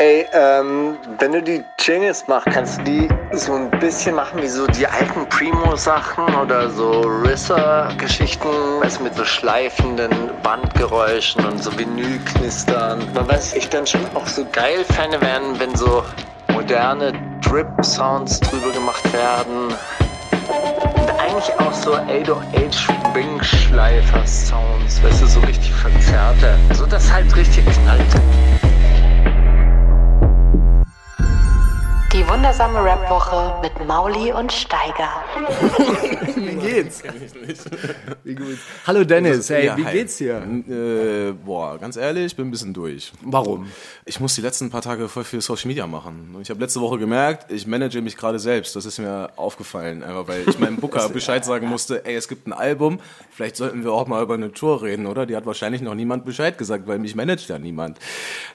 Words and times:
Ey, 0.00 0.28
ähm, 0.32 0.96
wenn 1.18 1.32
du 1.32 1.42
die 1.42 1.64
Jingles 1.76 2.28
machst, 2.28 2.46
kannst 2.52 2.78
du 2.78 2.84
die 2.84 3.08
so 3.32 3.52
ein 3.54 3.68
bisschen 3.80 4.14
machen 4.14 4.40
wie 4.40 4.46
so 4.46 4.64
die 4.68 4.86
alten 4.86 5.28
Primo-Sachen 5.28 6.36
oder 6.36 6.70
so 6.70 7.00
Risser-Geschichten, 7.00 8.46
weißt 8.80 9.00
mit 9.00 9.16
so 9.16 9.24
schleifenden 9.24 10.12
Bandgeräuschen 10.44 11.44
und 11.44 11.60
so 11.60 11.76
Vinylknistern. 11.76 13.12
Man 13.12 13.26
weiß, 13.26 13.54
ich 13.54 13.68
dann 13.70 13.88
schon 13.88 14.02
auch 14.14 14.28
so 14.28 14.46
geil 14.52 14.84
fände 14.84 15.20
werden, 15.20 15.58
wenn 15.58 15.74
so 15.74 16.04
moderne 16.52 17.12
Drip-Sounds 17.40 18.38
drüber 18.38 18.70
gemacht 18.70 19.12
werden. 19.12 19.74
Und 20.94 21.10
eigentlich 21.18 21.52
auch 21.58 21.72
so 21.72 21.94
808 21.94 22.88
Wing-Schleifer 23.14 24.24
Sounds, 24.24 25.02
weißt 25.02 25.22
du, 25.22 25.26
so 25.26 25.40
richtig 25.40 25.72
verzerrte. 25.72 26.56
So 26.74 26.86
dass 26.86 27.12
halt 27.12 27.34
richtig 27.34 27.64
knallt. 27.64 28.47
Die 32.18 32.26
wundersame 32.26 32.82
Rap-Woche 32.82 33.60
mit 33.62 33.86
Mauli 33.86 34.32
und 34.32 34.52
Steiger. 34.52 35.22
Wie 36.34 36.56
geht's? 36.56 37.00
Wie 38.24 38.34
gut. 38.34 38.58
Hallo 38.88 39.04
Dennis, 39.04 39.48
hey, 39.50 39.70
wie 39.76 39.84
hi. 39.84 39.92
geht's 39.92 40.16
dir? 40.16 40.42
Äh, 40.68 41.30
boah, 41.30 41.78
ganz 41.78 41.96
ehrlich, 41.96 42.24
ich 42.24 42.36
bin 42.36 42.48
ein 42.48 42.50
bisschen 42.50 42.74
durch. 42.74 43.12
Warum? 43.22 43.70
Ich 44.04 44.18
muss 44.18 44.34
die 44.34 44.40
letzten 44.40 44.68
paar 44.68 44.82
Tage 44.82 45.08
voll 45.08 45.22
viel 45.22 45.40
Social 45.40 45.68
Media 45.68 45.86
machen. 45.86 46.32
Und 46.34 46.42
ich 46.42 46.50
habe 46.50 46.58
letzte 46.58 46.80
Woche 46.80 46.98
gemerkt, 46.98 47.52
ich 47.52 47.68
manage 47.68 48.02
mich 48.02 48.16
gerade 48.16 48.40
selbst. 48.40 48.74
Das 48.74 48.84
ist 48.84 48.98
mir 48.98 49.30
aufgefallen, 49.36 50.02
einfach 50.02 50.26
weil 50.26 50.42
ich 50.44 50.58
meinem 50.58 50.78
Booker 50.78 51.08
Bescheid 51.10 51.44
sagen 51.44 51.68
musste, 51.68 52.04
ey, 52.04 52.16
es 52.16 52.26
gibt 52.26 52.48
ein 52.48 52.52
Album, 52.52 52.98
vielleicht 53.30 53.54
sollten 53.54 53.84
wir 53.84 53.92
auch 53.92 54.08
mal 54.08 54.24
über 54.24 54.34
eine 54.34 54.50
Tour 54.50 54.82
reden, 54.82 55.06
oder? 55.06 55.24
Die 55.24 55.36
hat 55.36 55.46
wahrscheinlich 55.46 55.82
noch 55.82 55.94
niemand 55.94 56.24
Bescheid 56.24 56.58
gesagt, 56.58 56.88
weil 56.88 56.98
mich 56.98 57.14
managt 57.14 57.48
ja 57.48 57.60
niemand. 57.60 58.00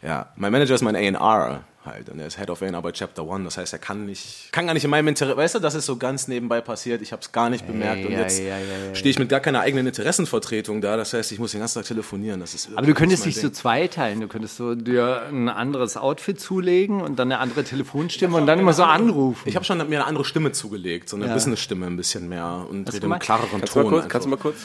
Ja, 0.02 0.34
mein 0.36 0.52
Manager 0.52 0.75
ist 0.75 0.81
mein 0.81 0.98
A&R 0.98 1.64
halt 1.85 2.09
und 2.09 2.19
er 2.19 2.27
ist 2.27 2.37
Head 2.37 2.49
of 2.49 2.61
A&R 2.61 2.81
bei 2.81 2.91
Chapter 2.91 3.25
One. 3.25 3.44
Das 3.44 3.58
heißt, 3.58 3.73
er 3.73 3.80
kann 3.80 4.05
nicht, 4.05 4.52
kann 4.52 4.66
gar 4.66 4.73
nicht 4.73 4.83
in 4.83 4.89
meinem 4.89 5.08
Interesse, 5.08 5.38
weißt 5.38 5.55
du, 5.55 5.59
das 5.59 5.75
ist 5.75 5.85
so 5.85 5.97
ganz 5.97 6.27
nebenbei 6.27 6.61
passiert. 6.61 7.02
Ich 7.02 7.11
habe 7.11 7.21
es 7.21 7.31
gar 7.31 7.49
nicht 7.49 7.67
bemerkt 7.67 8.05
und 8.05 8.11
ja, 8.11 8.19
jetzt 8.19 8.39
ja, 8.39 8.58
ja, 8.58 8.88
ja. 8.88 8.95
stehe 8.95 9.11
ich 9.11 9.19
mit 9.19 9.30
gar 9.30 9.39
keiner 9.39 9.61
eigenen 9.61 9.88
Interessenvertretung 9.88 10.81
da. 10.81 10.97
Das 10.97 11.13
heißt, 11.13 11.31
ich 11.31 11.39
muss 11.39 11.52
den 11.52 11.59
ganzen 11.59 11.80
Tag 11.80 11.85
telefonieren. 11.85 12.39
Das 12.39 12.53
ist 12.53 12.69
Aber 12.75 12.88
du 12.88 12.93
könntest 12.93 13.25
dich 13.25 13.39
so 13.39 13.49
zweiteilen. 13.49 14.21
Du 14.21 14.27
könntest 14.27 14.58
so 14.58 14.75
dir 14.75 15.27
ein 15.30 15.49
anderes 15.49 15.97
Outfit 15.97 16.39
zulegen 16.39 17.02
und 17.02 17.19
dann 17.19 17.31
eine 17.31 17.39
andere 17.39 17.63
Telefonstimme 17.63 18.38
und 18.38 18.47
dann 18.47 18.59
immer 18.59 18.73
so 18.73 18.83
anrufen. 18.83 19.47
Ich 19.47 19.55
habe 19.55 19.65
schon 19.65 19.77
mir 19.77 19.83
eine 19.83 20.05
andere 20.05 20.25
Stimme 20.25 20.52
zugelegt, 20.52 21.09
so 21.09 21.15
eine 21.17 21.27
Business-Stimme 21.27 21.86
ein 21.86 21.97
bisschen 21.97 22.30
mehr 22.30 22.65
und 22.69 22.88
rede 22.88 22.97
im 22.97 23.02
gemacht? 23.03 23.21
klareren 23.21 23.59
Kannst 23.59 23.75
du 23.75 23.80
mal 23.80 23.83
Ton. 23.83 23.91
kurz? 23.91 24.03
einfach. 24.03 24.11
Kannst 24.11 24.25
du 24.25 24.30
mal 24.30 24.38
kurz? 24.38 24.58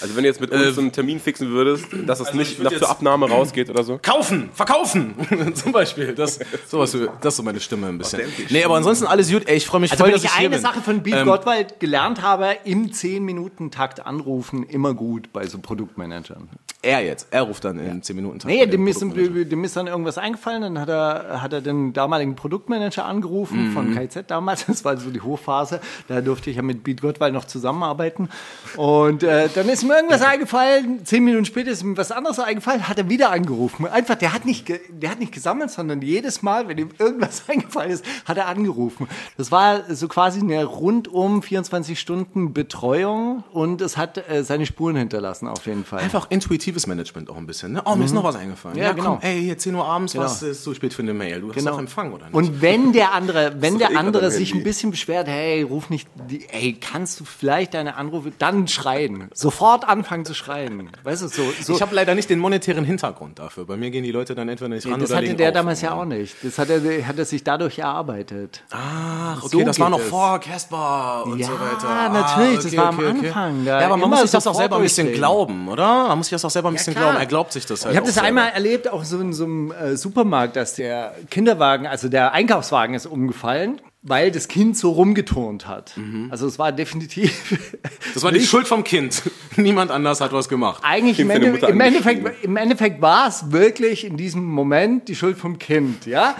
Also 0.00 0.16
wenn 0.16 0.22
du 0.22 0.28
jetzt 0.28 0.40
mit 0.40 0.50
uns 0.50 0.74
so 0.74 0.80
einen 0.80 0.92
Termin 0.92 1.20
fixen 1.20 1.50
würdest, 1.50 1.86
dass 2.06 2.20
es 2.20 2.32
nicht 2.34 2.52
ich 2.52 2.58
würd 2.58 2.72
noch 2.72 2.78
zur 2.78 2.90
Abnahme 2.90 3.28
rausgeht 3.28 3.68
oder 3.70 3.82
so. 3.84 3.98
Kaufen, 4.02 4.50
verkaufen, 4.54 5.14
zum 5.54 5.72
Beispiel. 5.72 6.14
Das, 6.14 6.38
sowas, 6.66 6.96
das 7.20 7.34
ist 7.34 7.36
so 7.36 7.42
meine 7.42 7.60
Stimme 7.60 7.88
ein 7.88 7.98
bisschen. 7.98 8.22
Nee, 8.48 8.64
aber 8.64 8.76
ansonsten 8.76 9.06
alles 9.06 9.30
gut. 9.30 9.42
Ey, 9.46 9.56
ich 9.56 9.66
freue 9.66 9.80
mich 9.80 9.90
Also 9.92 10.04
voll, 10.04 10.08
wenn 10.08 10.14
dass 10.14 10.24
ich 10.24 10.30
ich 10.30 10.36
hier 10.36 10.46
eine 10.46 10.56
bin. 10.56 10.62
Sache 10.62 10.80
von 10.80 11.02
Beat 11.02 11.14
Ähm, 11.20 11.26
Gottwald 11.26 11.80
gelernt 11.80 12.22
habe, 12.22 12.56
im 12.64 12.90
10-Minuten-Takt 12.90 14.06
anrufen, 14.06 14.64
immer 14.64 14.94
gut 14.94 15.32
bei 15.32 15.46
so 15.46 15.58
Produktmanagern. 15.58 16.48
Er 16.82 17.04
jetzt, 17.04 17.28
er 17.30 17.42
ruft 17.42 17.64
dann 17.66 17.78
in 17.78 18.02
10 18.02 18.16
Minuten. 18.16 18.40
Nee, 18.46 18.64
dem 18.64 18.86
ist, 18.88 19.00
dem 19.02 19.64
ist 19.64 19.76
dann 19.76 19.86
irgendwas 19.86 20.16
eingefallen, 20.16 20.62
dann 20.62 20.78
hat 20.80 20.88
er, 20.88 21.42
hat 21.42 21.52
er 21.52 21.60
den 21.60 21.92
damaligen 21.92 22.36
Produktmanager 22.36 23.04
angerufen 23.04 23.68
Mhm. 23.68 23.72
von 23.72 23.94
KZ 23.94 24.30
damals, 24.30 24.64
das 24.66 24.82
war 24.84 24.96
so 24.96 25.10
die 25.10 25.20
Hochphase, 25.20 25.80
da 26.08 26.22
durfte 26.22 26.48
ich 26.48 26.56
ja 26.56 26.62
mit 26.62 26.82
Beat 26.82 27.02
Gottwald 27.02 27.34
noch 27.34 27.44
zusammenarbeiten 27.44 28.30
und 28.76 29.22
äh, 29.22 29.48
dann 29.54 29.68
ist 29.68 29.84
mir 29.84 29.94
irgendwas 29.96 30.22
eingefallen, 30.22 31.04
zehn 31.04 31.22
Minuten 31.24 31.44
später 31.44 31.70
ist 31.70 31.82
ihm 31.82 31.98
was 31.98 32.12
anderes 32.12 32.38
eingefallen, 32.38 32.88
hat 32.88 32.96
er 32.96 33.10
wieder 33.10 33.30
angerufen. 33.30 33.86
Einfach, 33.86 34.14
der 34.14 34.32
hat 34.32 34.46
nicht, 34.46 34.66
der 34.68 35.10
hat 35.10 35.20
nicht 35.20 35.32
gesammelt, 35.32 35.70
sondern 35.70 36.00
jedes 36.00 36.40
Mal, 36.42 36.66
wenn 36.68 36.78
ihm 36.78 36.90
irgendwas 36.98 37.42
eingefallen 37.48 37.90
ist, 37.90 38.04
hat 38.24 38.38
er 38.38 38.46
angerufen. 38.46 39.06
Das 39.36 39.52
war 39.52 39.82
so 39.94 40.08
quasi 40.08 40.40
eine 40.40 40.64
rundum 40.64 41.42
24 41.42 42.00
Stunden 42.00 42.54
Betreuung 42.54 43.44
und 43.52 43.80
es 43.82 43.96
hat 43.98 44.16
äh, 44.30 44.42
seine 44.44 44.64
Spuren 44.64 44.96
hinterlassen 44.96 45.46
auf 45.46 45.66
jeden 45.66 45.84
Fall. 45.84 45.98
Einfach 46.00 46.30
intuitives 46.70 46.86
Management 46.86 47.30
auch 47.30 47.36
ein 47.36 47.46
bisschen. 47.46 47.72
Ne? 47.72 47.82
Oh, 47.84 47.94
mir 47.96 48.04
ist 48.04 48.14
noch 48.14 48.24
was 48.24 48.36
eingefallen. 48.36 48.76
Ja, 48.78 48.92
genau. 48.92 49.16
Komm, 49.16 49.18
ey, 49.22 49.40
hier 49.42 49.58
10 49.58 49.74
Uhr 49.74 49.84
abends, 49.84 50.12
Genau. 50.12 50.24
was 50.24 50.42
ist 50.42 50.62
so 50.64 50.72
spät 50.74 50.94
für 50.94 51.02
eine 51.02 51.12
Mail? 51.14 51.40
Du 51.40 51.48
hast 51.48 51.56
Genau. 51.56 51.72
doch 51.72 51.78
Empfang, 51.78 52.12
oder 52.12 52.26
nicht? 52.26 52.34
Und 52.34 52.62
wenn 52.62 52.92
der 52.92 53.12
andere, 53.12 53.54
wenn 53.60 53.78
der 53.78 53.96
andere 53.98 54.30
sich 54.30 54.54
ein 54.54 54.62
bisschen 54.62 54.90
beschwert, 54.90 55.26
hey, 55.28 55.62
ruf 55.62 55.90
nicht, 55.90 56.08
ey, 56.52 56.74
kannst 56.80 57.20
du 57.20 57.24
vielleicht 57.24 57.74
deine 57.74 57.96
Anrufe, 57.96 58.32
dann 58.38 58.68
schreien. 58.68 59.28
Sofort 59.34 59.88
anfangen 59.88 60.24
zu 60.24 60.34
schreien. 60.34 60.90
Weißt 61.02 61.22
du, 61.22 61.28
so, 61.28 61.42
so. 61.62 61.74
ich 61.74 61.82
habe 61.82 61.94
leider 61.94 62.14
nicht 62.14 62.30
den 62.30 62.38
monetären 62.38 62.84
Hintergrund 62.84 63.38
dafür. 63.38 63.66
Bei 63.66 63.76
mir 63.76 63.90
gehen 63.90 64.04
die 64.04 64.12
Leute 64.12 64.34
dann 64.34 64.48
entweder 64.48 64.68
nicht 64.68 64.86
ran 64.86 65.00
das 65.00 65.10
oder 65.10 65.16
hatte 65.18 65.26
legen 65.26 65.38
der 65.38 65.48
auf. 65.48 65.54
damals 65.54 65.80
ja 65.80 65.92
auch 65.94 66.04
nicht. 66.04 66.36
Das 66.42 66.58
hat 66.58 66.70
er, 66.70 67.06
hat 67.06 67.18
er 67.18 67.24
sich 67.24 67.42
dadurch 67.44 67.78
erarbeitet. 67.78 68.62
Ach, 68.70 69.38
okay, 69.42 69.48
So 69.58 69.64
das 69.64 69.78
war 69.80 69.90
noch 69.90 70.00
es. 70.00 70.06
vor 70.08 70.38
Casper 70.40 71.24
und 71.26 71.38
Ja, 71.38 71.46
so 71.46 71.52
weiter. 71.54 72.08
natürlich, 72.10 72.60
das 72.60 72.76
war 72.76 72.86
am 72.86 73.00
Anfang, 73.00 73.64
da 73.64 73.80
Ja, 73.80 73.86
aber 73.86 73.96
man 73.96 74.10
muss 74.10 74.22
sich 74.22 74.30
das 74.30 74.46
auch 74.46 74.54
selber 74.54 74.76
ein 74.76 74.82
bisschen 74.82 75.12
glauben, 75.12 75.68
oder? 75.68 76.08
Man 76.08 76.18
muss 76.18 76.26
sich 76.28 76.32
das 76.32 76.44
auch 76.44 76.50
selber 76.50 76.59
ein 76.68 76.74
bisschen 76.74 76.94
klar. 76.94 77.06
glauben. 77.06 77.18
Er 77.22 77.26
glaubt 77.26 77.52
sich 77.52 77.66
das 77.66 77.84
halt 77.84 77.92
Ich 77.92 77.96
habe 77.96 78.06
das 78.06 78.14
selber. 78.14 78.28
einmal 78.28 78.50
erlebt, 78.50 78.88
auch 78.88 79.04
so 79.04 79.18
in 79.20 79.32
so 79.32 79.44
einem 79.44 79.72
äh, 79.72 79.96
Supermarkt, 79.96 80.56
dass 80.56 80.74
der 80.74 81.14
Kinderwagen, 81.30 81.86
also 81.86 82.08
der 82.08 82.32
Einkaufswagen 82.32 82.94
ist 82.94 83.06
umgefallen, 83.06 83.80
weil 84.02 84.30
das 84.30 84.48
Kind 84.48 84.78
so 84.78 84.92
rumgeturnt 84.92 85.68
hat. 85.68 85.92
Also 86.30 86.46
es 86.46 86.58
war 86.58 86.72
definitiv. 86.72 87.50
Mhm. 87.50 87.58
Das 88.14 88.24
war 88.24 88.32
die 88.32 88.40
Schuld 88.40 88.66
vom 88.66 88.82
Kind. 88.82 89.22
Niemand 89.56 89.90
anders 89.90 90.20
hat 90.20 90.32
was 90.32 90.48
gemacht. 90.48 90.82
Eigentlich 90.84 91.20
im, 91.20 91.30
Ende, 91.30 91.48
im, 91.66 91.80
Endeffekt, 91.80 92.44
im 92.44 92.56
Endeffekt 92.56 93.00
war 93.00 93.28
es 93.28 93.52
wirklich 93.52 94.04
in 94.04 94.16
diesem 94.16 94.44
Moment 94.44 95.06
die 95.08 95.14
Schuld 95.14 95.38
vom 95.38 95.58
Kind, 95.58 96.06
ja? 96.06 96.34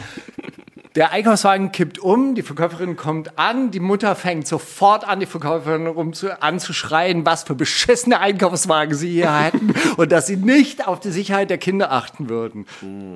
Der 0.97 1.13
Einkaufswagen 1.13 1.71
kippt 1.71 2.01
um, 2.01 2.35
die 2.35 2.43
Verkäuferin 2.43 2.97
kommt 2.97 3.39
an, 3.39 3.71
die 3.71 3.79
Mutter 3.79 4.17
fängt 4.17 4.49
sofort 4.49 5.07
an, 5.07 5.21
die 5.21 5.27
Verkäuferin 5.27 5.87
rum 5.87 6.13
zu, 6.15 6.43
anzuschreien, 6.43 7.25
was 7.25 7.45
für 7.45 7.55
beschissene 7.55 8.19
Einkaufswagen 8.19 8.97
sie 8.97 9.11
hier 9.11 9.33
hätten 9.33 9.73
und 9.97 10.11
dass 10.11 10.27
sie 10.27 10.37
nicht 10.37 10.89
auf 10.89 10.99
die 10.99 11.13
Sicherheit 11.13 11.49
der 11.49 11.59
Kinder 11.59 11.93
achten 11.93 12.29
würden. 12.29 12.67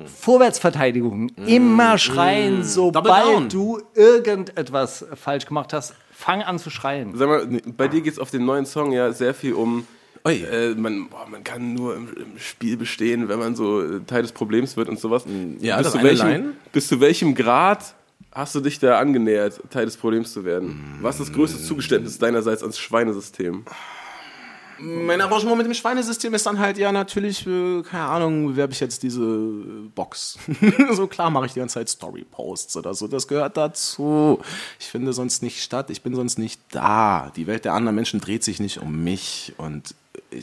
Vorwärtsverteidigung, 0.05 1.31
immer 1.45 1.97
schreien, 1.97 2.61
Double 2.61 2.91
down. 2.91 2.91
sobald 2.93 3.53
du 3.53 3.81
irgendetwas 3.93 5.05
falsch 5.15 5.45
gemacht 5.45 5.73
hast, 5.73 5.95
fang 6.11 6.43
an 6.43 6.59
zu 6.59 6.69
schreien. 6.69 7.11
Sag 7.17 7.27
mal, 7.27 7.45
bei 7.75 7.89
dir 7.89 7.99
geht 7.99 8.13
es 8.13 8.19
auf 8.19 8.31
dem 8.31 8.45
neuen 8.45 8.65
Song 8.65 8.93
ja 8.93 9.11
sehr 9.11 9.33
viel 9.33 9.53
um. 9.53 9.85
Äh, 10.33 10.75
man, 10.75 11.09
boah, 11.09 11.27
man 11.29 11.43
kann 11.43 11.73
nur 11.73 11.95
im, 11.95 12.07
im 12.15 12.39
Spiel 12.39 12.77
bestehen, 12.77 13.29
wenn 13.29 13.39
man 13.39 13.55
so 13.55 13.81
äh, 13.81 14.01
Teil 14.07 14.23
des 14.23 14.31
Problems 14.31 14.75
wird 14.75 14.89
und 14.89 14.99
sowas. 14.99 15.25
Ja, 15.59 15.77
bis 15.77 15.85
das 15.85 15.93
zu 15.93 15.99
eine 15.99 16.09
welchem, 16.09 16.27
Line. 16.27 16.53
Bis 16.71 16.87
zu 16.87 16.99
welchem 16.99 17.35
Grad 17.35 17.95
hast 18.31 18.55
du 18.55 18.59
dich 18.59 18.79
da 18.79 18.99
angenähert, 18.99 19.61
Teil 19.69 19.85
des 19.85 19.97
Problems 19.97 20.33
zu 20.33 20.43
werden? 20.43 20.97
Was 21.01 21.19
ist 21.19 21.29
das 21.29 21.35
größte 21.35 21.61
Zugeständnis 21.61 22.17
deinerseits 22.17 22.61
ans 22.61 22.77
Schweinesystem? 22.77 23.65
Mein 24.77 25.21
Arrangement 25.21 25.57
mit 25.57 25.67
dem 25.67 25.73
Schweinesystem 25.73 26.33
ist 26.33 26.45
dann 26.45 26.59
halt 26.59 26.77
ja 26.77 26.91
natürlich, 26.91 27.47
äh, 27.47 27.81
keine 27.83 28.05
Ahnung, 28.05 28.47
bewerbe 28.47 28.73
ich 28.73 28.79
jetzt 28.81 29.03
diese 29.03 29.23
äh, 29.23 29.89
Box. 29.93 30.37
so 30.91 31.07
klar 31.07 31.29
mache 31.29 31.45
ich 31.45 31.53
die 31.53 31.59
ganze 31.59 31.75
Zeit 31.75 31.87
Story-Posts 31.87 32.77
oder 32.77 32.93
so. 32.93 33.07
Das 33.07 33.27
gehört 33.27 33.55
dazu. 33.55 34.39
Ich 34.79 34.87
finde 34.87 35.13
sonst 35.13 35.43
nicht 35.43 35.63
statt. 35.63 35.89
Ich 35.89 36.01
bin 36.01 36.13
sonst 36.13 36.37
nicht 36.37 36.59
da. 36.71 37.31
Die 37.37 37.47
Welt 37.47 37.63
der 37.63 37.73
anderen 37.73 37.95
Menschen 37.95 38.19
dreht 38.19 38.43
sich 38.43 38.59
nicht 38.59 38.81
um 38.81 39.03
mich 39.03 39.53
und 39.57 39.95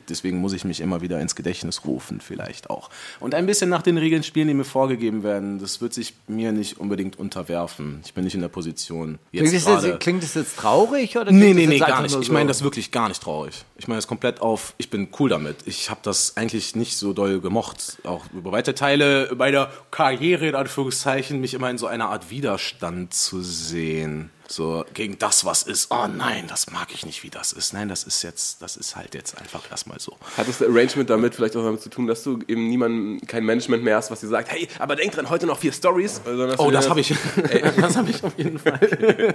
deswegen 0.08 0.38
muss 0.38 0.52
ich 0.52 0.64
mich 0.64 0.80
immer 0.80 1.00
wieder 1.00 1.20
ins 1.20 1.34
Gedächtnis 1.34 1.84
rufen, 1.84 2.20
vielleicht 2.20 2.70
auch. 2.70 2.90
Und 3.20 3.34
ein 3.34 3.46
bisschen 3.46 3.68
nach 3.70 3.82
den 3.82 3.98
Regeln 3.98 4.22
spielen, 4.22 4.48
die 4.48 4.54
mir 4.54 4.64
vorgegeben 4.64 5.22
werden. 5.22 5.58
Das 5.58 5.80
wird 5.80 5.92
sich 5.94 6.14
mir 6.28 6.52
nicht 6.52 6.78
unbedingt 6.78 7.18
unterwerfen. 7.18 8.00
Ich 8.04 8.14
bin 8.14 8.24
nicht 8.24 8.34
in 8.34 8.40
der 8.40 8.48
Position. 8.48 9.18
Jetzt 9.32 9.50
Klingt 9.50 9.66
das, 9.66 9.84
jetzt, 9.84 10.00
klingt 10.00 10.22
das 10.22 10.34
jetzt 10.34 10.56
traurig? 10.58 11.16
Oder 11.16 11.32
Nee, 11.32 11.54
nee, 11.54 11.66
nee, 11.66 11.78
gar 11.78 12.02
nicht. 12.02 12.12
nur 12.12 12.20
Ich 12.22 12.28
so- 12.28 12.32
meine 12.32 12.48
das 12.48 12.62
wirklich 12.62 12.90
gar 12.90 13.08
nicht 13.08 13.22
traurig. 13.22 13.64
Ich 13.76 13.88
meine 13.88 13.98
das 13.98 14.06
komplett 14.06 14.40
auf, 14.40 14.74
ich 14.78 14.90
bin 14.90 15.08
cool 15.18 15.28
damit. 15.28 15.56
Ich 15.66 15.90
habe 15.90 16.00
das 16.02 16.36
eigentlich 16.36 16.76
nicht 16.76 16.96
so 16.96 17.12
doll 17.12 17.40
gemocht. 17.40 17.98
Auch 18.04 18.24
über 18.32 18.52
weite 18.52 18.74
Teile 18.74 19.32
meiner 19.36 19.70
Karriere, 19.90 20.48
in 20.48 20.54
Anführungszeichen, 20.54 21.40
mich 21.40 21.54
immer 21.54 21.70
in 21.70 21.78
so 21.78 21.86
einer 21.86 22.08
Art 22.10 22.30
Widerstand 22.30 23.12
zu 23.14 23.42
sehen. 23.42 24.30
So 24.52 24.84
gegen 24.92 25.18
das, 25.18 25.46
was 25.46 25.62
ist. 25.62 25.90
Oh 25.90 26.06
nein, 26.06 26.44
das 26.46 26.70
mag 26.70 26.88
ich 26.92 27.06
nicht, 27.06 27.22
wie 27.22 27.30
das 27.30 27.52
ist. 27.52 27.72
Nein, 27.72 27.88
das 27.88 28.04
ist 28.04 28.22
jetzt, 28.22 28.60
das 28.60 28.76
ist 28.76 28.96
halt 28.96 29.14
jetzt 29.14 29.38
einfach 29.38 29.62
erstmal 29.70 29.98
so. 29.98 30.18
Hat 30.36 30.46
das 30.46 30.60
Arrangement 30.60 31.08
damit 31.08 31.34
vielleicht 31.34 31.56
auch 31.56 31.64
damit 31.64 31.80
zu 31.80 31.88
tun, 31.88 32.06
dass 32.06 32.22
du 32.22 32.38
eben 32.46 32.68
niemanden, 32.68 33.26
kein 33.26 33.46
Management 33.46 33.82
mehr 33.82 33.96
hast, 33.96 34.10
was 34.10 34.20
dir 34.20 34.28
sagt, 34.28 34.52
hey, 34.52 34.68
aber 34.78 34.94
denk 34.94 35.12
dran, 35.12 35.30
heute 35.30 35.46
noch 35.46 35.56
vier 35.56 35.72
Stories? 35.72 36.20
Oh, 36.58 36.70
das 36.70 36.90
habe 36.90 37.00
ich. 37.00 37.08
das 37.80 37.96
habe 37.96 38.10
ich 38.10 38.22
auf 38.22 38.36
jeden 38.36 38.58
Fall. 38.58 38.78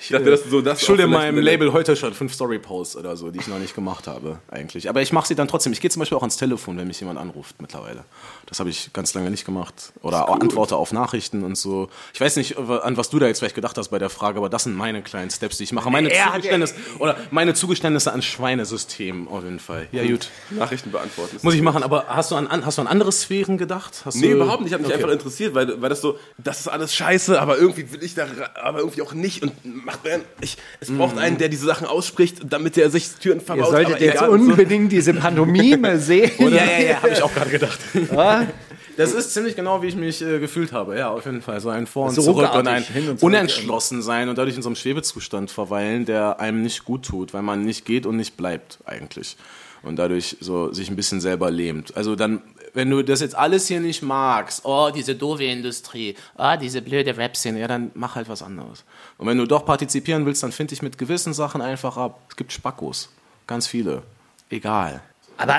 Ich 0.00 0.08
dachte, 0.08 0.30
dass 0.30 0.44
du 0.44 0.48
so 0.48 0.60
das 0.62 0.84
schulde 0.84 1.06
meinem 1.06 1.38
Label 1.38 1.72
heute 1.72 1.96
schon 1.96 2.14
fünf 2.14 2.32
Story-Posts 2.32 2.96
oder 2.96 3.16
so, 3.16 3.30
die 3.30 3.40
ich 3.40 3.48
noch 3.48 3.58
nicht 3.58 3.74
gemacht 3.74 4.06
habe, 4.06 4.38
eigentlich. 4.48 4.88
Aber 4.88 5.02
ich 5.02 5.12
mache 5.12 5.26
sie 5.28 5.34
dann 5.34 5.48
trotzdem. 5.48 5.72
Ich 5.72 5.80
gehe 5.80 5.90
zum 5.90 6.00
Beispiel 6.00 6.16
auch 6.16 6.22
ans 6.22 6.36
Telefon, 6.36 6.78
wenn 6.78 6.86
mich 6.86 7.00
jemand 7.00 7.18
anruft 7.18 7.60
mittlerweile. 7.60 8.04
Das 8.46 8.60
habe 8.60 8.70
ich 8.70 8.92
ganz 8.92 9.12
lange 9.14 9.28
nicht 9.30 9.44
gemacht. 9.44 9.92
Oder 10.02 10.28
auch 10.28 10.38
antworte 10.40 10.76
auf 10.76 10.92
Nachrichten 10.92 11.42
und 11.42 11.58
so. 11.58 11.88
Ich 12.14 12.20
weiß 12.20 12.36
nicht, 12.36 12.56
an 12.56 12.96
was 12.96 13.10
du 13.10 13.18
da 13.18 13.26
jetzt 13.26 13.40
vielleicht 13.40 13.56
gedacht 13.56 13.76
hast 13.76 13.88
bei 13.88 13.98
der 13.98 14.08
Frage, 14.08 14.38
aber 14.38 14.48
das 14.48 14.62
sind 14.64 14.76
meine 14.76 15.02
kleinen 15.02 15.30
Steps, 15.30 15.56
die 15.58 15.64
ich 15.64 15.72
mache. 15.72 15.90
Meine 15.90 16.10
Er 16.12 16.26
Zugeständnisse, 16.32 16.74
oder 17.00 17.16
meine 17.32 17.54
Zugeständnisse 17.54 18.12
an 18.12 18.22
Schweinesystemen 18.22 19.28
auf 19.28 19.42
jeden 19.42 19.58
Fall. 19.58 19.88
Ja, 19.92 20.04
gut. 20.06 20.30
Nachrichten 20.50 20.92
beantworten. 20.92 21.38
Muss 21.42 21.54
ich 21.54 21.62
machen, 21.62 21.82
aber 21.82 22.06
hast 22.08 22.30
du 22.30 22.36
an, 22.36 22.46
an, 22.46 22.64
hast 22.64 22.78
du 22.78 22.82
an 22.82 22.86
andere 22.88 23.10
Sphären 23.12 23.58
gedacht? 23.58 24.02
Hast 24.04 24.16
Nee, 24.16 24.28
du, 24.28 24.34
überhaupt 24.36 24.60
nicht. 24.60 24.68
Ich 24.68 24.72
habe 24.74 24.82
mich 24.84 24.92
Okay. 24.92 25.02
einfach 25.02 25.12
interessiert, 25.12 25.54
weil, 25.54 25.82
weil 25.82 25.88
das 25.88 26.00
so, 26.00 26.16
das 26.38 26.60
ist 26.60 26.68
alles 26.68 26.94
scheiße, 26.94 27.40
aber 27.40 27.58
irgendwie 27.58 27.90
will 27.92 28.02
ich 28.04 28.14
da, 28.14 28.26
aber 28.54 28.78
irgendwie 28.78 29.02
auch 29.02 29.12
nicht. 29.12 29.42
Und 29.42 29.52
macht 29.84 30.04
man, 30.04 30.20
ich, 30.40 30.56
es 30.80 30.90
braucht 30.96 31.18
einen, 31.18 31.38
der 31.38 31.48
diese 31.48 31.66
Sachen 31.66 31.86
ausspricht, 31.86 32.38
damit 32.48 32.78
er 32.78 32.90
sich 32.90 33.08
Türen 33.20 33.40
verbaut. 33.40 33.66
Ihr 33.66 33.70
solltet 33.72 33.94
aber 33.96 34.04
jetzt 34.04 34.14
egal, 34.14 34.28
so. 34.28 34.32
unbedingt 34.34 34.92
diese 34.92 35.14
Pantomime 35.14 35.98
sehen. 35.98 36.30
Ja, 36.38 36.48
ja, 36.48 36.78
ja, 36.78 36.96
habe 37.02 37.10
ich 37.10 37.22
auch 37.22 37.34
gerade 37.34 37.50
gedacht. 37.50 37.78
Ja? 38.42 38.46
Das 38.96 39.12
ist 39.12 39.34
ziemlich 39.34 39.54
genau, 39.54 39.82
wie 39.82 39.88
ich 39.88 39.94
mich 39.94 40.22
äh, 40.22 40.38
gefühlt 40.38 40.72
habe. 40.72 40.96
Ja, 40.98 41.10
auf 41.10 41.26
jeden 41.26 41.42
Fall. 41.42 41.60
So 41.60 41.68
ein 41.68 41.86
Vor 41.86 42.06
und 42.08 42.14
So 42.14 42.22
Zurück 42.22 42.54
und 42.54 42.66
ein 42.66 42.82
hin 42.82 43.10
und 43.10 43.20
zurück. 43.20 43.22
unentschlossen 43.34 44.00
sein 44.00 44.30
und 44.30 44.38
dadurch 44.38 44.56
in 44.56 44.62
so 44.62 44.70
einem 44.70 44.76
Schwebezustand 44.76 45.50
verweilen, 45.50 46.06
der 46.06 46.40
einem 46.40 46.62
nicht 46.62 46.86
gut 46.86 47.04
tut, 47.04 47.34
weil 47.34 47.42
man 47.42 47.62
nicht 47.62 47.84
geht 47.84 48.06
und 48.06 48.16
nicht 48.16 48.38
bleibt 48.38 48.78
eigentlich. 48.86 49.36
Und 49.82 49.96
dadurch 49.96 50.38
so 50.40 50.72
sich 50.72 50.88
ein 50.88 50.96
bisschen 50.96 51.20
selber 51.20 51.50
lähmt. 51.50 51.94
Also 51.94 52.16
dann, 52.16 52.40
wenn 52.72 52.88
du 52.88 53.02
das 53.02 53.20
jetzt 53.20 53.34
alles 53.34 53.66
hier 53.68 53.80
nicht 53.80 54.00
magst, 54.02 54.62
oh, 54.64 54.88
diese 54.94 55.14
doofe 55.14 55.44
Industrie, 55.44 56.16
oh, 56.38 56.54
diese 56.58 56.80
blöde 56.80 57.14
Rap-Szene, 57.18 57.60
ja, 57.60 57.68
dann 57.68 57.90
mach 57.92 58.14
halt 58.14 58.30
was 58.30 58.42
anderes. 58.42 58.84
Und 59.18 59.26
wenn 59.26 59.36
du 59.36 59.44
doch 59.44 59.66
partizipieren 59.66 60.24
willst, 60.24 60.42
dann 60.42 60.52
find 60.52 60.70
dich 60.70 60.80
mit 60.80 60.96
gewissen 60.96 61.34
Sachen 61.34 61.60
einfach 61.60 61.98
ab. 61.98 62.20
Es 62.30 62.36
gibt 62.36 62.50
Spackos. 62.50 63.10
Ganz 63.46 63.66
viele. 63.66 64.02
Egal. 64.48 65.02
Aber 65.38 65.58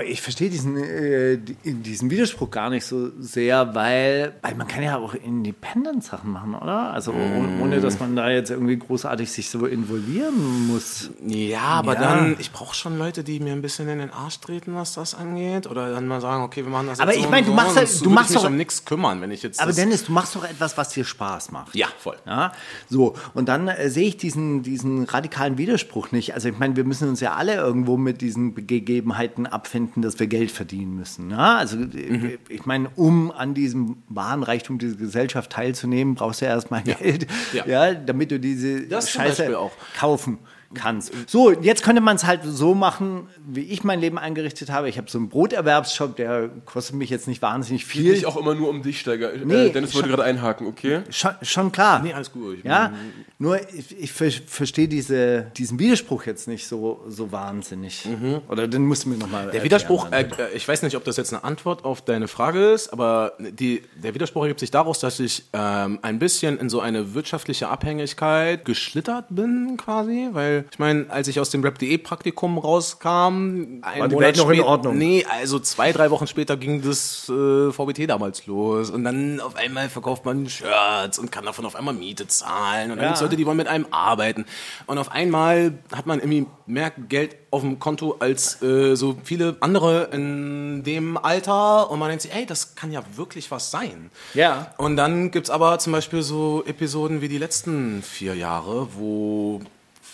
äh, 0.00 0.04
ich 0.04 0.22
verstehe 0.22 0.48
diesen, 0.48 0.76
äh, 0.76 1.36
die- 1.38 1.74
diesen 1.74 2.10
Widerspruch 2.10 2.50
gar 2.50 2.70
nicht 2.70 2.86
so 2.86 3.10
sehr, 3.18 3.74
weil, 3.74 4.34
weil 4.42 4.54
man 4.54 4.68
kann 4.68 4.82
ja 4.82 4.96
auch 4.98 5.14
Independent-Sachen 5.14 6.30
machen, 6.30 6.54
oder? 6.54 6.92
Also 6.92 7.12
oh- 7.12 7.62
ohne, 7.62 7.80
dass 7.80 7.98
man 8.00 8.14
da 8.16 8.30
jetzt 8.30 8.50
irgendwie 8.50 8.78
großartig 8.78 9.30
sich 9.30 9.50
so 9.50 9.66
involvieren 9.66 10.68
muss. 10.68 11.10
Ja, 11.26 11.60
aber 11.62 11.94
Ja. 11.94 12.00
dann, 12.00 12.36
ich 12.38 12.52
brauche 12.52 12.74
schon 12.74 12.96
Leute, 12.98 13.24
die 13.24 13.40
mir 13.40 13.52
ein 13.52 13.62
bisschen 13.62 13.88
in 13.88 13.98
den 13.98 14.10
Arsch 14.10 14.38
treten, 14.40 14.74
was 14.74 14.94
das 14.94 15.14
angeht. 15.14 15.66
Oder 15.66 15.90
dann 15.92 16.06
mal 16.06 16.20
sagen, 16.20 16.42
okay, 16.44 16.62
wir 16.64 16.70
machen 16.70 16.86
das 16.86 17.00
Aber 17.00 17.10
jetzt 17.10 17.18
ich 17.20 17.24
so 17.24 17.30
mein, 17.30 17.44
und 17.44 17.48
du 17.48 17.52
so. 17.52 17.56
machst 17.56 17.70
und 17.70 17.76
halt- 17.78 18.04
du 18.06 18.10
machst 18.10 18.34
doch- 18.36 18.44
um 18.46 18.56
nichts 18.56 18.84
kümmern, 18.84 19.20
wenn 19.20 19.30
ich 19.30 19.42
jetzt. 19.42 19.60
Aber 19.60 19.72
Dennis, 19.72 20.04
du 20.04 20.12
machst 20.12 20.36
doch 20.36 20.44
etwas, 20.44 20.76
was 20.78 20.90
dir 20.90 21.04
Spaß 21.04 21.50
macht. 21.50 21.74
ja, 21.74 21.88
voll. 21.98 22.16
Ja, 22.26 22.52
so. 22.88 23.14
Und 23.34 23.48
dann 23.48 23.68
äh, 23.68 23.90
sehe 23.90 24.06
ich 24.08 24.16
diesen, 24.16 24.62
diesen 24.62 25.04
radikalen 25.04 25.58
Widerspruch 25.58 26.12
nicht. 26.12 26.34
Also 26.34 26.48
ich 26.48 26.58
meine, 26.58 26.76
wir 26.76 26.84
müssen 26.84 27.08
uns 27.08 27.20
ja 27.20 27.34
alle 27.34 27.54
irgendwo 27.56 27.96
mit 27.96 28.20
diesen 28.20 28.54
Gegebenheiten 28.92 29.46
abfinden, 29.46 30.02
dass 30.02 30.18
wir 30.20 30.26
Geld 30.26 30.50
verdienen 30.50 30.96
müssen. 30.96 31.30
Ja? 31.30 31.56
Also 31.56 31.78
äh, 31.78 32.38
ich 32.48 32.66
meine, 32.66 32.90
um 32.96 33.30
an 33.30 33.54
diesem 33.54 34.02
wahren 34.08 34.42
Reichtum 34.42 34.78
dieser 34.78 34.96
Gesellschaft 34.96 35.50
teilzunehmen, 35.50 36.14
brauchst 36.14 36.40
du 36.42 36.44
ja 36.44 36.52
erstmal 36.52 36.82
Geld, 36.82 37.26
ja. 37.52 37.66
Ja. 37.66 37.94
damit 37.94 38.30
du 38.30 38.38
diese 38.38 38.82
Das 38.82 39.10
Scheiße 39.10 39.56
kaufen 39.98 40.38
kannst. 40.74 41.12
So, 41.28 41.50
jetzt 41.52 41.82
könnte 41.82 42.00
man 42.00 42.16
es 42.16 42.24
halt 42.24 42.40
so 42.44 42.74
machen, 42.74 43.28
wie 43.46 43.62
ich 43.62 43.84
mein 43.84 44.00
Leben 44.00 44.18
eingerichtet 44.18 44.70
habe. 44.70 44.88
Ich 44.88 44.98
habe 44.98 45.10
so 45.10 45.18
einen 45.18 45.28
Broterwerbsshop, 45.28 46.16
der 46.16 46.50
kostet 46.64 46.96
mich 46.96 47.10
jetzt 47.10 47.28
nicht 47.28 47.42
wahnsinnig 47.42 47.82
Geht 47.82 47.90
viel. 47.90 48.12
nicht 48.12 48.26
auch 48.26 48.36
immer 48.36 48.54
nur 48.54 48.68
um 48.68 48.82
dich, 48.82 49.00
Steiger. 49.00 49.32
Nee, 49.44 49.66
äh, 49.66 49.70
Dennis 49.70 49.94
wollte 49.94 50.08
gerade 50.08 50.24
einhaken, 50.24 50.66
okay? 50.66 51.02
Schon, 51.10 51.32
schon 51.42 51.72
klar. 51.72 52.02
Nee, 52.02 52.12
alles 52.12 52.32
gut. 52.32 52.58
Ich 52.58 52.64
Ja, 52.64 52.92
nur 53.38 53.58
ich, 53.74 53.98
ich 53.98 54.12
ver 54.12 54.30
verstehe 54.30 54.88
diese, 54.88 55.50
diesen 55.56 55.78
Widerspruch 55.78 56.26
jetzt 56.26 56.48
nicht 56.48 56.66
so, 56.66 57.04
so 57.08 57.32
wahnsinnig. 57.32 58.06
Oder 58.48 58.68
den 58.68 58.86
musst 58.86 59.04
du 59.04 59.08
mir 59.08 59.16
nochmal. 59.16 59.50
Der 59.50 59.62
Widerspruch, 59.64 60.10
äh, 60.12 60.22
äh, 60.22 60.54
ich 60.54 60.66
weiß 60.66 60.82
nicht, 60.82 60.96
ob 60.96 61.04
das 61.04 61.16
jetzt 61.16 61.32
eine 61.32 61.44
Antwort 61.44 61.84
auf 61.84 62.02
deine 62.02 62.28
Frage 62.28 62.70
ist, 62.70 62.92
aber 62.92 63.32
die, 63.38 63.82
der 63.96 64.14
Widerspruch 64.14 64.42
ergibt 64.42 64.60
sich 64.60 64.70
daraus, 64.70 65.00
dass 65.00 65.20
ich 65.20 65.44
ähm, 65.52 65.98
ein 66.02 66.18
bisschen 66.18 66.58
in 66.58 66.68
so 66.68 66.80
eine 66.80 67.14
wirtschaftliche 67.14 67.68
Abhängigkeit 67.68 68.64
geschlittert 68.64 69.26
bin, 69.30 69.76
quasi. 69.76 70.28
Weil, 70.32 70.61
ich 70.70 70.78
meine, 70.78 71.06
als 71.10 71.28
ich 71.28 71.40
aus 71.40 71.50
dem 71.50 71.62
Rap.de-Praktikum 71.62 72.58
rauskam, 72.58 73.80
ein 73.82 73.82
War 73.82 74.08
die 74.08 74.14
Monat 74.14 74.20
Welt 74.20 74.36
noch 74.38 74.50
in 74.50 74.60
Ordnung? 74.60 74.98
Nee, 74.98 75.24
also 75.28 75.58
zwei, 75.58 75.92
drei 75.92 76.10
Wochen 76.10 76.26
später 76.26 76.56
ging 76.56 76.82
das 76.82 77.28
äh, 77.28 77.70
VBT 77.72 78.08
damals 78.08 78.46
los. 78.46 78.90
Und 78.90 79.04
dann 79.04 79.40
auf 79.40 79.56
einmal 79.56 79.88
verkauft 79.88 80.24
man 80.24 80.48
Shirts 80.48 81.18
und 81.18 81.30
kann 81.32 81.44
davon 81.44 81.64
auf 81.66 81.76
einmal 81.76 81.94
Miete 81.94 82.26
zahlen. 82.26 82.90
Und 82.90 82.96
dann 82.98 83.04
Ja. 83.04 83.08
gibt's 83.10 83.22
Leute, 83.22 83.36
die 83.36 83.46
wollen 83.46 83.56
mit 83.56 83.68
einem 83.68 83.86
arbeiten. 83.90 84.44
Und 84.86 84.98
auf 84.98 85.10
einmal 85.10 85.74
hat 85.94 86.06
man 86.06 86.18
irgendwie 86.20 86.46
mehr 86.66 86.90
Geld 87.08 87.36
auf 87.50 87.60
dem 87.62 87.78
Konto 87.78 88.16
als 88.18 88.62
äh, 88.62 88.94
so 88.94 89.16
viele 89.24 89.56
andere 89.60 90.04
in 90.12 90.82
dem 90.84 91.16
Alter. 91.16 91.90
Und 91.90 91.98
man 91.98 92.08
denkt 92.08 92.22
sich, 92.22 92.34
ey, 92.34 92.46
das 92.46 92.74
kann 92.74 92.90
ja 92.92 93.02
wirklich 93.14 93.50
was 93.50 93.70
sein. 93.70 94.10
Ja. 94.34 94.72
Und 94.78 94.96
dann 94.96 95.30
gibt's 95.30 95.50
aber 95.50 95.78
zum 95.78 95.92
Beispiel 95.92 96.22
so 96.22 96.62
Episoden 96.66 97.20
wie 97.20 97.28
die 97.28 97.38
letzten 97.38 98.02
vier 98.02 98.34
Jahre, 98.34 98.88
wo 98.96 99.60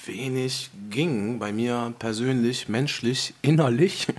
wenig 0.07 0.71
ging 0.91 1.39
bei 1.39 1.53
mir 1.53 1.95
persönlich, 1.99 2.69
menschlich, 2.69 3.35
innerlich. 3.43 4.07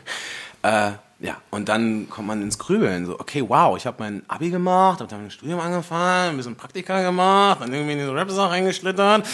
Äh, 0.61 0.91
ja, 1.21 1.36
und 1.50 1.68
dann 1.68 2.10
kommt 2.10 2.27
man 2.27 2.42
ins 2.42 2.57
Grübeln. 2.57 3.06
So, 3.06 3.19
okay, 3.19 3.44
wow, 3.48 3.75
ich 3.77 3.86
habe 3.86 3.98
mein 4.00 4.24
Abi 4.30 4.50
gemacht, 4.51 5.00
habe 5.01 5.10
dann 5.10 5.25
ein 5.25 5.31
Studium 5.31 5.60
angefangen, 5.60 6.30
ein 6.31 6.38
bisschen 6.38 6.56
Praktika 6.56 7.01
gemacht, 7.01 7.60
dann 7.62 7.74
irgendwie 7.74 7.94
in 7.94 8.00
diese 8.00 8.13
Rap-Sache 8.16 8.51
reingeschlittert. 8.51 9.25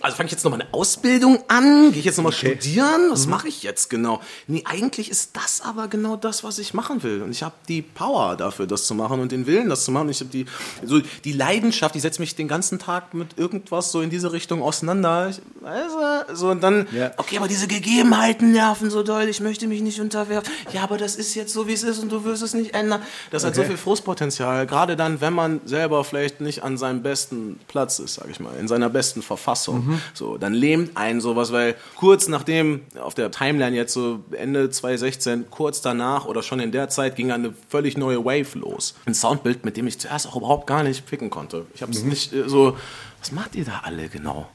Also 0.00 0.16
fange 0.16 0.26
ich 0.28 0.32
jetzt 0.32 0.42
nochmal 0.44 0.62
eine 0.62 0.72
Ausbildung 0.72 1.38
an? 1.48 1.90
Gehe 1.90 1.98
ich 1.98 2.06
jetzt 2.06 2.16
nochmal 2.16 2.32
studieren? 2.32 3.10
Was 3.10 3.26
mache 3.26 3.46
ich 3.48 3.62
jetzt 3.62 3.90
genau? 3.90 4.22
Nee, 4.46 4.62
eigentlich 4.64 5.10
ist 5.10 5.36
das 5.36 5.60
aber 5.60 5.88
genau 5.88 6.16
das, 6.16 6.42
was 6.44 6.58
ich 6.58 6.72
machen 6.72 7.02
will. 7.02 7.20
Und 7.20 7.30
ich 7.30 7.42
habe 7.42 7.54
die 7.68 7.82
Power 7.82 8.36
dafür, 8.36 8.66
das 8.66 8.86
zu 8.86 8.94
machen 8.94 9.20
und 9.20 9.32
den 9.32 9.46
Willen, 9.46 9.68
das 9.68 9.84
zu 9.84 9.90
machen. 9.90 10.08
Ich 10.08 10.20
habe 10.20 10.30
die, 10.30 10.46
so 10.82 11.00
die 11.24 11.32
Leidenschaft, 11.32 11.94
ich 11.94 12.00
setze 12.00 12.22
mich 12.22 12.34
den 12.34 12.48
ganzen 12.48 12.78
Tag 12.78 13.12
mit 13.12 13.38
irgendwas 13.38 13.92
so 13.92 14.00
in 14.00 14.08
diese 14.08 14.32
Richtung 14.32 14.62
auseinander. 14.62 15.28
Ich, 15.28 15.36
du, 15.36 16.34
so 16.34 16.48
und 16.48 16.62
dann, 16.62 16.86
Ja. 16.92 17.10
okay, 17.18 17.36
aber 17.36 17.48
diese 17.48 17.66
Gegebenheiten 17.68 18.52
nerven 18.52 18.88
so 18.88 19.02
doll, 19.02 19.24
ich 19.28 19.40
möchte 19.40 19.66
mich 19.66 19.82
nicht 19.82 20.00
unterwerfen. 20.00 20.50
Ja, 20.72 20.84
aber 20.84 20.96
das 20.96 21.05
ist 21.14 21.36
jetzt 21.36 21.52
so, 21.52 21.68
wie 21.68 21.72
es 21.74 21.84
ist 21.84 22.00
und 22.00 22.10
du 22.10 22.24
wirst 22.24 22.42
es 22.42 22.54
nicht 22.54 22.74
ändern. 22.74 23.02
Das 23.30 23.44
hat 23.44 23.54
so 23.54 23.62
viel 23.62 23.76
Frustpotenzial, 23.76 24.66
gerade 24.66 24.96
dann, 24.96 25.20
wenn 25.20 25.32
man 25.32 25.60
selber 25.64 26.02
vielleicht 26.02 26.40
nicht 26.40 26.64
an 26.64 26.76
seinem 26.76 27.02
besten 27.02 27.60
Platz 27.68 28.00
ist, 28.00 28.14
sag 28.14 28.28
ich 28.28 28.40
mal, 28.40 28.56
in 28.56 28.66
seiner 28.66 28.90
besten 28.90 29.22
Verfassung. 29.22 30.00
So, 30.14 30.38
dann 30.38 30.54
lähmt 30.54 30.96
einen 30.96 31.20
sowas, 31.20 31.52
weil 31.52 31.76
kurz 31.94 32.26
nachdem, 32.26 32.80
auf 33.00 33.14
der 33.14 33.30
Timeline 33.30 33.76
jetzt 33.76 33.92
so 33.92 34.24
Ende 34.32 34.70
2016, 34.70 35.50
kurz 35.50 35.80
danach 35.80 36.26
oder 36.26 36.42
schon 36.42 36.58
in 36.58 36.72
der 36.72 36.88
Zeit 36.88 37.14
ging 37.14 37.30
eine 37.30 37.54
völlig 37.68 37.96
neue 37.96 38.24
Wave 38.24 38.58
los. 38.58 38.94
Ein 39.04 39.14
Soundbild, 39.14 39.64
mit 39.64 39.76
dem 39.76 39.86
ich 39.86 39.98
zuerst 39.98 40.26
auch 40.26 40.36
überhaupt 40.36 40.66
gar 40.66 40.82
nicht 40.82 41.06
picken 41.06 41.30
konnte. 41.30 41.66
Ich 41.74 41.82
habe 41.82 41.92
es 41.92 42.02
nicht 42.02 42.32
äh, 42.32 42.48
so, 42.48 42.76
was 43.20 43.32
macht 43.32 43.54
ihr 43.54 43.64
da 43.64 43.82
alle 43.84 44.08
genau? 44.08 44.48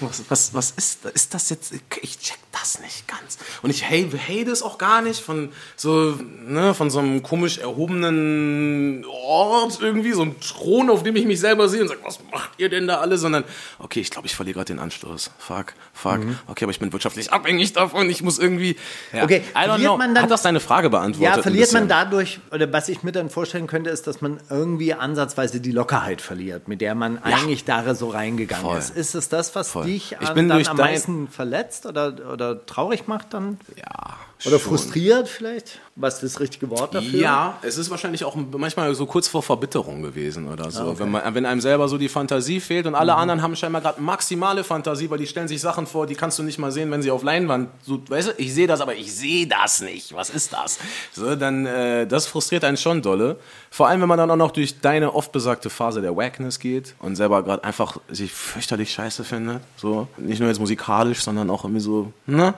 Was, 0.00 0.22
was, 0.28 0.54
was 0.54 0.70
ist, 0.72 1.04
ist 1.06 1.34
das 1.34 1.50
jetzt? 1.50 1.72
Ich 2.02 2.18
check 2.18 2.38
das 2.52 2.80
nicht 2.80 3.06
ganz. 3.08 3.38
Und 3.62 3.70
ich 3.70 3.84
hate, 3.84 4.18
hate 4.18 4.50
es 4.50 4.62
auch 4.62 4.78
gar 4.78 5.02
nicht 5.02 5.20
von 5.20 5.50
so, 5.76 6.16
ne, 6.46 6.74
von 6.74 6.90
so 6.90 6.98
einem 6.98 7.22
komisch 7.22 7.58
erhobenen 7.58 9.04
Ort 9.06 9.78
irgendwie, 9.80 10.12
so 10.12 10.22
einem 10.22 10.38
Thron, 10.40 10.90
auf 10.90 11.02
dem 11.02 11.16
ich 11.16 11.24
mich 11.26 11.40
selber 11.40 11.68
sehe 11.68 11.82
und 11.82 11.88
sage, 11.88 12.00
was 12.04 12.18
macht 12.32 12.50
ihr 12.58 12.68
denn 12.68 12.86
da 12.86 12.98
alle? 12.98 13.18
Sondern, 13.18 13.44
okay, 13.78 14.00
ich 14.00 14.10
glaube, 14.10 14.26
ich 14.26 14.34
verliere 14.34 14.54
gerade 14.56 14.72
den 14.72 14.78
Anschluss. 14.78 15.30
Fuck, 15.38 15.74
fuck. 15.92 16.20
Okay, 16.46 16.64
aber 16.64 16.72
ich 16.72 16.80
bin 16.80 16.92
wirtschaftlich 16.92 17.32
abhängig 17.32 17.72
davon. 17.72 18.08
Ich 18.10 18.22
muss 18.22 18.38
irgendwie. 18.38 18.76
Ja. 19.12 19.24
Okay, 19.24 19.42
I 19.54 19.58
don't 19.68 19.78
know. 19.78 19.96
man 19.96 20.14
dann- 20.14 20.24
Hat 20.24 20.30
das 20.30 20.42
deine 20.42 20.60
Frage 20.60 20.90
beantwortet? 20.90 21.36
Ja, 21.36 21.42
verliert 21.42 21.72
man 21.72 21.88
dadurch, 21.88 22.40
oder 22.52 22.70
was 22.72 22.88
ich 22.88 23.02
mir 23.02 23.12
dann 23.12 23.30
vorstellen 23.30 23.66
könnte, 23.66 23.90
ist, 23.90 24.06
dass 24.06 24.20
man 24.20 24.38
irgendwie 24.50 24.94
ansatzweise 24.94 25.60
die 25.60 25.72
Lockerheit 25.72 26.20
verliert, 26.20 26.68
mit 26.68 26.80
der 26.80 26.94
man 26.94 27.18
eigentlich 27.22 27.64
da 27.64 27.94
so 27.94 28.10
reingegangen 28.10 28.64
Voll. 28.64 28.78
ist. 28.78 28.96
Ist 28.96 29.14
es 29.14 29.28
das, 29.32 29.54
was 29.54 29.72
Voll. 29.72 29.84
dich 29.84 30.16
Ich 30.20 30.28
an, 30.28 30.34
bin 30.34 30.48
dann 30.48 30.66
am 30.66 30.76
meisten 30.76 31.28
verletzt 31.28 31.86
oder, 31.86 32.14
oder 32.32 32.66
traurig 32.66 33.06
macht 33.06 33.34
dann? 33.34 33.58
Ja. 33.76 34.16
Oder 34.46 34.58
schon. 34.58 34.70
frustriert 34.70 35.28
vielleicht? 35.28 35.80
Was 35.96 36.14
ist 36.14 36.34
das 36.34 36.40
richtige 36.40 36.70
Wort 36.70 36.94
dafür? 36.94 37.20
Ja, 37.20 37.58
es 37.62 37.76
ist 37.76 37.90
wahrscheinlich 37.90 38.24
auch 38.24 38.34
manchmal 38.34 38.94
so 38.94 39.04
kurz 39.04 39.28
vor 39.28 39.42
Verbitterung 39.42 40.02
gewesen 40.02 40.48
oder 40.48 40.70
so. 40.70 40.98
wenn, 40.98 41.10
man, 41.10 41.34
wenn 41.34 41.44
einem 41.44 41.60
selber 41.60 41.88
so 41.88 41.98
die 41.98 42.08
Fantasie 42.08 42.60
fehlt 42.60 42.86
und 42.86 42.94
alle 42.94 43.14
anderen 43.14 43.42
haben 43.42 43.54
scheinbar 43.54 43.82
gerade 43.82 44.00
maximale 44.00 44.64
Fantasie, 44.64 45.10
weil 45.10 45.18
die 45.18 45.26
stellen 45.26 45.48
sich 45.48 45.60
Sachen 45.60 45.86
vor, 45.86 46.06
die 46.06 46.14
kannst 46.14 46.38
du 46.38 46.42
nicht 46.42 46.58
mal 46.58 46.72
sehen, 46.72 46.90
wenn 46.90 47.02
sie 47.02 47.10
auf 47.10 47.22
Leinwand. 47.22 47.68
So, 47.82 48.00
weißt 48.08 48.28
du, 48.28 48.32
ich 48.38 48.54
sehe 48.54 48.66
das, 48.66 48.80
aber 48.80 48.94
ich 48.94 49.14
sehe 49.14 49.46
das 49.46 49.82
nicht. 49.82 50.14
Was 50.14 50.30
ist 50.30 50.52
das? 50.52 50.78
So, 51.12 51.36
dann, 51.36 51.66
äh, 51.66 52.06
das 52.06 52.26
frustriert 52.26 52.64
einen 52.64 52.78
schon 52.78 53.02
dolle. 53.02 53.36
Vor 53.70 53.88
allem, 53.88 54.00
wenn 54.00 54.08
man 54.08 54.18
dann 54.18 54.30
auch 54.30 54.36
noch 54.36 54.52
durch 54.52 54.80
deine 54.80 55.14
oft 55.14 55.32
besagte 55.32 55.68
Phase 55.68 56.00
der 56.00 56.16
Wackness 56.16 56.58
geht 56.58 56.94
und 57.00 57.16
selber 57.16 57.42
gerade 57.42 57.62
einfach 57.62 57.98
sich 58.08 58.32
fürchterlich 58.32 58.90
scheiße 58.92 59.22
findet. 59.22 59.60
So, 59.76 60.08
nicht 60.16 60.40
nur 60.40 60.48
jetzt 60.48 60.60
musikalisch, 60.60 61.20
sondern 61.22 61.50
auch 61.50 61.64
irgendwie 61.64 61.82
so, 61.82 62.12
ne? 62.26 62.54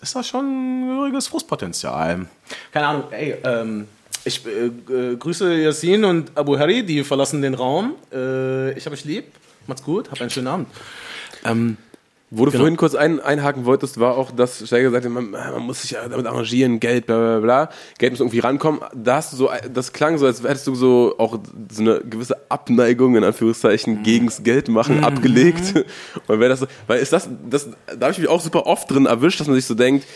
Ist 0.00 0.14
das 0.14 0.28
schon 0.28 0.44
ein 0.44 0.88
gehöriges 0.88 1.28
Frustpotenzial. 1.28 2.26
Keine 2.72 2.86
Ahnung, 2.86 3.04
ey, 3.10 3.36
ähm, 3.44 3.88
ich 4.24 4.44
äh, 4.46 4.66
äh, 4.66 5.16
grüße 5.16 5.54
Yassin 5.54 6.04
und 6.04 6.36
Abu 6.36 6.58
Harry, 6.58 6.84
die 6.84 7.04
verlassen 7.04 7.42
den 7.42 7.54
Raum. 7.54 7.94
Äh, 8.12 8.72
ich 8.72 8.84
habe 8.86 8.94
euch 8.94 9.04
lieb, 9.04 9.32
macht's 9.66 9.82
gut, 9.82 10.10
habt 10.10 10.20
einen 10.20 10.30
schönen 10.30 10.48
Abend. 10.48 10.68
Ähm, 11.44 11.76
Wo 12.30 12.44
du 12.44 12.50
vorhin 12.50 12.76
kurz 12.76 12.94
ein, 12.94 13.20
einhaken 13.20 13.64
wolltest, 13.64 13.98
war 13.98 14.16
auch, 14.16 14.30
dass 14.30 14.66
Steiger 14.66 14.90
sagte, 14.90 15.08
man, 15.08 15.30
man 15.30 15.62
muss 15.62 15.82
sich 15.82 15.92
ja 15.92 16.06
damit 16.06 16.26
arrangieren, 16.26 16.78
Geld, 16.78 17.06
bla 17.06 17.16
bla 17.16 17.40
bla. 17.40 17.70
Geld 17.96 18.12
muss 18.12 18.20
irgendwie 18.20 18.40
rankommen. 18.40 18.80
Da 18.94 19.16
hast 19.16 19.32
du 19.32 19.36
so, 19.36 19.50
das 19.72 19.94
klang 19.94 20.18
so, 20.18 20.26
als 20.26 20.42
hättest 20.42 20.66
du 20.66 20.74
so 20.74 21.14
auch 21.16 21.38
so 21.70 21.80
eine 21.82 22.00
gewisse 22.00 22.36
Abneigung, 22.50 23.16
in 23.16 23.24
Anführungszeichen, 23.24 24.02
gegens 24.02 24.42
Geld 24.42 24.68
machen 24.68 25.04
abgelegt. 25.04 25.74
Und 26.26 26.40
wäre 26.40 26.50
das 26.50 26.60
so, 26.60 26.66
weil 26.86 27.00
ist 27.00 27.14
das, 27.14 27.30
das, 27.48 27.70
da 27.86 28.06
habe 28.06 28.12
ich 28.12 28.18
mich 28.18 28.28
auch 28.28 28.42
super 28.42 28.66
oft 28.66 28.90
drin 28.90 29.06
erwischt, 29.06 29.40
dass 29.40 29.46
man 29.46 29.56
sich 29.56 29.66
so 29.66 29.74
denkt, 29.74 30.06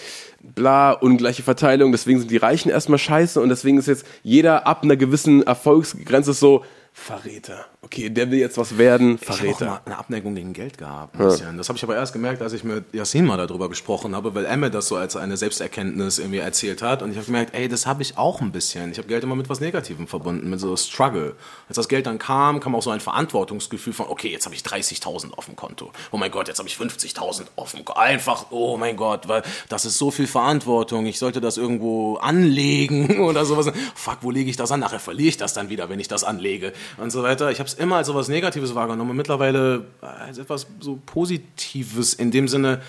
bla, 0.43 0.93
ungleiche 0.93 1.43
Verteilung, 1.43 1.93
deswegen 1.93 2.19
sind 2.19 2.31
die 2.31 2.37
Reichen 2.37 2.69
erstmal 2.69 2.99
scheiße 2.99 3.41
und 3.41 3.49
deswegen 3.49 3.79
ist 3.79 3.87
jetzt 3.87 4.07
jeder 4.23 4.67
ab 4.67 4.83
einer 4.83 4.97
gewissen 4.97 5.43
Erfolgsgrenze 5.43 6.35
so, 6.35 6.65
Verräter. 6.93 7.72
Okay, 7.93 8.09
der 8.09 8.31
will 8.31 8.39
jetzt 8.39 8.57
was 8.57 8.79
werden, 8.79 9.19
Ich 9.21 9.29
habe 9.29 9.33
auch 9.33 9.37
Verräter. 9.37 9.67
mal 9.67 9.81
eine 9.85 9.99
Abneigung 9.99 10.35
gegen 10.35 10.55
Geld 10.55 10.79
gehabt. 10.79 11.15
Ein 11.15 11.27
bisschen. 11.27 11.59
Das 11.59 11.69
habe 11.69 11.77
ich 11.77 11.83
aber 11.85 11.95
erst 11.95 12.15
gemerkt, 12.15 12.41
als 12.41 12.55
ich 12.55 12.65
mit 12.65 12.95
Yassin 12.95 13.27
mal 13.27 13.37
darüber 13.37 13.69
gesprochen 13.69 14.17
habe, 14.17 14.35
weil 14.35 14.57
mir 14.57 14.71
das 14.71 14.89
so 14.89 14.97
als 14.97 15.15
eine 15.15 15.37
Selbsterkenntnis 15.37 16.19
irgendwie 16.19 16.39
erzählt 16.39 16.81
hat. 16.81 17.03
Und 17.03 17.11
ich 17.11 17.17
habe 17.19 17.27
gemerkt, 17.27 17.55
ey, 17.55 17.69
das 17.69 17.85
habe 17.85 18.01
ich 18.01 18.17
auch 18.17 18.41
ein 18.41 18.51
bisschen. 18.51 18.93
Ich 18.93 18.97
habe 18.97 19.09
Geld 19.09 19.25
immer 19.25 19.37
mit 19.37 19.51
was 19.51 19.61
Negativem 19.61 20.07
verbunden, 20.07 20.49
mit 20.49 20.59
so 20.59 20.75
Struggle. 20.75 21.37
Als 21.69 21.77
das 21.77 21.87
Geld 21.87 22.07
dann 22.07 22.19
kam, 22.19 22.61
kam 22.61 22.75
auch 22.75 22.83
so 22.83 22.89
ein 22.89 23.01
Verantwortungsgefühl 23.01 23.93
von, 23.93 24.07
okay, 24.07 24.29
jetzt 24.31 24.47
habe 24.47 24.55
ich 24.55 24.63
30.000 24.63 25.35
auf 25.35 25.45
dem 25.45 25.57
Konto. 25.57 25.93
Oh 26.13 26.17
mein 26.17 26.31
Gott, 26.31 26.49
jetzt 26.49 26.61
habe 26.61 26.69
ich 26.71 26.77
50.000 26.77 27.43
auf 27.57 27.73
dem 27.73 27.85
Konto. 27.85 28.01
Einfach, 28.01 28.47
oh 28.49 28.79
mein 28.79 28.97
Gott, 28.97 29.29
weil 29.29 29.43
das 29.69 29.85
ist 29.85 29.99
so 29.99 30.11
viel 30.11 30.27
Verantwortung. 30.27 31.05
Ich 31.05 31.19
sollte 31.19 31.43
das 31.43 31.59
irgendwo 31.59 32.17
anlegen 32.17 33.21
oder 33.29 33.45
sowas. 33.45 33.71
Fuck, 33.95 34.19
wo 34.23 34.31
lege 34.31 34.49
ich 34.49 34.57
das 34.57 34.73
an? 34.73 34.81
Nachher 34.81 34.99
verliere 34.99 35.29
ich 35.29 35.37
das 35.37 35.53
dann 35.53 35.69
wieder, 35.69 35.91
wenn 35.91 36.01
ich 36.01 36.09
das 36.09 36.25
anlege 36.25 36.73
und 36.97 37.11
so 37.11 37.23
weiter. 37.23 37.51
Ich 37.51 37.59
habe 37.59 37.69
es 37.69 37.82
immer 37.83 37.97
als 37.97 38.07
so 38.07 38.15
was 38.15 38.29
Negatives 38.29 38.75
wahrgenommen 38.75 39.11
und 39.11 39.17
mittlerweile 39.17 39.85
als 40.01 40.39
etwas 40.39 40.67
so 40.81 40.99
Positives 41.05 42.15
in 42.15 42.31
dem 42.31 42.49
Sinne, 42.49 42.81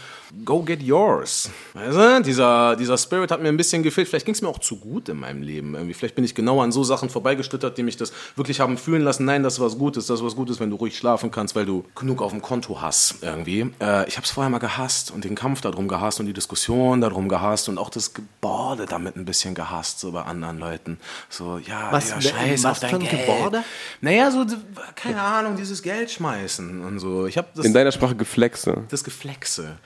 go 0.45 0.61
get 0.63 0.81
yours. 0.81 1.49
Weißt 1.73 1.95
du? 1.97 2.23
Dieser, 2.23 2.75
dieser 2.75 2.97
Spirit 2.97 3.31
hat 3.31 3.41
mir 3.41 3.49
ein 3.49 3.57
bisschen 3.57 3.83
gefehlt. 3.83 4.07
Vielleicht 4.07 4.25
ging 4.25 4.35
es 4.35 4.41
mir 4.41 4.47
auch 4.49 4.59
zu 4.59 4.77
gut 4.77 5.09
in 5.09 5.19
meinem 5.19 5.41
Leben. 5.41 5.75
Irgendwie. 5.75 5.93
Vielleicht 5.93 6.15
bin 6.15 6.23
ich 6.23 6.33
genau 6.35 6.61
an 6.61 6.71
so 6.71 6.83
Sachen 6.83 7.09
vorbeigeschlittert, 7.09 7.77
die 7.77 7.83
mich 7.83 7.97
das 7.97 8.11
wirklich 8.35 8.59
haben 8.59 8.77
fühlen 8.77 9.01
lassen. 9.03 9.25
Nein, 9.25 9.43
das 9.43 9.53
ist 9.53 9.59
was 9.59 9.77
Gutes. 9.77 10.07
Das 10.07 10.19
ist 10.19 10.25
was 10.25 10.35
Gutes, 10.35 10.59
wenn 10.59 10.69
du 10.69 10.75
ruhig 10.75 10.97
schlafen 10.97 11.31
kannst, 11.31 11.55
weil 11.55 11.65
du 11.65 11.85
genug 11.95 12.21
auf 12.21 12.31
dem 12.31 12.41
Konto 12.41 12.81
hast 12.81 13.15
irgendwie. 13.21 13.71
Äh, 13.79 14.07
ich 14.07 14.17
habe 14.17 14.25
es 14.25 14.31
vorher 14.31 14.49
mal 14.49 14.59
gehasst 14.59 15.11
und 15.11 15.23
den 15.23 15.35
Kampf 15.35 15.61
darum 15.61 15.87
gehasst 15.87 16.19
und 16.19 16.25
die 16.25 16.33
Diskussion 16.33 17.01
darum 17.01 17.29
gehasst 17.29 17.69
und 17.69 17.77
auch 17.77 17.89
das 17.89 18.13
Geborde 18.13 18.85
damit 18.85 19.15
ein 19.15 19.25
bisschen 19.25 19.55
gehasst, 19.55 19.99
so 19.99 20.11
bei 20.11 20.23
anderen 20.23 20.57
Leuten. 20.57 20.97
So, 21.29 21.57
ja, 21.59 21.89
Was- 21.91 22.09
ja, 22.09 22.17
was 22.17 22.29
scheiß 22.29 22.65
auf 22.65 22.77
für 22.77 22.81
dein 22.87 22.95
ein 22.95 22.99
Geld. 23.01 23.25
Geborde? 23.27 23.63
Naja, 24.01 24.31
so, 24.31 24.45
keine 24.95 25.21
Ahnung, 25.21 25.55
dieses 25.57 25.81
Geld 25.81 26.09
schmeißen 26.11 26.83
und 26.83 26.99
so. 26.99 27.25
Ich 27.27 27.37
habe 27.37 27.47
das, 27.55 27.65
In 27.65 27.73
deiner 27.73 27.91
Sprache 27.91 28.15
Geflexe. 28.15 28.83
das 28.89 29.03
Geflexe. 29.03 29.77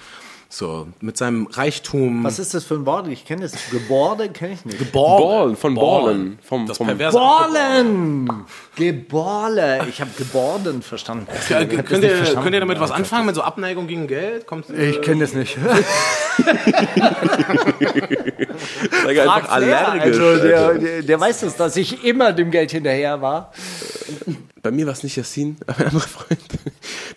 So, 0.49 0.87
mit 1.01 1.17
seinem 1.17 1.45
Reichtum. 1.47 2.23
Was 2.23 2.39
ist 2.39 2.53
das 2.53 2.63
für 2.63 2.75
ein 2.75 2.85
Wort? 2.85 3.07
Ich 3.09 3.25
kenne 3.25 3.41
das. 3.41 3.53
Geborde 3.69 4.29
kenne 4.29 4.53
ich 4.53 4.63
nicht. 4.63 4.91
Ballen, 4.93 5.57
von 5.57 5.75
Ballen. 5.75 6.39
Vom, 6.41 6.65
Das 6.65 6.77
vom 6.77 6.87
perverse 6.87 7.17
Borlen! 7.17 8.29
Geborle. 8.77 9.81
Ich 9.89 9.99
habe 9.99 10.09
Geborden 10.17 10.81
verstanden. 10.81 11.27
Ich 11.43 11.49
Ja, 11.49 11.59
hab 11.59 11.69
das 11.69 11.83
könnt, 11.85 12.03
ihr, 12.05 12.11
verstanden. 12.15 12.43
könnt 12.43 12.53
ihr 12.55 12.59
damit 12.61 12.79
was 12.79 12.91
anfangen, 12.91 13.25
mit 13.25 13.35
so 13.35 13.41
Abneigung 13.41 13.87
gegen 13.87 14.07
Geld? 14.07 14.47
Kommt, 14.47 14.69
Ich 14.69 15.01
kenne 15.01 15.19
das 15.21 15.33
nicht. 15.33 15.57
Steiger 19.01 19.23
einfach 19.33 19.49
allergisch. 19.49 20.17
Also 20.19 20.47
der, 20.47 20.73
der, 20.75 21.01
der 21.03 21.19
weiß 21.19 21.41
das, 21.41 21.55
dass 21.57 21.75
ich 21.75 22.03
immer 22.05 22.31
dem 22.33 22.51
Geld 22.51 22.71
hinterher 22.71 23.21
war. 23.21 23.51
Bei 24.67 24.71
mir 24.71 24.85
war 24.85 24.91
es 24.91 25.01
nicht 25.01 25.15
Yassin, 25.15 25.55
aber 25.65 25.79
ein 25.79 25.85
anderer 25.85 26.01
Freund. 26.01 26.41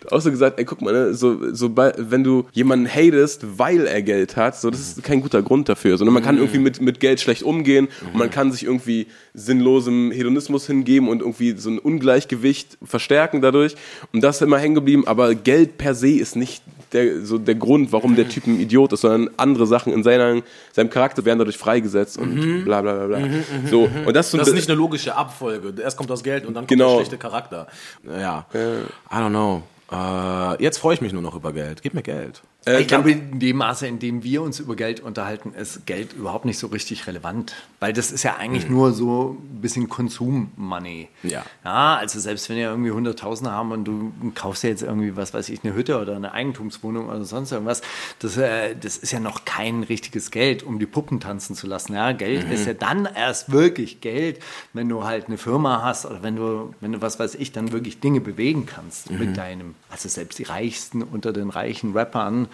Hat 0.05 0.13
auch 0.13 0.21
so 0.21 0.31
gesagt, 0.31 0.57
ey, 0.57 0.63
guck 0.63 0.81
mal, 0.81 0.93
ne, 0.93 1.13
so, 1.13 1.53
so 1.53 1.67
bei, 1.67 1.91
wenn 1.97 2.23
du 2.23 2.45
jemanden 2.53 2.87
hatest, 2.87 3.59
weil 3.59 3.87
er 3.87 4.01
Geld 4.01 4.37
hat, 4.37 4.55
so, 4.55 4.69
das 4.69 4.79
ist 4.79 5.03
kein 5.03 5.19
guter 5.19 5.41
Grund 5.41 5.67
dafür. 5.67 5.97
Sondern 5.97 6.13
man 6.13 6.23
kann 6.23 6.37
irgendwie 6.37 6.59
mit, 6.59 6.79
mit 6.79 7.01
Geld 7.01 7.19
schlecht 7.19 7.43
umgehen 7.43 7.89
und 8.13 8.15
man 8.15 8.29
kann 8.29 8.53
sich 8.53 8.63
irgendwie 8.63 9.07
sinnlosem 9.33 10.11
Hedonismus 10.11 10.65
hingeben 10.65 11.09
und 11.09 11.19
irgendwie 11.19 11.57
so 11.57 11.69
ein 11.69 11.77
Ungleichgewicht 11.77 12.77
verstärken 12.81 13.41
dadurch. 13.41 13.75
Und 14.13 14.21
das 14.21 14.37
ist 14.37 14.43
immer 14.43 14.57
hängen 14.57 14.75
geblieben, 14.75 15.05
aber 15.05 15.35
Geld 15.35 15.77
per 15.77 15.93
se 15.93 16.11
ist 16.11 16.37
nicht 16.37 16.63
der, 16.93 17.25
so 17.25 17.37
der 17.37 17.55
Grund, 17.55 17.91
warum 17.91 18.15
der 18.15 18.27
Typ 18.29 18.47
ein 18.47 18.59
Idiot 18.59 18.93
ist, 18.93 19.01
sondern 19.01 19.33
andere 19.37 19.65
Sachen 19.67 19.93
in 19.93 20.03
seiner, 20.03 20.41
seinem 20.73 20.89
Charakter 20.89 21.23
werden 21.25 21.39
dadurch 21.39 21.57
freigesetzt 21.57 22.17
und 22.17 22.63
bla 22.65 22.81
bla 22.81 23.05
bla 23.05 23.17
bla. 23.19 23.27
So, 23.69 23.89
und 24.05 24.13
das, 24.13 24.27
ist 24.27 24.31
so 24.31 24.37
ein 24.37 24.39
Das 24.39 24.47
ist 24.49 24.53
nicht 24.55 24.69
eine 24.69 24.77
logische 24.77 25.15
Abfolge. 25.15 25.73
Erst 25.81 25.97
kommt 25.97 26.09
das 26.09 26.23
Geld 26.23 26.45
und 26.45 26.53
dann 26.53 26.63
kommt 26.63 26.69
Genau. 26.69 26.89
der 26.97 27.05
schlechte 27.05 27.17
Charakter. 27.17 27.67
Ja. 28.05 28.45
I 28.53 29.15
don't 29.15 29.29
know. 29.29 29.63
Äh, 29.91 30.63
jetzt 30.63 30.77
freue 30.77 30.93
ich 30.93 31.01
mich 31.01 31.11
nur 31.13 31.21
noch 31.21 31.35
über 31.35 31.51
Geld. 31.53 31.81
Gib 31.81 31.93
mir 31.93 32.01
Geld. 32.01 32.41
Ich 32.63 32.87
glaube, 32.87 33.11
in 33.11 33.39
dem 33.39 33.57
Maße, 33.57 33.87
in 33.87 33.97
dem 33.97 34.23
wir 34.23 34.43
uns 34.43 34.59
über 34.59 34.75
Geld 34.75 34.99
unterhalten, 34.99 35.53
ist 35.55 35.87
Geld 35.87 36.13
überhaupt 36.13 36.45
nicht 36.45 36.59
so 36.59 36.67
richtig 36.67 37.07
relevant. 37.07 37.55
Weil 37.79 37.91
das 37.91 38.11
ist 38.11 38.21
ja 38.21 38.35
eigentlich 38.35 38.69
nur 38.69 38.93
so 38.93 39.35
ein 39.39 39.61
bisschen 39.61 39.89
Konsum-Money. 39.89 41.09
Ja. 41.23 41.43
Ja, 41.65 41.95
also 41.95 42.19
selbst 42.19 42.49
wenn 42.49 42.57
wir 42.57 42.69
irgendwie 42.69 42.91
Hunderttausende 42.91 43.51
haben 43.51 43.71
und 43.71 43.85
du 43.85 44.13
kaufst 44.35 44.63
ja 44.63 44.69
jetzt 44.69 44.83
irgendwie, 44.83 45.15
was 45.15 45.33
weiß 45.33 45.49
ich, 45.49 45.63
eine 45.63 45.73
Hütte 45.73 45.99
oder 45.99 46.15
eine 46.15 46.33
Eigentumswohnung 46.33 47.09
oder 47.09 47.25
sonst 47.25 47.51
irgendwas, 47.51 47.81
das, 48.19 48.37
äh, 48.37 48.75
das 48.75 48.95
ist 48.97 49.11
ja 49.11 49.19
noch 49.19 49.43
kein 49.43 49.81
richtiges 49.81 50.29
Geld, 50.29 50.61
um 50.61 50.77
die 50.77 50.85
Puppen 50.85 51.19
tanzen 51.19 51.55
zu 51.55 51.65
lassen. 51.65 51.95
Ja, 51.95 52.11
Geld 52.11 52.47
ist 52.51 52.67
ja 52.67 52.75
dann 52.75 53.07
erst 53.07 53.51
wirklich 53.51 54.01
Geld, 54.01 54.39
wenn 54.73 54.87
du 54.87 55.03
halt 55.03 55.25
eine 55.25 55.39
Firma 55.39 55.81
hast 55.83 56.05
oder 56.05 56.21
wenn 56.21 56.35
du, 56.35 56.75
wenn 56.79 56.91
du, 56.91 57.01
was 57.01 57.19
weiß 57.19 57.33
ich, 57.35 57.51
dann 57.51 57.71
wirklich 57.71 57.99
Dinge 57.99 58.21
bewegen 58.21 58.67
kannst 58.67 59.09
mit 59.09 59.35
deinem, 59.35 59.73
also 59.89 60.07
selbst 60.09 60.37
die 60.37 60.43
Reichsten 60.43 61.01
unter 61.01 61.33
den 61.33 61.49
reichen 61.49 61.93
Rappern, 61.93 62.49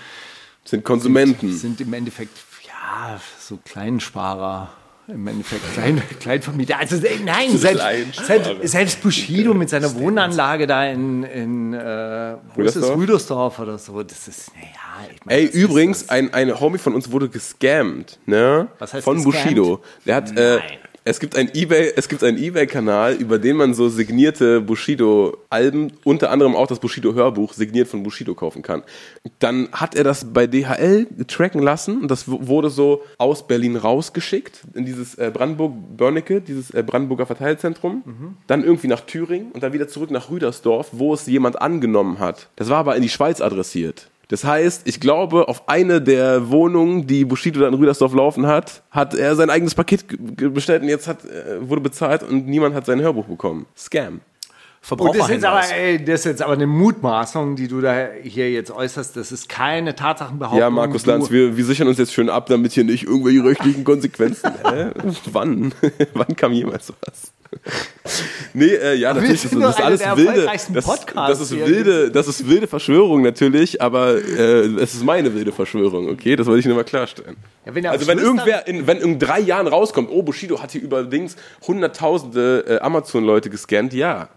sind 0.65 0.83
Konsumenten. 0.83 1.53
sind 1.53 1.79
im 1.81 1.93
Endeffekt, 1.93 2.37
ja, 2.67 3.19
so 3.39 3.57
Kleinsparer. 3.63 4.69
Im 5.09 5.25
Endeffekt 5.25 5.61
Klein, 5.73 6.01
Kleinvermieter. 6.19 6.79
Also 6.79 6.97
äh, 6.97 7.19
nein, 7.23 7.57
selbst, 7.57 7.81
selbst, 8.25 8.67
selbst 8.67 9.01
Bushido 9.01 9.53
mit 9.53 9.69
seiner 9.69 9.95
Wohnanlage 9.95 10.67
da 10.67 10.85
in, 10.85 11.23
in 11.23 11.73
äh, 11.73 12.35
wo 12.53 12.61
ist 12.61 12.75
das? 12.75 12.89
Rüdersdorf? 12.89 13.57
Oder 13.59 13.77
so. 13.77 14.03
Das 14.03 14.27
ist, 14.27 14.51
naja, 14.53 15.09
ich 15.13 15.25
meine, 15.25 15.39
Ey, 15.39 15.45
übrigens, 15.45 16.09
ein, 16.09 16.33
ein 16.33 16.59
Homie 16.59 16.77
von 16.77 16.93
uns 16.93 17.09
wurde 17.09 17.29
gescammt, 17.29 18.19
ne? 18.25 18.67
Was 18.79 18.95
heißt 18.95 19.05
Von 19.05 19.23
gescammt? 19.23 19.43
Bushido. 19.45 19.81
Der 20.05 20.15
hat, 20.15 20.37
äh. 20.37 20.59
Es 21.07 21.19
gibt 21.19 21.37
ein 21.37 21.49
eBay, 21.53 21.93
es 21.95 22.09
gibt 22.09 22.23
einen 22.23 22.37
eBay-Kanal, 22.37 23.13
über 23.13 23.39
den 23.39 23.55
man 23.55 23.73
so 23.73 23.87
signierte 23.87 24.61
Bushido-Alben, 24.61 25.93
unter 26.03 26.31
anderem 26.31 26.55
auch 26.55 26.67
das 26.67 26.79
Bushido-Hörbuch, 26.79 27.53
signiert 27.53 27.87
von 27.87 28.03
Bushido 28.03 28.35
kaufen 28.35 28.61
kann. 28.61 28.83
Dann 29.39 29.69
hat 29.71 29.95
er 29.95 30.03
das 30.03 30.33
bei 30.33 30.47
DHL 30.47 31.07
tracken 31.27 31.61
lassen 31.61 32.01
und 32.01 32.11
das 32.11 32.27
wurde 32.27 32.69
so 32.69 33.03
aus 33.17 33.47
Berlin 33.47 33.77
rausgeschickt 33.77 34.61
in 34.73 34.85
dieses 34.85 35.15
äh, 35.15 35.31
Brandenburg-Börnecke, 35.33 36.41
dieses 36.41 36.71
äh, 36.71 36.83
Brandenburger 36.83 37.25
Verteilzentrum, 37.25 38.03
dann 38.47 38.63
irgendwie 38.63 38.87
nach 38.87 39.01
Thüringen 39.01 39.51
und 39.51 39.63
dann 39.63 39.73
wieder 39.73 39.87
zurück 39.87 40.11
nach 40.11 40.29
Rüdersdorf, 40.29 40.89
wo 40.91 41.13
es 41.13 41.25
jemand 41.25 41.61
angenommen 41.61 42.19
hat. 42.19 42.49
Das 42.57 42.69
war 42.69 42.77
aber 42.77 42.95
in 42.95 43.01
die 43.01 43.09
Schweiz 43.09 43.41
adressiert. 43.41 44.09
Das 44.29 44.43
heißt, 44.43 44.87
ich 44.87 44.99
glaube, 44.99 45.47
auf 45.47 45.69
eine 45.69 46.01
der 46.01 46.49
Wohnungen, 46.49 47.07
die 47.07 47.23
Bushido 47.23 47.61
da 47.61 47.67
in 47.67 47.73
Rüdersdorf 47.73 48.13
laufen 48.13 48.45
hat, 48.45 48.83
hat 48.91 49.15
er 49.15 49.35
sein 49.35 49.49
eigenes 49.49 49.73
Paket 49.73 50.05
bestellt 50.53 50.81
und 50.81 50.89
jetzt 50.89 51.07
hat, 51.07 51.23
äh, 51.23 51.67
wurde 51.67 51.81
bezahlt 51.81 52.23
und 52.23 52.47
niemand 52.47 52.75
hat 52.75 52.85
sein 52.85 52.99
Hörbuch 52.99 53.25
bekommen. 53.25 53.65
Scam. 53.77 54.19
Und 54.89 55.15
das 55.15 55.15
ist, 55.17 55.29
jetzt 55.29 55.45
aber, 55.45 55.63
Verbraucherhinweis. 55.63 55.71
ey, 55.71 56.05
das 56.05 56.19
ist 56.21 56.25
jetzt 56.25 56.41
aber 56.41 56.53
eine 56.53 56.67
Mutmaßung, 56.67 57.55
die 57.57 57.67
du 57.67 57.81
da 57.81 58.07
hier 58.23 58.51
jetzt 58.51 58.71
äußerst. 58.71 59.17
Das 59.17 59.31
ist 59.33 59.49
keine 59.49 59.95
Tatsachenbehauptung. 59.95 60.59
Ja, 60.59 60.69
Markus 60.69 61.05
Lanz, 61.05 61.29
wir, 61.29 61.57
wir 61.57 61.65
sichern 61.65 61.89
uns 61.89 61.97
jetzt 61.97 62.13
schön 62.13 62.29
ab, 62.29 62.45
damit 62.47 62.71
hier 62.71 62.85
nicht 62.85 63.03
irgendwelche 63.03 63.43
rechtlichen 63.43 63.83
Konsequenzen. 63.83 64.51
Hä? 64.63 64.91
Wann? 65.31 65.73
Wann 66.13 66.35
kam 66.35 66.53
jemals 66.53 66.93
was? 67.01 67.33
Nee, 68.53 68.73
äh, 68.73 68.95
ja, 68.95 69.13
natürlich, 69.13 69.43
das, 69.43 69.51
das 69.51 69.75
ist 69.75 69.81
alles 69.81 70.01
wilde. 70.17 70.45
Das, 70.73 71.05
das 71.13 71.41
ist 71.41 71.51
wilde, 71.51 72.09
das 72.09 72.27
ist 72.27 72.47
wilde 72.47 72.67
Verschwörung 72.67 73.21
natürlich, 73.21 73.81
aber 73.81 74.15
äh, 74.15 74.65
es 74.81 74.95
ist 74.95 75.03
meine 75.03 75.33
wilde 75.33 75.51
Verschwörung, 75.51 76.09
okay? 76.09 76.35
Das 76.35 76.47
wollte 76.47 76.61
ich 76.61 76.65
nur 76.65 76.75
mal 76.75 76.83
klarstellen. 76.83 77.35
Ja, 77.65 77.75
wenn 77.75 77.85
also 77.85 78.07
wenn 78.07 78.17
irgendwer, 78.17 78.67
in, 78.67 78.87
wenn 78.87 78.97
in 78.97 79.19
drei 79.19 79.39
Jahren 79.39 79.67
rauskommt, 79.67 80.09
oh, 80.11 80.23
Bushido 80.23 80.61
hat 80.61 80.71
hier 80.71 80.81
überdings 80.81 81.35
hunderttausende 81.67 82.65
äh, 82.67 82.79
Amazon-Leute 82.79 83.49
gescannt, 83.49 83.93
ja. 83.93 84.29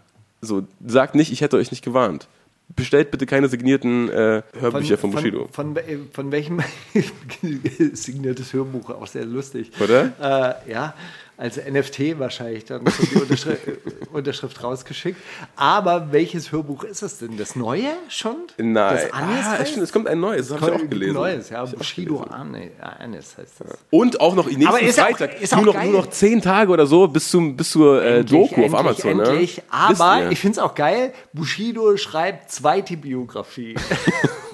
So, 0.42 0.64
sagt 0.84 1.14
nicht, 1.14 1.32
ich 1.32 1.40
hätte 1.40 1.56
euch 1.56 1.70
nicht 1.70 1.84
gewarnt. 1.84 2.28
Bestellt 2.76 3.10
bitte 3.10 3.26
keine 3.26 3.48
signierten 3.48 4.08
äh, 4.10 4.42
Hörbücher 4.58 4.96
von, 4.96 5.10
Bushido. 5.10 5.48
Von, 5.50 5.74
von, 5.74 6.08
von 6.12 6.32
welchem 6.32 6.60
signiertes 7.92 8.52
Hörbuch, 8.52 8.90
auch 8.90 9.06
sehr 9.06 9.24
lustig. 9.24 9.72
Oder? 9.80 10.58
Äh, 10.66 10.70
ja, 10.70 10.94
als 11.40 11.56
NFT 11.56 12.18
wahrscheinlich 12.18 12.66
dann 12.66 12.84
die 12.84 13.16
Unterschrift, 13.16 13.62
Unterschrift 14.12 14.62
rausgeschickt. 14.62 15.18
Aber 15.56 16.12
welches 16.12 16.52
Hörbuch 16.52 16.84
ist 16.84 17.02
es 17.02 17.18
denn? 17.18 17.38
Das 17.38 17.56
neue 17.56 17.88
schon? 18.08 18.36
Nein. 18.58 18.74
Das 18.94 19.12
Anis 19.14 19.46
ah, 19.46 19.64
stimmt, 19.64 19.84
es 19.84 19.92
kommt 19.92 20.06
ein 20.06 20.20
neues, 20.20 20.48
das 20.48 20.60
habe 20.60 20.76
ich 20.76 20.82
auch 20.82 20.90
gelesen. 20.90 21.14
Neues, 21.14 21.48
ja. 21.48 21.62
Auch 21.62 21.72
Bushido 21.72 22.20
Anis 22.20 23.38
heißt 23.38 23.54
das. 23.60 23.78
Und 23.88 24.20
auch 24.20 24.34
noch 24.34 24.46
nächsten 24.46 24.66
Aber 24.66 24.82
ist 24.82 25.00
auch- 25.00 25.04
Freitag. 25.04 25.40
ist 25.40 25.54
auch 25.54 25.58
nur, 25.58 25.66
noch, 25.66 25.74
geil. 25.74 25.90
nur 25.90 26.00
noch 26.02 26.10
zehn 26.10 26.42
Tage 26.42 26.70
oder 26.70 26.86
so 26.86 27.08
bis, 27.08 27.30
zum, 27.30 27.56
bis 27.56 27.70
zur 27.70 28.02
äh, 28.02 28.18
Endlich, 28.18 28.50
Doku 28.50 28.60
auf 28.60 28.66
endlich, 28.66 28.78
Amazon. 28.78 29.20
Endlich. 29.20 29.56
Ne? 29.56 29.62
Aber 29.70 30.30
ich 30.30 30.40
finde 30.40 30.58
es 30.58 30.62
auch 30.62 30.74
geil, 30.74 31.14
Bushido 31.32 31.96
schreibt 31.96 32.52
zweite 32.52 32.98
Biografie. 32.98 33.76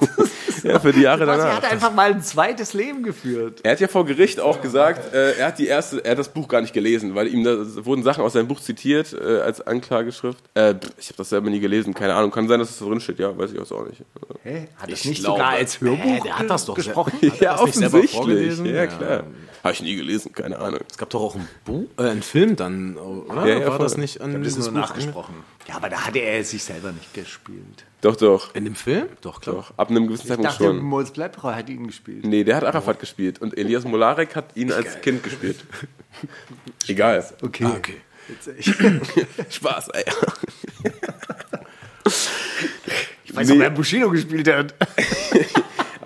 Ja, 0.67 0.79
für 0.81 0.93
die 0.93 1.01
Jahre 1.03 1.27
danach. 1.27 1.57
hat 1.57 1.71
einfach 1.71 1.93
mal 1.95 2.11
ein 2.13 2.23
zweites 2.23 2.73
Leben 2.75 3.03
geführt. 3.03 3.61
Er 3.63 3.73
hat 3.73 3.81
ja 3.81 3.89
vor 3.89 4.05
Gericht 4.07 4.41
auch 4.41 4.61
gesagt, 4.61 5.15
äh, 5.15 5.33
er 5.39 5.47
hat 5.49 5.59
die 5.59 5.67
erste, 5.67 6.05
er 6.05 6.13
hat 6.13 6.19
das 6.19 6.29
Buch 6.29 6.49
gar 6.49 6.61
nicht 6.61 6.73
gelesen, 6.73 7.15
weil 7.15 7.29
ihm 7.29 7.45
da 7.45 7.57
wurden 7.85 8.03
Sachen 8.03 8.23
aus 8.25 8.33
seinem 8.35 8.49
Buch 8.49 8.61
zitiert 8.61 9.13
äh, 9.13 9.41
als 9.41 9.61
Anklageschrift. 9.61 10.39
Äh, 10.55 10.75
ich 10.99 11.07
habe 11.09 11.17
das 11.19 11.29
selber 11.31 11.51
nie 11.51 11.61
gelesen, 11.61 11.95
keine 11.95 12.15
Ahnung. 12.15 12.31
Kann 12.31 12.49
sein, 12.49 12.59
dass 12.61 12.71
es 12.71 12.79
da 12.79 12.85
drin 12.87 13.01
steht, 13.01 13.19
ja, 13.19 13.37
weiß 13.37 13.53
ich 13.53 13.59
auch 13.61 13.87
nicht. 13.87 14.03
Hä? 14.43 14.69
Hat 14.77 14.91
das 14.91 15.01
Ich 15.01 15.05
nicht 15.07 15.21
glaube- 15.23 15.39
sogar 15.39 15.53
als 15.53 15.81
Hörbuch 15.81 16.03
Hä, 16.05 16.21
der 16.25 16.39
hat 16.39 16.51
das 16.51 16.65
doch 16.65 16.75
gesprochen? 16.75 17.13
Hat 17.23 17.23
er 17.23 17.43
Ja, 17.43 17.53
das 17.53 17.61
offensichtlich. 17.63 18.59
Ja, 18.65 18.87
klar. 18.87 19.23
Habe 19.65 19.73
ich 19.73 19.83
nie 19.83 19.97
gelesen, 19.97 20.33
keine 20.33 20.59
Ahnung. 20.61 20.81
Es 20.89 20.97
gab 20.97 21.11
doch 21.11 21.21
auch 21.21 21.35
ein 21.35 21.49
Buch, 21.65 21.87
äh, 21.99 22.03
einen 22.11 22.23
Film 22.23 22.55
dann, 22.55 22.97
oder? 22.97 23.47
Ja, 23.47 23.59
ja, 23.59 23.67
War 23.69 23.79
das 23.81 23.95
voll. 23.95 24.03
nicht 24.03 24.21
an 24.21 24.33
Das 24.33 24.47
ist 24.47 24.57
dieses 24.59 24.71
nur 24.71 24.81
Buch 24.81 24.89
nachgesprochen. 24.91 25.35
Ja, 25.67 25.75
aber 25.77 25.89
da 25.89 26.07
hatte 26.07 26.21
er 26.21 26.45
sich 26.45 26.63
selber 26.63 26.93
nicht 26.93 27.13
gespielt. 27.15 27.85
Doch, 28.07 28.15
doch. 28.15 28.55
In 28.55 28.65
dem 28.67 28.77
Film? 28.77 29.09
Doch, 29.21 29.41
klar. 29.41 29.57
Doch, 29.57 29.73
ab 29.77 29.91
einem 29.91 30.07
gewissen 30.07 30.23
Ich 30.23 30.29
Zeitpunkt 30.29 30.53
dachte, 30.53 30.63
schon. 30.63 30.79
Moritz 30.79 31.11
Bleibtreu 31.11 31.53
hat 31.53 31.69
ihn 31.69 31.89
gespielt. 31.89 32.25
Nee, 32.25 32.45
der 32.45 32.55
hat 32.55 32.63
Arafat 32.63 33.01
gespielt 33.01 33.41
und 33.41 33.59
Elias 33.59 33.83
Molarek 33.85 34.37
hat 34.37 34.57
ihn 34.57 34.71
als 34.71 35.01
Kind 35.01 35.25
gespielt. 35.25 35.57
Egal. 36.87 37.25
Okay. 37.43 37.65
Ah, 37.65 37.75
okay. 37.77 37.97
Spaß, 39.51 39.89
ey. 39.89 40.05
Ich 43.25 43.35
weiß 43.35 43.49
Nee. 43.49 43.55
auch, 43.55 43.59
wer 43.59 43.71
Bushido 43.71 44.09
gespielt 44.11 44.47
hat. 44.47 44.73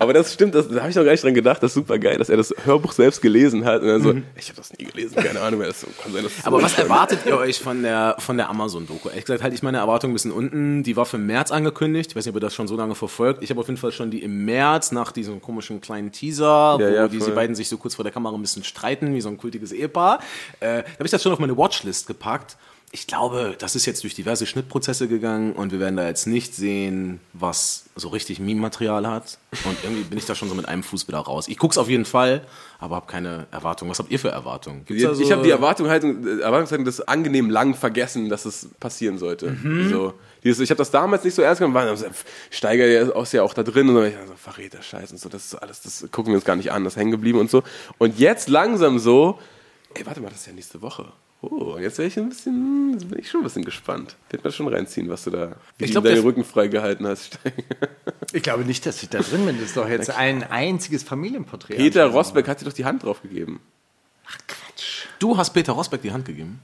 Aber 0.01 0.13
das 0.13 0.33
stimmt, 0.33 0.55
das, 0.55 0.67
da 0.67 0.79
habe 0.79 0.89
ich 0.89 0.95
noch 0.95 1.03
gar 1.03 1.11
nicht 1.11 1.23
dran 1.23 1.35
gedacht. 1.35 1.61
Das 1.61 1.69
ist 1.69 1.75
super 1.75 1.99
geil, 1.99 2.17
dass 2.17 2.27
er 2.27 2.35
das 2.35 2.51
Hörbuch 2.65 2.91
selbst 2.91 3.21
gelesen 3.21 3.65
hat. 3.65 3.83
Und 3.83 3.87
dann 3.87 4.01
so, 4.01 4.09
ich 4.35 4.49
habe 4.49 4.57
das 4.57 4.73
nie 4.75 4.85
gelesen, 4.85 5.15
keine 5.15 5.39
Ahnung, 5.39 5.59
wer 5.59 5.67
das 5.67 5.85
kann 6.01 6.11
sein. 6.11 6.23
Das 6.23 6.43
Aber 6.43 6.59
was 6.59 6.75
erwartet 6.75 7.19
ihr 7.27 7.37
euch 7.37 7.59
von 7.59 7.83
der, 7.83 8.15
von 8.17 8.35
der 8.35 8.49
Amazon-Doku? 8.49 9.09
Ehrlich 9.09 9.25
gesagt, 9.25 9.43
halte 9.43 9.55
ich 9.55 9.61
meine 9.61 9.77
Erwartung 9.77 10.09
ein 10.09 10.13
bisschen 10.13 10.31
unten. 10.31 10.81
Die 10.81 10.95
war 10.95 11.05
für 11.05 11.19
März 11.19 11.51
angekündigt. 11.51 12.09
Ich 12.09 12.15
weiß 12.15 12.25
nicht, 12.25 12.31
ob 12.31 12.37
ihr 12.37 12.39
das 12.39 12.55
schon 12.55 12.67
so 12.67 12.75
lange 12.75 12.95
verfolgt. 12.95 13.43
Ich 13.43 13.51
habe 13.51 13.59
auf 13.59 13.67
jeden 13.67 13.77
Fall 13.77 13.91
schon 13.91 14.09
die 14.09 14.23
im 14.23 14.43
März 14.43 14.91
nach 14.91 15.11
diesem 15.11 15.39
komischen 15.39 15.81
kleinen 15.81 16.11
Teaser, 16.11 16.79
wo 16.79 16.83
ja, 16.83 17.07
diese 17.07 17.29
beiden 17.29 17.55
sich 17.55 17.69
so 17.69 17.77
kurz 17.77 17.93
vor 17.93 18.01
der 18.01 18.11
Kamera 18.11 18.33
ein 18.33 18.41
bisschen 18.41 18.63
streiten, 18.63 19.13
wie 19.13 19.21
so 19.21 19.29
ein 19.29 19.37
kultiges 19.37 19.71
Ehepaar. 19.71 20.17
Äh, 20.61 20.81
da 20.81 20.93
habe 20.93 21.05
ich 21.05 21.11
das 21.11 21.21
schon 21.21 21.31
auf 21.31 21.37
meine 21.37 21.55
Watchlist 21.55 22.07
gepackt. 22.07 22.57
Ich 22.93 23.07
glaube, 23.07 23.55
das 23.57 23.77
ist 23.77 23.85
jetzt 23.85 24.03
durch 24.03 24.15
diverse 24.15 24.45
Schnittprozesse 24.45 25.07
gegangen 25.07 25.53
und 25.53 25.71
wir 25.71 25.79
werden 25.79 25.95
da 25.95 26.05
jetzt 26.07 26.27
nicht 26.27 26.53
sehen, 26.53 27.21
was 27.31 27.85
so 27.95 28.09
richtig 28.09 28.39
Meme-Material 28.41 29.07
hat. 29.07 29.37
Und 29.63 29.77
irgendwie 29.83 30.03
bin 30.03 30.17
ich 30.17 30.25
da 30.25 30.35
schon 30.35 30.49
so 30.49 30.55
mit 30.55 30.67
einem 30.67 30.83
Fuß 30.83 31.07
wieder 31.07 31.19
raus. 31.19 31.47
Ich 31.47 31.57
guck's 31.57 31.77
auf 31.77 31.87
jeden 31.87 32.03
Fall, 32.03 32.45
aber 32.79 32.97
habe 32.97 33.07
keine 33.07 33.47
Erwartung. 33.51 33.89
Was 33.89 33.99
habt 33.99 34.11
ihr 34.11 34.19
für 34.19 34.27
Erwartungen? 34.29 34.83
So- 35.15 35.21
ich 35.23 35.31
habe 35.31 35.41
die 35.41 35.51
Erwartung 35.51 35.87
halt, 35.87 36.03
Erwartungshaltung 36.03 36.83
des 36.83 36.99
angenehm 37.07 37.49
lang 37.49 37.75
vergessen, 37.75 38.27
dass 38.27 38.43
es 38.43 38.67
passieren 38.81 39.17
sollte. 39.17 39.51
Mhm. 39.51 39.89
So, 39.89 40.13
dieses, 40.43 40.59
ich 40.59 40.69
habe 40.69 40.79
das 40.79 40.91
damals 40.91 41.23
nicht 41.23 41.33
so 41.35 41.41
ernst 41.43 41.59
genommen, 41.59 41.75
weil 41.75 41.95
Steiger 42.49 42.85
ja 42.87 43.21
ist 43.21 43.31
ja 43.31 43.43
auch 43.43 43.53
da 43.53 43.63
drin 43.63 43.87
und 43.87 43.95
so, 43.95 44.03
ich 44.03 44.15
so 44.27 44.33
Verräter, 44.35 44.81
Scheiß 44.81 45.11
und 45.13 45.17
so, 45.17 45.29
das 45.29 45.45
ist 45.45 45.55
alles, 45.55 45.81
das 45.81 46.07
gucken 46.11 46.33
wir 46.33 46.35
uns 46.35 46.45
gar 46.45 46.57
nicht 46.57 46.73
an, 46.73 46.83
das 46.83 46.93
ist 46.93 46.97
hängen 46.99 47.11
geblieben 47.11 47.39
und 47.39 47.49
so. 47.49 47.63
Und 47.99 48.19
jetzt 48.19 48.49
langsam 48.49 48.99
so, 48.99 49.39
ey, 49.93 50.05
warte 50.05 50.19
mal, 50.19 50.29
das 50.29 50.41
ist 50.41 50.47
ja 50.47 50.53
nächste 50.53 50.81
Woche. 50.81 51.05
Oh, 51.43 51.77
jetzt 51.79 51.97
wäre 51.97 52.07
ich 52.07 52.17
ein 52.19 52.29
bisschen, 52.29 52.93
jetzt 52.93 53.09
bin 53.09 53.17
ich 53.19 53.27
schon 53.29 53.41
ein 53.41 53.43
bisschen 53.45 53.65
gespannt. 53.65 54.15
Wird 54.29 54.43
man 54.43 54.53
schon 54.53 54.67
reinziehen, 54.67 55.09
was 55.09 55.23
du 55.23 55.31
da, 55.31 55.55
wie 55.77 55.85
Ich 55.85 55.89
du 55.89 55.93
glaub, 55.95 56.03
deine 56.03 56.17
der- 56.17 56.23
Rücken 56.23 56.43
freigehalten 56.43 57.07
hast. 57.07 57.39
Ich 58.33 58.43
glaube 58.43 58.63
nicht, 58.63 58.85
dass 58.85 59.03
ich 59.03 59.09
da 59.09 59.19
drin 59.19 59.45
bin. 59.45 59.57
Das 59.57 59.65
ist 59.67 59.75
doch 59.77 59.89
jetzt 59.89 60.09
ein 60.09 60.43
einziges 60.43 61.03
Familienporträt. 61.03 61.75
Peter 61.75 62.05
Rosberg 62.05 62.47
hat 62.47 62.61
dir 62.61 62.65
doch 62.65 62.71
die 62.71 62.85
Hand 62.85 63.03
drauf 63.03 63.21
gegeben. 63.21 63.59
Du 65.19 65.35
hast 65.37 65.49
Peter 65.51 65.73
Rosberg 65.73 66.01
die 66.01 66.13
Hand 66.13 66.23
gegeben. 66.25 66.61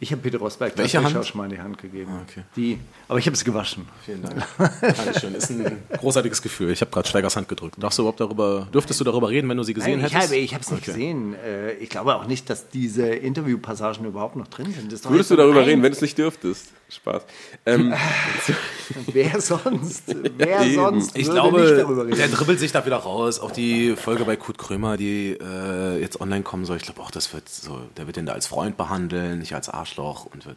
Ich 0.00 0.10
habe 0.12 0.20
Peter 0.22 0.38
Rosberg 0.38 0.76
Welche 0.76 1.02
Hand? 1.02 1.16
auch 1.16 1.24
schon 1.24 1.38
mal 1.38 1.44
in 1.44 1.50
die 1.50 1.58
Hand 1.60 1.78
gegeben. 1.78 2.10
Ah, 2.12 2.22
okay. 2.28 2.42
Die, 2.56 2.78
aber 3.08 3.18
ich 3.18 3.26
habe 3.26 3.34
es 3.34 3.44
gewaschen. 3.44 3.86
Vielen 4.04 4.22
Dank. 4.22 4.44
Dankeschön. 4.80 5.34
Ist 5.34 5.50
ein 5.50 5.78
großartiges 5.98 6.42
Gefühl. 6.42 6.70
Ich 6.70 6.80
habe 6.80 6.90
gerade 6.90 7.08
Steigers 7.08 7.36
Hand 7.36 7.48
gedrückt. 7.48 7.76
Darfst 7.78 7.98
du 7.98 8.02
überhaupt 8.02 8.20
darüber, 8.20 8.66
dürftest 8.72 8.98
du 9.00 9.04
darüber 9.04 9.28
reden, 9.28 9.48
wenn 9.48 9.56
du 9.56 9.62
sie 9.62 9.74
gesehen 9.74 9.98
Nein, 10.00 10.06
ich 10.08 10.14
hättest? 10.14 10.28
habe 10.30 10.36
ich 10.40 10.52
es 10.52 10.70
nicht 10.70 10.84
gesehen. 10.84 11.34
Äh, 11.34 11.72
Ich 11.74 11.88
glaube 11.88 12.14
auch 12.16 12.26
nicht, 12.26 12.50
dass 12.50 12.68
diese 12.68 13.06
Interviewpassagen 13.06 14.04
überhaupt 14.06 14.36
noch 14.36 14.48
drin 14.48 14.72
sind. 14.72 14.90
Würdest 15.10 15.30
du 15.30 15.36
darüber 15.36 15.60
ein- 15.60 15.66
reden, 15.66 15.82
wenn 15.82 15.92
du 15.92 15.96
es 15.96 16.02
nicht 16.02 16.18
dürftest? 16.18 16.72
Spaß. 16.90 17.22
Ähm, 17.66 17.94
Wer 19.12 19.40
sonst? 19.40 20.14
Wer 20.36 20.60
Eben. 20.62 20.74
sonst 20.74 21.16
Ich 21.16 21.26
würde 21.28 21.40
glaube, 21.40 22.06
der 22.16 22.28
dribbelt 22.28 22.58
sich 22.58 22.72
da 22.72 22.84
wieder 22.84 22.96
raus. 22.96 23.38
Auch 23.40 23.50
die 23.52 23.94
Folge 23.96 24.24
bei 24.24 24.36
Kurt 24.36 24.58
Krömer, 24.58 24.96
die 24.96 25.38
äh, 25.40 26.00
jetzt 26.00 26.20
online 26.20 26.42
kommen 26.42 26.64
soll. 26.64 26.76
Ich 26.78 26.82
glaube 26.82 27.00
auch, 27.00 27.10
das 27.10 27.32
wird 27.32 27.48
so, 27.48 27.78
der 27.96 28.06
wird 28.06 28.16
den 28.16 28.26
da 28.26 28.32
als 28.32 28.46
Freund 28.46 28.76
behandeln, 28.76 29.38
nicht 29.38 29.54
als 29.54 29.68
Arschloch 29.68 30.26
und 30.26 30.46
wird. 30.46 30.56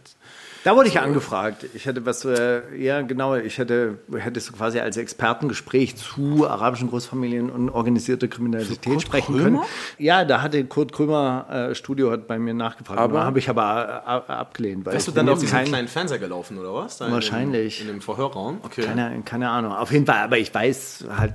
Da 0.64 0.76
wurde 0.78 0.88
ich 0.88 1.00
angefragt. 1.02 1.66
Ich 1.74 1.86
hätte 1.86 2.06
was, 2.06 2.24
äh, 2.24 2.62
ja 2.78 3.02
genau, 3.02 3.36
ich 3.36 3.58
hätte, 3.58 3.98
hättest 4.18 4.48
du 4.50 4.54
quasi 4.54 4.80
als 4.80 4.96
Expertengespräch 4.96 5.98
zu 5.98 6.48
arabischen 6.48 6.90
Großfamilien 6.90 7.50
und 7.50 7.70
organisierter 7.70 8.30
Kriminalität 8.30 9.02
sprechen 9.02 9.38
können. 9.38 9.60
Ja, 9.98 10.24
da 10.24 10.42
hatte 10.42 10.64
Kurt 10.64 10.94
Krömer 10.94 11.70
äh, 11.72 11.76
Studio 11.76 12.12
hat 12.12 12.28
bei 12.28 12.40
mir 12.40 12.54
nachgefragt, 12.54 12.98
aber 12.98 13.26
habe 13.26 13.40
ich 13.40 13.50
aber 13.50 14.04
äh, 14.28 14.32
abgelehnt. 14.32 14.86
Weil 14.86 14.94
Bist 14.94 15.10
du 15.10 15.12
dann 15.12 15.28
auf 15.28 15.40
diesen 15.40 15.52
kein- 15.52 15.66
kleinen 15.68 15.88
Fernseher 15.90 16.20
gelaufen 16.24 16.58
oder 16.58 16.74
was? 16.74 16.98
Da 16.98 17.06
in 17.06 17.12
dem- 17.12 17.16
Wahrscheinlich. 17.16 17.82
In 17.82 17.88
dem 17.88 18.02
Verhörraum. 18.02 18.58
Okay. 18.64 18.82
Keine, 18.84 19.22
keine 19.26 19.50
Ahnung. 19.50 19.74
Auf 19.74 19.92
jeden 19.92 20.06
Fall, 20.06 20.24
aber 20.24 20.38
ich 20.38 20.54
weiß 20.54 21.06
halt 21.18 21.34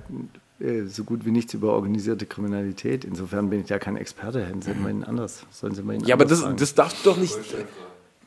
äh, 0.61 0.83
so 0.87 1.05
gut 1.05 1.25
wie 1.25 1.31
nichts 1.31 1.55
über 1.55 1.73
organisierte 1.73 2.27
Kriminalität. 2.27 3.05
Insofern 3.05 3.51
bin 3.51 3.61
ich 3.63 3.69
ja 3.69 3.79
kein 3.79 3.97
Experte. 3.97 4.45
Hätten 4.45 4.63
Sie 4.63 4.75
mal 4.75 4.91
ihn 4.91 5.05
anders. 5.05 5.45
Sollen 5.51 5.75
Sie 5.75 5.83
mal 5.83 5.95
ihn 5.95 6.05
ja, 6.05 6.15
aber 6.15 6.25
das, 6.25 6.41
fragen. 6.41 6.57
das 6.57 6.75
darfst 6.75 7.05
du 7.05 7.11
doch 7.11 7.17
nicht. 7.17 7.37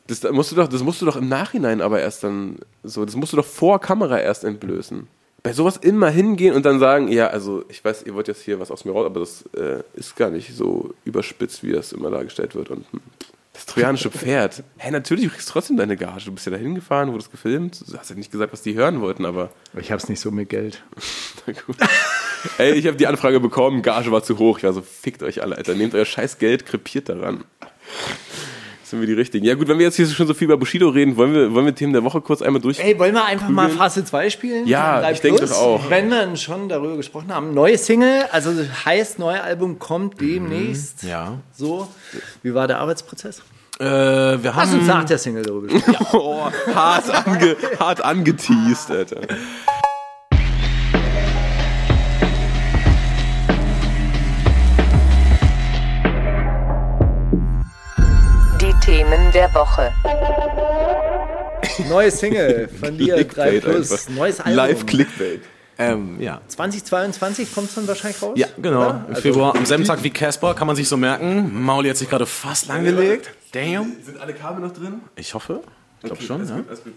Das 0.08 0.20
da 0.20 0.32
musst 0.32 0.52
du 0.52 0.56
doch, 0.56 0.68
das 0.68 0.84
musst 0.84 1.02
du 1.02 1.06
doch 1.06 1.16
im 1.16 1.30
Nachhinein 1.30 1.80
aber 1.82 2.02
erst 2.02 2.24
dann 2.24 2.58
so, 2.84 3.06
das 3.06 3.16
musst 3.16 3.34
du 3.34 3.38
doch 3.38 3.46
vor 3.46 3.80
Kamera 3.80 4.20
erst 4.20 4.44
entblößen. 4.44 5.08
Bei 5.44 5.54
sowas 5.54 5.78
immer 5.78 6.10
hingehen 6.10 6.54
und 6.54 6.66
dann 6.66 6.80
sagen, 6.80 7.08
ja, 7.08 7.28
also 7.28 7.64
ich 7.70 7.84
weiß, 7.84 8.04
ihr 8.04 8.14
wollt 8.14 8.28
jetzt 8.28 8.42
hier 8.44 8.60
was 8.60 8.70
aus 8.72 8.86
mir 8.86 8.92
raus, 8.92 9.06
aber 9.06 9.22
das 9.22 9.44
äh, 9.56 9.82
ist 9.96 10.16
gar 10.16 10.30
nicht 10.30 10.56
so 10.56 10.94
überspitzt, 11.06 11.64
wie 11.64 11.72
das 11.72 11.94
immer 11.94 12.12
dargestellt 12.12 12.54
wird. 12.56 12.70
Und 12.70 12.86
hm, 12.92 13.00
das 13.54 13.66
trojanische 13.66 14.10
Pferd. 14.10 14.64
Hä, 14.78 14.92
natürlich, 14.92 15.26
du 15.26 15.32
kriegst 15.32 15.50
trotzdem 15.50 15.76
deine 15.78 15.98
Gage. 15.98 16.26
Du 16.26 16.32
bist 16.32 16.46
ja 16.46 16.52
da 16.52 16.58
hingefahren, 16.58 17.12
wurdest 17.12 17.32
gefilmt. 17.32 17.84
Du 17.88 17.98
hast 17.98 18.10
ja 18.10 18.16
nicht 18.16 18.32
gesagt, 18.32 18.54
was 18.54 18.62
die 18.62 18.76
hören 18.76 19.02
wollten, 19.02 19.26
aber 19.26 19.52
Ich 19.78 19.92
habe 19.92 20.02
es 20.02 20.08
nicht 20.08 20.22
so 20.22 20.32
mit 20.32 20.50
Geld. 20.50 20.84
na 21.48 21.54
gut. 21.54 21.76
Ey, 22.58 22.74
ich 22.74 22.88
habe 22.88 22.98
die 22.98 23.08
Anfrage 23.08 23.40
bekommen, 23.40 23.82
Gage 23.82 24.12
war 24.12 24.24
zu 24.24 24.40
hoch. 24.40 24.58
Ich 24.58 24.64
war 24.64 24.74
so, 24.74 24.82
fickt 24.82 25.22
euch 25.22 25.42
alle, 25.42 25.58
Alter. 25.58 25.76
Nehmt 25.76 25.94
euer 25.94 26.06
scheiß 26.06 26.38
Geld, 26.38 26.66
krepiert 26.66 27.10
daran. 27.10 27.44
Sind 28.92 29.00
wir 29.00 29.08
die 29.08 29.14
Richtigen. 29.14 29.46
Ja 29.46 29.56
gut, 29.56 29.70
wenn 29.70 29.78
wir 29.80 29.86
jetzt 29.86 29.96
hier 29.96 30.06
schon 30.06 30.28
so 30.28 30.34
viel 30.34 30.44
über 30.44 30.58
Bushido 30.58 30.90
reden, 30.90 31.16
wollen 31.16 31.34
wir, 31.34 31.54
wollen 31.54 31.66
wir 31.66 31.74
Themen 31.74 31.94
der 31.94 32.04
Woche 32.04 32.20
kurz 32.20 32.42
einmal 32.42 32.62
durch... 32.62 32.78
Ey, 32.78 33.00
wollen 33.00 33.14
wir 33.14 33.24
einfach 33.24 33.48
mal 33.48 33.70
Phase 33.70 34.04
2 34.04 34.30
spielen? 34.30 34.68
Ja, 34.68 34.96
Von 34.96 35.04
3 35.04 35.12
ich 35.14 35.22
denke 35.22 35.40
das 35.40 35.54
auch. 35.54 35.90
Wenn 35.90 36.10
wir 36.10 36.36
schon 36.36 36.68
darüber 36.68 36.98
gesprochen 36.98 37.34
haben. 37.34 37.54
Neue 37.54 37.78
Single, 37.78 38.26
also 38.34 38.52
heißt, 38.84 39.18
neue 39.18 39.42
Album 39.42 39.80
kommt 39.80 40.20
demnächst. 40.20 41.04
Ja. 41.04 41.38
So, 41.54 41.88
wie 42.44 42.54
war 42.54 42.68
der 42.68 42.80
Arbeitsprozess? 42.80 43.42
Äh, 43.80 43.86
wir 43.86 44.40
Lass 44.44 44.74
uns 44.74 44.82
haben. 44.82 44.88
nach 44.88 45.06
der 45.06 45.18
Single 45.18 45.44
darüber 45.44 45.70
sprechen. 45.70 45.96
Oh, 46.12 46.50
hart, 46.76 47.28
ange, 47.28 47.56
hart 47.80 48.04
angeteased, 48.04 48.92
Alter. 48.92 49.22
Themen 59.12 59.32
der 59.34 59.54
Woche. 59.54 59.92
Neue 61.90 62.10
Single 62.12 62.70
von 62.70 62.98
dir, 62.98 63.16
3 63.18 63.24
Clickbait 63.24 63.62
Plus, 63.62 63.92
einfach. 63.92 64.10
neues 64.10 64.40
Album. 64.40 64.56
Live 64.56 64.86
Clickbait. 64.86 65.42
Ähm, 65.78 66.22
ja. 66.22 66.40
2022 66.48 67.54
kommt 67.54 67.68
es 67.68 67.76
dann 67.76 67.86
wahrscheinlich 67.90 68.22
raus? 68.22 68.32
Ja, 68.36 68.48
genau. 68.62 68.90
Im 68.90 69.06
Also, 69.10 69.22
Februar, 69.22 69.54
am 69.58 69.66
selben 69.66 69.84
Tag 69.84 70.02
wie 70.04 70.12
Casper, 70.12 70.54
kann 70.54 70.68
man 70.68 70.78
sich 70.78 70.88
so 70.88 70.96
merken. 70.96 71.62
Mauli 71.62 71.90
hat 71.90 71.98
sich 71.98 72.10
gerade 72.10 72.26
fast 72.26 72.70
langgelegt. 72.70 73.32
Damn. 73.52 73.98
Sind 74.02 74.18
alle 74.22 74.34
Kabel 74.34 74.62
noch 74.66 74.72
drin? 74.72 75.02
Ich 75.18 75.34
hoffe. 75.34 75.60
Ich 76.02 76.06
glaube 76.06 76.24
schon, 76.24 76.48
ja. 76.48 76.62
Alles 76.70 76.82
gut. 76.82 76.94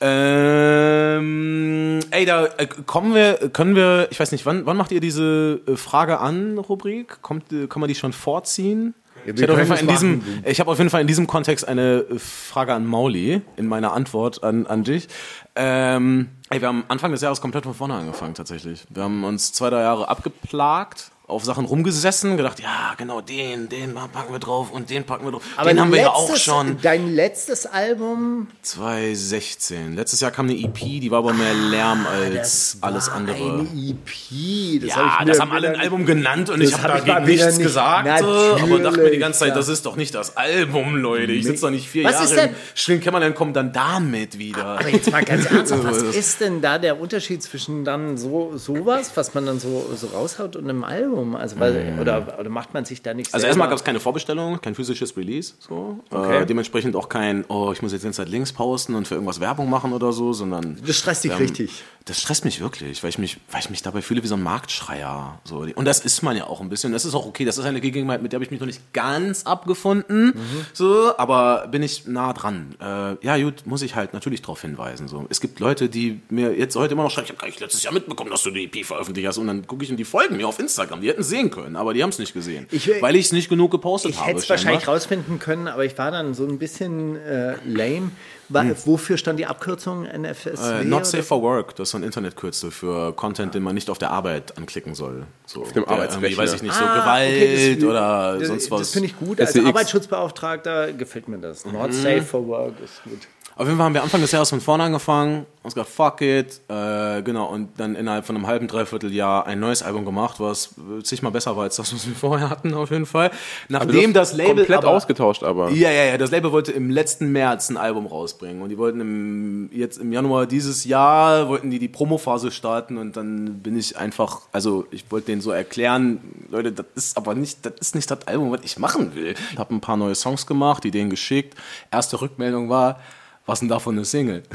Ähm, 0.00 2.00
ey, 2.10 2.26
da 2.26 2.46
äh, 2.46 2.66
kommen 2.66 3.14
wir, 3.14 3.34
können 3.52 3.76
wir, 3.76 4.08
ich 4.10 4.18
weiß 4.18 4.32
nicht, 4.32 4.44
wann, 4.44 4.66
wann 4.66 4.76
macht 4.76 4.90
ihr 4.90 5.00
diese 5.00 5.60
äh, 5.68 5.76
Frage 5.76 6.18
an 6.18 6.58
Rubrik? 6.58 7.22
Kommt, 7.22 7.52
äh, 7.52 7.68
kann 7.68 7.78
man 7.78 7.86
die 7.88 7.94
schon 7.94 8.12
vorziehen? 8.12 8.94
Ich 9.26 9.36
wir 9.36 9.42
hätte 9.42 9.52
auf 9.52 9.58
jeden 9.58 9.68
können 9.68 9.68
Fall 9.68 9.78
in 9.80 9.86
das 9.86 10.00
diesem, 10.00 10.18
machen, 10.18 10.44
ich 10.46 10.60
habe 10.60 10.70
auf 10.70 10.78
jeden 10.78 10.90
Fall 10.90 11.00
in 11.00 11.06
diesem 11.06 11.26
Kontext 11.26 11.66
eine 11.66 12.04
äh, 12.10 12.18
Frage 12.18 12.74
an 12.74 12.86
Mauli 12.86 13.42
in 13.56 13.66
meiner 13.66 13.92
Antwort 13.92 14.42
an, 14.44 14.66
an 14.66 14.84
dich. 14.84 15.08
Ähm, 15.56 16.28
ey, 16.50 16.60
wir 16.60 16.68
haben 16.68 16.84
Anfang 16.88 17.12
des 17.12 17.20
Jahres 17.20 17.40
komplett 17.40 17.64
von 17.64 17.74
vorne 17.74 17.94
angefangen 17.94 18.34
tatsächlich. 18.34 18.84
Wir 18.90 19.04
haben 19.04 19.24
uns 19.24 19.52
zwei, 19.52 19.70
drei 19.70 19.82
Jahre 19.82 20.08
abgeplagt 20.08 21.10
auf 21.26 21.42
Sachen 21.42 21.64
rumgesessen, 21.64 22.36
gedacht, 22.36 22.60
ja, 22.60 22.92
genau, 22.98 23.22
den, 23.22 23.70
den 23.70 23.94
packen 23.94 24.32
wir 24.32 24.38
drauf 24.38 24.70
und 24.70 24.90
den 24.90 25.04
packen 25.04 25.24
wir 25.24 25.32
drauf. 25.32 25.42
Aber 25.56 25.70
den 25.70 25.80
haben 25.80 25.90
wir 25.90 26.00
ja 26.02 26.08
letztes- 26.14 26.30
auch 26.30 26.36
schon. 26.36 26.76
Dein 26.82 27.14
letztes 27.14 27.64
Album 27.64 28.48
2016. 28.62 29.96
Letztes 29.96 30.20
Jahr 30.20 30.30
kam 30.30 30.46
eine 30.50 30.58
EP, 30.58 31.00
die 31.00 31.10
war 31.10 31.18
aber 31.20 31.32
mehr 31.32 31.54
Lärm 31.54 32.06
als 32.06 32.76
alles 32.82 33.08
andere. 33.08 33.36
Eine 33.36 33.62
EP. 33.74 34.80
Das 34.80 34.90
ja, 34.90 34.96
hab 34.96 35.22
ich 35.22 35.28
das 35.28 35.38
mir 35.38 35.42
haben 35.42 35.52
alle 35.52 35.68
ein 35.70 35.76
Album 35.80 36.04
genannt 36.04 36.50
und 36.50 36.60
Das 36.60 36.68
ich 36.70 36.76
habe 36.78 36.92
hab 36.94 37.06
dagegen 37.06 37.26
nichts 37.26 37.56
nicht- 37.56 37.62
gesagt. 37.66 38.06
äh, 38.06 38.10
Aber 38.10 38.20
dachte 38.20 38.66
mir 38.68 38.78
die 38.78 38.82
Natürlich, 38.82 39.20
ganze 39.20 39.38
Zeit, 39.40 39.48
ja. 39.48 39.54
das 39.54 39.68
ist 39.68 39.86
doch 39.86 39.96
nicht 39.96 40.14
das 40.14 40.36
Album, 40.36 40.96
Leute. 40.96 41.32
Ich 41.32 41.44
sitze 41.46 41.62
doch 41.62 41.70
nicht 41.70 41.88
vier 41.88 42.04
Was 42.04 42.30
Jahre 42.32 42.48
im 42.48 42.54
stillen 42.74 43.00
Kämmerlein, 43.00 43.34
kommt 43.34 43.56
dann 43.56 43.72
damit 43.72 44.38
wieder. 44.38 44.64
Aber 44.78 44.88
jetzt 44.88 45.10
mal 45.10 45.24
ganz 45.24 45.46
ernsthaft, 45.50 45.84
was 45.84 46.04
Das- 46.04 46.14
ist 46.16 46.40
denn 46.40 46.60
da 46.60 46.78
der 46.78 47.00
Unterschied 47.00 47.42
zwischen 47.42 47.84
dann 47.84 48.18
so 48.18 48.56
sowas, 48.56 49.10
was 49.14 49.32
man 49.34 49.46
dann 49.46 49.58
so, 49.58 49.90
so 49.96 50.08
raushaut 50.08 50.56
und 50.56 50.64
einem 50.68 50.84
Album? 50.84 51.13
Also 51.34 51.58
weil, 51.58 51.98
oder, 52.00 52.38
oder 52.38 52.50
macht 52.50 52.74
man 52.74 52.84
sich 52.84 53.02
da 53.02 53.14
nicht 53.14 53.32
Also 53.32 53.46
erstmal 53.46 53.68
gab 53.68 53.78
es 53.78 53.84
keine 53.84 54.00
Vorbestellung, 54.00 54.60
kein 54.60 54.74
physisches 54.74 55.16
Release, 55.16 55.54
so. 55.58 56.00
Okay. 56.10 56.42
Äh, 56.42 56.46
dementsprechend 56.46 56.96
auch 56.96 57.08
kein, 57.08 57.44
oh, 57.48 57.70
ich 57.72 57.82
muss 57.82 57.92
jetzt 57.92 58.02
die 58.02 58.06
ganze 58.06 58.22
Zeit 58.22 58.28
Links 58.28 58.52
posten 58.52 58.94
und 58.94 59.08
für 59.08 59.14
irgendwas 59.14 59.40
Werbung 59.40 59.70
machen 59.70 59.92
oder 59.92 60.12
so, 60.12 60.32
sondern. 60.32 60.78
Das 60.86 60.96
stresst 60.96 61.24
dich 61.24 61.32
ähm, 61.32 61.38
richtig. 61.38 61.82
Das 62.06 62.20
stresst 62.20 62.44
mich 62.44 62.60
wirklich, 62.60 63.02
weil 63.02 63.08
ich 63.08 63.18
mich, 63.18 63.38
weil 63.50 63.60
ich 63.60 63.70
mich 63.70 63.80
dabei 63.80 64.02
fühle 64.02 64.22
wie 64.22 64.26
so 64.26 64.34
ein 64.34 64.42
Marktschreier. 64.42 65.40
So. 65.44 65.66
Und 65.74 65.86
das 65.86 66.00
ist 66.00 66.22
man 66.22 66.36
ja 66.36 66.46
auch 66.46 66.60
ein 66.60 66.68
bisschen. 66.68 66.92
Das 66.92 67.06
ist 67.06 67.14
auch 67.14 67.24
okay. 67.24 67.46
Das 67.46 67.56
ist 67.56 67.64
eine 67.64 67.80
Gegebenheit, 67.80 68.20
mit 68.20 68.32
der 68.32 68.36
habe 68.36 68.44
ich 68.44 68.50
mich 68.50 68.60
noch 68.60 68.66
nicht 68.66 68.92
ganz 68.92 69.44
abgefunden. 69.46 70.26
Mhm. 70.26 70.66
So, 70.74 71.16
aber 71.16 71.66
bin 71.68 71.82
ich 71.82 72.06
nah 72.06 72.34
dran. 72.34 72.74
Äh, 72.78 73.24
ja, 73.24 73.38
gut, 73.38 73.64
muss 73.64 73.80
ich 73.80 73.94
halt 73.94 74.12
natürlich 74.12 74.42
darauf 74.42 74.60
hinweisen. 74.60 75.08
So. 75.08 75.24
Es 75.30 75.40
gibt 75.40 75.60
Leute, 75.60 75.88
die 75.88 76.20
mir 76.28 76.54
jetzt 76.54 76.76
heute 76.76 76.92
immer 76.92 77.04
noch 77.04 77.10
schreiben, 77.10 77.24
ich 77.24 77.30
habe 77.30 77.40
gar 77.40 77.46
nicht 77.46 77.60
letztes 77.60 77.82
Jahr 77.82 77.94
mitbekommen, 77.94 78.30
dass 78.30 78.42
du 78.42 78.50
die 78.50 78.64
EP 78.64 78.84
veröffentlicht 78.84 79.26
hast. 79.26 79.38
Und 79.38 79.46
dann 79.46 79.66
gucke 79.66 79.84
ich 79.84 79.90
und 79.90 79.96
die 79.96 80.04
folgen 80.04 80.36
mir 80.36 80.46
auf 80.46 80.58
Instagram. 80.58 81.00
Die 81.04 81.10
hätten 81.10 81.20
es 81.20 81.28
sehen 81.28 81.50
können, 81.50 81.76
aber 81.76 81.92
die 81.92 82.02
haben 82.02 82.08
es 82.08 82.18
nicht 82.18 82.32
gesehen. 82.32 82.66
Ich- 82.70 82.90
weil 83.02 83.14
ich 83.14 83.26
es 83.26 83.32
nicht 83.32 83.50
genug 83.50 83.70
gepostet 83.70 84.12
Ich 84.12 84.16
habe. 84.18 84.30
hätte 84.30 84.38
es 84.40 84.48
wahrscheinlich 84.48 84.88
rausfinden 84.88 85.38
können, 85.38 85.68
aber 85.68 85.84
ich 85.84 85.98
war 85.98 86.10
dann 86.10 86.32
so 86.32 86.46
ein 86.46 86.58
bisschen 86.58 87.16
äh, 87.16 87.56
lame. 87.66 88.10
War, 88.48 88.64
Wofür 88.86 89.16
stand 89.16 89.38
die 89.38 89.46
Abkürzung 89.46 90.04
NFSW? 90.06 90.56
Hm. 90.56 90.80
Äh, 90.80 90.84
not 90.84 91.00
oder 91.00 91.04
safe 91.04 91.22
for 91.22 91.40
work, 91.42 91.76
das 91.76 91.88
ist 91.88 91.92
so 91.92 91.98
ein 91.98 92.02
Internetkürzel 92.04 92.70
für 92.70 93.12
Content, 93.14 93.54
den 93.54 93.62
man 93.62 93.74
nicht 93.74 93.88
auf 93.90 93.98
der 93.98 94.10
Arbeit 94.10 94.56
anklicken 94.58 94.94
soll. 94.94 95.24
So, 95.46 95.62
auf 95.62 95.72
dem 95.72 95.84
irgendwie, 95.88 96.36
weiß 96.36 96.54
ich 96.54 96.62
nicht, 96.62 96.74
so 96.74 96.84
Ah, 96.84 96.98
Gewalt 97.00 97.28
okay, 97.34 97.74
das- 97.76 97.84
oder 97.84 98.38
das, 98.38 98.48
sonst 98.48 98.70
was. 98.70 98.80
Das 98.80 98.90
finde 98.92 99.08
ich 99.08 99.18
gut. 99.18 99.40
Als 99.40 99.52
SEX. 99.52 99.66
Arbeitsschutzbeauftragter 99.66 100.92
gefällt 100.92 101.28
mir 101.28 101.38
das. 101.38 101.64
Not 101.66 101.88
Mhm. 101.88 101.92
safe 101.92 102.22
for 102.22 102.46
work 102.46 102.74
ist 102.82 103.02
gut. 103.04 103.20
Auf 103.56 103.66
jeden 103.66 103.76
Fall 103.76 103.86
haben 103.86 103.94
wir 103.94 104.02
Anfang 104.02 104.20
des 104.20 104.32
Jahres 104.32 104.50
von 104.50 104.60
vorne 104.60 104.82
angefangen, 104.82 105.46
uns 105.62 105.74
gesagt, 105.74 105.90
fuck 105.90 106.20
it, 106.22 106.60
äh, 106.68 107.22
genau, 107.22 107.46
und 107.46 107.68
dann 107.78 107.94
innerhalb 107.94 108.26
von 108.26 108.34
einem 108.34 108.48
halben, 108.48 108.66
dreiviertel 108.66 109.12
Jahr 109.12 109.46
ein 109.46 109.60
neues 109.60 109.82
Album 109.84 110.04
gemacht, 110.04 110.40
was 110.40 110.74
zigmal 111.04 111.30
besser 111.30 111.56
war 111.56 111.62
als 111.62 111.76
das, 111.76 111.94
was 111.94 112.06
wir 112.06 112.14
vorher 112.20 112.50
hatten, 112.50 112.74
auf 112.74 112.90
jeden 112.90 113.06
Fall. 113.06 113.30
Nachdem 113.68 114.12
Du 114.12 114.20
hast 114.20 114.32
das 114.32 114.36
Label 114.36 114.56
komplett 114.56 114.78
aber, 114.78 114.88
ausgetauscht, 114.88 115.44
aber. 115.44 115.70
Ja, 115.70 115.90
ja, 115.90 116.04
ja. 116.04 116.18
Das 116.18 116.32
Label 116.32 116.50
wollte 116.50 116.72
im 116.72 116.90
letzten 116.90 117.30
März 117.30 117.70
ein 117.70 117.76
Album 117.76 118.06
rausbringen 118.06 118.60
und 118.60 118.70
die 118.70 118.78
wollten 118.78 119.00
im, 119.00 119.70
jetzt 119.72 119.98
im 119.98 120.12
Januar 120.12 120.46
dieses 120.46 120.84
Jahr 120.84 121.48
wollten 121.48 121.70
die 121.70 121.78
die 121.78 121.88
Promophase 121.88 122.50
starten 122.50 122.98
und 122.98 123.16
dann 123.16 123.60
bin 123.60 123.78
ich 123.78 123.96
einfach, 123.96 124.42
also 124.50 124.84
ich 124.90 125.04
wollte 125.10 125.26
denen 125.26 125.40
so 125.40 125.52
erklären, 125.52 126.18
Leute, 126.50 126.72
das 126.72 126.86
ist 126.96 127.16
aber 127.16 127.36
nicht, 127.36 127.64
das 127.64 127.74
ist 127.80 127.94
nicht 127.94 128.10
das 128.10 128.26
Album, 128.26 128.50
was 128.50 128.62
ich 128.64 128.80
machen 128.80 129.14
will. 129.14 129.34
Ich 129.52 129.58
habe 129.58 129.72
ein 129.72 129.80
paar 129.80 129.96
neue 129.96 130.16
Songs 130.16 130.44
gemacht, 130.44 130.82
die 130.82 130.90
denen 130.90 131.10
geschickt. 131.10 131.54
Erste 131.92 132.20
Rückmeldung 132.20 132.68
war, 132.68 132.98
was 133.46 133.60
denn 133.60 133.68
davon 133.68 133.94
eine 133.94 134.06
Single? 134.06 134.42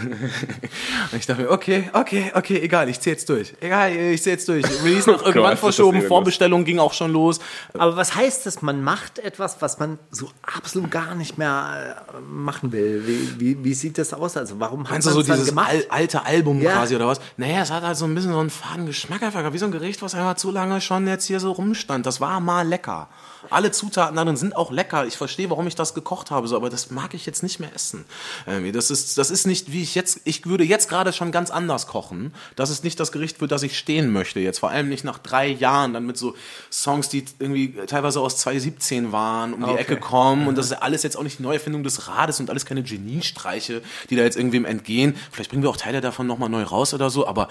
und 1.11 1.17
ich 1.17 1.27
dachte 1.27 1.43
mir, 1.43 1.51
okay, 1.51 1.89
okay, 1.93 2.31
okay, 2.33 2.59
egal, 2.59 2.89
ich 2.89 2.99
zieh 2.99 3.11
jetzt 3.11 3.29
durch. 3.29 3.53
Egal, 3.59 3.91
ich 3.91 4.23
zieh 4.23 4.31
jetzt 4.31 4.47
durch. 4.47 4.65
Release 4.83 5.07
noch 5.11 5.19
Gott, 5.19 5.27
irgendwann 5.27 5.57
verschoben. 5.57 6.01
Vorbestellung 6.01 6.65
ging 6.65 6.79
auch 6.79 6.93
schon 6.93 7.11
los. 7.11 7.39
Aber 7.73 7.95
was 7.95 8.15
heißt 8.15 8.47
das? 8.47 8.63
Man 8.63 8.83
macht 8.83 9.19
etwas, 9.19 9.61
was 9.61 9.77
man 9.77 9.99
so 10.09 10.29
absolut 10.41 10.89
gar 10.89 11.13
nicht 11.13 11.37
mehr 11.37 12.03
äh, 12.13 12.19
machen 12.21 12.71
will. 12.71 13.03
Wie, 13.05 13.39
wie, 13.39 13.63
wie 13.63 13.73
sieht 13.75 13.99
das 13.99 14.11
aus? 14.13 14.35
Also 14.37 14.59
warum 14.59 14.85
hat 14.85 14.91
Meinst 14.91 15.05
du 15.07 15.11
man 15.13 15.23
so 15.23 15.31
dieses 15.33 15.49
gemacht? 15.49 15.69
al 15.69 15.85
alte 15.89 16.25
Album 16.25 16.59
Ja. 16.59 16.71
quasi 16.71 16.95
oder 16.95 17.07
was? 17.07 17.21
Naja, 17.37 17.61
es 17.61 17.69
hat 17.71 17.83
halt 17.83 17.95
so 17.97 18.05
ein 18.05 18.15
bisschen 18.15 18.31
so 18.31 18.39
einen 18.39 18.49
faden 18.49 18.87
Geschmack 18.87 19.21
einfach 19.21 19.53
wie 19.53 19.57
so 19.59 19.65
ein 19.65 19.71
Gericht, 19.71 20.01
was 20.01 20.15
einfach 20.15 20.35
zu 20.35 20.49
lange 20.49 20.81
schon 20.81 21.07
jetzt 21.07 21.25
hier 21.25 21.39
so 21.39 21.51
rumstand. 21.51 22.07
Das 22.07 22.21
war 22.21 22.39
mal 22.39 22.67
lecker. 22.67 23.07
Alle 23.49 23.71
Zutaten 23.71 24.15
darin 24.15 24.37
sind 24.37 24.55
auch 24.55 24.71
lecker. 24.71 25.05
Ich 25.05 25.17
verstehe, 25.17 25.49
warum 25.49 25.67
ich 25.67 25.75
das 25.75 25.93
gekocht 25.93 26.31
habe, 26.31 26.47
so, 26.47 26.55
aber 26.55 26.69
das 26.69 26.91
mag 26.91 27.13
ich 27.13 27.25
jetzt 27.25 27.43
nicht 27.43 27.59
mehr 27.59 27.73
essen. 27.73 28.05
Irgendwie, 28.45 28.71
das 28.71 28.91
ist, 28.91 29.17
das 29.17 29.31
ist 29.31 29.47
nicht, 29.47 29.71
wie 29.71 29.81
ich 29.81 29.95
jetzt, 29.95 30.21
ich 30.25 30.45
würde 30.45 30.63
jetzt 30.63 30.89
gerade 30.89 31.13
schon 31.13 31.31
ganz 31.31 31.49
anders 31.51 31.87
kochen. 31.87 32.33
Das 32.55 32.69
ist 32.69 32.83
nicht 32.83 32.99
das 32.99 33.11
Gericht, 33.11 33.37
für 33.37 33.47
das 33.47 33.63
ich 33.63 33.77
stehen 33.77 34.11
möchte 34.11 34.39
jetzt. 34.39 34.59
Vor 34.59 34.69
allem 34.69 34.89
nicht 34.89 35.03
nach 35.03 35.17
drei 35.17 35.47
Jahren, 35.47 35.93
dann 35.93 36.05
mit 36.05 36.17
so 36.17 36.35
Songs, 36.71 37.09
die 37.09 37.25
irgendwie 37.39 37.75
teilweise 37.87 38.19
aus 38.19 38.37
2017 38.37 39.11
waren, 39.11 39.53
um 39.53 39.61
die 39.61 39.69
Okay. 39.69 39.81
Ecke 39.81 39.97
kommen. 39.97 40.47
Und 40.47 40.57
das 40.57 40.67
ist 40.67 40.73
alles 40.73 41.03
jetzt 41.03 41.15
auch 41.15 41.23
nicht 41.23 41.39
die 41.39 41.43
Neuerfindung 41.43 41.83
des 41.83 42.07
Rades 42.07 42.39
und 42.39 42.49
alles 42.49 42.65
keine 42.65 42.83
Geniestreiche, 42.83 43.81
die 44.09 44.15
da 44.15 44.23
jetzt 44.23 44.35
irgendwem 44.35 44.65
entgehen. 44.65 45.15
Vielleicht 45.31 45.49
bringen 45.49 45.63
wir 45.63 45.69
auch 45.69 45.77
Teile 45.77 46.01
davon 46.01 46.27
nochmal 46.27 46.49
neu 46.49 46.63
raus 46.63 46.93
oder 46.93 47.09
so, 47.09 47.27
aber 47.27 47.47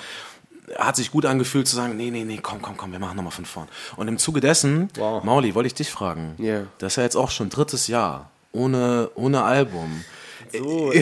hat 0.77 0.97
sich 0.97 1.11
gut 1.11 1.25
angefühlt 1.27 1.67
zu 1.69 1.77
sagen, 1.77 1.97
nee, 1.97 2.11
nee, 2.11 2.25
nee, 2.25 2.39
komm, 2.43 2.61
komm, 2.63 2.77
komm, 2.77 2.93
wir 2.93 2.99
machen 2.99 3.17
nochmal 3.17 3.33
von 3.33 3.45
vorn. 3.45 3.69
Und 3.97 4.09
im 4.09 4.19
Zuge 4.19 4.41
dessen, 4.41 4.89
Wow. 4.97 5.23
Mauli, 5.25 5.55
wollte 5.55 5.69
ich 5.69 5.75
dich 5.75 5.91
fragen. 5.91 6.35
Ja. 6.39 6.63
Das 6.79 6.93
ist 6.93 6.97
ja 6.97 7.03
jetzt 7.05 7.17
auch 7.17 7.31
schon 7.31 7.49
drittes 7.51 7.87
Jahr 7.89 8.31
ohne, 8.53 9.11
ohne 9.15 9.43
Album. 9.43 10.05
So, 10.53 10.93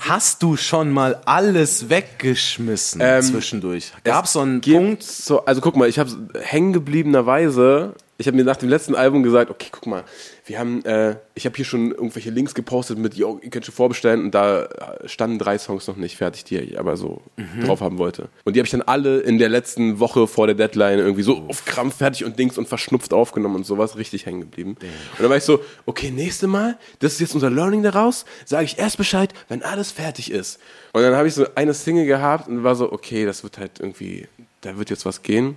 Hast 0.00 0.42
du 0.42 0.56
schon 0.58 0.90
mal 0.90 1.20
alles 1.24 1.88
weggeschmissen 1.88 3.00
Ähm, 3.02 3.22
zwischendurch? 3.22 3.92
Gab 4.04 4.26
es 4.26 4.32
so 4.34 4.40
einen 4.40 4.60
Punkt? 4.60 5.02
So, 5.02 5.44
also 5.46 5.60
guck 5.62 5.74
mal, 5.76 5.88
ich 5.88 5.98
habe 5.98 6.10
hängen 6.42 6.72
gebliebenerweise, 6.74 7.94
ich 8.20 8.26
habe 8.26 8.36
mir 8.36 8.44
nach 8.44 8.58
dem 8.58 8.68
letzten 8.68 8.94
Album 8.94 9.22
gesagt, 9.22 9.50
okay, 9.50 9.68
guck 9.72 9.86
mal, 9.86 10.04
wir 10.44 10.58
haben, 10.58 10.84
äh, 10.84 11.16
ich 11.34 11.46
habe 11.46 11.56
hier 11.56 11.64
schon 11.64 11.90
irgendwelche 11.90 12.28
Links 12.28 12.52
gepostet 12.52 12.98
mit, 12.98 13.14
yo, 13.14 13.40
ihr 13.42 13.48
könnt 13.48 13.64
schon 13.64 13.74
vorbestellen 13.74 14.24
und 14.24 14.34
da 14.34 14.64
äh, 14.64 15.08
standen 15.08 15.38
drei 15.38 15.56
Songs 15.56 15.86
noch 15.86 15.96
nicht 15.96 16.18
fertig, 16.18 16.44
die 16.44 16.58
ich 16.58 16.78
aber 16.78 16.98
so 16.98 17.22
drauf 17.64 17.80
haben 17.80 17.96
wollte. 17.96 18.28
Und 18.44 18.54
die 18.54 18.60
habe 18.60 18.66
ich 18.66 18.72
dann 18.72 18.82
alle 18.82 19.20
in 19.20 19.38
der 19.38 19.48
letzten 19.48 20.00
Woche 20.00 20.26
vor 20.26 20.46
der 20.46 20.54
Deadline 20.54 20.98
irgendwie 20.98 21.22
so 21.22 21.46
auf 21.48 21.64
Krampf 21.64 21.96
fertig 21.96 22.26
und 22.26 22.38
Dings 22.38 22.58
und 22.58 22.68
verschnupft 22.68 23.14
aufgenommen 23.14 23.56
und 23.56 23.64
sowas, 23.64 23.96
richtig 23.96 24.26
hängen 24.26 24.40
geblieben. 24.40 24.72
Und 24.72 25.20
dann 25.20 25.30
war 25.30 25.38
ich 25.38 25.44
so, 25.44 25.60
okay, 25.86 26.10
nächste 26.10 26.46
Mal, 26.46 26.76
das 26.98 27.14
ist 27.14 27.20
jetzt 27.20 27.34
unser 27.34 27.48
Learning 27.48 27.82
daraus, 27.82 28.26
sage 28.44 28.66
ich 28.66 28.78
erst 28.78 28.98
Bescheid, 28.98 29.32
wenn 29.48 29.62
alles 29.62 29.92
fertig 29.92 30.30
ist. 30.30 30.60
Und 30.92 31.00
dann 31.00 31.14
habe 31.14 31.26
ich 31.26 31.34
so 31.34 31.46
eine 31.54 31.72
Single 31.72 32.04
gehabt 32.04 32.48
und 32.48 32.64
war 32.64 32.76
so, 32.76 32.92
okay, 32.92 33.24
das 33.24 33.42
wird 33.44 33.56
halt 33.56 33.80
irgendwie, 33.80 34.28
da 34.60 34.76
wird 34.76 34.90
jetzt 34.90 35.06
was 35.06 35.22
gehen. 35.22 35.56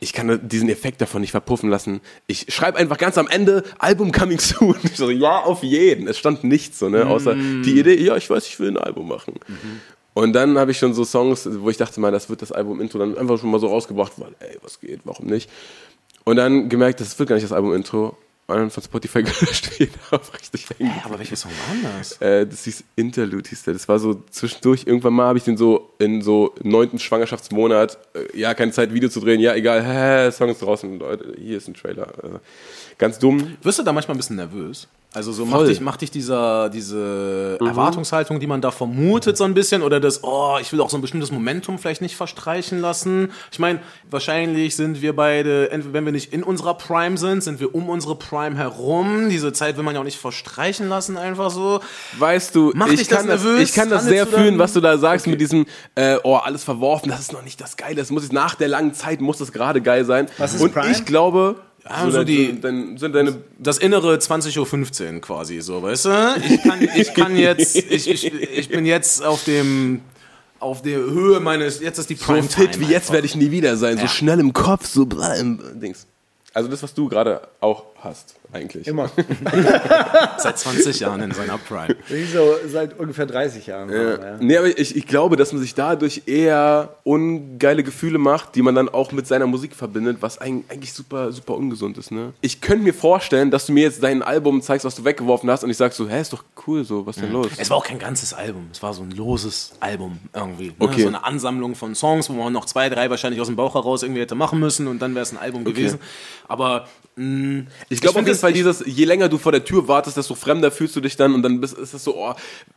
Ich 0.00 0.12
kann 0.12 0.48
diesen 0.48 0.68
Effekt 0.68 1.00
davon 1.00 1.20
nicht 1.20 1.30
verpuffen 1.30 1.68
lassen. 1.68 2.00
Ich 2.26 2.46
schreibe 2.48 2.78
einfach 2.78 2.98
ganz 2.98 3.18
am 3.18 3.28
Ende 3.28 3.62
Album 3.78 4.10
coming 4.10 4.38
soon. 4.38 4.76
Ich 4.84 4.96
so, 4.96 5.10
ja, 5.10 5.40
auf 5.40 5.62
jeden. 5.62 6.08
Es 6.08 6.18
stand 6.18 6.44
nichts 6.44 6.78
so, 6.78 6.88
ne, 6.88 7.06
außer 7.06 7.34
die 7.34 7.78
Idee, 7.78 8.02
ja, 8.02 8.16
ich 8.16 8.28
weiß, 8.28 8.46
ich 8.46 8.58
will 8.58 8.70
ein 8.70 8.78
Album 8.78 9.08
machen. 9.08 9.34
Und 10.14 10.32
dann 10.32 10.56
habe 10.58 10.70
ich 10.70 10.78
schon 10.78 10.94
so 10.94 11.04
Songs, 11.04 11.48
wo 11.50 11.70
ich 11.70 11.76
dachte 11.76 12.00
mal, 12.00 12.12
das 12.12 12.30
wird 12.30 12.40
das 12.40 12.52
Album-Intro 12.52 12.98
dann 12.98 13.18
einfach 13.18 13.38
schon 13.38 13.50
mal 13.50 13.60
so 13.60 13.66
rausgebracht, 13.66 14.12
weil, 14.16 14.34
ey, 14.38 14.58
was 14.62 14.80
geht, 14.80 15.00
warum 15.04 15.26
nicht? 15.26 15.50
Und 16.24 16.36
dann 16.36 16.68
gemerkt, 16.68 17.00
das 17.00 17.18
wird 17.18 17.28
gar 17.28 17.36
nicht 17.36 17.44
das 17.44 17.52
Album-Intro. 17.52 18.16
Und 18.46 18.56
dann 18.56 18.70
von 18.70 18.82
Spotify 18.82 19.22
gelöscht 19.22 19.78
wieder 19.78 19.90
auf 20.10 20.34
richtig 20.34 20.68
hängen. 20.68 20.90
Hä, 20.92 21.00
aber 21.04 21.18
welches 21.18 21.40
Song 21.40 21.50
war 21.50 21.92
das? 21.98 22.20
Äh, 22.20 22.46
das 22.46 22.64
hieß 22.64 22.84
Interlude, 22.94 23.48
hieß 23.48 23.62
der. 23.62 23.72
Das 23.72 23.88
war 23.88 23.98
so 23.98 24.22
zwischendurch. 24.30 24.84
Irgendwann 24.86 25.14
mal 25.14 25.26
habe 25.26 25.38
ich 25.38 25.44
den 25.44 25.56
so 25.56 25.94
in 25.98 26.20
so 26.20 26.54
neunten 26.62 26.98
Schwangerschaftsmonat, 26.98 27.98
äh, 28.14 28.38
ja, 28.38 28.52
keine 28.52 28.72
Zeit, 28.72 28.92
Video 28.92 29.08
zu 29.08 29.20
drehen, 29.20 29.40
ja, 29.40 29.54
egal, 29.54 29.82
hä, 29.82 30.30
Song 30.32 30.50
ist 30.50 30.60
draußen, 30.60 30.98
Leute, 30.98 31.34
hier 31.38 31.56
ist 31.56 31.68
ein 31.68 31.74
Trailer. 31.74 32.12
Also, 32.22 32.40
ganz 32.98 33.18
dumm. 33.18 33.56
Wirst 33.62 33.78
du 33.78 33.82
da 33.82 33.92
manchmal 33.92 34.14
ein 34.14 34.18
bisschen 34.18 34.36
nervös? 34.36 34.88
Also 35.14 35.30
so 35.30 35.46
macht 35.46 35.68
dich, 35.68 35.80
macht 35.80 36.00
dich 36.00 36.10
dieser, 36.10 36.68
diese 36.68 37.56
Erwartungshaltung, 37.60 38.40
die 38.40 38.48
man 38.48 38.60
da 38.60 38.72
vermutet, 38.72 39.36
so 39.36 39.44
ein 39.44 39.54
bisschen, 39.54 39.82
oder 39.82 40.00
das, 40.00 40.24
oh, 40.24 40.56
ich 40.60 40.72
will 40.72 40.80
auch 40.80 40.90
so 40.90 40.98
ein 40.98 41.02
bestimmtes 41.02 41.30
Momentum 41.30 41.78
vielleicht 41.78 42.02
nicht 42.02 42.16
verstreichen 42.16 42.80
lassen. 42.80 43.30
Ich 43.52 43.60
meine, 43.60 43.78
wahrscheinlich 44.10 44.74
sind 44.74 45.02
wir 45.02 45.14
beide, 45.14 45.70
wenn 45.92 46.04
wir 46.04 46.10
nicht 46.10 46.32
in 46.32 46.42
unserer 46.42 46.74
Prime 46.74 47.16
sind, 47.16 47.44
sind 47.44 47.60
wir 47.60 47.76
um 47.76 47.88
unsere 47.90 48.16
Prime 48.16 48.56
herum. 48.56 49.28
Diese 49.28 49.52
Zeit 49.52 49.76
will 49.76 49.84
man 49.84 49.94
ja 49.94 50.00
auch 50.00 50.04
nicht 50.04 50.18
verstreichen 50.18 50.88
lassen, 50.88 51.16
einfach 51.16 51.52
so. 51.52 51.78
Weißt 52.18 52.52
du, 52.56 52.72
Macht 52.74 52.90
ich 52.90 52.98
dich 52.98 53.08
kann 53.08 53.28
das, 53.28 53.44
nervös? 53.44 53.68
ich 53.68 53.72
kann 53.72 53.88
das 53.90 54.04
sehr 54.06 54.26
fühlen, 54.26 54.58
was 54.58 54.72
du 54.72 54.80
da 54.80 54.98
sagst 54.98 55.28
mit 55.28 55.40
diesem, 55.40 55.66
äh, 55.94 56.16
oh, 56.24 56.34
alles 56.34 56.64
verworfen, 56.64 57.08
das 57.10 57.20
ist 57.20 57.32
noch 57.32 57.44
nicht 57.44 57.60
das 57.60 57.76
Geile, 57.76 57.94
das 57.94 58.10
muss 58.10 58.24
jetzt 58.24 58.32
nach 58.32 58.56
der 58.56 58.66
langen 58.66 58.94
Zeit, 58.94 59.20
muss 59.20 59.38
das 59.38 59.52
gerade 59.52 59.80
geil 59.80 60.04
sein. 60.04 60.26
Was 60.38 60.54
ist 60.54 60.60
Und 60.60 60.74
Prime? 60.74 60.90
ich 60.90 61.04
glaube, 61.04 61.60
Ja, 61.88 62.10
so 62.10 62.24
die- 62.24 62.58
dein, 62.60 62.96
sind 62.96 63.14
deine 63.14 63.36
Das 63.58 63.78
innere 63.78 64.14
20.15 64.16 65.14
Uhr 65.16 65.20
quasi, 65.20 65.60
so, 65.60 65.82
weißt 65.82 66.04
du? 66.06 66.34
Ich 66.48 66.62
kann, 66.62 66.88
ich 66.96 67.14
kann 67.14 67.36
jetzt, 67.48 67.76
ich, 67.76 68.08
ich, 68.08 68.32
ich 68.32 68.68
bin 68.70 68.86
jetzt 68.86 69.22
auf 69.22 69.44
dem, 69.44 70.00
auf 70.60 70.80
der 70.80 70.98
Höhe 70.98 71.40
meines, 71.40 71.80
jetzt 71.80 71.98
ist 71.98 72.08
die 72.08 72.14
so 72.14 72.24
Prime 72.24 72.44
fit 72.48 72.80
wie 72.80 72.86
jetzt 72.86 73.12
werde 73.12 73.26
ich 73.26 73.36
nie 73.36 73.50
wieder 73.50 73.76
sein, 73.76 73.96
so 73.98 74.04
Ja. 74.04 74.08
schnell 74.08 74.40
im 74.40 74.52
Kopf, 74.54 74.86
so 74.86 75.04
bla, 75.04 75.34
im 75.34 75.58
Dings. 75.78 76.06
Also 76.54 76.70
das, 76.70 76.82
was 76.82 76.94
du 76.94 77.08
gerade 77.08 77.42
auch 77.60 77.84
hast, 78.04 78.36
eigentlich. 78.52 78.86
Immer. 78.86 79.10
Seit 80.38 80.58
20 80.58 81.00
Jahren 81.00 81.20
in 81.22 81.32
seiner 81.32 81.58
Prime. 81.58 81.96
So 82.32 82.54
seit 82.66 82.98
ungefähr 82.98 83.26
30 83.26 83.66
Jahren. 83.66 83.90
Ja. 83.90 84.36
Nee, 84.40 84.56
aber 84.56 84.66
ich, 84.78 84.94
ich 84.96 85.06
glaube, 85.06 85.36
dass 85.36 85.52
man 85.52 85.60
sich 85.62 85.74
dadurch 85.74 86.22
eher 86.26 86.96
ungeile 87.04 87.82
Gefühle 87.82 88.18
macht, 88.18 88.54
die 88.54 88.62
man 88.62 88.74
dann 88.74 88.88
auch 88.88 89.12
mit 89.12 89.26
seiner 89.26 89.46
Musik 89.46 89.74
verbindet, 89.74 90.18
was 90.20 90.40
eig- 90.40 90.62
eigentlich 90.68 90.92
super, 90.92 91.32
super 91.32 91.54
ungesund 91.56 91.98
ist. 91.98 92.10
Ne? 92.10 92.32
Ich 92.40 92.60
könnte 92.60 92.84
mir 92.84 92.94
vorstellen, 92.94 93.50
dass 93.50 93.66
du 93.66 93.72
mir 93.72 93.82
jetzt 93.84 94.02
dein 94.02 94.22
Album 94.22 94.62
zeigst, 94.62 94.84
was 94.84 94.94
du 94.94 95.04
weggeworfen 95.04 95.50
hast 95.50 95.64
und 95.64 95.70
ich 95.70 95.76
sag 95.76 95.92
so, 95.92 96.08
hä, 96.08 96.20
ist 96.20 96.32
doch 96.32 96.44
cool 96.66 96.84
so, 96.84 97.06
was 97.06 97.16
ist 97.16 97.22
denn 97.22 97.32
los? 97.32 97.48
Es 97.56 97.70
war 97.70 97.76
auch 97.78 97.84
kein 97.84 97.98
ganzes 97.98 98.32
Album, 98.34 98.68
es 98.72 98.82
war 98.82 98.92
so 98.94 99.02
ein 99.02 99.10
loses 99.10 99.72
Album 99.80 100.18
irgendwie. 100.34 100.68
Ne? 100.68 100.74
Okay. 100.78 101.02
So 101.02 101.08
eine 101.08 101.24
Ansammlung 101.24 101.74
von 101.74 101.94
Songs, 101.94 102.28
wo 102.30 102.34
man 102.34 102.52
noch 102.52 102.66
zwei, 102.66 102.88
drei 102.88 103.10
wahrscheinlich 103.10 103.40
aus 103.40 103.46
dem 103.48 103.56
Bauch 103.56 103.74
heraus 103.74 104.02
irgendwie 104.02 104.20
hätte 104.20 104.34
machen 104.34 104.60
müssen 104.60 104.86
und 104.86 105.00
dann 105.00 105.14
wäre 105.14 105.22
es 105.22 105.32
ein 105.32 105.38
Album 105.38 105.64
gewesen. 105.64 105.98
Aber 106.48 106.86
Ich 107.16 108.00
glaube 108.00 108.18
auf 108.18 108.26
jeden 108.26 108.38
Fall 108.38 108.52
dieses, 108.52 108.82
je 108.84 109.04
länger 109.04 109.28
du 109.28 109.38
vor 109.38 109.52
der 109.52 109.64
Tür 109.64 109.86
wartest, 109.86 110.16
desto 110.16 110.34
fremder 110.34 110.72
fühlst 110.72 110.96
du 110.96 111.00
dich 111.00 111.16
dann 111.16 111.32
und 111.32 111.42
dann 111.42 111.60
bist, 111.60 111.78
ist 111.78 111.94
es 111.94 112.02
so, 112.02 112.16
oh, 112.16 112.34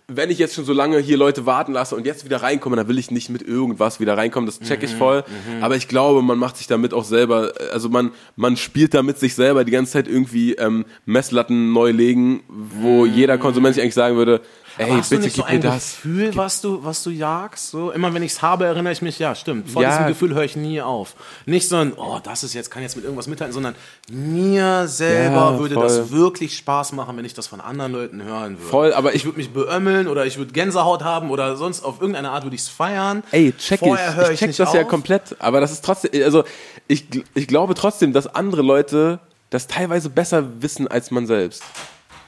wenn 0.08 0.30
ich 0.30 0.38
jetzt 0.38 0.54
schon 0.54 0.64
so 0.64 0.74
lange 0.74 1.00
hier 1.00 1.18
Leute 1.18 1.48
warten 1.48 1.74
lasse 1.74 1.96
und 1.96 2.06
jetzt 2.06 2.24
wieder 2.24 2.44
reinkomme, 2.44 2.76
dann 2.76 2.88
will 2.88 3.00
ich 3.00 3.10
nicht 3.10 3.30
mit 3.30 3.42
irgendwas 3.42 4.00
wieder 4.00 4.16
reinkommen, 4.16 4.46
das 4.46 4.60
check 4.60 4.84
ich 4.84 4.94
voll. 4.94 5.24
Aber 5.62 5.76
ich 5.76 5.88
glaube, 5.88 6.22
man 6.22 6.38
macht 6.38 6.58
sich 6.58 6.68
damit 6.68 6.94
auch 6.94 7.04
selber, 7.04 7.52
also 7.74 7.90
man, 7.90 8.12
man 8.36 8.58
spielt 8.58 8.94
damit 8.94 9.18
sich 9.18 9.34
selber 9.34 9.64
die 9.64 9.72
ganze 9.72 9.94
Zeit 9.94 10.08
irgendwie 10.08 10.54
ähm, 10.54 10.86
Messlatten 11.06 11.74
neu 11.74 11.90
legen, 11.90 12.44
wo 12.48 13.08
jeder 13.08 13.40
Konsument 13.40 13.74
sich 13.74 13.82
eigentlich 13.82 13.96
sagen 13.96 14.18
würde, 14.18 14.42
ey, 14.78 14.90
hast 14.92 15.12
du 15.12 15.16
bitte 15.16 15.26
nicht 15.28 15.36
so 15.38 15.44
ein 15.44 15.62
das. 15.62 15.96
Gefühl, 15.96 16.36
was 16.36 16.62
du, 16.62 16.84
was 16.84 17.04
du 17.04 17.10
jagst? 17.10 17.70
So, 17.72 17.92
immer 17.92 18.14
wenn 18.14 18.24
ich 18.24 18.32
es 18.34 18.42
habe, 18.42 18.66
erinnere 18.66 18.94
ich 18.94 19.02
mich, 19.02 19.20
ja, 19.20 19.36
stimmt. 19.36 19.70
Vor 19.70 19.82
Ja. 19.82 19.90
diesem 19.90 20.08
Gefühl 20.08 20.34
höre 20.34 20.44
ich 20.44 20.56
nie 20.56 20.82
auf. 20.82 21.16
Nicht 21.46 21.68
so 21.70 21.76
ein, 21.78 21.94
oh, 21.96 22.20
das 22.24 22.44
ist 22.44 22.54
jetzt, 22.54 22.70
kann 22.72 22.82
jetzt 22.84 22.96
mit 22.96 23.06
irgendwas 23.06 23.28
mithalten, 23.28 23.54
sondern 23.54 23.76
mir 24.10 24.88
selber 24.88 25.36
Ja, 25.54 25.60
würde 25.60 25.76
voll. 25.76 25.84
das 25.84 26.12
wirklich 26.12 26.58
Spaß 26.58 26.94
machen, 26.94 27.18
wenn 27.18 27.26
ich 27.26 27.34
das 27.34 27.48
von 27.48 27.62
anderen 27.62 27.92
Leuten 27.92 28.24
hören 28.24 28.58
würde. 28.58 28.70
Voll, 28.70 28.94
aber 28.94 29.16
ich 29.16 29.26
würde 29.26 29.38
mich 29.38 29.52
beömmeln 29.52 30.08
oder 30.08 30.26
ich 30.26 30.38
würde 30.38 30.52
Gänsehaut 30.54 31.04
haben 31.04 31.30
oder 31.32 31.56
sonst 31.58 31.84
auf 31.84 32.00
irgendeine 32.02 32.32
Art 32.32 32.44
würde 32.44 32.56
ich 32.56 32.62
es 32.62 32.68
feiern. 32.70 33.24
Ey, 33.32 33.54
check 33.58 33.80
Vorher 33.80 34.10
ich. 34.12 34.28
Ich 34.28 34.34
ich 34.34 34.40
check 34.40 34.48
nicht 34.50 34.60
das 34.60 34.74
ja 34.74 34.82
auf. 34.82 34.88
komplett. 34.88 35.36
Aber 35.40 35.60
das 35.62 35.72
ist 35.72 35.84
trotzdem, 35.84 36.12
also 36.24 36.44
ich, 36.88 37.06
ich 37.34 37.48
glaube 37.48 37.74
trotzdem, 37.74 38.14
dass 38.14 38.28
andere 38.28 38.62
Leute 38.62 39.20
das 39.50 39.68
teilweise 39.68 40.10
besser 40.10 40.62
wissen 40.62 40.88
als 40.88 41.12
man 41.12 41.26
selbst. 41.26 41.64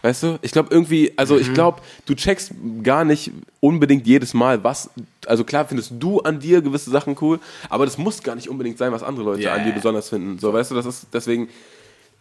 Weißt 0.01 0.23
du? 0.23 0.39
Ich 0.41 0.51
glaube 0.51 0.69
irgendwie, 0.71 1.11
also 1.17 1.35
Mhm. 1.35 1.41
ich 1.41 1.53
glaube, 1.53 1.81
du 2.05 2.15
checkst 2.15 2.51
gar 2.83 3.03
nicht 3.03 3.31
unbedingt 3.59 4.07
jedes 4.07 4.33
Mal, 4.33 4.63
was, 4.63 4.89
also 5.25 5.43
klar 5.43 5.65
findest 5.67 5.91
du 5.99 6.19
an 6.21 6.39
dir 6.39 6.61
gewisse 6.61 6.89
Sachen 6.89 7.17
cool, 7.21 7.39
aber 7.69 7.85
das 7.85 7.97
muss 7.97 8.23
gar 8.23 8.35
nicht 8.35 8.49
unbedingt 8.49 8.77
sein, 8.77 8.91
was 8.91 9.03
andere 9.03 9.25
Leute 9.25 9.41
Ja, 9.41 9.53
an 9.53 9.63
dir 9.65 9.73
besonders 9.73 10.09
finden. 10.09 10.39
So, 10.39 10.53
weißt 10.53 10.71
du, 10.71 10.75
das 10.75 10.85
ist, 10.85 11.07
deswegen 11.13 11.49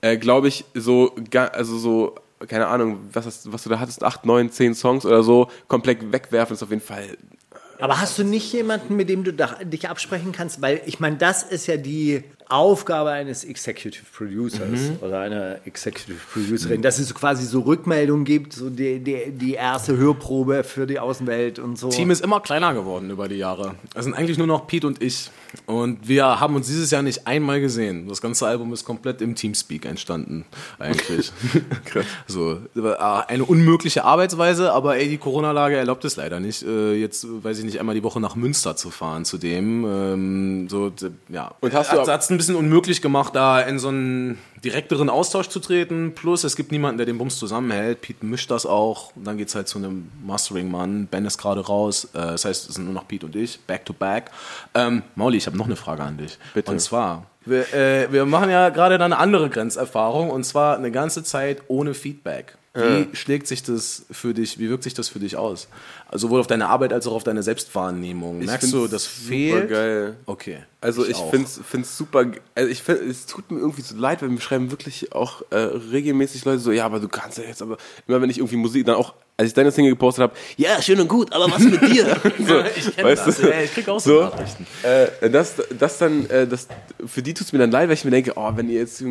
äh, 0.00 0.16
glaube 0.16 0.48
ich, 0.48 0.64
so, 0.74 1.14
also 1.52 1.78
so, 1.78 2.14
keine 2.46 2.66
Ahnung, 2.66 2.98
was, 3.12 3.26
hast, 3.26 3.52
was 3.52 3.62
du 3.62 3.70
da 3.70 3.78
hattest, 3.78 4.02
acht, 4.02 4.26
neun, 4.26 4.50
zehn 4.50 4.74
Songs 4.74 5.04
oder 5.06 5.22
so, 5.22 5.48
komplett 5.68 6.12
wegwerfen 6.12 6.54
ist 6.54 6.62
auf 6.62 6.70
jeden 6.70 6.82
Fall 6.82 7.16
Aber 7.80 8.00
hast 8.00 8.18
du 8.18 8.24
nicht 8.24 8.52
jemanden, 8.52 8.96
mit 8.96 9.08
dem 9.08 9.22
du 9.24 9.32
dich 9.32 9.88
absprechen 9.88 10.32
kannst? 10.32 10.60
Weil 10.60 10.82
ich 10.86 10.98
meine, 11.00 11.16
das 11.16 11.42
ist 11.44 11.66
ja 11.66 11.76
die 11.76 12.24
Aufgabe 12.48 13.10
eines 13.10 13.44
Executive 13.44 14.04
Producers 14.12 14.92
oder 15.00 15.20
einer 15.20 15.58
Executive 15.66 16.18
Producerin, 16.32 16.82
dass 16.82 16.98
es 16.98 17.14
quasi 17.14 17.44
so 17.44 17.60
Rückmeldungen 17.60 18.24
gibt, 18.24 18.54
so 18.54 18.70
die, 18.70 19.00
die, 19.00 19.30
die 19.32 19.54
erste 19.54 19.96
Hörprobe 19.96 20.64
für 20.64 20.86
die 20.86 20.98
Außenwelt 20.98 21.58
und 21.58 21.78
so. 21.78 21.90
Team 21.90 22.10
ist 22.10 22.22
immer 22.22 22.40
kleiner 22.40 22.72
geworden 22.74 23.10
über 23.10 23.28
die 23.28 23.36
Jahre. 23.36 23.74
Es 23.94 24.04
sind 24.04 24.14
eigentlich 24.14 24.38
nur 24.38 24.46
noch 24.46 24.66
Pete 24.66 24.86
und 24.86 25.02
ich. 25.02 25.30
Und 25.66 26.08
wir 26.08 26.40
haben 26.40 26.56
uns 26.56 26.66
dieses 26.66 26.90
Jahr 26.90 27.02
nicht 27.02 27.26
einmal 27.26 27.60
gesehen. 27.60 28.08
Das 28.08 28.20
ganze 28.20 28.46
Album 28.46 28.72
ist 28.72 28.84
komplett 28.84 29.22
im 29.22 29.34
Teamspeak 29.34 29.86
entstanden, 29.86 30.44
eigentlich. 30.78 31.32
so, 32.26 32.58
äh, 32.76 32.94
eine 33.28 33.44
unmögliche 33.44 34.04
Arbeitsweise, 34.04 34.72
aber 34.72 34.96
ey, 34.96 35.08
die 35.08 35.18
Corona-Lage 35.18 35.76
erlaubt 35.76 36.04
es 36.04 36.16
leider 36.16 36.40
nicht, 36.40 36.62
äh, 36.62 36.94
jetzt, 36.94 37.26
weiß 37.28 37.58
ich 37.58 37.64
nicht, 37.64 37.80
einmal 37.80 37.94
die 37.94 38.02
Woche 38.02 38.20
nach 38.20 38.36
Münster 38.36 38.76
zu 38.76 38.90
fahren 38.90 39.24
zu 39.24 39.38
dem. 39.38 39.84
Ähm, 39.84 40.68
so, 40.68 40.92
ja. 41.28 41.54
Und 41.60 41.72
hast 41.74 41.92
du 41.92 42.00
es 42.00 42.08
ein 42.38 42.46
bisschen 42.46 42.56
unmöglich 42.56 43.02
gemacht, 43.02 43.34
da 43.34 43.60
in 43.60 43.80
so 43.80 43.88
einen 43.88 44.38
direkteren 44.64 45.10
Austausch 45.10 45.48
zu 45.48 45.58
treten. 45.58 46.14
Plus, 46.14 46.44
es 46.44 46.54
gibt 46.54 46.70
niemanden, 46.70 46.98
der 46.98 47.06
den 47.06 47.18
Bums 47.18 47.36
zusammenhält. 47.36 48.00
Pete 48.00 48.24
mischt 48.24 48.50
das 48.50 48.64
auch. 48.64 49.14
Und 49.16 49.26
dann 49.26 49.38
geht's 49.38 49.56
halt 49.56 49.66
zu 49.66 49.78
einem 49.78 50.10
Mastering-Mann. 50.24 51.06
Ben 51.06 51.24
ist 51.26 51.38
gerade 51.38 51.66
raus. 51.66 52.04
Äh, 52.14 52.18
das 52.18 52.44
heißt, 52.44 52.68
es 52.68 52.76
sind 52.76 52.84
nur 52.84 52.94
noch 52.94 53.08
Pete 53.08 53.26
und 53.26 53.34
ich, 53.34 53.58
back 53.60 53.84
to 53.84 53.92
back. 53.92 54.30
Ähm, 54.74 55.02
Mauli, 55.16 55.38
ich 55.38 55.46
habe 55.46 55.56
noch 55.56 55.66
eine 55.66 55.76
Frage 55.76 56.04
an 56.04 56.16
dich. 56.16 56.38
Bitte. 56.54 56.70
Und 56.70 56.80
zwar, 56.80 57.26
wir, 57.44 57.72
äh, 57.74 58.12
wir 58.12 58.24
machen 58.24 58.50
ja 58.50 58.68
gerade 58.68 58.98
dann 58.98 59.12
eine 59.12 59.20
andere 59.20 59.48
Grenzerfahrung. 59.50 60.30
Und 60.30 60.44
zwar 60.44 60.76
eine 60.76 60.92
ganze 60.92 61.24
Zeit 61.24 61.62
ohne 61.66 61.94
Feedback. 61.94 62.57
Wie 62.78 63.16
schlägt 63.16 63.46
sich 63.46 63.62
das 63.62 64.04
für 64.10 64.34
dich, 64.34 64.58
wie 64.58 64.68
wirkt 64.68 64.84
sich 64.84 64.94
das 64.94 65.08
für 65.08 65.18
dich 65.18 65.36
aus? 65.36 65.68
Also 66.08 66.28
sowohl 66.28 66.40
auf 66.40 66.46
deine 66.46 66.68
Arbeit 66.68 66.92
als 66.92 67.06
auch 67.06 67.14
auf 67.14 67.24
deine 67.24 67.42
Selbstwahrnehmung. 67.42 68.38
Merkst 68.38 68.72
du, 68.72 68.86
das 68.86 69.04
super 69.04 69.28
fehlt? 69.28 69.68
geil. 69.68 70.16
Okay. 70.26 70.58
Also 70.80 71.04
ich, 71.04 71.16
auch. 71.16 71.30
finde 71.30 71.48
es 71.80 71.96
super, 71.96 72.26
also 72.54 72.70
ich 72.70 72.82
find, 72.82 73.00
es 73.00 73.26
tut 73.26 73.50
mir 73.50 73.58
irgendwie 73.58 73.82
so 73.82 73.96
leid, 73.96 74.22
weil 74.22 74.28
mir 74.28 74.40
schreiben 74.40 74.70
wirklich 74.70 75.12
auch 75.12 75.42
äh, 75.50 75.56
regelmäßig 75.56 76.44
Leute 76.44 76.60
so, 76.60 76.70
ja, 76.70 76.84
aber 76.86 77.00
du 77.00 77.08
kannst 77.08 77.38
ja 77.38 77.44
jetzt 77.44 77.62
aber, 77.62 77.78
immer 78.06 78.22
wenn 78.22 78.30
ich 78.30 78.38
irgendwie 78.38 78.56
Musik, 78.56 78.86
dann 78.86 78.94
auch, 78.94 79.14
als 79.36 79.48
ich 79.48 79.54
deine 79.54 79.72
Single 79.72 79.92
gepostet 79.92 80.22
habe, 80.22 80.34
ja, 80.56 80.80
schön 80.80 81.00
und 81.00 81.08
gut, 81.08 81.32
aber 81.32 81.50
was 81.50 81.58
mit 81.58 81.82
dir? 81.82 82.04
so, 82.46 82.60
ich 82.76 82.94
kenn 82.94 83.06
das. 83.06 83.42
Ja, 83.42 83.60
ich 83.60 83.74
krieg 83.74 83.88
auch 83.88 83.98
so 83.98 84.20
Nachrichten. 84.22 84.66
Äh, 84.84 85.28
das, 85.28 85.54
das 85.76 85.98
dann, 85.98 86.30
äh, 86.30 86.46
das, 86.46 86.68
für 87.04 87.22
die 87.22 87.34
tut 87.34 87.48
es 87.48 87.52
mir 87.52 87.58
dann 87.58 87.72
leid, 87.72 87.88
weil 87.88 87.94
ich 87.94 88.04
mir 88.04 88.12
denke, 88.12 88.34
oh, 88.36 88.52
wenn 88.54 88.68
ihr 88.70 88.78
jetzt, 88.78 89.02
äh, 89.02 89.06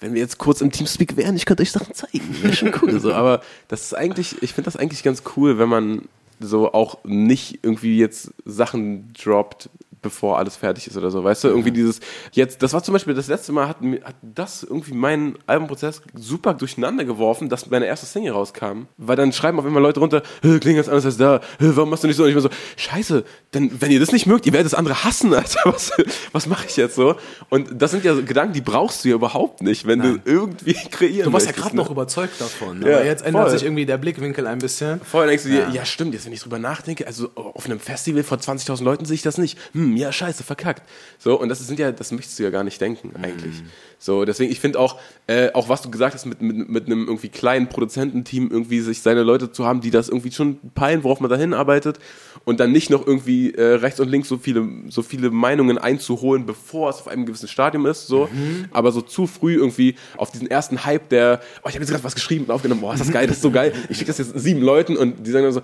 wenn 0.00 0.14
wir 0.14 0.20
jetzt 0.20 0.38
kurz 0.38 0.60
im 0.60 0.70
Teamspeak 0.70 1.16
wären, 1.16 1.36
ich 1.36 1.44
könnte 1.44 1.62
euch 1.62 1.72
Sachen 1.72 1.94
zeigen, 1.94 2.42
wäre 2.42 2.54
schon 2.54 2.72
cool. 2.82 3.00
so. 3.00 3.12
Aber 3.12 3.42
das 3.68 3.82
ist 3.82 3.94
eigentlich, 3.94 4.42
ich 4.42 4.52
finde 4.52 4.66
das 4.70 4.76
eigentlich 4.76 5.02
ganz 5.02 5.22
cool, 5.36 5.58
wenn 5.58 5.68
man 5.68 6.02
so 6.40 6.72
auch 6.72 6.98
nicht 7.04 7.60
irgendwie 7.62 7.98
jetzt 7.98 8.32
Sachen 8.44 9.12
droppt, 9.12 9.70
bevor 10.02 10.38
alles 10.38 10.56
fertig 10.56 10.86
ist 10.86 10.96
oder 10.96 11.10
so, 11.10 11.22
weißt 11.24 11.44
du? 11.44 11.48
Irgendwie 11.48 11.72
dieses, 11.72 12.00
jetzt, 12.32 12.62
das 12.62 12.72
war 12.72 12.82
zum 12.82 12.92
Beispiel 12.92 13.14
das 13.14 13.28
letzte 13.28 13.52
Mal, 13.52 13.68
hat, 13.68 13.78
hat 14.04 14.16
das 14.22 14.62
irgendwie 14.62 14.94
meinen 14.94 15.36
Albumprozess 15.46 16.02
super 16.14 16.54
durcheinander 16.54 17.04
geworfen, 17.04 17.48
dass 17.48 17.68
meine 17.70 17.86
erste 17.86 18.06
Single 18.06 18.32
rauskam. 18.32 18.82
Weil 18.96 19.16
dann 19.16 19.32
schreiben 19.32 19.58
auf 19.58 19.66
einmal 19.66 19.82
Leute 19.82 20.00
runter, 20.00 20.22
"Hä, 20.42 20.58
klingt 20.58 20.76
ganz 20.76 20.88
anders 20.88 21.04
als 21.04 21.16
da, 21.16 21.40
warum 21.58 21.90
machst 21.90 22.04
du 22.04 22.08
nicht 22.08 22.16
so? 22.16 22.22
Und 22.22 22.28
ich 22.28 22.34
bin 22.34 22.42
so, 22.42 22.50
scheiße, 22.76 23.24
denn 23.54 23.80
wenn 23.80 23.90
ihr 23.90 24.00
das 24.00 24.12
nicht 24.12 24.26
mögt, 24.26 24.46
ihr 24.46 24.52
werdet 24.52 24.66
das 24.72 24.78
andere 24.78 25.04
hassen, 25.04 25.32
Alter. 25.34 25.60
Was, 25.64 25.92
was 26.32 26.46
mache 26.46 26.66
ich 26.68 26.76
jetzt 26.76 26.94
so? 26.94 27.16
Und 27.48 27.80
das 27.80 27.90
sind 27.90 28.04
ja 28.04 28.14
so 28.14 28.22
Gedanken, 28.22 28.52
die 28.54 28.60
brauchst 28.60 29.04
du 29.04 29.08
ja 29.08 29.14
überhaupt 29.14 29.62
nicht, 29.62 29.86
wenn 29.86 30.00
du 30.00 30.18
irgendwie 30.24 30.74
kreieren 30.90 31.24
Du 31.24 31.32
warst 31.32 31.46
ja 31.46 31.52
gerade 31.52 31.76
ne? 31.76 31.82
noch 31.82 31.90
überzeugt 31.90 32.40
davon. 32.40 32.82
Ja, 32.82 32.96
aber 32.96 33.04
jetzt 33.04 33.24
ändert 33.24 33.42
voll. 33.44 33.50
sich 33.52 33.62
irgendwie 33.64 33.86
der 33.86 33.98
Blickwinkel 33.98 34.46
ein 34.46 34.58
bisschen. 34.58 35.00
Vorher 35.02 35.28
denkst 35.28 35.44
du 35.44 35.50
dir, 35.50 35.68
ja. 35.72 35.84
stimmt, 35.84 36.14
jetzt 36.14 36.26
wenn 36.26 36.32
ich 36.32 36.40
drüber 36.40 36.58
nachdenke, 36.58 37.06
also 37.06 37.30
auf 37.34 37.64
einem 37.66 37.80
Festival 37.80 38.22
vor 38.22 38.38
20.000 38.38 38.82
Leuten 38.84 39.04
sehe 39.04 39.14
ich 39.14 39.22
das 39.22 39.38
nicht. 39.38 39.58
Hm, 39.72 39.96
ja, 39.98 40.12
scheiße, 40.12 40.44
verkackt. 40.44 40.82
So, 41.18 41.38
und 41.40 41.48
das 41.48 41.58
sind 41.66 41.78
ja, 41.78 41.92
das 41.92 42.12
möchtest 42.12 42.38
du 42.38 42.44
ja 42.44 42.50
gar 42.50 42.64
nicht 42.64 42.80
denken, 42.80 43.12
eigentlich. 43.16 43.62
So, 43.98 44.24
deswegen, 44.24 44.52
ich 44.52 44.60
finde 44.60 44.78
auch, 44.78 44.98
äh, 45.26 45.50
auch 45.52 45.68
was 45.68 45.82
du 45.82 45.90
gesagt 45.90 46.14
hast, 46.14 46.24
mit, 46.24 46.40
mit, 46.40 46.68
mit 46.68 46.86
einem 46.86 47.06
irgendwie 47.06 47.28
kleinen 47.28 47.68
Produzententeam 47.68 48.48
irgendwie 48.50 48.80
sich 48.80 49.02
seine 49.02 49.24
Leute 49.24 49.50
zu 49.50 49.66
haben, 49.66 49.80
die 49.80 49.90
das 49.90 50.08
irgendwie 50.08 50.30
schon 50.30 50.58
peilen, 50.74 51.02
worauf 51.02 51.18
man 51.20 51.28
da 51.28 51.36
hinarbeitet 51.36 51.98
und 52.44 52.60
dann 52.60 52.70
nicht 52.70 52.90
noch 52.90 53.06
irgendwie 53.06 53.52
äh, 53.54 53.74
rechts 53.74 53.98
und 53.98 54.08
links 54.08 54.28
so 54.28 54.38
viele, 54.38 54.68
so 54.88 55.02
viele 55.02 55.30
Meinungen 55.30 55.78
einzuholen, 55.78 56.46
bevor 56.46 56.90
es 56.90 56.96
auf 56.96 57.08
einem 57.08 57.26
gewissen 57.26 57.48
Stadium 57.48 57.86
ist, 57.86 58.06
so. 58.06 58.28
Aber 58.70 58.92
so 58.92 59.00
zu 59.02 59.26
früh 59.26 59.56
irgendwie 59.56 59.96
auf 60.16 60.30
diesen 60.30 60.48
ersten 60.48 60.84
Hype, 60.84 61.08
der, 61.08 61.40
oh, 61.62 61.68
ich 61.68 61.74
habe 61.74 61.82
jetzt 61.82 61.90
gerade 61.90 62.04
was 62.04 62.14
geschrieben 62.14 62.44
und 62.44 62.52
aufgenommen, 62.52 62.80
boah, 62.80 62.94
ist 62.94 63.00
das 63.00 63.10
geil, 63.10 63.26
das 63.26 63.36
ist 63.36 63.42
so 63.42 63.50
geil. 63.50 63.72
Ich 63.88 63.98
schicke 63.98 64.12
das 64.12 64.18
jetzt 64.18 64.38
sieben 64.38 64.62
Leuten 64.62 64.96
und 64.96 65.26
die 65.26 65.30
sagen 65.30 65.44
dann 65.44 65.52
so, 65.52 65.62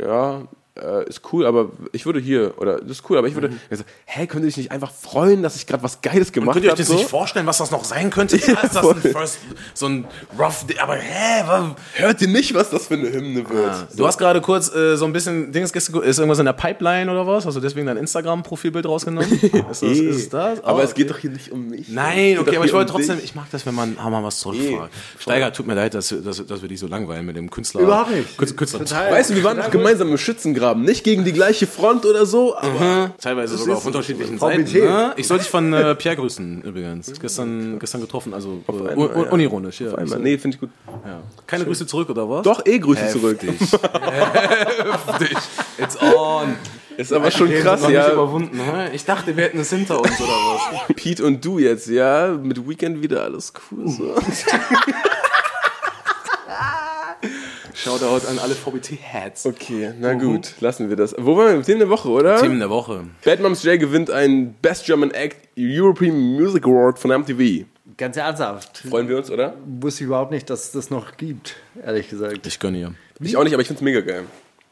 ja, 0.00 0.46
äh, 0.82 1.08
ist 1.08 1.20
cool, 1.32 1.46
aber 1.46 1.70
ich 1.92 2.06
würde 2.06 2.20
hier, 2.20 2.54
oder 2.58 2.80
das 2.80 2.90
ist 2.98 3.10
cool, 3.10 3.18
aber 3.18 3.28
ich 3.28 3.34
würde, 3.34 3.50
ich 3.70 3.78
so, 3.78 3.84
hä, 4.06 4.26
könnt 4.26 4.44
ihr 4.44 4.48
euch 4.48 4.56
nicht 4.56 4.70
einfach 4.72 4.90
freuen, 4.92 5.42
dass 5.42 5.56
ich 5.56 5.66
gerade 5.66 5.82
was 5.82 6.00
Geiles 6.00 6.32
gemacht 6.32 6.54
Könnt 6.54 6.64
ihr 6.64 6.68
euch 6.72 6.72
habe? 6.72 6.82
das 6.82 6.88
So? 6.88 6.94
nicht 6.94 7.08
vorstellen, 7.08 7.46
was 7.46 7.58
das 7.58 7.70
noch 7.70 7.84
sein 7.84 8.10
könnte? 8.10 8.36
Ja, 8.48 8.60
ist 8.60 8.74
das 8.76 8.86
ein 8.86 9.00
First, 9.02 9.38
so 9.74 9.86
ein 9.86 10.06
rough, 10.38 10.64
aber 10.80 10.94
hä? 10.96 11.42
wa- 11.46 11.76
Hört 11.94 12.22
ihr 12.22 12.28
nicht, 12.28 12.54
was 12.54 12.70
das 12.70 12.86
für 12.86 12.94
eine 12.94 13.10
Hymne 13.12 13.48
wird? 13.48 13.88
Du 13.96 14.06
hast 14.06 14.18
gerade 14.18 14.40
kurz 14.40 14.74
äh, 14.74 14.96
so 14.96 15.04
ein 15.04 15.12
bisschen 15.12 15.52
Dings 15.52 15.72
ist 15.72 15.88
irgendwas 15.94 16.38
in 16.38 16.44
der 16.46 16.52
Pipeline 16.52 17.10
oder 17.10 17.26
was? 17.26 17.44
Hast 17.46 17.56
du 17.56 17.60
deswegen 17.60 17.86
dein 17.86 17.96
Instagram-Profilbild 17.96 18.86
rausgenommen? 18.86 19.30
Ist 19.70 19.82
das, 19.82 19.82
ist 19.82 20.32
das? 20.32 20.64
aber 20.64 20.78
Oh, 20.78 20.82
es 20.82 20.94
geht 20.94 21.06
okay. 21.06 21.14
doch 21.14 21.18
hier 21.20 21.30
nicht 21.30 21.50
um 21.52 21.68
mich. 21.68 21.88
Nein, 21.88 22.38
okay, 22.38 22.56
aber 22.56 22.64
ich 22.66 22.72
wollte 22.72 22.92
um 22.92 22.98
trotzdem, 22.98 23.16
dich. 23.16 23.26
ich 23.26 23.34
mag 23.34 23.46
das, 23.50 23.66
wenn 23.66 23.74
man 23.74 24.02
Hammer 24.02 24.22
was 24.22 24.38
zurückfragt. 24.38 24.92
Steiger, 25.18 25.52
tut 25.52 25.66
mir 25.66 25.74
leid, 25.74 25.94
dass, 25.94 26.14
dass, 26.24 26.44
dass 26.46 26.62
wir 26.62 26.68
dich 26.68 26.78
so 26.80 26.86
langweilen 26.86 27.26
mit 27.26 27.36
dem 27.36 27.50
Künstler. 27.50 27.80
Überhaupt 27.82 28.10
nicht. 28.10 28.36
Künstler, 28.56 28.78
Total. 28.80 29.10
Weißt 29.12 29.30
du, 29.30 29.34
wir 29.34 29.44
waren 29.44 29.56
doch 29.58 29.70
gemeinsam 29.70 30.08
im 30.08 30.18
Schützengraben, 30.68 30.82
nicht 30.84 31.04
gegen 31.04 31.24
die 31.24 31.32
gleiche 31.32 31.66
Front 31.66 32.04
oder 32.04 32.26
so, 32.26 32.56
aber 32.56 33.12
Teilweise 33.20 33.54
Das 33.54 33.62
sogar 33.62 33.76
auf 33.78 33.86
unterschiedlichen. 33.86 34.38
Seiten. 34.38 34.70
Ne? 34.72 35.12
Ich 35.16 35.26
soll 35.26 35.38
dich 35.38 35.48
von 35.48 35.72
äh, 35.72 35.94
Pierre 35.94 36.16
grüßen 36.16 36.62
übrigens. 36.62 37.12
Gestern, 37.20 37.78
gestern 37.78 38.00
getroffen, 38.00 38.34
also 38.34 38.62
äh, 38.68 38.90
einmal, 38.90 39.08
un 39.08 39.24
ja. 39.24 39.30
unironisch. 39.30 39.80
Ja. 39.80 39.94
einmal, 39.94 40.18
nee, 40.20 40.38
finde 40.38 40.56
ich 40.56 40.60
gut. 40.60 40.70
Ja. 41.04 41.20
Keine 41.46 41.64
Grüße 41.64 41.86
zurück 41.86 42.10
oder 42.10 42.28
was? 42.28 42.42
Doch, 42.42 42.64
eh 42.64 42.78
Grüße 42.78 43.08
zurück. 43.08 43.42
Heftig. 43.42 45.36
It's 45.78 46.00
on. 46.00 46.56
Ist 46.96 47.12
aber 47.12 47.30
schon 47.30 47.50
krass, 47.52 47.82
Noch 47.82 47.88
nicht 47.88 47.96
ja. 47.96 48.12
überwunden? 48.12 48.60
Ich 48.92 49.04
dachte, 49.04 49.36
wir 49.36 49.44
hätten 49.44 49.60
es 49.60 49.70
hinter 49.70 50.00
uns 50.00 50.20
oder 50.20 50.30
was. 50.30 50.96
Pete 50.96 51.24
und 51.24 51.44
du 51.44 51.58
jetzt, 51.58 51.88
ja. 51.88 52.36
Mit 52.42 52.68
Weekend 52.68 53.02
wieder 53.02 53.22
alles 53.22 53.52
cool. 53.70 53.88
So. 53.88 54.14
Shoutout 57.88 58.26
an 58.28 58.38
alle 58.38 58.54
VBT-Heads. 58.54 59.46
Okay, 59.46 59.94
na 59.98 60.12
gut, 60.12 60.56
lassen 60.60 60.90
wir 60.90 60.96
das. 60.96 61.14
Wo 61.16 61.38
waren 61.38 61.46
wir? 61.46 61.54
Im 61.54 61.62
Themen 61.62 61.78
der 61.78 61.88
Woche, 61.88 62.10
oder? 62.10 62.38
Themen 62.38 62.58
der 62.58 62.68
Woche. 62.68 63.04
Bad 63.24 63.40
Moms 63.40 63.62
J 63.62 63.80
gewinnt 63.80 64.10
einen 64.10 64.52
Best 64.60 64.84
German 64.84 65.10
Act 65.10 65.48
European 65.56 66.14
Music 66.14 66.66
Award 66.66 66.98
von 66.98 67.10
MTV. 67.10 67.64
Ganz 67.96 68.18
ernsthaft. 68.18 68.84
Freuen 68.90 69.08
wir 69.08 69.16
uns, 69.16 69.30
oder? 69.30 69.54
Wusste 69.80 70.04
ich 70.04 70.08
überhaupt 70.08 70.32
nicht, 70.32 70.50
dass 70.50 70.64
es 70.64 70.72
das 70.72 70.90
noch 70.90 71.16
gibt, 71.16 71.56
ehrlich 71.82 72.10
gesagt. 72.10 72.46
Ich 72.46 72.60
gönne 72.60 72.78
ihr. 72.78 72.94
Ich 73.20 73.38
auch 73.38 73.44
nicht, 73.44 73.54
aber 73.54 73.62
ich 73.62 73.68
find's 73.68 73.82
mega 73.82 74.02
geil. 74.02 74.24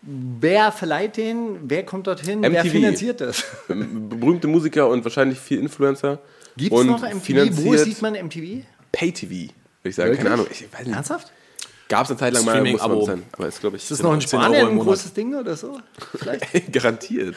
Wer 0.02 0.70
verleiht 0.70 1.16
den? 1.16 1.57
Wer 1.62 1.87
kommt 1.87 2.07
dorthin? 2.09 2.42
Wer 2.42 2.50
MTV. 2.50 2.70
finanziert 2.70 3.22
das? 3.22 3.46
Berühmte 3.66 4.46
Musiker 4.46 4.90
und 4.90 5.02
wahrscheinlich 5.05 5.38
viel 5.38 5.61
Influencer. 5.61 6.18
Gibt 6.59 6.70
es 6.70 6.85
noch 6.85 7.00
MTV? 7.00 7.64
Wo 7.64 7.74
sieht 7.76 8.02
man 8.02 8.12
MTV? 8.12 8.66
Pay-TV, 8.92 9.31
würde 9.31 9.48
ich 9.85 9.94
sagen. 9.94 10.11
Wirklich? 10.11 10.22
Keine 10.22 10.35
Ahnung, 10.35 10.46
ich 10.50 10.70
weiß 10.70 10.85
nicht. 10.85 10.94
Ernsthaft? 10.94 11.33
Gab 11.88 12.05
es 12.05 12.11
eine 12.11 12.18
Zeit 12.18 12.33
lang 12.35 12.44
mal, 12.44 12.62
muss 12.64 12.81
man 12.87 13.05
sein. 13.05 13.22
Aber 13.33 13.46
ist, 13.46 13.61
glaube 13.61 13.77
ich, 13.77 13.83
Ist 13.85 13.92
das 13.92 14.03
noch 14.03 14.12
in 14.12 14.20
10 14.20 14.38
Euro 14.38 14.44
Spanien 14.49 14.66
ein 14.68 14.75
Monat. 14.75 14.88
großes 14.88 15.12
Ding 15.12 15.35
oder 15.35 15.57
so? 15.57 15.79
Vielleicht. 16.16 16.72
garantiert. 16.72 17.37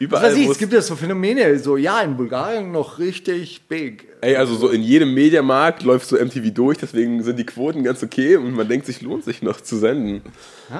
Überall, 0.00 0.36
ich, 0.36 0.48
es 0.48 0.58
gibt 0.58 0.72
ja 0.72 0.80
so 0.80 0.94
Phänomene, 0.94 1.58
so 1.58 1.76
ja, 1.76 2.00
in 2.02 2.16
Bulgarien 2.16 2.70
noch 2.70 2.98
richtig 2.98 3.62
big. 3.66 4.06
Ey, 4.20 4.36
also 4.36 4.54
so 4.54 4.68
in 4.68 4.82
jedem 4.82 5.12
Mediamarkt 5.12 5.82
läuft 5.82 6.06
so 6.06 6.16
MTV 6.16 6.50
durch, 6.54 6.78
deswegen 6.78 7.22
sind 7.24 7.36
die 7.36 7.46
Quoten 7.46 7.82
ganz 7.82 8.02
okay 8.02 8.36
und 8.36 8.52
man 8.52 8.68
denkt 8.68 8.86
sich, 8.86 9.02
lohnt 9.02 9.24
sich 9.24 9.42
noch 9.42 9.60
zu 9.60 9.76
senden. 9.76 10.22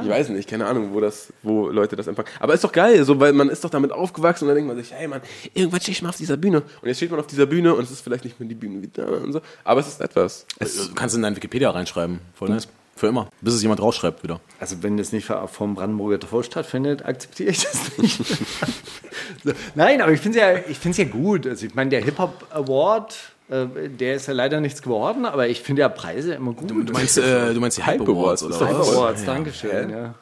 Ich 0.02 0.08
weiß 0.08 0.28
nicht, 0.28 0.48
keine 0.48 0.66
Ahnung, 0.66 0.90
wo 0.92 1.00
das, 1.00 1.32
wo 1.42 1.68
Leute 1.68 1.96
das 1.96 2.06
empfangen. 2.06 2.28
Aber 2.38 2.54
ist 2.54 2.62
doch 2.62 2.70
geil, 2.70 3.04
so, 3.04 3.18
weil 3.18 3.32
man 3.32 3.48
ist 3.48 3.64
doch 3.64 3.70
damit 3.70 3.90
aufgewachsen 3.90 4.44
und 4.44 4.48
dann 4.48 4.56
denkt 4.56 4.68
man 4.68 4.76
sich, 4.76 4.92
hey 4.92 5.08
Mann, 5.08 5.22
irgendwann 5.52 5.80
stehe 5.80 5.94
ich 5.94 6.02
mal 6.02 6.10
auf 6.10 6.16
dieser 6.16 6.36
Bühne. 6.36 6.62
Und 6.80 6.88
jetzt 6.88 6.98
steht 6.98 7.10
man 7.10 7.18
auf 7.18 7.26
dieser 7.26 7.46
Bühne 7.46 7.74
und 7.74 7.82
es 7.84 7.90
ist 7.90 8.02
vielleicht 8.02 8.24
nicht 8.24 8.38
mehr 8.38 8.48
die 8.48 8.54
Bühne 8.54 8.82
wie 8.82 8.88
da 8.88 9.04
und 9.06 9.32
so. 9.32 9.40
Aber 9.64 9.80
es 9.80 9.88
ist 9.88 10.00
etwas. 10.00 10.46
Es, 10.58 10.88
Du 10.88 10.94
kannst 10.94 11.16
in 11.16 11.22
dein 11.22 11.34
Wikipedia 11.34 11.70
reinschreiben. 11.70 12.20
Voll 12.34 12.50
nice. 12.50 12.68
Für 12.98 13.06
immer. 13.06 13.28
Bis 13.40 13.54
es 13.54 13.62
jemand 13.62 13.80
rausschreibt 13.80 14.24
wieder. 14.24 14.40
Also 14.58 14.82
wenn 14.82 14.96
das 14.96 15.12
nicht 15.12 15.30
vom 15.46 15.76
Brandenburger 15.76 16.18
Tor 16.18 16.42
stattfindet, 16.42 17.04
akzeptiere 17.04 17.50
ich 17.50 17.62
das 17.62 17.96
nicht. 17.98 18.18
so, 19.44 19.52
nein, 19.76 20.02
aber 20.02 20.10
ich 20.10 20.20
finde 20.20 20.40
es 20.40 20.44
ja, 20.44 20.60
ich 20.68 20.80
find's 20.80 20.98
ja 20.98 21.04
gut. 21.04 21.46
Also 21.46 21.64
ich 21.64 21.76
meine, 21.76 21.90
der 21.90 22.02
Hip-Hop 22.02 22.48
Award, 22.50 23.14
äh, 23.50 23.66
der 23.88 24.16
ist 24.16 24.26
ja 24.26 24.34
leider 24.34 24.60
nichts 24.60 24.82
geworden, 24.82 25.26
aber 25.26 25.46
ich 25.46 25.60
finde 25.60 25.82
ja 25.82 25.88
Preise 25.88 26.34
immer 26.34 26.54
gut. 26.54 26.70
Du 26.70 26.92
meinst, 26.92 27.18
äh, 27.18 27.54
du 27.54 27.60
meinst 27.60 27.78
die 27.78 27.84
Hype 27.84 28.00
Awards 28.00 28.42
oder 28.42 28.58
doch 28.58 28.66
Hype 28.66 28.78
was? 28.80 28.92
Awards, 28.92 29.24
danke 29.24 29.52
schön. 29.52 29.90
Ja. 29.90 30.14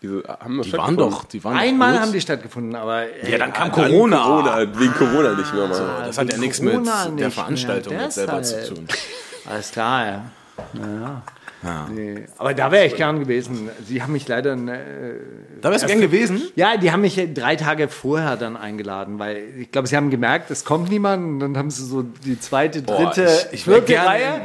diese, 0.00 0.22
haben 0.26 0.56
wir 0.56 0.62
Die 0.62 0.72
waren 0.72 0.96
doch, 0.96 1.24
die 1.24 1.44
waren 1.44 1.58
Einmal 1.58 1.92
doch 1.92 2.00
haben 2.00 2.12
die 2.12 2.20
stattgefunden, 2.22 2.74
aber 2.76 3.04
Ja, 3.28 3.36
dann 3.36 3.52
kam 3.52 3.70
Dann 3.72 3.90
Corona. 3.90 4.22
Corona. 4.22 4.78
Wegen 4.78 4.94
Corona 4.94 5.34
nicht 5.34 5.52
mehr 5.52 5.68
mal. 5.68 6.04
Das 6.06 6.16
hat 6.16 6.32
ja 6.32 6.38
nichts 6.38 6.62
mit 6.62 6.80
der 7.18 7.30
Veranstaltung 7.30 7.94
selber 8.08 8.42
zu 8.42 8.74
tun. 8.74 8.88
Alles 9.44 9.70
klar, 9.70 10.06
ja. 10.06 10.24
Naja. 10.72 11.22
Nee. 11.94 12.24
Aber 12.38 12.54
da 12.54 12.70
wäre 12.72 12.86
ich 12.86 12.96
gern 12.96 13.20
gewesen. 13.20 13.70
Sie 13.86 14.02
haben 14.02 14.12
mich 14.12 14.26
leider. 14.28 14.52
Äh, 14.54 15.14
Da 15.60 15.70
wärst 15.70 15.84
du 15.84 15.88
gern 15.88 16.00
gewesen? 16.00 16.42
ja, 16.56 16.76
die 16.76 16.90
haben 16.90 17.02
mich 17.02 17.16
ja 17.16 17.24
drei 17.26 17.56
Tage 17.56 17.88
vorher 17.88 18.36
dann 18.36 18.56
eingeladen, 18.56 19.18
weil 19.18 19.42
ich 19.60 19.70
glaube, 19.70 19.86
sie 19.88 19.96
haben 19.96 20.10
gemerkt, 20.10 20.50
es 20.50 20.64
kommt 20.64 20.90
niemand. 20.90 21.24
Und 21.24 21.38
dann 21.40 21.56
haben 21.56 21.70
sie 21.70 21.84
so 21.84 22.02
die 22.02 22.38
zweite, 22.40 22.82
dritte, 22.82 23.28
ich- 23.48 23.54
ich 23.60 23.64
vierte 23.64 23.82
gerne 23.92 24.08
Reihe. 24.08 24.40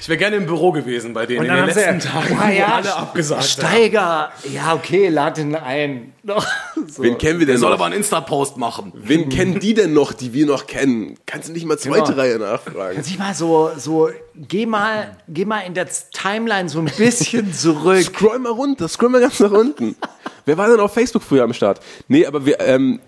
Ich 0.00 0.08
wäre 0.08 0.18
gerne 0.18 0.34
im 0.34 0.46
Büro 0.46 0.72
gewesen 0.72 1.14
bei 1.14 1.26
denen 1.26 1.38
Und 1.40 1.46
in 1.46 1.52
den 1.52 1.60
haben 1.60 1.66
letzten 1.68 2.00
sie 2.00 2.08
Tagen, 2.08 2.36
ja, 2.36 2.50
ja, 2.50 2.66
alle 2.74 2.96
abgesagt 2.96 3.40
haben. 3.42 3.48
Steiger, 3.48 4.32
ja, 4.52 4.74
okay, 4.74 5.08
lad 5.08 5.38
ihn 5.38 5.54
ein. 5.54 6.12
Doch, 6.24 6.44
so. 6.88 7.04
Wen 7.04 7.16
kennen 7.18 7.38
wir 7.38 7.46
Der 7.46 7.54
denn 7.54 7.60
soll 7.60 7.70
noch? 7.70 7.76
aber 7.78 7.84
einen 7.86 7.94
Insta-Post 7.98 8.56
machen. 8.56 8.92
Wen 8.96 9.28
kennen 9.28 9.60
die 9.60 9.74
denn 9.74 9.92
noch, 9.94 10.12
die 10.12 10.32
wir 10.32 10.44
noch 10.46 10.66
kennen? 10.66 11.14
Kannst 11.24 11.50
du 11.50 11.52
nicht 11.52 11.66
mal 11.66 11.78
zweite 11.78 12.02
Genau. 12.14 12.16
Reihe 12.20 12.38
nachfragen? 12.40 12.94
Kannst 12.96 13.14
du 13.14 13.18
mal 13.18 13.32
so, 13.34 13.70
so, 13.76 14.10
geh 14.34 14.66
mal, 14.66 15.16
geh 15.28 15.44
mal 15.44 15.60
in 15.60 15.74
der 15.74 15.88
Timeline 16.12 16.68
so 16.68 16.78
ein 16.78 16.90
bisschen 16.96 17.52
zurück. 17.52 18.02
Scroll 18.02 18.38
mal 18.38 18.52
runter, 18.52 18.88
scroll 18.88 19.10
mal 19.10 19.20
ganz 19.20 19.40
nach 19.40 19.50
unten. 19.50 19.96
Wer 20.44 20.58
war 20.58 20.68
denn 20.68 20.80
auf 20.80 20.92
Facebook 20.92 21.22
früher 21.22 21.44
am 21.44 21.52
Start? 21.52 21.80
Nee, 22.08 22.26
aber 22.26 22.44
wir, 22.44 22.58
ähm, 22.60 22.98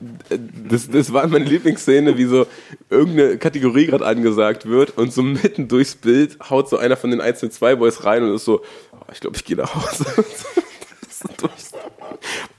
das, 0.69 0.89
das 0.89 1.13
war 1.13 1.27
meine 1.27 1.45
Lieblingsszene, 1.45 2.17
wie 2.17 2.27
so 2.27 2.47
irgendeine 2.91 3.39
Kategorie 3.39 3.87
gerade 3.87 4.07
angesagt 4.07 4.67
wird 4.67 4.97
und 4.97 5.13
so 5.13 5.23
mitten 5.23 5.67
durchs 5.67 5.97
Bild 5.97 6.39
haut 6.49 6.69
so 6.69 6.77
einer 6.77 6.97
von 6.97 7.11
den 7.11 7.21
einzelnen 7.21 7.51
zwei 7.51 7.75
Boys 7.75 8.05
rein 8.05 8.23
und 8.23 8.35
ist 8.35 8.45
so, 8.45 8.63
oh, 8.93 8.97
ich 9.13 9.19
glaube, 9.19 9.37
ich 9.37 9.45
gehe 9.45 9.57
nach 9.57 9.75
Hause. 9.75 10.07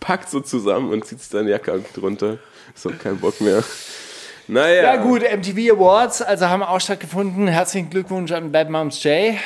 packt 0.05 0.29
so 0.29 0.39
zusammen 0.39 0.91
und 0.91 1.03
zieht 1.03 1.19
sich 1.19 1.29
seine 1.29 1.49
Jacke 1.49 1.83
drunter. 1.93 2.37
So, 2.75 2.91
kein 2.91 3.17
Bock 3.17 3.41
mehr. 3.41 3.63
Naja. 4.47 4.83
Ja 4.83 4.95
gut, 4.97 5.21
MTV 5.21 5.73
Awards, 5.73 6.21
also 6.21 6.47
haben 6.47 6.61
auch 6.61 6.79
stattgefunden. 6.79 7.47
Herzlichen 7.47 7.89
Glückwunsch 7.89 8.31
an 8.31 8.51
Bad 8.51 8.69
Moms 8.69 9.03
J. 9.03 9.11
Äh, 9.11 9.37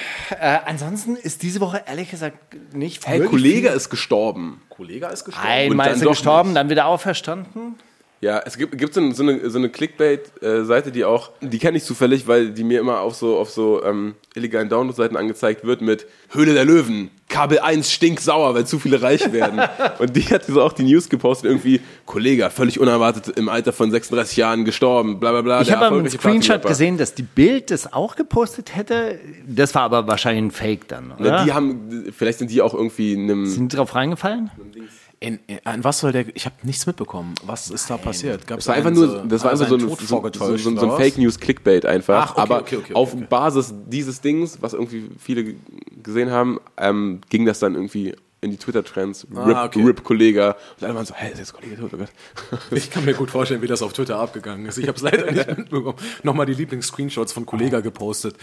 ansonsten 0.66 1.16
ist 1.16 1.42
diese 1.42 1.62
Woche 1.62 1.84
ehrlich 1.88 2.12
gesagt 2.12 2.38
nicht 2.74 3.06
Hey, 3.08 3.22
Kollege 3.22 3.70
ist 3.70 3.90
gestorben. 3.90 4.62
Kollege 4.70 5.08
ist 5.08 5.24
gestorben. 5.24 5.48
Einmal 5.48 5.92
ist 5.92 6.02
er 6.02 6.10
gestorben, 6.10 6.54
dann 6.54 6.70
wieder 6.70 6.86
auferstanden. 6.88 7.76
Ja, 8.22 8.42
es 8.46 8.58
gibt, 8.58 8.78
gibt 8.78 8.94
so, 8.94 9.00
eine- 9.00 9.14
so 9.14 9.24
eine, 9.24 9.50
so 9.50 9.58
eine 9.58 9.70
Clickbait-Seite, 9.70 10.92
die 10.92 11.06
auch, 11.06 11.32
die 11.42 11.58
kenne 11.58 11.78
ich 11.78 11.84
zufällig, 11.86 12.28
weil 12.28 12.50
die 12.52 12.64
mir 12.64 12.80
immer 12.82 13.00
auf 13.00 13.16
so, 13.16 13.38
auf 13.38 13.50
so 13.50 13.82
ähm, 13.84 14.16
illegalen 14.36 14.68
Download-Seiten 14.70 15.16
angezeigt 15.16 15.64
wird 15.64 15.82
mit 15.82 16.06
Höhle 16.32 16.54
der 16.54 16.66
Löwen, 16.66 17.12
Kabel 17.30 17.60
1 17.60 17.92
stinksauer, 17.92 18.56
weil 18.56 18.66
zu 18.66 18.78
viele 18.80 19.02
reich 19.02 19.32
werden. 19.32 19.62
Und 20.00 20.16
die 20.16 20.24
hat 20.24 20.44
so 20.46 20.62
auch 20.62 20.74
die 20.74 20.84
News 20.84 21.08
gepostet, 21.10 21.50
irgendwie, 21.50 21.80
Kollege, 22.06 22.50
völlig 22.50 22.80
unerwartet 22.80 23.38
im 23.38 23.48
Alter 23.48 23.72
von 23.72 23.90
36 23.92 24.36
Jahren 24.36 24.66
gestorben, 24.66 25.20
bla 25.20 25.32
bla 25.32 25.42
bla. 25.42 25.62
Ich 25.62 25.72
habe 25.72 25.86
einen 25.96 26.10
Screenshot 26.10 26.66
gesehen, 26.66 26.98
dass 26.98 27.14
die 27.14 27.22
Bild 27.24 27.72
das 27.72 27.94
auch 27.94 28.16
gepostet 28.18 28.76
hätte. 28.76 29.18
Das 29.48 29.74
war 29.76 29.84
aber 29.84 30.08
wahrscheinlich 30.08 30.44
ein 30.44 30.52
Fake 30.52 30.88
dann, 30.90 31.12
oder? 31.14 31.32
Na, 31.32 31.46
Die 31.46 31.54
haben, 31.54 32.12
vielleicht 32.18 32.40
sind 32.40 32.52
die 32.52 32.62
auch 32.62 32.74
irgendwie 32.74 33.14
in 33.14 33.24
einem, 33.32 33.46
Sind 33.46 33.78
drauf 33.78 33.96
reingefallen? 33.96 34.52
In, 35.22 35.40
in, 35.48 35.60
an 35.66 35.84
was 35.84 36.00
soll 36.00 36.14
der. 36.14 36.26
Ich 36.34 36.46
habe 36.46 36.56
nichts 36.64 36.88
mitbekommen. 36.88 37.36
Was 37.46 37.70
ist 37.70 37.90
da 37.90 37.98
passiert? 37.98 38.48
Gab's 38.48 38.64
Das 38.64 38.68
war 38.70 38.76
einfach 38.76 38.92
nur, 38.92 39.08
so- 39.08 39.24
das 39.26 39.44
war 39.44 39.52
einfach 39.52 39.68
so, 39.68 39.78
Tod 39.78 40.00
so, 40.00 40.58
so, 40.58 40.58
so, 40.58 40.92
ein? 40.92 40.98
Fake 40.98 41.18
News 41.18 41.38
Clickbait 41.40 41.86
einfach. 41.86 42.28
Ach, 42.28 42.32
okay, 42.32 42.42
aber 42.42 42.60
okay, 42.62 42.76
okay, 42.78 42.94
auf. 42.94 43.14
Basis 43.28 43.74
dieses 43.88 44.22
Dings, 44.22 44.62
was 44.62 44.74
irgendwie 44.74 45.10
viele 45.20 45.56
gesehen 46.02 46.32
haben, 46.32 46.60
ähm, 46.78 47.20
ging 47.30 47.46
das 47.46 47.60
dann 47.60 47.76
irgendwie 47.76 48.16
in 48.42 48.52
die 48.52 48.58
Twitter-Trends. 48.58 49.28
Rip, 49.32 49.56
Ah, 49.56 49.66
okay. 49.66 49.84
Rip 49.84 50.04
Kollege. 50.04 50.56
Und 50.80 50.86
alle 50.86 50.96
waren 50.96 51.06
so, 51.06 51.14
hey, 51.14 51.32
ist 51.34 51.40
jetzt 51.40 51.54
Kollege 51.54 51.76
tot? 51.78 51.92
Oh 51.94 51.98
Gott. 51.98 52.10
Ich 52.72 52.90
kann 52.90 53.04
mir 53.06 53.14
gut 53.14 53.32
vorstellen, 53.32 53.62
wie 53.62 53.68
das 53.68 53.82
auf 53.82 53.92
Twitter 53.94 54.18
abgegangen 54.18 54.66
ist. 54.66 54.78
Ich 54.78 54.88
habe 54.88 54.96
es 54.96 55.02
leider 55.02 55.30
nicht 55.32 55.48
mitbekommen. 55.58 55.98
Nochmal 56.24 56.46
die 56.46 56.54
Lieblings-Screenshots 56.54 57.34
von 57.34 57.46
Kollega 57.46 57.82
gepostet. 57.82 58.36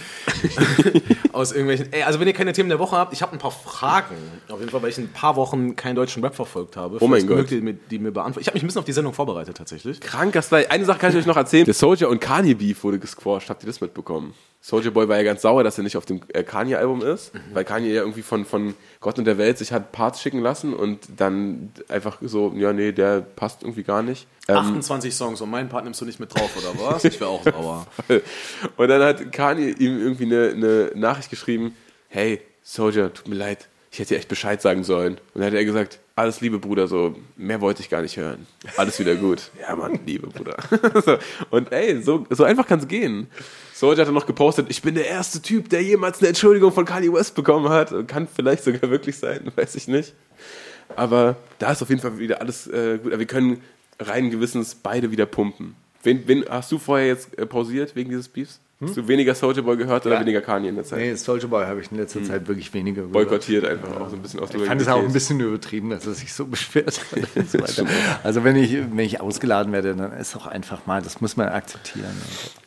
Aus 1.32 1.52
irgendwelchen. 1.52 1.92
Ey, 1.92 2.02
also 2.02 2.20
wenn 2.20 2.26
ihr 2.28 2.34
keine 2.34 2.52
Themen 2.52 2.68
der 2.68 2.78
Woche 2.78 2.96
habt, 2.96 3.12
ich 3.12 3.22
habe 3.22 3.32
ein 3.32 3.38
paar 3.38 3.50
Fragen. 3.50 4.16
Auf 4.48 4.58
jeden 4.60 4.70
Fall, 4.70 4.82
weil 4.82 4.90
ich 4.90 4.98
ein 4.98 5.08
paar 5.12 5.36
Wochen 5.36 5.76
keinen 5.76 5.94
deutschen 5.96 6.22
Rap 6.24 6.34
verfolgt 6.34 6.76
habe. 6.76 6.98
Oh 7.00 7.06
mein 7.08 7.26
Gott. 7.26 7.50
mir- 7.50 7.74
die 7.74 7.98
mir 7.98 8.10
beantworten. 8.12 8.40
Ich 8.40 8.46
habe 8.48 8.54
mich 8.56 8.62
ein 8.62 8.66
bisschen 8.66 8.80
auf 8.80 8.84
die 8.84 8.92
Sendung 8.92 9.12
vorbereitet 9.14 9.56
tatsächlich. 9.56 10.00
Kranker 10.00 10.42
Style. 10.42 10.70
Eine 10.70 10.84
Sache 10.84 10.98
kann 10.98 11.10
ich 11.12 11.16
euch 11.16 11.26
noch 11.26 11.36
erzählen. 11.36 11.64
Der 11.64 11.74
Soldier 11.74 12.08
und 12.08 12.20
Kanye 12.20 12.54
Beef 12.54 12.82
wurde 12.84 12.98
gesquashed. 12.98 13.50
Habt 13.50 13.62
ihr 13.62 13.66
das 13.66 13.80
mitbekommen? 13.80 14.34
Soldier 14.68 14.90
Boy 14.90 15.08
war 15.08 15.16
ja 15.16 15.22
ganz 15.22 15.42
sauer, 15.42 15.62
dass 15.62 15.78
er 15.78 15.84
nicht 15.84 15.96
auf 15.96 16.06
dem 16.06 16.22
äh, 16.32 16.42
Kanye-Album 16.42 17.00
ist, 17.00 17.30
weil 17.52 17.64
Kanye 17.64 17.94
ja 17.94 18.00
irgendwie 18.00 18.22
von, 18.22 18.44
von 18.44 18.74
Gott 18.98 19.16
und 19.16 19.24
der 19.24 19.38
Welt 19.38 19.58
sich 19.58 19.70
hat 19.70 19.92
Parts 19.92 20.20
schicken 20.20 20.40
lassen 20.40 20.74
und 20.74 21.06
dann 21.18 21.70
einfach 21.88 22.18
so, 22.20 22.52
ja, 22.56 22.72
nee, 22.72 22.90
der 22.90 23.20
passt 23.20 23.62
irgendwie 23.62 23.84
gar 23.84 24.02
nicht. 24.02 24.26
Ähm, 24.48 24.56
28 24.56 25.14
Songs 25.14 25.40
und 25.40 25.50
meinen 25.50 25.68
Part 25.68 25.84
nimmst 25.84 26.00
du 26.00 26.04
nicht 26.04 26.18
mit 26.18 26.34
drauf, 26.34 26.50
oder 26.56 26.76
was? 26.84 27.04
Ich 27.04 27.20
wäre 27.20 27.30
auch 27.30 27.44
sauer. 27.44 27.86
Und 28.76 28.88
dann 28.88 29.02
hat 29.02 29.30
Kanye 29.30 29.70
ihm 29.70 30.00
irgendwie 30.00 30.24
eine, 30.24 30.48
eine 30.48 30.90
Nachricht 30.96 31.30
geschrieben, 31.30 31.76
hey, 32.08 32.40
Soldier, 32.64 33.14
tut 33.14 33.28
mir 33.28 33.36
leid, 33.36 33.68
ich 33.92 34.00
hätte 34.00 34.14
dir 34.14 34.18
echt 34.18 34.28
Bescheid 34.28 34.60
sagen 34.60 34.82
sollen. 34.82 35.12
Und 35.32 35.42
dann 35.42 35.44
hat 35.44 35.54
er 35.54 35.64
gesagt, 35.64 36.00
alles 36.16 36.40
Liebe, 36.40 36.58
Bruder, 36.58 36.88
so, 36.88 37.14
mehr 37.36 37.60
wollte 37.60 37.82
ich 37.82 37.88
gar 37.88 38.02
nicht 38.02 38.16
hören. 38.16 38.48
Alles 38.76 38.98
wieder 38.98 39.14
gut. 39.14 39.50
ja, 39.60 39.76
Mann, 39.76 40.00
Liebe, 40.04 40.26
Bruder. 40.26 40.56
so, 41.04 41.18
und 41.50 41.70
ey, 41.70 42.02
so, 42.02 42.26
so 42.30 42.42
einfach 42.42 42.66
kann 42.66 42.80
es 42.80 42.88
gehen. 42.88 43.28
Soldier 43.76 44.02
hat 44.02 44.08
dann 44.08 44.14
noch 44.14 44.24
gepostet, 44.24 44.68
ich 44.70 44.80
bin 44.80 44.94
der 44.94 45.06
erste 45.06 45.42
Typ, 45.42 45.68
der 45.68 45.82
jemals 45.82 46.20
eine 46.20 46.28
Entschuldigung 46.28 46.72
von 46.72 46.86
Kanye 46.86 47.12
West 47.12 47.34
bekommen 47.34 47.68
hat. 47.68 47.92
Kann 48.08 48.26
vielleicht 48.26 48.64
sogar 48.64 48.90
wirklich 48.90 49.18
sein, 49.18 49.52
weiß 49.56 49.74
ich 49.74 49.86
nicht. 49.86 50.14
Aber 50.96 51.36
da 51.58 51.72
ist 51.72 51.82
auf 51.82 51.90
jeden 51.90 52.00
Fall 52.00 52.18
wieder 52.18 52.40
alles 52.40 52.66
äh, 52.68 52.96
gut. 52.96 53.18
Wir 53.18 53.26
können 53.26 53.60
rein 54.00 54.30
gewissens 54.30 54.74
beide 54.74 55.10
wieder 55.10 55.26
pumpen. 55.26 55.74
Wen, 56.02 56.22
wen 56.26 56.44
hast 56.48 56.72
du 56.72 56.78
vorher 56.78 57.06
jetzt 57.06 57.38
äh, 57.38 57.44
pausiert 57.44 57.94
wegen 57.94 58.08
dieses 58.08 58.28
Beefs? 58.28 58.60
Hast 58.80 58.96
du 58.96 59.08
weniger 59.08 59.34
Soldier 59.34 59.62
Boy 59.62 59.76
gehört 59.76 60.04
oder 60.06 60.16
Ja. 60.16 60.20
weniger 60.20 60.40
Kanye 60.42 60.68
in 60.68 60.76
der 60.76 60.84
Zeit? 60.84 60.98
Nee, 60.98 61.14
Soldier 61.14 61.48
Boy 61.48 61.64
habe 61.66 61.80
ich 61.80 61.90
in 61.90 61.98
letzter 61.98 62.22
Zeit 62.22 62.46
wirklich 62.46 62.72
weniger 62.72 63.02
gehört. 63.02 63.12
Boykottiert 63.12 63.64
einfach 63.64 63.94
auch 64.00 64.08
so 64.10 64.16
ein 64.16 64.22
bisschen 64.22 64.40
aus 64.40 64.50
Ich 64.54 64.62
fand 64.62 64.80
es 64.80 64.88
auch 64.88 65.02
ein 65.02 65.12
bisschen 65.12 65.40
übertrieben, 65.40 65.90
dass 65.90 66.06
er 66.06 66.12
sich 66.14 66.32
so 66.32 66.46
beschwert 66.46 66.98
hat. 67.12 67.46
Also 68.22 68.44
wenn 68.44 68.56
ich, 68.56 68.72
wenn 68.74 68.98
ich 69.00 69.20
ausgeladen 69.20 69.72
werde, 69.72 69.96
dann 69.96 70.12
ist 70.12 70.36
auch 70.36 70.46
einfach 70.46 70.86
mal, 70.86 71.00
das 71.00 71.20
muss 71.22 71.36
man 71.36 71.48
akzeptieren. 71.48 72.10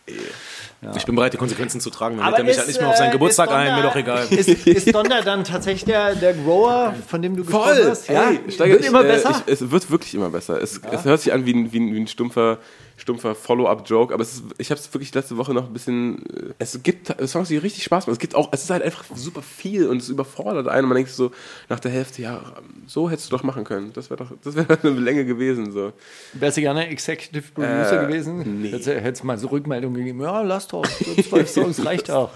Ich 0.96 1.06
bin 1.06 1.15
bereit, 1.15 1.34
die 1.34 1.38
Konsequenzen 1.38 1.82
zu 1.82 1.89
tragen. 1.89 2.18
Dann 2.18 2.30
lädt 2.30 2.38
er 2.38 2.44
mich 2.44 2.52
ist, 2.52 2.58
halt 2.60 2.68
nicht 2.70 2.80
mehr 2.80 2.89
auf 2.89 2.96
äh, 2.96 2.98
seinen 2.98 3.12
Geburtstag 3.12 3.50
ist 3.50 3.56
ein, 3.56 3.76
mir 3.76 3.84
doch 3.84 3.96
egal. 3.96 4.26
Ist, 4.30 4.48
ist 4.48 4.96
Donder 4.96 5.22
dann 5.22 5.44
tatsächlich 5.44 5.84
der, 5.84 6.15
der 6.15 6.34
Grower, 6.34 6.96
von 7.08 7.22
dem 7.22 7.36
du 7.36 7.44
gesprochen 7.44 7.76
Voll! 7.76 7.89
hast? 7.89 8.08
Ja, 8.08 8.30
Ey, 8.30 8.52
Steiger, 8.52 8.74
wird 8.74 8.82
ich, 8.82 8.88
immer 8.88 9.04
äh, 9.04 9.08
besser. 9.08 9.44
Ich, 9.46 9.54
es 9.54 9.72
wird 9.72 9.92
wirklich 9.92 10.15
immer 10.15 10.30
besser. 10.30 10.62
Es, 10.62 10.80
es 10.89 11.04
hört 11.04 11.20
sich 11.20 11.34
an 11.34 11.46
wie 11.46 11.54
ein, 11.54 11.74
wie 11.74 11.80
ein, 11.80 11.94
wie 11.94 12.00
ein 12.00 12.08
stumpfer, 12.08 12.60
stumpfer 13.00 13.34
Follow-up-Joke, 13.36 14.14
aber 14.14 14.22
ist, 14.24 14.44
ich 14.58 14.70
habe 14.72 14.80
es 14.80 14.94
wirklich 14.94 15.14
letzte 15.14 15.38
Woche 15.38 15.54
noch 15.54 15.66
ein 15.68 15.74
bisschen. 15.74 16.26
äh, 16.36 16.54
Es 16.60 16.82
gibt 16.84 17.14
Songs, 17.28 17.48
die 17.48 17.58
richtig 17.58 17.84
Spaß 17.86 18.06
machen. 18.06 18.14
Es 18.14 18.20
gibt 18.20 18.36
auch, 18.36 18.50
es 18.52 18.64
ist 18.64 18.70
halt 18.70 18.84
einfach 18.84 19.06
super 19.16 19.42
viel 19.42 19.88
und 19.88 19.98
es 20.02 20.10
überfordert 20.10 20.68
einen. 20.68 20.84
Und 20.84 20.90
man 20.90 20.96
denkt 20.98 21.12
so 21.12 21.32
nach 21.70 21.80
der 21.80 21.92
Hälfte, 21.92 22.22
ja, 22.22 22.42
so 22.86 23.10
hättest 23.10 23.32
du 23.32 23.38
doch 23.38 23.44
machen 23.44 23.64
können. 23.64 23.92
Das 23.94 24.10
wäre 24.10 24.24
doch, 24.24 24.32
das 24.44 24.56
wäre 24.56 24.78
eine 24.82 24.92
Länge 25.00 25.26
gewesen. 25.26 25.72
So. 25.72 25.94
Wärst 26.34 26.58
du 26.58 26.62
gerne 26.62 26.88
Executive 26.88 27.52
Producer 27.54 28.04
Äh, 28.04 28.06
gewesen? 28.08 28.62
nee. 28.62 28.70
Hättest 28.72 29.24
du 29.24 29.28
mal 29.28 29.38
so 29.38 29.48
Rückmeldung 29.48 29.94
gegeben, 29.94 30.22
ja, 30.22 30.42
lass 30.42 30.68
doch, 30.68 30.86
zwölf 31.28 31.50
Songs, 31.50 31.84
reicht 31.86 32.10
doch. 32.10 32.32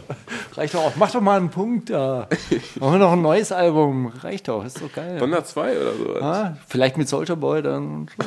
Reicht 0.54 0.74
doch, 0.76 0.96
mach 0.96 1.12
doch 1.12 1.22
mal 1.22 1.38
einen 1.40 1.50
Punkt 1.50 1.90
da. 1.90 2.28
Machen 2.80 2.94
wir 2.94 3.00
noch 3.00 3.12
ein 3.14 3.22
neues 3.22 3.52
Album, 3.52 4.08
reicht 4.08 4.48
doch, 4.48 4.64
ist 4.66 4.82
doch 4.82 4.92
geil. 4.94 5.18
Donner 5.18 5.44
2 5.44 5.78
oder 5.80 5.94
so. 5.94 6.16
Ah, 6.22 6.58
vielleicht 6.68 6.98
mit 6.98 7.08
Soldier 7.10 7.36
Boy 7.36 7.62
dann. 7.62 8.08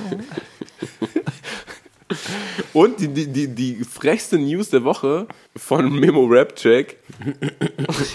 Und 2.72 3.00
die, 3.00 3.08
die, 3.08 3.26
die, 3.26 3.48
die 3.48 3.84
frechste 3.84 4.38
News 4.38 4.70
der 4.70 4.84
Woche 4.84 5.26
von 5.56 5.92
Memo 5.92 6.24
Rap 6.24 6.54
Check. 6.54 6.98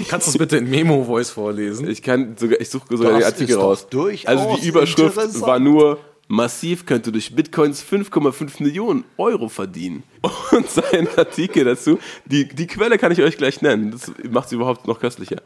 Kannst 0.08 0.28
du 0.28 0.32
es 0.32 0.38
bitte 0.38 0.58
in 0.58 0.70
Memo-Voice 0.70 1.32
vorlesen? 1.32 1.90
Ich 1.90 2.02
kann 2.02 2.38
sogar, 2.38 2.62
ich 2.62 2.70
suche 2.70 2.86
sogar 2.96 3.20
Das 3.20 3.20
den 3.20 3.26
Artikel 3.26 3.56
raus. 3.58 3.88
Also 4.26 4.58
die 4.62 4.68
Überschrift 4.68 5.42
war 5.42 5.60
nur 5.60 6.00
Massiv 6.32 6.86
könnte 6.86 7.12
durch 7.12 7.36
Bitcoins 7.36 7.84
5,5 7.84 8.64
Millionen 8.64 9.04
Euro 9.18 9.50
verdienen. 9.50 10.04
Und 10.52 10.70
sein 10.70 11.10
Artikel 11.18 11.66
dazu, 11.66 12.00
die, 12.26 12.48
die 12.48 12.68
Quelle 12.68 12.98
kann 12.98 13.12
ich 13.12 13.22
euch 13.22 13.36
gleich 13.36 13.62
nennen. 13.62 13.92
Das 13.92 14.10
macht 14.30 14.48
sie 14.48 14.56
überhaupt 14.56 14.88
noch 14.88 15.02
köstlicher. 15.02 15.42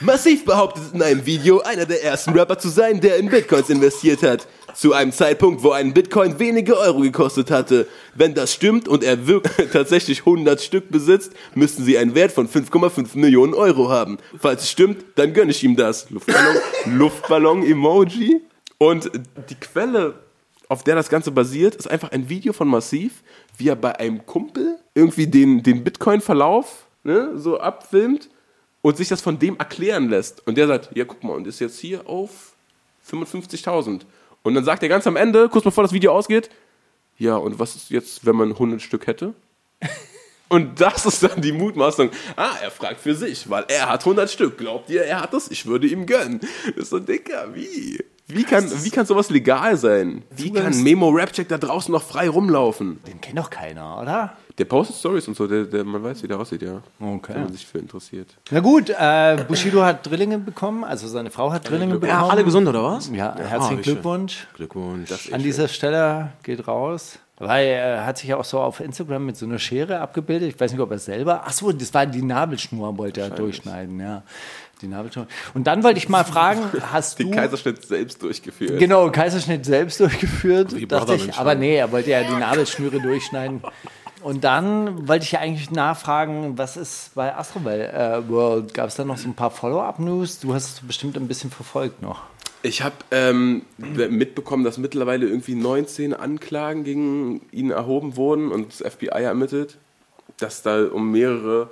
Massiv 0.00 0.44
behauptet 0.44 0.82
in 0.92 1.00
einem 1.00 1.24
Video, 1.24 1.60
einer 1.60 1.86
der 1.86 2.04
ersten 2.04 2.32
Rapper 2.32 2.58
zu 2.58 2.68
sein, 2.68 3.00
der 3.00 3.16
in 3.16 3.30
Bitcoins 3.30 3.70
investiert 3.70 4.22
hat. 4.22 4.46
Zu 4.74 4.92
einem 4.92 5.10
Zeitpunkt, 5.10 5.62
wo 5.62 5.70
ein 5.70 5.94
Bitcoin 5.94 6.38
wenige 6.38 6.76
Euro 6.76 7.00
gekostet 7.00 7.50
hatte. 7.50 7.86
Wenn 8.14 8.34
das 8.34 8.52
stimmt 8.52 8.88
und 8.88 9.02
er 9.02 9.26
wirklich 9.26 9.70
tatsächlich 9.72 10.20
100 10.20 10.60
Stück 10.60 10.90
besitzt, 10.90 11.32
müssten 11.54 11.82
sie 11.82 11.96
einen 11.96 12.14
Wert 12.14 12.32
von 12.32 12.46
5,5 12.46 13.16
Millionen 13.16 13.54
Euro 13.54 13.88
haben. 13.88 14.18
Falls 14.38 14.64
es 14.64 14.70
stimmt, 14.70 15.02
dann 15.14 15.32
gönne 15.32 15.52
ich 15.52 15.64
ihm 15.64 15.76
das. 15.76 16.10
Luftballon, 16.10 16.56
Luftballon-Emoji. 16.98 18.42
Und 18.76 19.10
die 19.48 19.54
Quelle, 19.54 20.16
auf 20.68 20.84
der 20.84 20.94
das 20.94 21.08
Ganze 21.08 21.30
basiert, 21.30 21.74
ist 21.74 21.90
einfach 21.90 22.12
ein 22.12 22.28
Video 22.28 22.52
von 22.52 22.68
Massiv, 22.68 23.22
wie 23.56 23.68
er 23.68 23.76
bei 23.76 23.98
einem 23.98 24.26
Kumpel 24.26 24.76
irgendwie 24.94 25.26
den, 25.26 25.62
den 25.62 25.84
Bitcoin-Verlauf 25.84 26.84
ne, 27.02 27.32
so 27.36 27.58
abfilmt 27.58 28.28
und 28.86 28.96
sich 28.96 29.08
das 29.08 29.20
von 29.20 29.40
dem 29.40 29.56
erklären 29.56 30.08
lässt. 30.08 30.46
Und 30.46 30.56
der 30.56 30.68
sagt, 30.68 30.90
ja, 30.94 31.04
guck 31.04 31.24
mal, 31.24 31.32
und 31.32 31.44
ist 31.48 31.58
jetzt 31.58 31.80
hier 31.80 32.08
auf 32.08 32.54
55.000. 33.10 34.02
Und 34.44 34.54
dann 34.54 34.64
sagt 34.64 34.80
er 34.84 34.88
ganz 34.88 35.08
am 35.08 35.16
Ende, 35.16 35.48
kurz 35.48 35.64
bevor 35.64 35.82
das 35.82 35.92
Video 35.92 36.12
ausgeht, 36.12 36.50
ja, 37.18 37.34
und 37.34 37.58
was 37.58 37.74
ist 37.74 37.90
jetzt, 37.90 38.24
wenn 38.24 38.36
man 38.36 38.52
100 38.52 38.80
Stück 38.80 39.08
hätte? 39.08 39.34
Und 40.48 40.80
das 40.80 41.04
ist 41.04 41.24
dann 41.24 41.42
die 41.42 41.50
Mutmaßung. 41.50 42.10
Ah, 42.36 42.54
er 42.62 42.70
fragt 42.70 43.00
für 43.00 43.16
sich, 43.16 43.50
weil 43.50 43.64
er 43.66 43.88
hat 43.88 44.02
100 44.02 44.30
Stück. 44.30 44.56
Glaubt 44.58 44.88
ihr, 44.88 45.02
er 45.02 45.20
hat 45.20 45.34
das? 45.34 45.50
Ich 45.50 45.66
würde 45.66 45.88
ihm 45.88 46.06
gönnen. 46.06 46.38
Das 46.66 46.84
ist 46.84 46.90
so, 46.90 47.00
Dicker, 47.00 47.52
wie? 47.52 47.98
Wie 48.28 48.44
kann, 48.44 48.70
wie 48.84 48.90
kann 48.90 49.06
sowas 49.06 49.28
legal 49.30 49.76
sein? 49.76 50.22
Wie 50.30 50.52
kann 50.52 50.84
Memo 50.84 51.08
Rapcheck 51.08 51.48
da 51.48 51.58
draußen 51.58 51.90
noch 51.90 52.04
frei 52.04 52.28
rumlaufen? 52.28 53.02
Den 53.08 53.20
kennt 53.20 53.38
doch 53.38 53.50
keiner, 53.50 54.00
oder? 54.00 54.36
Der 54.58 54.64
postet 54.64 54.96
Stories 54.96 55.28
und 55.28 55.36
so, 55.36 55.46
der, 55.46 55.64
der, 55.64 55.84
man 55.84 56.02
weiß, 56.02 56.22
wie 56.22 56.28
der 56.28 56.38
aussieht, 56.38 56.62
ja. 56.62 56.82
Okay. 56.98 57.34
Wenn 57.34 57.42
man 57.42 57.52
sich 57.52 57.66
für 57.66 57.78
interessiert. 57.78 58.28
Na 58.50 58.60
gut, 58.60 58.88
äh, 58.88 59.44
Bushido 59.46 59.82
hat 59.82 60.08
Drillinge 60.08 60.38
bekommen, 60.38 60.82
also 60.82 61.06
seine 61.08 61.30
Frau 61.30 61.52
hat 61.52 61.68
Drillinge 61.68 61.94
bekommen. 61.94 62.08
Ja, 62.08 62.26
alle 62.26 62.42
gesund, 62.42 62.66
oder 62.66 62.82
was? 62.82 63.10
Ja, 63.10 63.36
herzlichen 63.36 63.78
wie 63.78 63.84
schön. 63.84 63.94
Glückwunsch. 63.94 64.46
Glückwunsch. 64.54 65.30
An 65.30 65.42
dieser 65.42 65.68
Stelle 65.68 66.32
geht 66.42 66.66
raus. 66.66 67.18
Weil 67.38 67.66
er 67.66 68.06
hat 68.06 68.16
sich 68.16 68.30
ja 68.30 68.38
auch 68.38 68.46
so 68.46 68.60
auf 68.60 68.80
Instagram 68.80 69.26
mit 69.26 69.36
so 69.36 69.44
einer 69.44 69.58
Schere 69.58 70.00
abgebildet. 70.00 70.54
Ich 70.54 70.58
weiß 70.58 70.72
nicht, 70.72 70.80
ob 70.80 70.90
er 70.90 70.98
selber. 70.98 71.42
Ach 71.44 71.52
so, 71.52 71.70
das 71.70 71.92
war 71.92 72.06
die 72.06 72.22
Nabelschnur, 72.22 72.96
wollte 72.96 73.20
er 73.20 73.28
durchschneiden, 73.28 74.00
ja. 74.00 74.22
Die 74.80 74.88
Nabelschnur. 74.88 75.26
Und 75.52 75.66
dann 75.66 75.82
wollte 75.84 75.98
ich 75.98 76.08
mal 76.08 76.24
fragen, 76.24 76.62
hast 76.92 77.18
Den 77.18 77.30
du. 77.30 77.36
Kaiserschnitt 77.36 77.86
selbst 77.86 78.22
durchgeführt. 78.22 78.78
Genau, 78.78 79.10
Kaiserschnitt 79.10 79.66
selbst 79.66 80.00
durchgeführt. 80.00 80.74
Wie 80.74 80.86
Dachte 80.86 81.14
ich, 81.14 81.34
aber 81.34 81.54
nee, 81.54 81.76
er 81.76 81.92
wollte 81.92 82.10
ja 82.10 82.22
die 82.22 82.36
Nabelschnüre 82.36 83.00
durchschneiden. 83.00 83.62
Und 84.26 84.42
dann 84.42 85.06
wollte 85.06 85.24
ich 85.24 85.30
ja 85.30 85.38
eigentlich 85.38 85.70
nachfragen, 85.70 86.58
was 86.58 86.76
ist 86.76 87.14
bei 87.14 87.32
Astroworld 87.32 87.94
äh, 87.94 88.28
World? 88.28 88.74
Gab 88.74 88.88
es 88.88 88.96
da 88.96 89.04
noch 89.04 89.18
so 89.18 89.28
ein 89.28 89.34
paar 89.34 89.52
Follow-up-News? 89.52 90.40
Du 90.40 90.52
hast 90.52 90.68
es 90.68 90.80
bestimmt 90.80 91.16
ein 91.16 91.28
bisschen 91.28 91.52
verfolgt 91.52 92.02
noch. 92.02 92.24
Ich 92.64 92.82
habe 92.82 92.96
ähm, 93.12 93.62
mitbekommen, 93.78 94.64
dass 94.64 94.78
mittlerweile 94.78 95.28
irgendwie 95.28 95.54
19 95.54 96.12
Anklagen 96.12 96.82
gegen 96.82 97.40
ihn 97.52 97.70
erhoben 97.70 98.16
wurden 98.16 98.50
und 98.50 98.80
das 98.80 98.94
FBI 98.94 99.22
ermittelt, 99.22 99.78
dass 100.38 100.60
da 100.62 100.86
um 100.86 101.12
mehrere, 101.12 101.70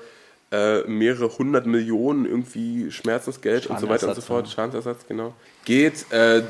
äh, 0.53 0.83
mehrere 0.83 1.37
hundert 1.37 1.67
Millionen 1.67 2.25
irgendwie 2.25 2.93
Schmerzensgeld 2.93 3.67
und 3.67 3.81
so 3.81 3.89
weiter 3.89 4.07
und 4.07 4.15
so 4.15 4.21
fort, 4.21 4.49
Schadensersatz, 4.49 5.09
genau, 5.09 5.35
geht. 5.65 6.07
Äh, 6.13 6.45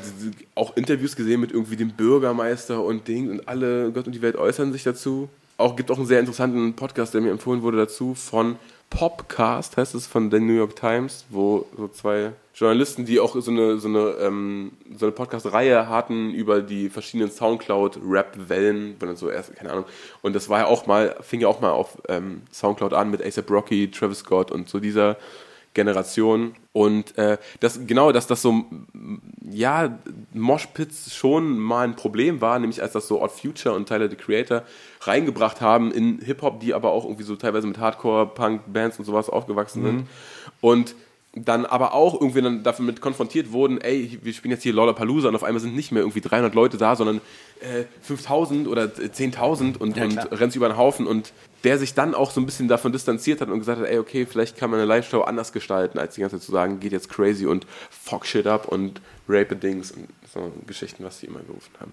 auch 0.53 0.77
Interviews 0.77 1.15
gesehen 1.15 1.41
mit 1.41 1.51
irgendwie 1.51 1.77
dem 1.77 1.93
Bürgermeister 1.93 2.83
und 2.83 3.07
Ding 3.07 3.31
und 3.31 3.47
alle, 3.47 3.91
Gott 3.91 4.05
und 4.05 4.13
die 4.13 4.21
Welt 4.21 4.35
äußern 4.35 4.71
sich 4.71 4.83
dazu. 4.83 5.29
Auch 5.57 5.75
gibt 5.75 5.89
auch 5.89 5.97
einen 5.97 6.05
sehr 6.05 6.19
interessanten 6.19 6.73
Podcast, 6.75 7.13
der 7.13 7.21
mir 7.21 7.31
empfohlen 7.31 7.61
wurde 7.61 7.77
dazu 7.77 8.13
von 8.13 8.57
Popcast, 8.89 9.77
heißt 9.77 9.95
es 9.95 10.05
von 10.05 10.29
der 10.29 10.39
New 10.39 10.53
York 10.53 10.75
Times, 10.75 11.25
wo 11.29 11.65
so 11.75 11.87
zwei 11.87 12.33
Journalisten, 12.53 13.05
die 13.05 13.19
auch 13.19 13.35
so 13.35 13.51
eine, 13.51 13.77
so 13.77 13.87
eine, 13.87 13.99
ähm, 14.21 14.71
so 14.97 15.05
eine 15.05 15.11
Podcast-Reihe 15.11 15.89
hatten 15.89 16.33
über 16.33 16.61
die 16.61 16.89
verschiedenen 16.89 17.31
Soundcloud-Rap-Wellen, 17.31 18.95
so 19.15 19.29
erst, 19.29 19.55
keine 19.55 19.71
Ahnung. 19.71 19.85
Und 20.21 20.35
das 20.35 20.47
war 20.49 20.59
ja 20.59 20.65
auch 20.67 20.85
mal, 20.85 21.15
fing 21.21 21.41
ja 21.41 21.47
auch 21.47 21.59
mal 21.59 21.71
auf 21.71 21.97
ähm, 22.07 22.43
Soundcloud 22.51 22.93
an 22.93 23.11
mit 23.11 23.21
ASAP 23.21 23.49
Rocky, 23.49 23.91
Travis 23.91 24.19
Scott 24.19 24.51
und 24.51 24.69
so 24.69 24.79
dieser 24.79 25.17
Generation. 25.75 26.55
Und 26.73 27.15
äh, 27.19 27.37
das, 27.59 27.79
genau, 27.85 28.11
dass 28.11 28.25
das 28.25 28.41
so, 28.41 28.65
ja, 29.51 29.99
Moshpits 30.33 31.13
schon 31.13 31.59
mal 31.59 31.87
ein 31.87 31.95
Problem 31.95 32.41
war, 32.41 32.57
nämlich 32.57 32.81
als 32.81 32.93
das 32.93 33.07
so 33.07 33.21
Odd 33.21 33.31
Future 33.31 33.75
und 33.75 33.87
Tyler 33.87 34.09
the 34.09 34.15
Creator 34.15 34.63
reingebracht 35.01 35.61
haben 35.61 35.91
in 35.91 36.19
Hip-Hop, 36.19 36.59
die 36.59 36.73
aber 36.73 36.89
auch 36.91 37.05
irgendwie 37.05 37.23
so 37.23 37.35
teilweise 37.35 37.67
mit 37.67 37.77
Hardcore-Punk-Bands 37.77 38.97
und 38.97 39.05
sowas 39.05 39.29
aufgewachsen 39.29 39.83
sind. 39.83 40.07
Und 40.61 40.95
dann 41.35 41.65
aber 41.65 41.93
auch 41.93 42.13
irgendwie 42.13 42.41
dann 42.41 42.63
damit 42.63 43.01
konfrontiert 43.01 43.51
wurden, 43.51 43.81
ey, 43.81 44.17
wir 44.21 44.33
spielen 44.33 44.51
jetzt 44.51 44.63
hier 44.63 44.73
Lollapalooza 44.73 45.27
und 45.27 45.35
auf 45.35 45.43
einmal 45.43 45.59
sind 45.59 45.75
nicht 45.75 45.91
mehr 45.91 46.01
irgendwie 46.01 46.21
300 46.21 46.55
Leute 46.55 46.77
da, 46.77 46.95
sondern 46.95 47.19
äh, 47.59 47.83
5000 48.01 48.67
oder 48.67 48.83
10.000 48.85 49.77
und, 49.77 49.97
und 49.97 49.97
rennt 50.31 50.55
über 50.55 50.69
den 50.69 50.77
Haufen 50.77 51.07
und 51.07 51.33
der 51.65 51.77
sich 51.77 51.93
dann 51.93 52.15
auch 52.15 52.31
so 52.31 52.39
ein 52.39 52.45
bisschen 52.45 52.67
davon 52.67 52.91
distanziert 52.91 53.41
hat 53.41 53.49
und 53.49 53.59
gesagt 53.59 53.81
hat, 53.81 53.87
ey, 53.87 53.97
okay, 53.97 54.25
vielleicht 54.25 54.57
kann 54.57 54.69
man 54.69 54.79
eine 54.79 54.87
Live-Show 54.87 55.21
anders 55.21 55.51
gestalten, 55.51 55.99
als 55.99 56.15
die 56.15 56.21
ganze 56.21 56.37
Zeit 56.37 56.45
zu 56.45 56.51
sagen, 56.51 56.79
geht 56.79 56.91
jetzt 56.91 57.09
crazy 57.09 57.45
und 57.47 57.65
fuck 57.89 58.25
shit 58.25 58.47
up 58.47 58.67
und 58.67 59.01
rape 59.27 59.55
Dings 59.55 59.91
und 59.91 60.07
so 60.33 60.51
Geschichten, 60.67 61.03
was 61.03 61.19
sie 61.19 61.25
immer 61.25 61.39
gerufen 61.39 61.71
haben. 61.79 61.91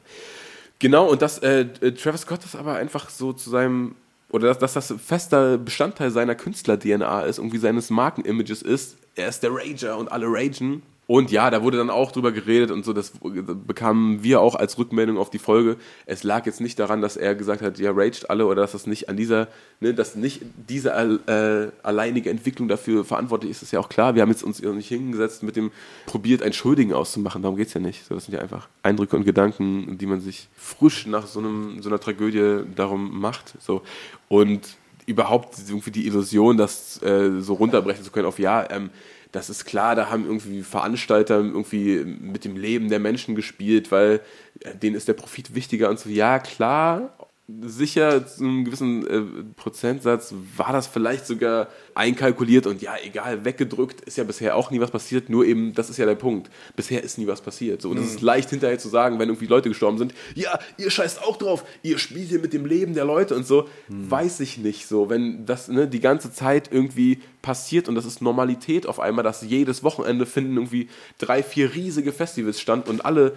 Genau, 0.79 1.09
und 1.09 1.23
dass 1.23 1.39
äh, 1.39 1.67
äh, 1.81 1.93
Travis 1.93 2.23
Scott 2.23 2.41
das 2.43 2.57
aber 2.57 2.75
einfach 2.75 3.09
so 3.09 3.33
zu 3.33 3.51
seinem, 3.51 3.95
oder 4.33 4.49
dass, 4.49 4.59
dass 4.59 4.73
das 4.73 4.95
fester 5.01 5.59
Bestandteil 5.59 6.11
seiner 6.11 6.35
Künstler-DNA 6.35 7.23
ist, 7.23 7.39
irgendwie 7.39 7.59
seines 7.59 7.91
Markenimages 7.91 8.63
ist. 8.63 8.97
Er 9.15 9.29
ist 9.29 9.43
der 9.43 9.51
Rager 9.53 9.99
und 9.99 10.11
alle 10.11 10.27
ragen. 10.27 10.83
Und 11.13 11.31
ja, 11.31 11.51
da 11.51 11.63
wurde 11.63 11.77
dann 11.77 11.91
auch 11.91 12.11
drüber 12.11 12.33
geredet 12.33 12.71
und 12.71 12.87
so, 12.87 12.95
das 12.95 13.13
bekamen 13.21 14.23
wir 14.23 14.41
auch 14.41 14.55
als 14.55 14.79
Rückmeldung 14.79 15.19
auf 15.19 15.29
die 15.29 15.39
Folge. 15.39 15.77
Es 16.07 16.23
lag 16.23 16.47
jetzt 16.47 16.63
nicht 16.63 16.79
daran, 16.79 17.03
dass 17.03 17.19
er 17.19 17.35
gesagt 17.35 17.61
hat, 17.61 17.79
ja, 17.79 17.91
raged 17.91 18.31
alle 18.31 18.47
oder 18.47 18.63
dass 18.63 18.73
das 18.73 18.87
nicht 18.87 19.11
an 19.11 19.19
dieser, 19.19 19.49
ne, 19.81 19.93
dass 19.93 20.15
nicht 20.15 20.41
diese 20.71 20.89
äh, 20.89 21.71
alleinige 21.87 22.31
Entwicklung 22.31 22.67
dafür 22.67 23.05
verantwortlich 23.05 23.51
ist, 23.51 23.61
ist 23.61 23.73
ja 23.73 23.81
auch 23.81 23.91
klar. 23.91 24.15
Wir 24.15 24.23
haben 24.23 24.31
jetzt 24.31 24.43
uns 24.43 24.63
nicht 24.63 24.89
hingesetzt 24.89 25.43
mit 25.43 25.55
dem 25.55 25.71
probiert, 26.07 26.43
einen 26.43 26.55
Schuldigen 26.55 26.95
auszumachen. 26.95 27.43
Darum 27.43 27.59
geht's 27.59 27.75
ja 27.75 27.81
nicht. 27.83 28.07
So, 28.07 28.15
das 28.15 28.25
sind 28.25 28.33
ja 28.33 28.41
einfach 28.41 28.69
Eindrücke 28.83 29.15
und 29.15 29.25
Gedanken, 29.25 29.99
die 29.99 30.07
man 30.07 30.23
sich 30.23 30.49
frisch 30.57 31.07
nach 31.07 31.27
so, 31.27 31.41
einem, 31.41 31.83
so 31.83 31.91
einer 31.91 32.01
Tragödie 32.01 32.65
darum 32.75 33.21
macht. 33.21 33.53
So. 33.61 33.83
Und 34.29 34.79
überhaupt 35.05 35.57
irgendwie 35.69 35.91
die 35.91 36.07
Illusion, 36.07 36.57
das 36.57 37.03
äh, 37.03 37.41
so 37.41 37.53
runterbrechen 37.53 38.03
zu 38.03 38.13
können 38.13 38.27
auf 38.27 38.39
ja, 38.39 38.67
ähm, 38.71 38.89
das 39.33 39.49
ist 39.49 39.65
klar, 39.65 39.97
da 39.97 40.11
haben 40.11 40.27
irgendwie 40.27 40.63
Veranstalter 40.63 41.37
irgendwie 41.37 42.05
mit 42.05 42.45
dem 42.45 42.57
Leben 42.57 42.89
der 42.91 43.01
Menschen 43.01 43.35
gespielt, 43.35 43.91
weil 43.91 44.21
äh, 44.61 44.77
denen 44.77 44.95
ist 44.95 45.09
der 45.09 45.15
Profit 45.15 45.55
wichtiger 45.55 45.89
und 45.89 45.99
so. 45.99 46.09
Ja, 46.11 46.39
klar, 46.39 47.17
sicher 47.49 48.25
zu 48.27 48.45
einem 48.45 48.65
gewissen 48.65 49.07
äh, 49.07 49.45
Prozentsatz 49.57 50.33
war 50.57 50.73
das 50.73 50.87
vielleicht 50.87 51.27
sogar 51.27 51.69
einkalkuliert 51.95 52.67
und 52.67 52.81
ja, 52.83 52.95
egal, 53.05 53.45
weggedrückt, 53.45 54.01
ist 54.03 54.17
ja 54.17 54.25
bisher 54.25 54.57
auch 54.57 54.71
nie 54.71 54.81
was 54.81 54.91
passiert, 54.91 55.29
nur 55.29 55.45
eben, 55.45 55.75
das 55.75 55.91
ist 55.91 55.99
ja 55.99 56.07
der 56.07 56.15
Punkt. 56.15 56.51
Bisher 56.77 57.03
ist 57.03 57.19
nie 57.19 57.27
was 57.27 57.41
passiert. 57.41 57.83
So, 57.83 57.91
und 57.91 57.99
es 57.99 58.15
ist 58.15 58.21
leicht 58.23 58.51
hinterher 58.51 58.79
zu 58.79 58.89
sagen, 58.89 59.19
wenn 59.19 59.29
irgendwie 59.29 59.47
Leute 59.47 59.69
gestorben 59.69 59.99
sind, 59.99 60.15
ja, 60.35 60.59
ihr 60.79 60.91
scheißt 60.91 61.23
auch 61.23 61.37
drauf, 61.37 61.65
ihr 61.83 61.99
spielt 61.99 62.29
hier 62.29 62.39
mit 62.39 62.53
dem 62.53 62.65
Leben 62.65 62.95
der 62.95 63.05
Leute 63.05 63.35
und 63.35 63.47
so, 63.47 63.69
weiß 63.89 64.41
ich 64.41 64.59
nicht 64.59 64.87
so. 64.87 65.11
Wenn 65.11 65.45
das 65.45 65.69
ne, 65.69 65.89
die 65.89 66.01
ganze 66.01 66.33
Zeit 66.33 66.71
irgendwie 66.73 67.21
passiert 67.43 67.89
und 67.89 67.97
das 67.97 68.07
ist 68.07 68.23
Normalität 68.23 68.87
auf 68.87 69.01
einmal, 69.01 69.25
dass 69.25 69.43
jedes 69.43 69.83
Wochenende 69.83 70.27
finden 70.27 70.57
irgendwie 70.57 70.89
drei, 71.19 71.43
vier 71.43 71.75
riesige 71.75 72.13
Festivals 72.13 72.61
stand 72.61 72.89
und 72.89 73.05
alle 73.05 73.35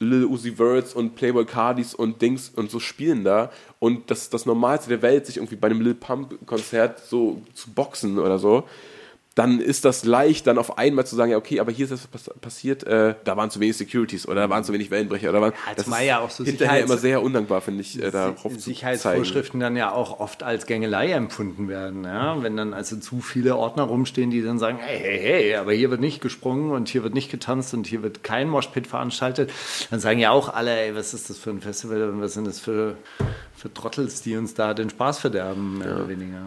Lil 0.00 0.24
Uzi 0.24 0.52
Verts 0.52 0.94
und 0.94 1.16
Playboy 1.16 1.44
Cardis 1.44 1.94
und 1.94 2.22
Dings 2.22 2.50
und 2.54 2.70
so 2.70 2.80
spielen 2.80 3.24
da. 3.24 3.50
Und 3.78 4.10
das 4.10 4.22
ist 4.22 4.34
das 4.34 4.46
Normalste 4.46 4.88
der 4.88 5.02
Welt, 5.02 5.26
sich 5.26 5.38
irgendwie 5.38 5.56
bei 5.56 5.68
einem 5.68 5.80
Lil 5.80 5.94
Pump 5.94 6.46
Konzert 6.46 7.00
so 7.00 7.42
zu 7.54 7.70
boxen 7.70 8.18
oder 8.18 8.38
so, 8.38 8.64
dann 9.38 9.60
ist 9.60 9.84
das 9.84 10.04
leicht, 10.04 10.48
dann 10.48 10.58
auf 10.58 10.78
einmal 10.78 11.06
zu 11.06 11.14
sagen, 11.14 11.30
ja 11.30 11.36
okay, 11.36 11.60
aber 11.60 11.70
hier 11.70 11.84
ist 11.84 11.92
das 11.92 12.08
pass 12.08 12.28
passiert, 12.40 12.82
äh, 12.82 13.14
da 13.22 13.36
waren 13.36 13.50
zu 13.50 13.60
wenig 13.60 13.76
Securities 13.76 14.26
oder 14.26 14.42
da 14.42 14.50
waren 14.50 14.64
zu 14.64 14.72
wenig 14.72 14.90
Wellenbrecher 14.90 15.30
oder 15.30 15.40
waren, 15.40 15.52
das 15.76 15.84
zumal 15.84 16.00
ist 16.00 16.06
ja 16.08 16.18
auch 16.18 16.30
so 16.30 16.44
hinterher 16.44 16.82
immer 16.82 16.96
sehr 16.96 17.22
undankbar, 17.22 17.60
finde 17.60 17.82
ich, 17.82 18.02
äh, 18.02 18.10
darauf 18.10 18.36
zu 18.36 18.48
zeigen. 18.48 18.58
Sicherheitsvorschriften 18.58 19.60
dann 19.60 19.76
ja 19.76 19.92
auch 19.92 20.18
oft 20.18 20.42
als 20.42 20.66
Gängelei 20.66 21.12
empfunden 21.12 21.68
werden. 21.68 22.02
Ja? 22.02 22.42
Wenn 22.42 22.56
dann 22.56 22.74
also 22.74 22.96
zu 22.96 23.20
viele 23.20 23.54
Ordner 23.56 23.84
rumstehen, 23.84 24.30
die 24.30 24.42
dann 24.42 24.58
sagen, 24.58 24.78
hey, 24.80 24.98
hey, 24.98 25.18
hey, 25.20 25.54
aber 25.54 25.72
hier 25.72 25.90
wird 25.90 26.00
nicht 26.00 26.20
gesprungen 26.20 26.72
und 26.72 26.88
hier 26.88 27.04
wird 27.04 27.14
nicht 27.14 27.30
getanzt 27.30 27.72
und 27.74 27.86
hier 27.86 28.02
wird 28.02 28.24
kein 28.24 28.48
Moshpit 28.48 28.88
veranstaltet, 28.88 29.52
dann 29.90 30.00
sagen 30.00 30.18
ja 30.18 30.32
auch 30.32 30.52
alle, 30.52 30.76
ey, 30.76 30.96
was 30.96 31.14
ist 31.14 31.30
das 31.30 31.38
für 31.38 31.50
ein 31.50 31.60
Festival 31.60 32.10
und 32.10 32.20
was 32.20 32.34
sind 32.34 32.48
das 32.48 32.58
für, 32.58 32.96
für 33.54 33.72
Trottels, 33.72 34.20
die 34.20 34.36
uns 34.36 34.54
da 34.54 34.74
den 34.74 34.90
Spaß 34.90 35.20
verderben, 35.20 35.78
mehr 35.78 35.94
oder 35.94 36.08
weniger. 36.08 36.42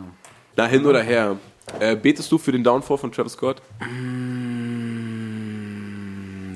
Na, 0.57 0.67
hin 0.67 0.85
oder 0.85 1.01
her. 1.01 1.37
Äh, 1.79 1.95
betest 1.95 2.31
du 2.31 2.37
für 2.37 2.51
den 2.51 2.63
Downfall 2.63 2.97
von 2.97 3.11
Travis 3.11 3.33
Scott? 3.33 3.61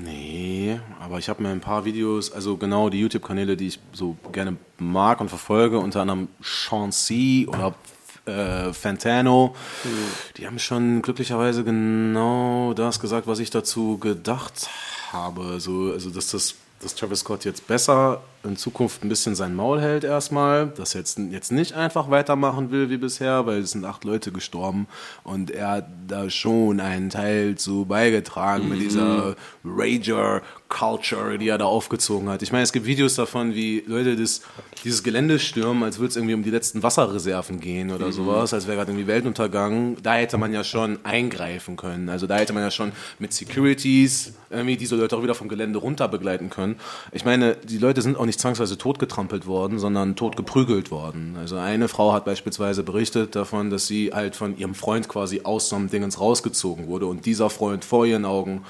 Nee, 0.04 0.80
aber 1.00 1.20
ich 1.20 1.30
habe 1.30 1.42
mir 1.42 1.50
ein 1.50 1.62
paar 1.62 1.86
Videos, 1.86 2.32
also 2.32 2.58
genau 2.58 2.90
die 2.90 3.00
YouTube-Kanäle, 3.00 3.58
die 3.58 3.68
ich 3.68 3.80
so 3.94 4.18
gerne 4.32 4.58
mag 4.78 5.22
und 5.22 5.30
verfolge, 5.30 5.80
unter 5.80 6.02
anderem 6.02 6.28
Chauncey 6.42 7.48
oder 7.50 7.74
äh, 8.26 8.74
Fantano, 8.74 9.56
die 10.38 10.48
haben 10.48 10.60
schon 10.60 11.02
glücklicherweise 11.02 11.64
genau 11.64 12.74
das 12.74 13.00
gesagt, 13.00 13.28
was 13.28 13.40
ich 13.40 13.50
dazu 13.52 13.98
gedacht 13.98 14.70
habe. 15.12 15.60
So, 15.60 15.92
also 15.92 16.10
dass 16.10 16.32
das 16.32 16.56
dass 16.82 16.96
Travis 16.96 17.20
Scott 17.20 17.46
jetzt 17.46 17.68
besser 17.68 18.22
in 18.46 18.58
Zukunft 18.58 19.04
ein 19.04 19.10
bisschen 19.10 19.36
sein 19.36 19.56
Maul 19.56 19.82
hält 19.82 20.04
erstmal, 20.04 20.68
dass 20.68 20.96
er 20.96 21.02
jetzt, 21.02 21.18
jetzt 21.18 21.52
nicht 21.52 21.74
einfach 21.74 22.10
weitermachen 22.10 22.72
will 22.72 22.90
wie 22.90 22.98
bisher, 22.98 23.46
weil 23.46 23.60
es 23.60 23.72
sind 23.72 23.86
acht 23.86 24.04
Leute 24.04 24.32
gestorben 24.32 24.88
und 25.24 25.52
er 25.52 25.70
hat 25.70 25.88
da 26.08 26.30
schon 26.30 26.80
einen 26.80 27.10
Teil 27.10 27.56
zu 27.56 27.86
beigetragen 27.86 28.70
mit 28.70 28.80
dieser 28.82 29.36
Rager-Culture, 30.70 31.38
die 31.38 31.48
er 31.50 31.58
da 31.58 31.66
aufgezogen 31.66 32.30
hat. 32.30 32.42
Ich 32.42 32.52
meine, 32.52 32.64
es 32.64 32.74
gibt 32.74 32.86
Videos 32.86 33.16
davon, 33.16 33.54
wie 33.54 33.84
Leute 33.88 34.16
das, 34.16 34.42
dieses 34.84 35.04
Gelände 35.04 35.40
stürmen, 35.40 35.84
als 35.84 36.00
würde 36.00 36.10
es 36.10 36.16
irgendwie 36.16 36.34
um 36.34 36.44
die 36.44 36.50
letzten 36.50 36.84
Wasserreserven 36.84 37.60
gehen 37.60 37.92
oder 37.92 38.12
sowas, 38.12 38.54
als 38.54 38.68
wäre 38.68 38.78
gerade 38.78 38.92
irgendwie 38.92 39.08
Weltuntergang. 39.08 39.98
Da 40.02 40.16
hätte 40.16 40.38
man 40.38 40.54
ja 40.54 40.64
schon 40.64 41.00
eingreifen 41.04 41.76
können. 41.76 42.10
Also 42.10 42.28
da 42.28 42.38
hätte 42.38 42.54
man 42.54 42.64
ja 42.64 42.72
schon 42.72 42.92
mit 43.20 43.34
Securities 43.34 44.34
irgendwie 44.50 44.78
diese 44.78 44.96
Leute 44.96 45.18
auch 45.18 45.24
wieder 45.24 45.36
vom 45.36 45.50
Gelände 45.50 45.80
runter 45.80 46.08
begleiten 46.08 46.50
können. 46.50 46.76
Ich 47.12 47.26
meine, 47.26 47.56
die 47.56 47.78
Leute 47.78 48.02
sind 48.02 48.18
auch 48.18 48.26
nicht 48.26 48.40
zwangsweise 48.40 48.78
totgetrampelt 48.78 49.48
worden, 49.48 49.80
sondern 49.80 50.16
tot 50.16 50.38
geprügelt 50.38 50.92
worden. 50.92 51.36
Also 51.40 51.58
eine 51.58 51.88
Frau 51.88 52.14
hat 52.14 52.26
beispielsweise 52.26 52.84
berichtet 52.84 53.36
davon, 53.36 53.70
dass 53.70 53.88
sie 53.88 54.12
halt 54.14 54.36
von 54.36 54.58
ihrem 54.58 54.76
Freund 54.76 55.08
quasi 55.08 55.42
aus 55.44 55.70
so 55.70 55.76
einem 55.76 55.90
Dingens 55.90 56.20
rausgezogen 56.20 56.88
wurde 56.88 57.08
und 57.08 57.26
dieser 57.26 57.50
Freund 57.50 57.84
vor 57.84 58.06
ihren 58.06 58.26
Augen 58.26 58.64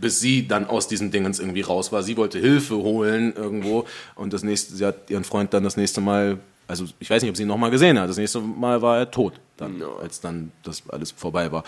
bis 0.00 0.20
sie 0.20 0.46
dann 0.46 0.66
aus 0.66 0.88
diesem 0.88 1.10
Dingens 1.10 1.38
irgendwie 1.38 1.62
raus 1.62 1.92
war. 1.92 2.02
Sie 2.02 2.16
wollte 2.16 2.38
Hilfe 2.38 2.76
holen 2.76 3.32
irgendwo 3.34 3.84
und 4.14 4.32
das 4.32 4.42
nächste, 4.42 4.74
sie 4.76 4.86
hat 4.86 5.10
ihren 5.10 5.24
Freund 5.24 5.52
dann 5.54 5.64
das 5.64 5.76
nächste 5.76 6.00
Mal, 6.00 6.38
also 6.66 6.84
ich 6.98 7.10
weiß 7.10 7.22
nicht, 7.22 7.30
ob 7.30 7.36
sie 7.36 7.42
ihn 7.42 7.48
nochmal 7.48 7.70
gesehen 7.70 7.98
hat, 7.98 8.08
das 8.08 8.18
nächste 8.18 8.40
Mal 8.40 8.82
war 8.82 8.98
er 8.98 9.10
tot, 9.10 9.34
dann, 9.56 9.82
als 10.00 10.20
dann 10.20 10.52
das 10.62 10.82
alles 10.88 11.12
vorbei 11.12 11.50
war. 11.52 11.64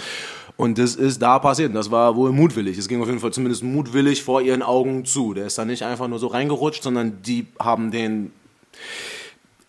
Und 0.57 0.79
das 0.79 0.95
ist 0.95 1.23
da 1.23 1.39
passiert 1.39 1.71
und 1.71 1.75
das 1.75 1.91
war 1.91 2.17
wohl 2.17 2.33
mutwillig. 2.33 2.77
Es 2.77 2.89
ging 2.89 3.01
auf 3.01 3.09
jeden 3.09 3.21
Fall 3.21 3.33
zumindest 3.33 3.63
mutwillig 3.63 4.23
vor 4.23 4.43
ihren 4.43 4.63
Augen 4.63 5.05
zu. 5.05 5.35
Der 5.35 5.47
ist 5.47 5.59
da 5.59 5.65
nicht 5.65 5.83
einfach 5.83 6.09
nur 6.09 6.19
so 6.19 6.27
reingerutscht, 6.27 6.83
sondern 6.83 7.23
die 7.23 7.47
haben 7.59 7.91
den 7.91 8.33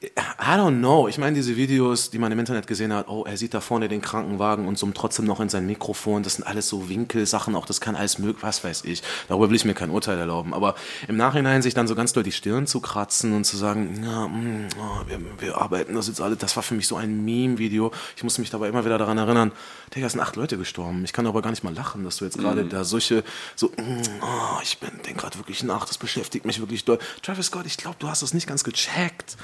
I 0.03 0.55
don't 0.55 0.79
know. 0.79 1.07
Ich 1.07 1.19
meine, 1.19 1.35
diese 1.35 1.55
Videos, 1.55 2.09
die 2.09 2.17
man 2.17 2.31
im 2.31 2.39
Internet 2.39 2.65
gesehen 2.65 2.91
hat, 2.91 3.07
oh, 3.07 3.23
er 3.23 3.37
sieht 3.37 3.53
da 3.53 3.61
vorne 3.61 3.87
den 3.87 4.01
Krankenwagen 4.01 4.67
und 4.67 4.79
summt 4.79 4.97
trotzdem 4.97 5.25
noch 5.25 5.39
in 5.39 5.49
sein 5.49 5.67
Mikrofon. 5.67 6.23
Das 6.23 6.35
sind 6.35 6.43
alles 6.43 6.67
so 6.67 6.89
Winkelsachen, 6.89 7.55
auch 7.55 7.67
das 7.67 7.81
kann 7.81 7.95
alles 7.95 8.17
möglich, 8.17 8.41
was 8.41 8.63
weiß 8.63 8.83
ich. 8.85 9.03
Darüber 9.27 9.49
will 9.49 9.55
ich 9.55 9.63
mir 9.63 9.75
kein 9.75 9.91
Urteil 9.91 10.17
erlauben. 10.17 10.55
Aber 10.55 10.73
im 11.07 11.17
Nachhinein 11.17 11.61
sich 11.61 11.75
dann 11.75 11.87
so 11.87 11.93
ganz 11.93 12.13
doll 12.13 12.23
die 12.23 12.31
Stirn 12.31 12.65
zu 12.65 12.79
kratzen 12.79 13.33
und 13.33 13.43
zu 13.43 13.57
sagen, 13.57 14.01
ja, 14.03 14.27
mh, 14.27 14.69
oh, 14.79 15.07
wir, 15.07 15.19
wir 15.37 15.61
arbeiten 15.61 15.93
das 15.93 16.07
jetzt 16.07 16.19
alle, 16.19 16.35
das 16.35 16.55
war 16.55 16.63
für 16.63 16.73
mich 16.73 16.87
so 16.87 16.95
ein 16.95 17.23
Meme-Video. 17.23 17.91
Ich 18.15 18.23
muss 18.23 18.39
mich 18.39 18.49
dabei 18.49 18.69
immer 18.69 18.83
wieder 18.83 18.97
daran 18.97 19.19
erinnern, 19.19 19.51
Digga, 19.93 20.07
es 20.07 20.13
sind 20.13 20.21
acht 20.21 20.35
Leute 20.35 20.57
gestorben. 20.57 21.05
Ich 21.05 21.13
kann 21.13 21.27
aber 21.27 21.43
gar 21.43 21.51
nicht 21.51 21.63
mal 21.63 21.75
lachen, 21.75 22.03
dass 22.03 22.17
du 22.17 22.25
jetzt 22.25 22.39
gerade 22.39 22.65
da 22.65 22.85
solche, 22.85 23.23
so, 23.55 23.67
mm, 23.67 24.01
oh, 24.23 24.59
ich 24.63 24.79
bin, 24.79 24.89
denk 25.05 25.19
gerade 25.19 25.37
wirklich 25.37 25.61
nach, 25.61 25.85
das 25.85 25.99
beschäftigt 25.99 26.45
mich 26.45 26.59
wirklich 26.59 26.85
doll. 26.85 26.97
Travis 27.21 27.45
Scott, 27.45 27.67
ich 27.67 27.77
glaube, 27.77 27.97
du 27.99 28.07
hast 28.07 28.23
das 28.23 28.33
nicht 28.33 28.47
ganz 28.47 28.63
gecheckt 28.63 29.37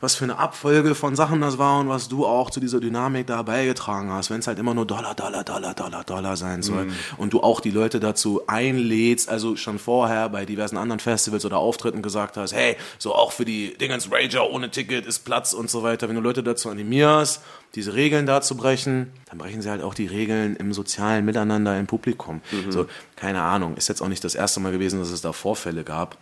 was 0.00 0.14
für 0.14 0.24
eine 0.24 0.38
Abfolge 0.38 0.94
von 0.94 1.16
Sachen 1.16 1.40
das 1.40 1.58
war 1.58 1.80
und 1.80 1.88
was 1.88 2.08
du 2.08 2.26
auch 2.26 2.50
zu 2.50 2.60
dieser 2.60 2.80
Dynamik 2.80 3.26
da 3.26 3.42
beigetragen 3.42 4.10
hast, 4.10 4.30
wenn 4.30 4.40
es 4.40 4.46
halt 4.46 4.58
immer 4.58 4.74
nur 4.74 4.86
Dollar, 4.86 5.14
Dollar, 5.14 5.44
Dollar, 5.44 5.74
Dollar, 5.74 6.04
Dollar 6.04 6.36
sein 6.36 6.62
soll 6.62 6.88
und 7.16 7.32
du 7.32 7.40
auch 7.40 7.60
die 7.60 7.70
Leute 7.70 8.00
dazu 8.00 8.42
einlädst, 8.46 9.28
also 9.28 9.56
schon 9.56 9.78
vorher 9.78 10.28
bei 10.28 10.44
diversen 10.44 10.76
anderen 10.76 11.00
Festivals 11.00 11.44
oder 11.44 11.58
Auftritten 11.58 12.02
gesagt 12.02 12.36
hast, 12.36 12.52
hey, 12.54 12.76
so 12.98 13.14
auch 13.14 13.32
für 13.32 13.44
die 13.44 13.76
Dingens 13.78 14.10
Rager 14.10 14.50
ohne 14.50 14.70
Ticket 14.70 15.06
ist 15.06 15.20
Platz 15.20 15.52
und 15.52 15.70
so 15.70 15.82
weiter, 15.82 16.08
wenn 16.08 16.16
du 16.16 16.22
Leute 16.22 16.42
dazu 16.42 16.70
animierst, 16.70 17.42
diese 17.74 17.94
Regeln 17.94 18.24
da 18.26 18.40
zu 18.40 18.56
brechen, 18.56 19.12
dann 19.28 19.38
brechen 19.38 19.60
sie 19.60 19.68
halt 19.68 19.82
auch 19.82 19.92
die 19.92 20.06
Regeln 20.06 20.56
im 20.56 20.72
sozialen 20.72 21.24
Miteinander 21.24 21.78
im 21.78 21.86
Publikum. 21.86 22.40
So, 22.70 22.86
keine 23.16 23.42
Ahnung, 23.42 23.76
ist 23.76 23.88
jetzt 23.88 24.00
auch 24.00 24.08
nicht 24.08 24.24
das 24.24 24.34
erste 24.34 24.60
Mal 24.60 24.72
gewesen, 24.72 24.98
dass 24.98 25.10
es 25.10 25.20
da 25.20 25.32
Vorfälle 25.32 25.84
gab. 25.84 26.16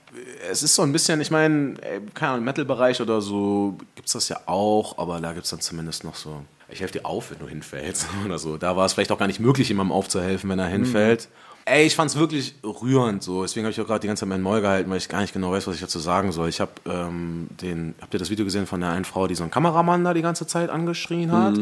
Es 0.50 0.62
ist 0.62 0.74
so 0.74 0.82
ein 0.82 0.92
bisschen, 0.92 1.20
ich 1.20 1.30
meine, 1.30 1.74
keine 2.14 2.32
Ahnung, 2.32 2.40
im 2.40 2.44
Metal-Bereich 2.46 3.00
oder 3.00 3.20
so 3.20 3.78
gibt's 3.94 4.12
das 4.12 4.28
ja 4.28 4.40
auch, 4.46 4.98
aber 4.98 5.20
da 5.20 5.32
gibt's 5.32 5.50
dann 5.50 5.60
zumindest 5.60 6.02
noch 6.02 6.16
so, 6.16 6.42
ich 6.68 6.80
helfe 6.80 6.98
dir 6.98 7.06
auf, 7.06 7.30
wenn 7.30 7.38
du 7.38 7.46
hinfällst 7.46 8.06
oder 8.24 8.38
so. 8.38 8.56
Da 8.56 8.76
war 8.76 8.86
es 8.86 8.94
vielleicht 8.94 9.12
auch 9.12 9.18
gar 9.18 9.28
nicht 9.28 9.40
möglich, 9.40 9.68
jemandem 9.68 9.92
aufzuhelfen, 9.92 10.50
wenn 10.50 10.58
er 10.58 10.66
hinfällt. 10.66 11.28
Ey, 11.66 11.86
ich 11.86 11.96
fand's 11.96 12.16
wirklich 12.16 12.54
rührend 12.62 13.22
so. 13.22 13.42
Deswegen 13.42 13.64
habe 13.64 13.72
ich 13.72 13.80
auch 13.80 13.86
gerade 13.86 14.00
die 14.00 14.06
ganze 14.06 14.20
Zeit 14.20 14.28
meinen 14.28 14.42
Maul 14.42 14.60
gehalten, 14.60 14.90
weil 14.90 14.98
ich 14.98 15.08
gar 15.08 15.22
nicht 15.22 15.32
genau 15.32 15.50
weiß, 15.50 15.66
was 15.66 15.76
ich 15.76 15.80
dazu 15.80 15.98
sagen 15.98 16.30
soll. 16.30 16.50
Ich 16.50 16.60
habe 16.60 16.72
ähm, 16.86 17.48
den, 17.62 17.94
habt 18.02 18.12
ihr 18.12 18.18
das 18.18 18.28
Video 18.28 18.44
gesehen 18.44 18.66
von 18.66 18.80
der 18.80 18.90
einen 18.90 19.06
Frau, 19.06 19.26
die 19.26 19.34
so 19.34 19.44
einen 19.44 19.50
Kameramann 19.50 20.04
da 20.04 20.12
die 20.12 20.20
ganze 20.20 20.46
Zeit 20.46 20.68
angeschrien 20.68 21.32
hat? 21.32 21.54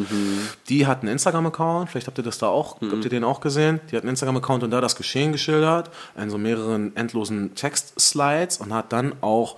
Die 0.68 0.86
hat 0.88 1.02
einen 1.02 1.12
Instagram-Account, 1.12 1.88
vielleicht 1.88 2.08
habt 2.08 2.18
ihr 2.18 2.24
das 2.24 2.38
da 2.38 2.48
auch, 2.48 2.80
habt 2.80 3.04
ihr 3.04 3.10
den 3.10 3.22
auch 3.22 3.40
gesehen? 3.40 3.80
Die 3.92 3.96
hat 3.96 4.02
einen 4.02 4.10
Instagram-Account 4.10 4.64
und 4.64 4.72
da 4.72 4.80
das 4.80 4.96
Geschehen 4.96 5.30
geschildert, 5.30 5.90
in 6.20 6.30
so 6.30 6.38
mehreren 6.38 6.96
endlosen 6.96 7.54
Text-Slides 7.54 8.56
und 8.56 8.74
hat 8.74 8.92
dann 8.92 9.14
auch 9.20 9.56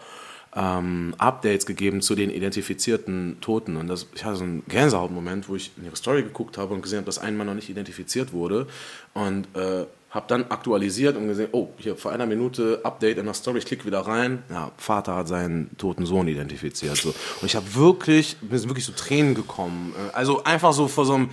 ähm, 0.55 1.15
Updates 1.19 1.67
gegeben 1.67 2.01
zu 2.01 2.15
den 2.15 2.31
identifizierten 2.31 3.39
Toten. 3.41 3.77
Und 3.77 3.89
das, 3.89 4.07
ich 4.15 4.25
hatte 4.25 4.37
so 4.37 4.45
einen 4.45 4.63
Gänsehautmoment, 4.69 5.49
wo 5.49 5.57
ich 5.57 5.73
in 5.77 5.87
ihre 5.87 5.97
Story 5.97 6.23
geguckt 6.23 6.59
habe 6.59 6.75
und 6.75 6.83
gesehen 6.83 6.99
habe, 6.99 7.07
dass 7.07 7.19
ein 7.19 7.37
Mann 7.37 7.47
noch 7.47 7.55
nicht 7.55 7.71
identifiziert 7.71 8.33
wurde. 8.33 8.67
Und 9.15 9.49
äh, 9.57 9.87
habe 10.15 10.27
dann 10.29 10.45
aktualisiert 10.49 11.17
und 11.17 11.27
gesehen, 11.27 11.49
oh, 11.53 11.69
hier 11.77 11.97
vor 11.97 12.13
einer 12.13 12.25
Minute 12.25 12.81
Update 12.85 13.19
in 13.19 13.25
der 13.25 13.35
Story, 13.35 13.59
ich 13.59 13.67
klicke 13.67 13.85
wieder 13.85 14.01
rein. 14.01 14.45
Ja, 14.49 14.71
Vater 14.77 15.17
hat 15.17 15.29
seinen 15.29 15.77
toten 15.77 16.07
Sohn 16.07 16.29
identifiziert. 16.29 16.97
So. 16.97 17.09
Und 17.09 17.47
ich 17.47 17.57
habe 17.57 17.75
wirklich, 17.75 18.37
mir 18.41 18.59
sind 18.59 18.69
wirklich 18.69 18.85
so 18.85 18.93
Tränen 18.93 19.35
gekommen. 19.35 19.93
Äh, 19.97 20.15
Also 20.17 20.45
einfach 20.45 20.73
so 20.73 20.87
vor 20.87 21.05
so 21.05 21.15
einem, 21.15 21.31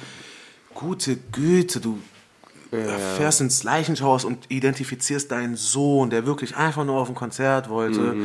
gute 0.73 1.17
Güte, 1.31 1.79
du 1.79 1.99
fährst 3.17 3.41
ins 3.41 3.63
Leichenschauhaus 3.63 4.23
und 4.23 4.49
identifizierst 4.49 5.29
deinen 5.29 5.57
Sohn, 5.57 6.09
der 6.09 6.25
wirklich 6.25 6.55
einfach 6.55 6.85
nur 6.85 6.95
auf 7.01 7.09
ein 7.09 7.15
Konzert 7.15 7.69
wollte. 7.69 8.15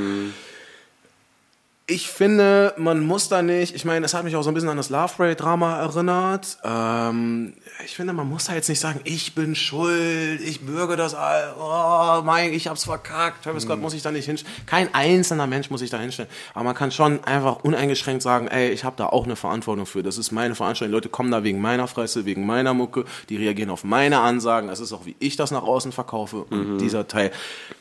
Ich 1.88 2.08
finde, 2.08 2.74
man 2.78 3.06
muss 3.06 3.28
da 3.28 3.42
nicht, 3.42 3.72
ich 3.72 3.84
meine, 3.84 4.04
es 4.06 4.12
hat 4.12 4.24
mich 4.24 4.34
auch 4.34 4.42
so 4.42 4.50
ein 4.50 4.54
bisschen 4.54 4.68
an 4.68 4.76
das 4.76 4.90
Love 4.90 5.12
Ray 5.20 5.36
Drama 5.36 5.78
erinnert. 5.78 6.58
Ähm, 6.64 7.52
ich 7.84 7.94
finde, 7.94 8.12
man 8.12 8.28
muss 8.28 8.46
da 8.46 8.54
jetzt 8.54 8.68
nicht 8.68 8.80
sagen, 8.80 9.00
ich 9.04 9.36
bin 9.36 9.54
schuld, 9.54 10.40
ich 10.40 10.62
bürge 10.62 10.96
das 10.96 11.14
all, 11.14 11.54
oh 11.56 12.22
mein, 12.24 12.52
ich 12.52 12.66
hab's 12.66 12.82
verkackt, 12.82 13.44
Travis 13.44 13.62
Scott 13.62 13.80
muss 13.80 13.94
ich 13.94 14.02
da 14.02 14.10
nicht 14.10 14.24
hinstellen. 14.24 14.52
Kein 14.66 14.92
einzelner 14.96 15.46
Mensch 15.46 15.70
muss 15.70 15.78
sich 15.78 15.90
da 15.90 16.00
hinstellen. 16.00 16.28
Aber 16.54 16.64
man 16.64 16.74
kann 16.74 16.90
schon 16.90 17.22
einfach 17.22 17.62
uneingeschränkt 17.62 18.20
sagen, 18.20 18.48
ey, 18.48 18.70
ich 18.70 18.82
habe 18.82 18.96
da 18.96 19.06
auch 19.06 19.24
eine 19.24 19.36
Verantwortung 19.36 19.86
für. 19.86 20.02
Das 20.02 20.18
ist 20.18 20.32
meine 20.32 20.56
Veranstaltung. 20.56 20.90
Die 20.90 20.96
Leute 20.96 21.08
kommen 21.08 21.30
da 21.30 21.44
wegen 21.44 21.60
meiner 21.60 21.86
Fresse, 21.86 22.24
wegen 22.24 22.46
meiner 22.46 22.74
Mucke, 22.74 23.04
die 23.28 23.36
reagieren 23.36 23.70
auf 23.70 23.84
meine 23.84 24.18
Ansagen. 24.18 24.70
Das 24.70 24.80
ist 24.80 24.92
auch, 24.92 25.06
wie 25.06 25.14
ich 25.20 25.36
das 25.36 25.52
nach 25.52 25.62
außen 25.62 25.92
verkaufe. 25.92 26.46
Und 26.50 26.78
dieser 26.78 27.06
Teil, 27.06 27.30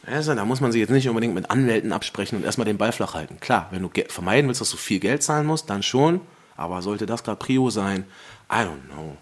also, 0.06 0.36
da 0.36 0.46
muss 0.46 0.62
man 0.62 0.72
sich 0.72 0.82
jetzt 0.82 0.92
nicht 0.92 1.10
unbedingt 1.10 1.34
mit 1.34 1.50
Anwälten 1.50 1.92
absprechen 1.92 2.38
und 2.38 2.46
erstmal 2.46 2.66
den 2.66 2.78
Ball 2.78 2.92
flach 2.92 3.16
halten. 3.16 3.40
Klar, 3.40 3.68
wenn 3.72 3.82
du 3.82 3.95
vermeiden 4.08 4.48
willst, 4.48 4.62
dass 4.62 4.72
du 4.72 4.78
viel 4.78 5.00
Geld 5.00 5.24
zahlen 5.24 5.46
musst, 5.46 5.70
dann 5.70 5.84
schon. 5.84 6.22
Aber 6.58 6.82
sollte 6.82 7.06
das 7.06 7.24
gerade 7.24 7.38
Prio 7.38 7.70
sein? 7.70 8.06
I 8.52 8.58
don't 8.58 8.86
know. 8.94 9.18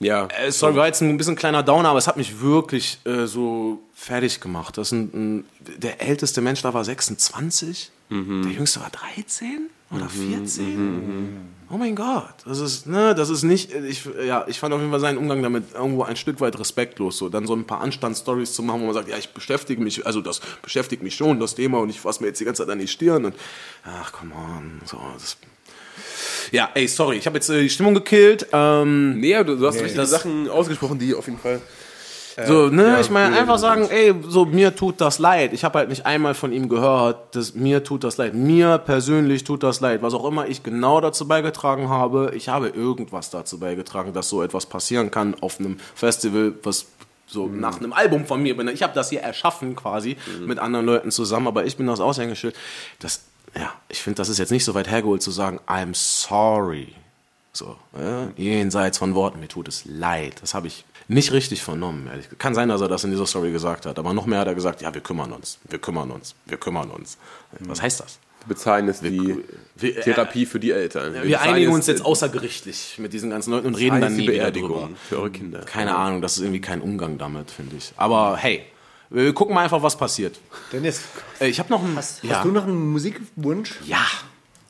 Ja. 0.00 0.28
Sorry, 0.50 0.74
war 0.76 0.86
jetzt 0.86 1.00
ein 1.00 1.16
bisschen 1.16 1.36
kleiner 1.36 1.62
Downer, 1.62 1.90
aber 1.90 1.98
es 1.98 2.06
hat 2.06 2.16
mich 2.16 2.40
wirklich 2.40 2.98
äh, 3.04 3.26
so 3.26 3.80
fertig 3.94 4.40
gemacht. 4.40 4.76
Das 4.78 4.92
ein, 4.92 5.10
ein, 5.14 5.44
der 5.76 6.00
älteste 6.00 6.40
Mensch 6.40 6.62
da 6.62 6.74
war 6.74 6.84
26, 6.84 7.90
der 8.10 8.52
jüngste 8.52 8.80
war 8.80 8.90
13 8.90 9.70
oder 9.94 10.08
14. 10.08 11.50
Oh 11.70 11.78
mein 11.78 11.96
Gott, 11.96 12.34
das 12.44 12.58
ist, 12.60 12.86
ne, 12.86 13.14
das 13.14 13.30
ist 13.30 13.44
nicht, 13.44 13.72
ich, 13.72 14.06
ja, 14.26 14.44
ich 14.46 14.60
fand 14.60 14.74
auf 14.74 14.80
jeden 14.80 14.90
Fall 14.90 15.00
seinen 15.00 15.16
Umgang 15.16 15.42
damit 15.42 15.72
irgendwo 15.74 16.02
ein 16.02 16.16
Stück 16.16 16.38
weit 16.42 16.58
respektlos, 16.58 17.16
so 17.16 17.30
dann 17.30 17.46
so 17.46 17.54
ein 17.54 17.64
paar 17.64 17.80
Anstandsstories 17.80 18.52
zu 18.52 18.62
machen, 18.62 18.82
wo 18.82 18.84
man 18.86 18.94
sagt, 18.94 19.08
ja, 19.08 19.16
ich 19.16 19.30
beschäftige 19.30 19.80
mich, 19.82 20.04
also 20.04 20.20
das 20.20 20.40
beschäftigt 20.60 21.02
mich 21.02 21.14
schon, 21.14 21.40
das 21.40 21.54
Thema, 21.54 21.78
und 21.78 21.88
ich 21.88 21.98
fasse 21.98 22.20
mir 22.22 22.26
jetzt 22.28 22.40
die 22.40 22.44
ganze 22.44 22.62
Zeit 22.62 22.70
an 22.70 22.78
die 22.78 22.88
Stirn 22.88 23.24
und, 23.24 23.34
ach, 23.84 24.12
come 24.12 24.34
on, 24.34 24.82
so, 24.84 24.98
das, 25.14 25.38
ja, 26.50 26.68
ey, 26.74 26.86
sorry, 26.88 27.16
ich 27.16 27.24
habe 27.24 27.38
jetzt 27.38 27.48
äh, 27.48 27.62
die 27.62 27.70
Stimmung 27.70 27.94
gekillt, 27.94 28.46
ähm, 28.52 29.18
Nee, 29.18 29.42
du, 29.42 29.56
du 29.56 29.66
hast 29.66 29.76
richtige 29.76 29.96
das- 29.96 30.10
Sachen 30.10 30.50
ausgesprochen, 30.50 30.98
die 30.98 31.14
auf 31.14 31.24
jeden 31.26 31.38
Fall. 31.38 31.62
So, 32.46 32.68
ne, 32.68 32.86
ja, 32.86 33.00
ich 33.00 33.10
meine, 33.10 33.36
einfach 33.36 33.58
sagen, 33.58 33.88
ey, 33.90 34.14
so, 34.26 34.44
mir 34.44 34.74
tut 34.74 35.00
das 35.00 35.18
leid. 35.18 35.52
Ich 35.52 35.64
habe 35.64 35.78
halt 35.78 35.88
nicht 35.88 36.06
einmal 36.06 36.34
von 36.34 36.52
ihm 36.52 36.68
gehört, 36.68 37.34
dass 37.36 37.54
mir 37.54 37.84
tut 37.84 38.04
das 38.04 38.16
leid. 38.16 38.34
Mir 38.34 38.78
persönlich 38.78 39.44
tut 39.44 39.62
das 39.62 39.80
leid. 39.80 40.02
Was 40.02 40.14
auch 40.14 40.24
immer 40.24 40.46
ich 40.46 40.62
genau 40.62 41.00
dazu 41.00 41.28
beigetragen 41.28 41.88
habe, 41.88 42.32
ich 42.34 42.48
habe 42.48 42.68
irgendwas 42.68 43.30
dazu 43.30 43.58
beigetragen, 43.58 44.12
dass 44.12 44.28
so 44.28 44.42
etwas 44.42 44.66
passieren 44.66 45.10
kann 45.10 45.34
auf 45.40 45.60
einem 45.60 45.78
Festival, 45.94 46.54
was 46.62 46.86
so 47.26 47.46
nach 47.46 47.78
einem 47.78 47.92
Album 47.92 48.26
von 48.26 48.42
mir 48.42 48.56
bin. 48.56 48.68
Ich 48.68 48.82
habe 48.82 48.94
das 48.94 49.10
hier 49.10 49.20
erschaffen 49.20 49.74
quasi 49.74 50.16
mit 50.44 50.58
anderen 50.58 50.86
Leuten 50.86 51.10
zusammen, 51.10 51.46
aber 51.46 51.64
ich 51.64 51.76
bin 51.76 51.86
das 51.86 52.00
Aushängeschild. 52.00 52.54
Das, 52.98 53.22
ja, 53.56 53.72
ich 53.88 54.02
finde, 54.02 54.18
das 54.18 54.28
ist 54.28 54.38
jetzt 54.38 54.52
nicht 54.52 54.64
so 54.64 54.74
weit 54.74 54.88
hergeholt 54.88 55.22
zu 55.22 55.30
sagen, 55.30 55.60
I'm 55.66 55.94
sorry. 55.94 56.88
So, 57.54 57.76
ja, 57.98 58.28
jenseits 58.36 58.98
von 58.98 59.14
Worten, 59.14 59.40
mir 59.40 59.48
tut 59.48 59.68
es 59.68 59.84
leid. 59.84 60.36
Das 60.40 60.54
habe 60.54 60.68
ich 60.68 60.84
nicht 61.08 61.32
richtig 61.32 61.62
vernommen, 61.62 62.06
ehrlich. 62.10 62.26
Kann 62.38 62.54
sein, 62.54 62.68
dass 62.68 62.80
er 62.80 62.88
das 62.88 63.04
in 63.04 63.10
dieser 63.10 63.26
Story 63.26 63.52
gesagt 63.52 63.86
hat, 63.86 63.98
aber 63.98 64.12
noch 64.12 64.26
mehr 64.26 64.40
hat 64.40 64.46
er 64.48 64.54
gesagt, 64.54 64.82
ja, 64.82 64.92
wir 64.94 65.00
kümmern 65.00 65.32
uns, 65.32 65.58
wir 65.68 65.78
kümmern 65.78 66.10
uns, 66.10 66.34
wir 66.46 66.56
kümmern 66.58 66.90
uns. 66.90 67.18
Was 67.60 67.82
heißt 67.82 68.00
das? 68.00 68.18
Wir 68.44 68.54
bezahlen 68.54 68.88
jetzt 68.88 69.04
die 69.04 69.38
wir- 69.76 70.00
Therapie 70.00 70.46
für 70.46 70.58
die 70.58 70.72
Eltern. 70.72 71.14
Wir, 71.14 71.20
bezahlen 71.22 71.54
einigen 71.54 71.72
uns 71.72 71.86
jetzt 71.86 72.04
außergerichtlich 72.04 72.96
mit 72.98 73.12
diesen 73.12 73.30
ganzen 73.30 73.52
Leuten 73.52 73.68
und 73.68 73.76
reden 73.76 74.00
dann 74.00 74.16
die 74.16 74.22
nie 74.26 74.32
wieder 74.32 74.50
drüber. 74.50 74.88
für 75.08 75.18
eure 75.18 75.30
Kinder. 75.30 75.60
Keine 75.60 75.94
Ahnung, 75.94 76.22
das 76.22 76.36
ist 76.38 76.40
irgendwie 76.42 76.60
kein 76.60 76.80
Umgang 76.80 77.18
damit, 77.18 77.50
finde 77.52 77.76
ich. 77.76 77.92
Aber 77.96 78.36
hey, 78.36 78.64
wir 79.10 79.32
gucken 79.32 79.54
mal 79.54 79.62
einfach, 79.62 79.82
was 79.82 79.96
passiert. 79.96 80.40
Dennis, 80.72 81.02
Äh, 81.38 81.48
Ich 81.48 81.58
habe 81.60 81.70
noch 81.70 81.84
einen... 81.84 81.96
hast, 81.96 82.22
hast 82.28 82.44
du 82.44 82.50
noch 82.50 82.64
einen 82.64 82.90
Muzikwunsch? 82.92 83.74
Ja. 83.86 84.04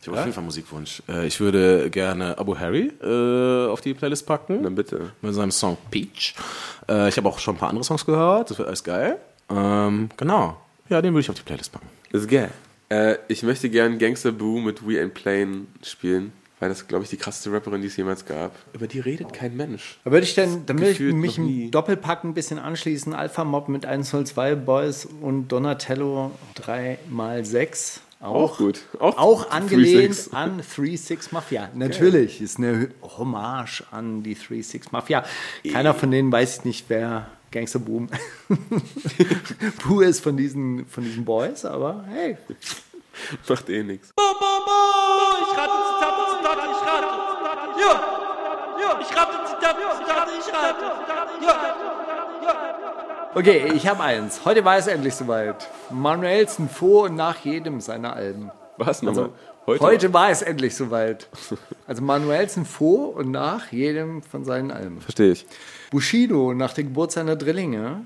Ich 0.02 0.08
habe 0.08 0.18
auf 0.18 0.24
jeden 0.24 0.34
Fall 0.34 0.40
einen 0.42 0.46
Musikwunsch. 0.46 1.02
Äh, 1.08 1.26
Ich 1.28 1.38
würde 1.40 1.88
gerne 1.88 2.36
Abu 2.36 2.58
Harry 2.58 2.92
äh, 3.02 3.68
auf 3.70 3.80
die 3.80 3.94
Playlist 3.94 4.26
packen. 4.26 4.62
Dann 4.64 4.74
bitte. 4.74 5.12
Mit 5.22 5.32
seinem 5.32 5.52
Song 5.52 5.78
Peach. 5.90 6.34
Äh, 6.88 7.08
ich 7.08 7.16
habe 7.16 7.28
auch 7.28 7.38
schon 7.38 7.54
ein 7.54 7.58
paar 7.58 7.68
andere 7.68 7.84
Songs 7.84 8.04
gehört. 8.04 8.50
Das 8.50 8.58
wird 8.58 8.66
alles 8.68 8.82
geil. 8.82 9.18
Ähm, 9.48 10.08
genau. 10.16 10.56
Ja, 10.88 11.00
den 11.00 11.12
würde 11.14 11.20
ich 11.20 11.30
auf 11.30 11.36
die 11.36 11.42
Playlist 11.42 11.70
packen. 11.72 11.86
Das 12.10 12.22
ist 12.22 12.28
geil. 12.30 12.50
Äh, 12.88 13.16
ich 13.28 13.42
möchte 13.44 13.70
gern 13.70 13.98
Gangster 13.98 14.32
Boo 14.32 14.58
mit 14.60 14.84
We 14.86 14.94
Ain't 15.00 15.10
Plain 15.10 15.68
spielen, 15.84 16.32
weil 16.58 16.68
das, 16.68 16.88
glaube 16.88 17.04
ich, 17.04 17.10
die 17.10 17.16
krasseste 17.16 17.52
Rapperin, 17.52 17.80
die 17.80 17.86
es 17.86 17.96
jemals 17.96 18.26
gab. 18.26 18.52
Über 18.72 18.88
die 18.88 18.98
redet 18.98 19.32
kein 19.32 19.56
Mensch. 19.56 19.98
Da 20.04 20.10
würde 20.10 20.24
ich 20.24 20.34
dann, 20.34 20.66
dann 20.66 20.78
würde 20.80 20.90
ich 20.90 20.98
mich 21.00 21.38
im 21.38 21.70
Doppelpack 21.70 22.24
ein 22.24 22.34
bisschen 22.34 22.58
anschließen. 22.58 23.14
Alpha 23.14 23.44
Mob 23.44 23.68
mit 23.68 23.86
102 23.86 24.56
Boys 24.56 25.06
und 25.20 25.46
Donatello 25.48 26.32
3x6. 26.60 28.00
Auch, 28.22 28.52
Auch 28.52 28.58
gut. 28.58 28.82
Auch 29.00 29.18
Auch, 29.18 29.46
3-6. 29.46 29.50
angelehnt 29.50 30.28
an 30.32 30.62
3-6 30.62 31.28
Mafia. 31.32 31.68
Natürlich, 31.74 32.40
ist 32.40 32.58
eine 32.58 32.90
Hommage 33.02 33.82
an 33.90 34.22
die 34.22 34.36
3-6 34.36 34.86
Mafia. 34.92 35.24
Keiner 35.70 35.92
von 35.92 36.10
denen 36.12 36.30
weiß 36.30 36.64
nicht, 36.64 36.84
wer 36.88 37.26
Gangster 37.50 37.80
Boom 37.80 38.08
Boo 39.84 40.00
ist 40.00 40.20
von 40.20 40.36
diesen, 40.36 40.86
von 40.86 41.02
diesen 41.04 41.24
Boys, 41.24 41.64
aber 41.64 42.04
hey. 42.08 42.36
Macht 43.48 43.68
eh 43.68 43.82
nichts. 43.82 44.10
Ich 44.16 45.58
rate, 45.58 45.72
Zitate, 45.92 46.22
Zitate, 46.38 46.62
ich 46.70 46.82
rate. 46.86 47.12
Ja, 47.80 47.92
ja, 48.80 49.00
ich 49.00 49.16
rate, 49.16 49.36
Zitate, 49.46 49.80
Zitate, 49.98 50.30
ich 50.38 50.48
rate. 50.54 50.84
Ja, 51.44 51.54
Okay, 53.34 53.72
ich 53.74 53.86
habe 53.86 54.02
eins. 54.02 54.44
Heute 54.44 54.62
war 54.64 54.76
es 54.76 54.86
endlich 54.86 55.14
soweit. 55.14 55.66
Manuelsen 55.90 56.68
vor 56.68 57.04
und 57.04 57.14
nach 57.14 57.38
jedem 57.38 57.80
seiner 57.80 58.14
Alben. 58.14 58.50
Was 58.76 59.00
nochmal? 59.00 59.30
Also, 59.66 59.82
heute, 59.84 60.12
war 60.12 60.28
es 60.30 60.42
endlich 60.42 60.76
soweit. 60.76 61.28
Also 61.86 62.02
Manuelsen 62.02 62.66
vor 62.66 63.16
und 63.16 63.30
nach 63.30 63.72
jedem 63.72 64.22
von 64.22 64.44
seinen 64.44 64.70
Alben. 64.70 65.00
Verstehe 65.00 65.32
ich. 65.32 65.46
Bushido 65.90 66.52
nach 66.52 66.74
der 66.74 66.84
Geburt 66.84 67.12
seiner 67.12 67.36
Drillinge. 67.36 68.04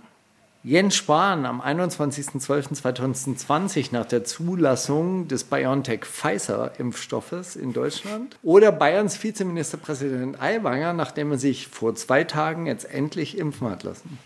Jens 0.62 0.94
Spahn 0.94 1.44
am 1.44 1.60
21.12.2020 1.60 3.88
nach 3.92 4.06
der 4.06 4.22
Zulassung 4.24 5.26
des 5.28 5.44
BioNTech-Pfizer-Impfstoffes 5.44 7.56
in 7.56 7.72
Deutschland. 7.72 8.36
Oder 8.42 8.70
Bayerns 8.72 9.22
Vizeministerpräsident 9.22 10.40
Aiwanger, 10.40 10.92
nachdem 10.92 11.32
er 11.32 11.38
sich 11.38 11.66
vor 11.68 11.94
zwei 11.96 12.22
Tagen 12.24 12.66
jetzt 12.66 12.84
endlich 12.84 13.38
impfen 13.38 13.70
hat 13.70 13.82
lassen. 13.82 14.18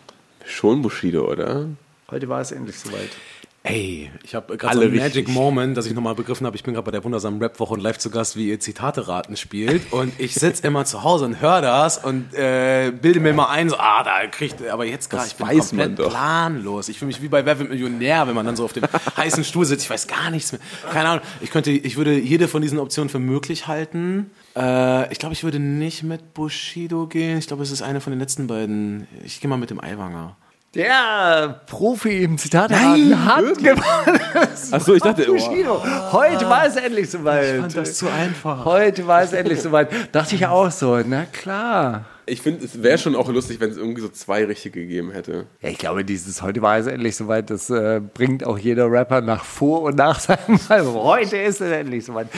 Schon 0.51 0.83
Bushido, 0.83 1.31
oder? 1.31 1.67
Heute 2.11 2.29
war 2.29 2.41
es 2.41 2.53
endlich 2.53 2.79
soweit. 2.79 3.11
Ey, 3.63 4.11
ich 4.25 4.35
habe 4.35 4.57
gerade 4.57 4.75
so 4.75 4.81
einen 4.81 4.97
Magic 4.97 5.17
richtig. 5.17 5.35
Moment, 5.35 5.77
dass 5.77 5.85
ich 5.85 5.93
nochmal 5.93 6.15
begriffen 6.15 6.47
habe, 6.47 6.57
ich 6.57 6.63
bin 6.63 6.73
gerade 6.73 6.87
bei 6.87 6.93
der 6.93 7.05
wundersamen 7.05 7.43
Rap-Woche 7.43 7.75
und 7.75 7.81
live 7.81 7.99
zu 7.99 8.09
Gast, 8.09 8.35
wie 8.35 8.49
ihr 8.49 8.59
Zitate 8.59 9.07
raten 9.07 9.37
spielt. 9.37 9.93
Und 9.93 10.19
ich 10.19 10.33
sitze 10.35 10.63
immer 10.67 10.87
zu 10.87 11.03
Hause 11.03 11.27
und 11.27 11.43
höre 11.43 11.61
das 11.61 11.99
und 12.03 12.33
äh, 12.33 12.91
bilde 12.91 13.21
mir 13.21 13.35
mal 13.35 13.51
ein, 13.51 13.69
so, 13.69 13.77
ah, 13.77 14.03
da 14.03 14.27
kriegt, 14.29 14.67
aber 14.67 14.87
jetzt 14.87 15.11
gerade, 15.11 15.27
ich 15.27 15.37
bin 15.37 15.47
komplett 15.47 15.97
planlos. 15.97 16.89
Ich 16.89 16.99
fühle 16.99 17.09
mich 17.09 17.21
wie 17.21 17.29
bei 17.29 17.45
Wer 17.45 17.59
wird 17.59 17.69
Millionär, 17.69 18.27
wenn 18.27 18.35
man 18.35 18.47
dann 18.47 18.57
so 18.57 18.65
auf 18.65 18.73
dem 18.73 18.85
heißen 19.19 19.45
Stuhl 19.45 19.67
sitzt. 19.67 19.85
Ich 19.85 19.91
weiß 19.91 20.07
gar 20.07 20.31
nichts 20.31 20.53
mehr. 20.53 20.61
Keine 20.91 21.11
Ahnung. 21.11 21.25
Ich 21.43 21.51
könnte, 21.51 21.71
ich 21.71 21.99
würde 21.99 22.19
jede 22.19 22.49
von 22.49 22.63
diesen 22.63 22.79
Optionen 22.79 23.11
für 23.11 23.19
möglich 23.19 23.67
halten. 23.67 24.31
Äh, 24.57 25.13
ich 25.13 25.19
glaube, 25.19 25.35
ich 25.35 25.45
würde 25.45 25.59
nicht 25.59 26.03
mit 26.03 26.33
Bushido 26.33 27.07
gehen. 27.07 27.37
Ich 27.37 27.47
glaube, 27.47 27.63
es 27.63 27.71
ist 27.71 27.83
eine 27.83 28.01
von 28.01 28.11
den 28.11 28.21
letzten 28.21 28.47
beiden. 28.47 29.07
Ich 29.23 29.43
gehe 29.43 29.51
mal 29.51 29.59
mit 29.59 29.69
dem 29.69 29.81
Aiwanger. 29.85 30.39
Der 30.75 31.63
Profi 31.67 32.23
im 32.23 32.39
Zitat 32.39 32.71
hat 32.73 32.95
gewonnen. 33.59 34.21
Achso, 34.71 34.95
ich 34.95 35.03
dachte, 35.03 35.27
oh. 35.29 36.13
Heute 36.13 36.49
war 36.49 36.65
es 36.65 36.77
endlich 36.77 37.11
soweit. 37.11 37.75
Das 37.75 37.89
ist 37.89 37.99
zu 37.99 38.09
einfach. 38.09 38.65
Heute 38.65 39.05
war 39.05 39.21
es 39.23 39.33
endlich 39.33 39.61
soweit. 39.61 39.91
Dachte 40.15 40.37
ich 40.37 40.47
auch 40.47 40.71
so, 40.71 40.97
na 41.05 41.25
klar. 41.25 42.05
Ich 42.31 42.41
finde, 42.43 42.65
es 42.65 42.83
wäre 42.83 42.99
schon 42.99 43.17
auch 43.17 43.29
lustig, 43.29 43.61
wenn 43.61 43.71
es 43.71 43.77
irgendwie 43.77 44.01
so 44.01 44.09
zwei 44.09 44.45
richtige 44.45 44.81
gegeben 44.81 45.11
hätte. 45.11 45.47
Ja, 45.61 45.69
ich 45.69 45.79
glaube, 45.79 46.05
dieses 46.05 46.43
heute 46.43 46.63
war 46.63 46.79
es 46.79 46.87
endlich 46.87 47.17
soweit, 47.17 47.51
das 47.51 47.71
äh, 47.71 48.01
bringt 48.15 48.45
auch 48.45 48.59
jeder 48.59 48.91
Rapper 48.91 49.21
nach 49.21 49.45
vor 49.45 49.83
und 49.83 49.97
nach 49.97 50.21
seinem 50.21 50.59
Album. 50.69 50.95
Heute 50.95 51.37
ist 51.37 51.61
es 51.61 51.71
endlich 51.71 52.05
soweit. 52.05 52.29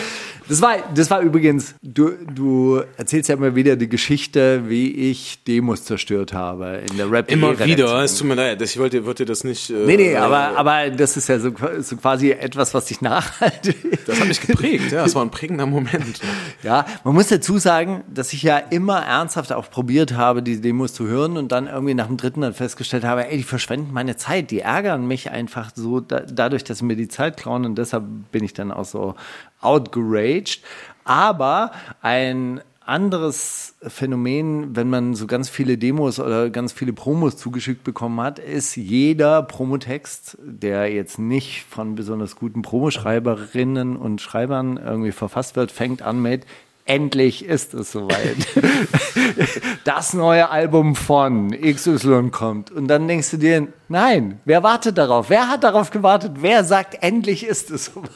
Das 0.49 0.61
war, 0.61 0.77
das 0.95 1.09
war 1.11 1.21
übrigens, 1.21 1.75
du, 1.83 2.11
du 2.35 2.83
erzählst 2.97 3.29
ja 3.29 3.37
immer 3.37 3.55
wieder 3.55 3.77
die 3.77 3.89
Geschichte, 3.89 4.69
wie 4.69 5.11
ich 5.11 5.45
Demos 5.45 5.85
zerstört 5.85 6.33
habe 6.33 6.83
in 6.91 6.97
der 6.97 7.11
rap 7.11 7.31
Immer 7.31 7.59
wieder, 7.65 8.03
es 8.03 8.17
tut 8.17 8.27
mir 8.27 8.35
leid, 8.35 8.61
ich 8.61 8.79
wollte, 8.79 9.05
wollte 9.07 9.25
das 9.25 9.45
nicht. 9.45 9.71
Äh, 9.71 9.87
Nee, 9.87 9.97
nee, 9.97 10.17
aber, 10.17 10.57
aber 10.57 10.91
das 10.91 11.17
ist 11.17 11.29
ja 11.29 11.39
so, 11.39 11.53
so 11.81 11.97
quasi 11.97 12.31
etwas, 12.31 12.75
was 12.75 12.87
dich 12.87 13.01
nachhaltig. 13.01 13.77
Das 14.07 14.19
hat 14.19 14.27
mich 14.27 14.41
geprägt, 14.41 14.91
ja, 14.91 15.05
das 15.05 15.15
war 15.15 15.23
ein 15.23 15.31
prägender 15.31 15.65
Moment. 15.65 16.21
Ja, 16.63 16.87
man 17.05 17.15
muss 17.15 17.29
dazu 17.29 17.59
sagen, 17.59 18.03
dass 18.13 18.33
ich 18.33 18.43
ja 18.43 18.59
immer 18.59 18.99
ernsthaft 19.01 19.53
auch 19.53 19.71
probiert 19.83 20.13
habe, 20.13 20.45
die 20.45 20.61
Demos 20.61 20.95
zu 20.95 21.09
hören 21.09 21.37
und 21.37 21.51
dann 21.51 21.67
irgendwie 21.67 21.95
nach 21.95 22.07
dem 22.07 22.17
dritten 22.17 22.43
dann 22.43 22.55
festgestellt 22.55 23.03
habe, 23.03 23.29
ey, 23.29 23.37
die 23.37 23.43
verschwenden 23.43 23.93
meine 23.93 24.17
Zeit, 24.17 24.53
die 24.53 24.61
ärgern 24.61 25.09
mich 25.09 25.33
einfach 25.33 25.73
so 25.75 25.99
da, 25.99 26.21
dadurch, 26.21 26.63
dass 26.63 26.79
sie 26.79 26.85
mir 26.85 26.95
die 26.95 27.09
Zeit 27.09 27.37
klauen 27.37 27.65
und 27.65 27.77
deshalb 27.77 28.05
bin 28.31 28.45
ich 28.45 28.55
dann 28.55 28.71
auch 28.71 28.85
so 28.85 29.17
outgeraged. 29.61 30.61
Aber 31.03 31.73
ein 32.01 32.61
anderes 32.87 33.75
Phänomen, 33.83 34.77
wenn 34.77 34.89
man 34.89 35.17
so 35.17 35.27
ganz 35.27 35.49
viele 35.49 35.77
Demos 35.77 36.21
oder 36.21 36.49
ganz 36.51 36.73
viele 36.73 36.93
Promos 36.93 37.37
zugeschickt 37.37 37.83
bekommen 37.83 38.21
hat, 38.21 38.39
ist 38.39 38.77
jeder 38.77 39.43
Promotext, 39.43 40.39
der 40.45 40.93
jetzt 40.93 41.19
nicht 41.19 41.65
von 41.69 41.97
besonders 41.97 42.37
guten 42.37 42.63
Promoschreiberinnen 42.63 43.97
und 43.97 44.21
Schreibern 44.21 44.77
irgendwie 44.77 45.11
verfasst 45.11 45.57
wird, 45.57 45.73
fängt 45.73 46.03
an 46.03 46.23
mit 46.23 46.47
endlich 46.85 47.45
ist 47.45 47.75
es 47.75 47.93
soweit. 47.93 48.37
das 49.85 50.13
neue 50.15 50.51
Album 50.51 50.95
von 50.95 51.51
XY 51.51 52.31
kommt. 52.31 52.71
Und 52.71 52.89
dann 52.89 53.07
denkst 53.09 53.31
du 53.31 53.37
dir, 53.37 53.69
nein, 53.89 54.41
wer 54.45 54.63
wartet 54.63 54.99
darauf? 54.99 55.31
Wer 55.31 55.49
hat 55.49 55.65
darauf 55.65 55.91
gewartet? 55.91 56.33
Wer 56.41 56.65
sagt, 56.65 56.99
endlich 57.03 57.47
ist 57.47 57.71
es 57.71 57.87
soweit? 57.87 58.11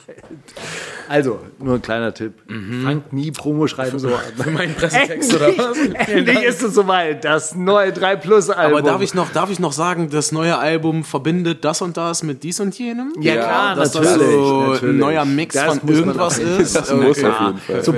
Also, 1.08 1.38
nur 1.60 1.76
ein 1.76 1.82
kleiner 1.82 2.12
Tipp. 2.12 2.34
Fangt 2.82 3.12
nie 3.12 3.30
Promo 3.30 3.68
schreiben 3.68 3.98
so 3.98 4.08
an. 4.08 4.20
Für 4.36 4.50
meinen 4.50 4.74
Pressetext 4.74 5.32
Endlich, 5.32 5.58
oder 5.58 5.70
was? 5.70 5.78
endlich 6.08 6.42
ist 6.42 6.62
es 6.62 6.74
soweit. 6.74 7.24
Das 7.24 7.54
neue 7.54 7.92
3 7.92 8.16
Plus 8.16 8.50
Album. 8.50 8.78
Aber 8.78 8.86
darf 8.86 9.00
ich, 9.00 9.14
noch, 9.14 9.30
darf 9.32 9.50
ich 9.50 9.60
noch 9.60 9.72
sagen, 9.72 10.10
das 10.10 10.32
neue 10.32 10.58
Album 10.58 11.04
verbindet 11.04 11.64
das 11.64 11.80
und 11.82 11.96
das 11.96 12.24
mit 12.24 12.42
dies 12.42 12.58
und 12.58 12.76
jenem? 12.76 13.12
Ja, 13.20 13.34
klar, 13.36 13.74
dass 13.76 13.92
das 13.92 14.04
natürlich, 14.04 14.34
so 14.34 14.60
ein 14.60 14.70
natürlich. 14.72 15.00
neuer 15.00 15.24
Mix 15.24 15.54
Das 15.54 15.78
von 15.78 15.88
irgendwas 15.88 16.38
ist. 16.38 16.74
Das 16.74 16.92
muss 16.92 17.16
Okay. 17.18 17.26
auf 17.26 17.40
jeden 17.46 17.58
Fall. 17.58 17.84
So 17.84 17.92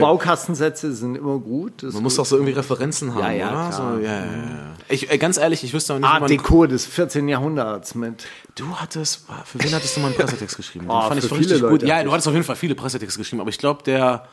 Baukastensätze 0.69 0.93
sind 0.95 1.17
immer 1.17 1.39
gut. 1.39 1.83
Man 1.83 2.03
muss 2.03 2.17
doch 2.17 2.25
so 2.27 2.37
irgendwie 2.37 2.53
Referenzen 2.53 3.15
haben, 3.15 3.23
Ja, 3.25 3.31
ja, 3.33 3.47
oder? 3.51 3.69
klar. 3.69 3.73
So, 3.73 3.99
ja, 4.05 4.13
ja, 4.13 4.25
ja. 4.25 4.75
Ich, 4.89 5.11
äh, 5.11 5.19
ganz 5.19 5.37
ehrlich, 5.37 5.65
ich 5.65 5.73
wüsste 5.73 5.95
auch 5.95 5.99
nicht, 5.99 6.09
Art. 6.09 6.29
Deco 6.31 6.67
des 6.67 6.87
14. 6.87 7.29
Jahrhunderts 7.29 7.95
mit. 7.95 8.27
Du 8.55 8.77
hattest, 8.77 9.27
für 9.45 9.63
wen 9.63 9.75
hattest 9.75 9.97
du 9.97 10.01
mal 10.01 10.07
einen 10.09 10.17
Pressetext 10.17 10.57
geschrieben? 10.57 10.87
Den 10.87 10.91
Oh, 10.91 11.03
fand 11.03 11.23
ich 11.23 11.29
für 11.29 11.35
richtig 11.37 11.49
viele 11.59 11.61
gut. 11.61 11.83
Leute 11.83 11.87
Ja, 11.87 11.97
hab 11.99 12.05
du 12.05 12.13
hattest 12.13 12.29
auf 12.29 12.35
jeden 12.35 12.45
Fall 12.47 12.57
viele 12.57 12.75
Pressetexte 12.75 13.19
geschrieben, 13.19 13.41
aber 13.41 13.51
ich 13.51 13.59
glaube, 13.59 13.83
der, 13.83 14.27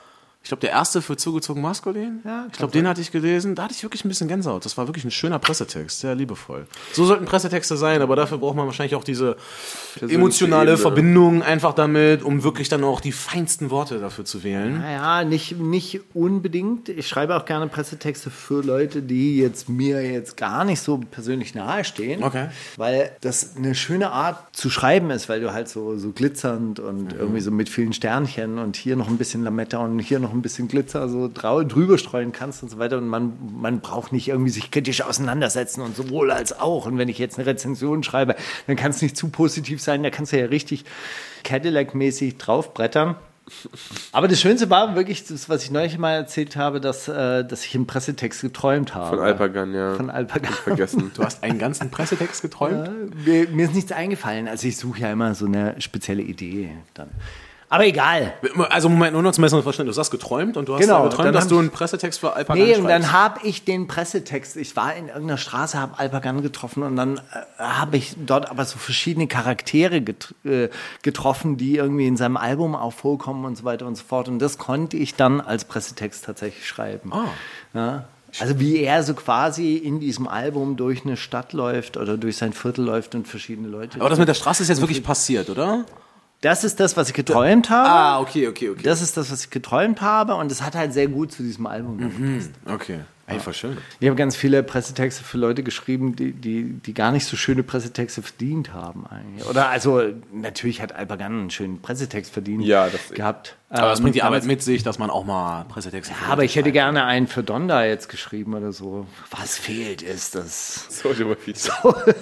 ich 0.45 0.49
glaube, 0.49 0.61
der 0.61 0.69
erste 0.69 1.01
für 1.01 1.17
zugezogen 1.17 1.59
maskulin, 1.59 2.19
Ja, 2.23 2.45
ich 2.51 2.55
glaube, 2.59 2.71
den 2.71 2.87
hatte 2.87 3.01
ich 3.01 3.11
gelesen. 3.11 3.55
Da 3.55 3.63
hatte 3.63 3.73
ich 3.75 3.81
wirklich 3.81 4.05
ein 4.05 4.09
bisschen 4.09 4.27
Gänsehaut. 4.27 4.63
Das 4.63 4.77
war 4.77 4.87
wirklich 4.87 5.03
ein 5.03 5.09
schöner 5.09 5.39
Pressetext, 5.39 6.01
sehr 6.01 6.13
liebevoll. 6.13 6.67
So 6.93 7.03
sollten 7.03 7.25
Pressetexte 7.25 7.75
sein, 7.77 8.03
aber 8.03 8.15
dafür 8.15 8.37
braucht 8.37 8.55
man 8.55 8.67
wahrscheinlich 8.67 8.93
auch 8.93 9.03
diese 9.03 9.37
emotionale. 9.99 10.77
Verbindung 10.77 11.41
einfach 11.41 11.73
damit, 11.73 12.21
um 12.21 12.43
wirklich 12.43 12.69
dann 12.69 12.83
auch 12.83 13.01
die 13.01 13.11
feinsten 13.11 13.71
Worte 13.71 13.97
dafür 13.97 14.23
zu 14.23 14.43
wählen. 14.43 14.81
Naja, 14.81 15.23
nicht, 15.23 15.57
nicht 15.57 16.01
unbedingt. 16.13 16.89
Ich 16.89 17.07
schreibe 17.07 17.35
auch 17.35 17.45
gerne 17.45 17.67
Pressetexte 17.67 18.29
für 18.29 18.61
Leute, 18.61 19.01
die 19.01 19.39
jetzt 19.39 19.67
mir 19.67 20.03
jetzt 20.07 20.37
gar 20.37 20.63
nicht 20.63 20.79
so 20.79 20.99
persönlich 20.99 21.55
nahestehen. 21.55 22.23
Okay. 22.23 22.49
Weil 22.77 23.09
das 23.21 23.55
eine 23.55 23.73
schöne 23.73 24.11
Art 24.11 24.55
zu 24.55 24.69
schreiben 24.69 25.09
ist, 25.09 25.27
weil 25.27 25.41
du 25.41 25.53
halt 25.53 25.69
so, 25.69 25.97
so 25.97 26.11
glitzernd 26.11 26.79
und 26.79 27.13
irgendwie 27.13 27.41
so 27.41 27.49
mit 27.49 27.67
vielen 27.67 27.93
Sternchen 27.93 28.59
und 28.59 28.75
hier 28.75 28.95
noch 28.95 29.07
ein 29.07 29.17
bisschen 29.17 29.43
Lametta 29.43 29.79
und 29.79 29.97
hier 29.97 30.19
noch 30.19 30.34
ein 30.35 30.41
bisschen 30.41 30.67
Glitzer 30.67 31.09
so 31.09 31.29
drüber 31.33 31.97
streuen 31.97 32.31
kannst 32.31 32.63
und 32.63 32.69
so 32.69 32.77
weiter. 32.77 32.97
Und 32.97 33.07
man, 33.07 33.33
man 33.59 33.79
braucht 33.79 34.11
nicht 34.11 34.27
irgendwie 34.27 34.51
sich 34.51 34.71
kritisch 34.71 35.01
auseinandersetzen 35.01 35.81
und 35.81 35.95
sowohl 35.95 36.31
als 36.31 36.59
auch. 36.59 36.85
Und 36.85 36.97
wenn 36.97 37.09
ich 37.09 37.17
jetzt 37.17 37.37
eine 37.37 37.47
Rezension 37.47 38.03
schreibe, 38.03 38.35
dann 38.67 38.75
kann 38.75 38.91
es 38.91 39.01
nicht 39.01 39.17
zu 39.17 39.29
positiv 39.29 39.81
sein. 39.81 40.03
Da 40.03 40.09
kannst 40.09 40.31
du 40.33 40.39
ja 40.39 40.45
richtig 40.45 40.85
Cadillac-mäßig 41.43 42.37
draufbrettern. 42.37 43.15
Aber 44.11 44.27
das 44.27 44.41
Schönste 44.41 44.69
war 44.69 44.95
wirklich 44.95 45.25
das, 45.25 45.49
was 45.49 45.63
ich 45.63 45.71
neulich 45.71 45.97
mal 45.97 46.13
erzählt 46.13 46.55
habe, 46.55 46.81
dass, 46.81 47.07
äh, 47.07 47.45
dass 47.45 47.63
ich 47.63 47.75
im 47.75 47.85
Pressetext 47.85 48.41
geträumt 48.41 48.95
habe. 48.95 49.17
Von 49.17 49.19
Alpagan, 49.19 49.73
ja. 49.73 49.93
Von 49.93 50.09
Alpagan. 50.09 50.51
Vergessen. 50.51 51.11
Du 51.13 51.23
hast 51.23 51.43
einen 51.43 51.59
ganzen 51.59 51.91
Pressetext 51.91 52.41
geträumt? 52.41 53.25
Mir, 53.25 53.47
mir 53.49 53.65
ist 53.65 53.75
nichts 53.75 53.91
eingefallen. 53.91 54.47
Also 54.47 54.67
ich 54.67 54.77
suche 54.77 55.01
ja 55.01 55.11
immer 55.11 55.35
so 55.35 55.45
eine 55.45 55.79
spezielle 55.79 56.23
Idee 56.23 56.71
dann. 56.95 57.09
Aber 57.69 57.85
egal. 57.85 58.33
Also 58.69 58.89
Moment, 58.89 59.13
nur 59.13 59.23
noch 59.23 59.31
zum 59.31 59.41
besseren 59.41 59.63
Verständnis. 59.63 59.95
Du 59.95 59.99
hast 59.99 60.11
geträumt 60.11 60.55
und 60.55 60.67
du 60.69 60.75
hast 60.75 60.81
Genau, 60.81 61.03
geträumt, 61.03 61.33
dass 61.33 61.47
du 61.47 61.57
einen 61.57 61.71
Pressetext 61.71 62.19
für 62.19 62.33
Alpagan 62.33 62.63
Nee, 62.63 62.75
und 62.77 62.87
dann 62.87 63.11
habe 63.11 63.39
ich 63.43 63.65
den 63.65 63.87
Pressetext. 63.87 64.55
Ich 64.57 64.75
war 64.75 64.93
in 64.95 65.07
irgendeiner 65.07 65.37
Straße, 65.37 65.79
habe 65.79 65.97
Alpagan 65.97 66.41
getroffen 66.43 66.83
und 66.83 66.95
dann 66.95 67.17
äh, 67.17 67.21
habe 67.57 67.97
ich 67.97 68.15
dort 68.23 68.49
aber 68.49 68.65
so 68.65 68.77
verschiedene 68.77 69.27
Charaktere 69.27 70.01
get 70.01 70.35
äh, 70.45 70.69
getroffen, 71.01 71.57
die 71.57 71.77
irgendwie 71.77 72.07
in 72.07 72.17
seinem 72.17 72.37
Album 72.37 72.75
auch 72.75 72.93
vorkommen 72.93 73.45
und 73.45 73.57
so 73.57 73.63
weiter 73.63 73.87
und 73.87 73.95
so 73.95 74.03
fort. 74.03 74.27
Und 74.27 74.39
das 74.39 74.57
konnte 74.57 74.97
ich 74.97 75.15
dann 75.15 75.41
als 75.41 75.65
Pressetext 75.65 76.25
tatsächlich 76.25 76.67
schreiben. 76.67 77.11
Ah. 77.11 77.25
Ja? 77.73 78.05
Also 78.39 78.59
wie 78.59 78.77
er 78.77 79.01
so 79.03 79.13
quasi 79.13 79.75
in 79.75 79.99
diesem 79.99 80.27
Album 80.27 80.75
durch 80.75 81.05
eine 81.05 81.17
Stadt 81.17 81.53
läuft 81.53 81.97
oder 81.97 82.17
durch 82.17 82.37
sein 82.37 82.53
Viertel 82.53 82.85
läuft 82.85 83.15
und 83.15 83.27
verschiedene 83.27 83.69
Leute. 83.69 83.99
Aber 83.99 84.09
das 84.09 84.19
mit 84.19 84.27
der 84.27 84.33
Straße 84.33 84.63
ist 84.63 84.69
jetzt 84.69 84.81
wirklich 84.81 85.03
passiert, 85.03 85.49
oder? 85.49 85.85
Das 86.45 86.63
ist 86.63 86.79
das, 86.79 86.95
was 86.95 87.09
ich 87.09 87.15
geträumt 87.15 87.71
habe. 87.71 87.89
Ah, 87.89 88.19
okay, 88.19 88.47
okay, 88.47 88.69
okay. 88.69 88.83
Das 88.83 89.01
ist 89.01 89.17
das, 89.17 89.31
was 89.31 89.45
ich 89.45 89.49
geträumt 89.49 90.01
habe 90.01 90.35
und 90.35 90.51
das 90.51 90.61
hat 90.61 90.75
halt 90.75 90.93
sehr 90.93 91.07
gut 91.07 91.31
zu 91.31 91.41
diesem 91.41 91.65
Album 91.65 91.97
gepasst. 91.97 92.51
Okay. 92.65 92.99
Voll 93.39 93.53
schön. 93.53 93.77
Ich 93.99 94.07
habe 94.07 94.15
ganz 94.15 94.35
viele 94.35 94.61
Pressetexte 94.63 95.23
für 95.23 95.37
Leute 95.39 95.63
geschrieben, 95.63 96.15
die, 96.15 96.31
die, 96.31 96.63
die 96.73 96.93
gar 96.93 97.11
nicht 97.11 97.25
so 97.25 97.35
schöne 97.35 97.63
Pressetexte 97.63 98.21
verdient 98.21 98.71
haben 98.73 99.05
eigentlich. 99.07 99.45
Oder 99.47 99.67
also 99.69 100.01
natürlich 100.31 100.79
hat 100.81 100.93
Alpagan 100.95 101.31
einen 101.39 101.49
schönen 101.49 101.81
Pressetext 101.81 102.31
verdient 102.31 102.63
Ja, 102.65 102.87
das- 102.87 103.09
gehabt. 103.09 103.57
Aber 103.69 103.89
das 103.89 103.99
Ähm, 103.99 104.03
bringt 104.03 104.15
die 104.15 104.21
Arbeit 104.23 104.45
mit 104.45 104.61
sich, 104.61 104.83
dass 104.83 104.99
man 104.99 105.09
auch 105.09 105.25
mal 105.25 105.65
Pressetexte 105.65 106.13
Ja, 106.13 106.31
aber 106.31 106.43
ich 106.43 106.55
hätte 106.55 106.71
gerne 106.71 107.03
einen 107.05 107.27
für 107.27 107.41
Donda 107.43 107.83
jetzt 107.83 108.09
geschrieben 108.09 108.53
oder 108.53 108.71
so. 108.71 109.05
Was 109.31 109.57
fehlt 109.57 110.01
ist 110.03 110.35
das 110.35 110.87
Soldier 111.01 111.25
Boy 111.25 111.35
Feature. 111.35 112.15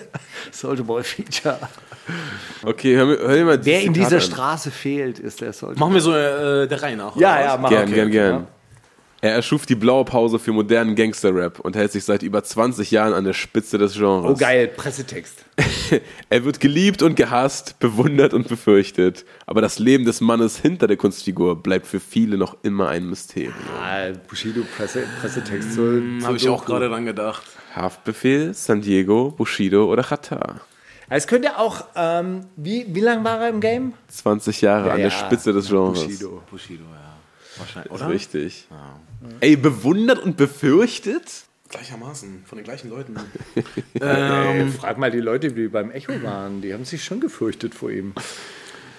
Soldier 0.51 0.83
Boy 0.85 1.03
Feature. 1.03 1.59
Okay, 2.63 2.95
hör, 2.95 3.05
hör 3.07 3.45
mal 3.45 3.65
Wer 3.65 3.81
in 3.83 3.93
dieser 3.93 4.15
an. 4.15 4.21
Straße 4.21 4.71
fehlt, 4.71 5.19
ist 5.19 5.41
der 5.41 5.53
Soldier 5.53 5.79
Machen 5.79 5.93
wir 5.93 6.01
so 6.01 6.13
äh, 6.15 6.65
der 6.67 6.81
Reihe 6.81 6.95
nach. 6.97 7.15
Ja, 7.17 7.39
ja, 7.41 7.53
was? 7.53 7.59
mach 7.61 7.69
Gern, 7.69 7.83
okay, 7.83 7.93
gern, 7.93 8.07
okay, 8.07 8.11
gern. 8.13 8.47
Ja. 9.24 9.30
Er 9.30 9.36
erschuf 9.36 9.65
die 9.65 9.76
blaue 9.76 10.03
Pause 10.05 10.38
für 10.38 10.51
modernen 10.51 10.95
Gangster-Rap 10.95 11.59
und 11.61 11.76
hält 11.76 11.91
sich 11.93 12.03
seit 12.03 12.21
über 12.24 12.43
20 12.43 12.91
Jahren 12.91 13.13
an 13.13 13.24
der 13.24 13.34
Spitze 13.34 13.78
des 13.78 13.93
Genres. 13.93 14.32
Oh 14.32 14.38
geil, 14.38 14.67
Pressetext. 14.67 15.45
Er 16.30 16.43
wird 16.43 16.59
geliebt 16.59 17.01
und 17.03 17.15
gehasst, 17.15 17.78
bewundert 17.80 18.34
und 18.34 18.47
befürchtet. 18.47 19.26
Aber 19.45 19.61
das 19.61 19.78
Leben 19.80 20.05
des 20.05 20.21
Mannes 20.21 20.57
hinter 20.57 20.88
der 20.88 20.97
Kunstfigur 20.97 21.61
bleibt 21.61 21.86
für 21.86 21.99
viele 21.99 22.38
noch 22.38 22.57
immer 22.63 22.89
ein 22.89 23.07
Mysterium. 23.07 23.53
Ah, 23.80 24.07
Bushido 24.28 24.61
Presse, 24.76 25.03
Pressetext. 25.21 25.74
So, 25.74 25.82
Hm, 25.84 26.21
Habe 26.26 26.38
ich 26.38 26.49
auch 26.49 26.65
gerade 26.65 26.89
dran 26.89 27.05
gedacht. 27.05 27.43
Haftbefehl, 27.76 28.53
San 28.53 28.82
Diego, 28.82 29.32
Bushido 29.32 29.86
oder 29.86 30.03
Qatar. 30.03 30.61
Es 31.09 31.28
könnte 31.28 31.59
auch, 31.59 31.86
ähm, 31.95 32.41
wie, 32.55 32.86
wie 32.89 33.01
lange 33.01 33.24
war 33.24 33.39
er 33.41 33.49
im 33.49 33.59
Game? 33.59 33.93
20 34.07 34.61
Jahre 34.61 34.91
an 34.91 34.97
Ja, 34.99 35.03
der 35.05 35.11
Spitze 35.11 35.53
des 35.53 35.67
Genres. 35.69 36.03
Bushido. 36.03 36.41
Bushido, 36.49 36.84
ja. 36.91 37.02
Wahrscheinlich, 37.57 37.91
oder? 37.91 38.09
richtig. 38.09 38.67
Ey, 39.39 39.55
bewundert 39.55 40.19
und 40.19 40.37
befürchtet? 40.37 41.43
Gleichermaßen, 41.69 42.43
von 42.45 42.57
den 42.57 42.63
gleichen 42.65 42.89
Leuten. 42.89 43.15
Ähm, 44.01 44.71
frag 44.73 44.97
mal 44.97 45.11
die 45.11 45.19
Leute, 45.19 45.51
die 45.51 45.67
beim 45.67 45.91
Echo 45.91 46.21
waren. 46.23 46.61
Die 46.61 46.73
haben 46.73 46.83
sich 46.83 47.03
schon 47.03 47.19
gefürchtet 47.19 47.73
vor 47.73 47.89
ihm. 47.89 48.13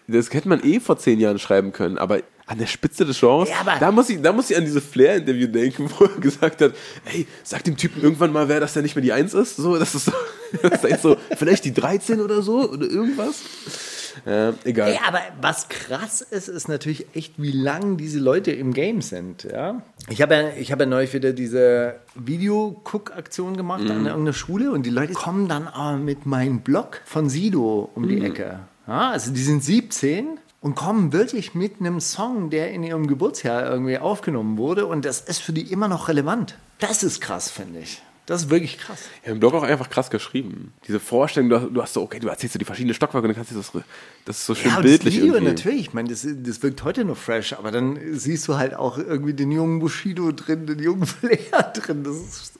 Das 0.06 0.32
hätte 0.32 0.48
man 0.48 0.62
eh 0.62 0.80
vor 0.80 0.98
10 0.98 1.18
Jahren 1.18 1.38
schreiben 1.38 1.72
können, 1.72 1.96
aber 1.96 2.20
an 2.46 2.58
der 2.58 2.66
Spitze 2.66 3.06
des 3.06 3.20
Genres, 3.20 3.48
Ja, 3.48 3.78
da, 3.78 3.90
muss 3.90 4.10
ich, 4.10 4.20
da 4.20 4.32
muss 4.32 4.50
ich 4.50 4.56
an 4.56 4.64
diese 4.64 4.82
Flair-Interview 4.82 5.46
denken, 5.46 5.88
wo 5.98 6.04
er 6.04 6.20
gesagt 6.20 6.60
hat, 6.60 6.74
ey, 7.06 7.26
sag 7.42 7.64
dem 7.64 7.76
Typen 7.76 8.02
irgendwann 8.02 8.32
mal, 8.32 8.48
wer 8.48 8.60
das 8.60 8.74
der 8.74 8.82
nicht 8.82 8.94
mehr 8.94 9.02
die 9.02 9.12
1 9.12 9.32
ist. 9.32 9.56
So, 9.56 9.78
das 9.78 9.94
ist 9.94 10.06
so, 10.06 10.12
das 10.62 10.84
ist 10.84 11.02
so 11.02 11.16
vielleicht 11.38 11.64
die 11.64 11.72
13 11.72 12.20
oder 12.20 12.42
so 12.42 12.70
oder 12.70 12.86
irgendwas. 12.86 13.42
Ja, 14.26 14.52
egal. 14.64 14.90
Ey, 14.90 14.98
aber 15.06 15.20
was 15.40 15.68
krass 15.68 16.20
ist, 16.20 16.48
ist 16.48 16.68
natürlich 16.68 17.06
echt, 17.14 17.34
wie 17.38 17.50
lang 17.50 17.96
diese 17.96 18.18
Leute 18.18 18.52
im 18.52 18.72
Game 18.72 19.00
sind. 19.00 19.44
Ja? 19.44 19.82
Ich 20.08 20.22
habe 20.22 20.34
ja, 20.34 20.48
ich 20.56 20.70
hab 20.70 20.80
ja 20.80 20.86
neulich 20.86 21.12
wieder 21.14 21.32
diese 21.32 21.96
Video-Cook-Aktion 22.14 23.56
gemacht 23.56 23.82
an 23.82 24.04
irgendeiner 24.06 24.32
Schule 24.32 24.70
und 24.70 24.84
die 24.84 24.90
Leute 24.90 25.14
kommen 25.14 25.48
dann 25.48 25.66
aber 25.66 25.96
mit 25.96 26.26
meinem 26.26 26.60
Blog 26.60 27.00
von 27.06 27.28
Sido 27.28 27.90
um 27.94 28.06
die 28.06 28.24
Ecke. 28.24 28.60
Ja, 28.86 29.10
also 29.10 29.32
die 29.32 29.42
sind 29.42 29.62
17 29.64 30.38
und 30.60 30.74
kommen 30.74 31.12
wirklich 31.12 31.54
mit 31.54 31.80
einem 31.80 32.00
Song, 32.00 32.50
der 32.50 32.70
in 32.72 32.82
ihrem 32.82 33.06
Geburtsjahr 33.06 33.64
irgendwie 33.70 33.98
aufgenommen 33.98 34.58
wurde 34.58 34.86
und 34.86 35.04
das 35.04 35.20
ist 35.20 35.40
für 35.40 35.52
die 35.52 35.70
immer 35.72 35.88
noch 35.88 36.08
relevant. 36.08 36.56
Das 36.80 37.02
ist 37.02 37.20
krass, 37.20 37.50
finde 37.50 37.80
ich. 37.80 38.02
Das 38.26 38.44
ist 38.44 38.50
wirklich 38.50 38.78
krass. 38.78 39.00
Ja, 39.26 39.32
im 39.32 39.40
Blog 39.40 39.52
auch 39.52 39.62
einfach 39.62 39.90
krass 39.90 40.08
geschrieben. 40.08 40.72
Diese 40.88 40.98
Vorstellung, 40.98 41.50
du 41.50 41.60
hast, 41.60 41.68
du 41.70 41.82
hast 41.82 41.92
so, 41.92 42.00
okay, 42.02 42.18
du 42.20 42.28
erzählst 42.28 42.54
so 42.54 42.58
die 42.58 42.64
verschiedenen 42.64 42.94
Stockwerke 42.94 43.26
und 43.28 43.34
dann 43.34 43.36
kannst 43.36 43.50
du 43.50 43.56
das, 43.56 43.84
das 44.24 44.38
ist 44.38 44.46
so 44.46 44.54
schön 44.54 44.70
Ja, 44.70 44.80
bildlich 44.80 45.14
das 45.16 45.22
Video 45.22 45.34
irgendwie. 45.34 45.52
natürlich. 45.52 45.80
Ich 45.82 45.92
meine, 45.92 46.08
das, 46.08 46.26
das 46.26 46.62
wirkt 46.62 46.82
heute 46.84 47.04
noch 47.04 47.18
fresh, 47.18 47.52
aber 47.52 47.70
dann 47.70 47.98
siehst 48.12 48.48
du 48.48 48.56
halt 48.56 48.74
auch 48.74 48.96
irgendwie 48.96 49.34
den 49.34 49.52
jungen 49.52 49.78
Bushido 49.78 50.32
drin, 50.32 50.66
den 50.66 50.78
jungen 50.78 51.04
Flair 51.06 51.72
drin. 51.74 52.02
Das 52.02 52.16
ist 52.16 52.58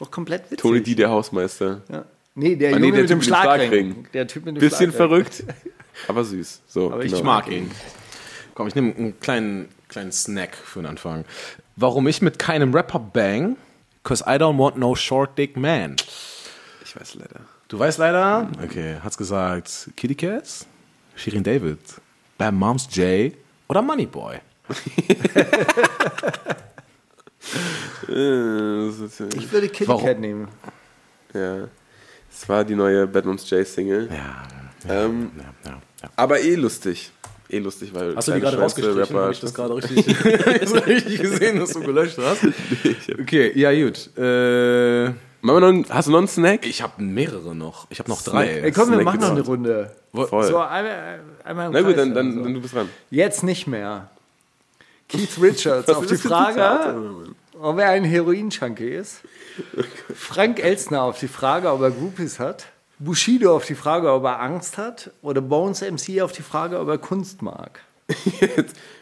auch 0.00 0.10
komplett 0.10 0.44
witzig. 0.50 0.58
Toni 0.58 0.82
D, 0.82 0.94
der 0.94 1.08
Hausmeister. 1.08 1.80
Ja. 1.90 2.04
Nee, 2.38 2.54
der 2.54 2.68
Ah, 2.68 2.72
Junge 2.78 2.86
nee, 2.86 2.92
der 2.92 3.00
mit 3.02 3.10
dem 3.10 3.18
Typ 3.18 3.18
mit 3.18 3.20
dem 3.20 3.22
Schlagring. 3.22 3.68
Schlagring. 3.70 4.06
Der 4.12 4.26
Typ 4.28 4.44
mit 4.44 4.56
dem 4.56 4.60
Bisschen 4.60 4.92
Schlagring. 4.92 4.96
verrückt, 5.24 5.44
aber 6.08 6.24
süß. 6.24 6.60
So, 6.68 6.92
Aber 6.92 7.02
ich 7.02 7.06
genau. 7.06 7.18
Ich 7.18 7.24
mag 7.24 7.48
ihn. 7.50 7.70
Komm, 8.54 8.68
ich 8.68 8.74
nehme 8.74 8.94
einen 8.94 9.18
kleinen, 9.20 9.68
kleinen 9.88 10.12
Snack 10.12 10.54
für 10.56 10.80
den 10.80 10.86
Anfang. 10.86 11.24
Warum 11.76 12.06
ich 12.06 12.22
mit 12.22 12.38
keinem 12.38 12.72
Rapper 12.74 12.98
bang? 12.98 13.56
Cause 14.02 14.22
I 14.26 14.32
don't 14.38 14.58
want 14.58 14.76
no 14.76 14.94
short 14.94 15.36
dick 15.36 15.56
man. 15.56 15.96
Ich 16.84 16.94
weiß 16.98 17.14
leider. 17.16 17.40
Du 17.68 17.78
weißt 17.78 17.98
leider? 17.98 18.48
Okay, 18.62 18.96
hat's 19.02 19.16
gesagt 19.18 19.90
Kitty 19.96 20.14
Cats, 20.14 20.66
Shirin 21.16 21.42
David, 21.42 21.78
Bam 22.38 22.56
Moms 22.58 22.86
J 22.92 23.32
oder 23.68 23.82
Moneyboy? 23.82 24.36
Das 28.08 28.98
ist, 29.00 29.20
äh, 29.20 29.28
Ich 29.36 29.50
würde 29.52 29.68
Kitty 29.68 29.88
Warum? 29.88 30.04
Cat 30.04 30.20
nehmen. 30.20 30.48
ja. 31.34 31.68
Es 32.38 32.48
war 32.48 32.64
die 32.64 32.74
neue 32.74 33.06
Bad 33.06 33.24
Moms 33.24 33.48
J 33.48 33.66
Single. 33.66 34.08
Ja, 34.10 34.42
Ähm, 35.06 35.30
ja, 35.64 35.70
ja. 35.70 35.78
aber 36.16 36.40
eh 36.40 36.54
lustig. 36.54 37.10
eh 37.48 37.58
lustig, 37.58 37.92
weil. 37.94 38.14
Hast 38.14 38.28
du 38.28 38.32
die 38.32 38.40
gerade 38.40 38.58
rausgestrichen? 38.58 39.00
Rapper- 39.02 39.22
Habe 39.22 39.32
ich 39.32 39.40
das 39.40 39.54
gerade 39.54 39.74
richtig, 39.76 40.06
richtig 40.86 41.20
gesehen, 41.22 41.58
dass 41.60 41.70
du 41.72 41.80
gelöscht 41.80 42.18
hast? 42.18 42.46
Okay, 43.20 43.52
ja 43.54 43.72
gut. 43.72 44.10
Äh, 44.18 45.12
wir 45.42 45.60
noch, 45.60 45.62
einen- 45.68 45.86
hast 45.88 46.08
du 46.08 46.12
noch 46.12 46.18
einen 46.18 46.28
Snack? 46.28 46.66
ich 46.66 46.82
habe 46.82 47.02
mehrere 47.02 47.54
noch. 47.54 47.86
Ich 47.90 47.98
habe 48.00 48.10
noch 48.10 48.20
drei. 48.22 48.46
Ey, 48.60 48.72
komm, 48.72 48.88
wir 48.90 48.94
Snack 48.96 49.04
machen 49.04 49.20
noch 49.20 49.30
eine 49.30 49.40
Runde. 49.42 49.90
Voll. 50.12 50.44
So, 50.44 50.58
einmal, 50.58 51.20
einmal 51.44 51.66
im 51.68 51.72
Na 51.72 51.80
gut, 51.82 51.96
dann, 51.96 52.14
dann, 52.14 52.34
so. 52.34 52.42
dann 52.42 52.54
du 52.54 52.60
bist 52.60 52.74
dran. 52.74 52.88
Jetzt 53.10 53.42
nicht 53.44 53.66
mehr. 53.66 54.10
Keith 55.08 55.40
Richards 55.40 55.88
auf 55.94 56.06
die 56.06 56.16
Frage, 56.16 56.54
Zitate? 56.54 56.94
Ob 57.60 57.78
er 57.78 57.90
ein 57.90 58.04
Heroin-Junkie 58.04 58.88
ist. 58.88 59.20
Frank 60.14 60.58
Elstner 60.58 61.02
auf 61.02 61.18
die 61.18 61.28
Frage, 61.28 61.72
ob 61.72 61.80
er 61.80 61.90
Groupies 61.90 62.38
hat. 62.38 62.66
Bushido 62.98 63.54
auf 63.54 63.66
die 63.66 63.74
Frage, 63.74 64.12
ob 64.12 64.24
er 64.24 64.40
Angst 64.40 64.78
hat. 64.78 65.10
Oder 65.22 65.40
Bones 65.40 65.82
MC 65.82 66.20
auf 66.22 66.32
die 66.32 66.42
Frage, 66.42 66.80
ob 66.80 66.88
er 66.88 66.98
Kunst 66.98 67.42
mag. 67.42 67.80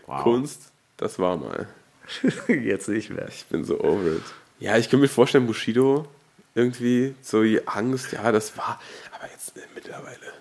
Kunst, 0.07 0.73
das 0.97 1.19
war 1.19 1.37
mal. 1.37 1.69
Jetzt 2.49 2.89
nicht 2.89 3.11
mehr. 3.11 3.29
Ich 3.29 3.45
bin 3.47 3.65
so 3.65 3.81
over 3.81 4.17
it. 4.17 4.23
Ja, 4.59 4.77
ich 4.77 4.91
kann 4.91 5.01
mir 5.01 5.09
vorstellen, 5.09 5.47
Bushido 5.47 6.07
irgendwie 6.55 7.15
so 7.21 7.43
die 7.43 7.67
Angst, 7.67 8.13
ja, 8.13 8.31
das 8.31 8.57
war, 8.57 8.81
aber 9.13 9.29
jetzt 9.31 9.57
äh, 9.57 9.61
mittlerweile. 9.75 10.33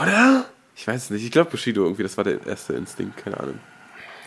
Oder? 0.00 0.46
Ich 0.74 0.86
weiß 0.86 1.04
es 1.04 1.10
nicht. 1.10 1.24
Ich 1.24 1.30
glaube 1.30 1.50
Bushido 1.50 1.82
irgendwie, 1.82 2.02
das 2.04 2.16
war 2.16 2.24
der 2.24 2.46
erste 2.46 2.72
Instinkt, 2.72 3.18
keine 3.18 3.38
Ahnung. 3.38 3.60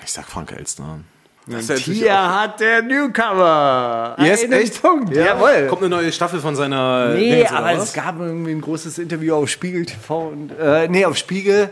Ich 0.04 0.12
sag 0.12 0.26
Frank 0.26 0.52
Elstner. 0.52 1.00
Das 1.46 1.68
ja 1.68 1.76
Hier 1.76 2.40
hat 2.40 2.60
der 2.62 2.82
Newcomer. 2.82 4.16
Yes, 4.20 4.44
einen 4.44 4.54
echt? 4.54 4.82
Punkt. 4.82 5.14
Jawohl. 5.14 5.68
Kommt 5.68 5.82
eine 5.82 5.90
neue 5.90 6.12
Staffel 6.12 6.40
von 6.40 6.56
seiner. 6.56 7.14
Nee, 7.14 7.42
oder 7.42 7.52
aber 7.52 7.78
was? 7.78 7.90
es 7.90 7.94
gab 7.94 8.20
irgendwie 8.20 8.52
ein 8.52 8.62
großes 8.62 8.98
Interview 8.98 9.36
auf 9.36 9.50
Spiegel 9.50 9.86
TV 9.86 10.28
und 10.30 10.52
äh, 10.58 10.88
nee, 10.88 11.06
auf 11.06 11.18
Spiegel. 11.18 11.70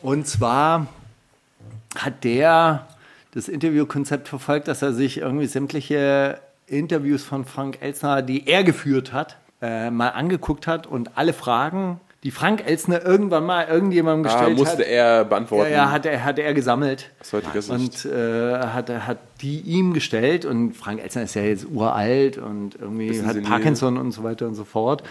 Und 0.00 0.26
zwar 0.26 0.86
hat 1.96 2.24
der 2.24 2.86
das 3.32 3.48
Interviewkonzept 3.48 4.26
verfolgt, 4.28 4.68
dass 4.68 4.80
er 4.80 4.92
sich 4.92 5.18
irgendwie 5.18 5.46
sämtliche 5.46 6.40
Interviews 6.66 7.24
von 7.24 7.44
Frank 7.44 7.78
Elsner, 7.80 8.22
die 8.22 8.46
er 8.46 8.64
geführt 8.64 9.12
hat, 9.12 9.36
äh, 9.60 9.90
mal 9.90 10.10
angeguckt 10.10 10.66
hat 10.66 10.86
und 10.86 11.16
alle 11.16 11.34
Fragen, 11.34 12.00
die 12.24 12.32
Frank 12.32 12.66
Elsner 12.66 13.04
irgendwann 13.06 13.46
mal 13.46 13.68
irgendjemandem 13.68 14.26
Ah, 14.30 14.34
gestellt 14.34 14.58
musste 14.58 14.78
hat, 14.78 14.86
er 14.86 15.16
ja, 15.18 15.22
beantworten. 15.22 15.70
ja, 15.72 15.92
hat 15.92 16.04
er, 16.04 16.24
hat 16.24 16.38
er 16.40 16.52
gesammelt. 16.52 17.10
Aus 17.20 17.32
heutiger 17.32 17.62
Sicht. 17.62 18.04
Und 18.06 18.12
äh, 18.12 18.58
hat, 18.58 18.90
hat 18.90 19.18
die 19.40 19.60
ihm 19.60 19.92
gestellt 19.92 20.44
und 20.44 20.74
Frank 20.74 21.00
Elstner 21.00 21.22
ist 21.22 21.34
ja 21.34 21.42
jetzt 21.42 21.66
uralt 21.70 22.36
und 22.36 22.74
irgendwie 22.74 23.08
Bisschen 23.08 23.26
hat 23.26 23.34
senil. 23.34 23.48
Parkinson 23.48 23.96
und 23.98 24.10
so 24.10 24.24
weiter 24.24 24.46
und 24.48 24.56
so 24.56 24.64
fort. 24.64 25.04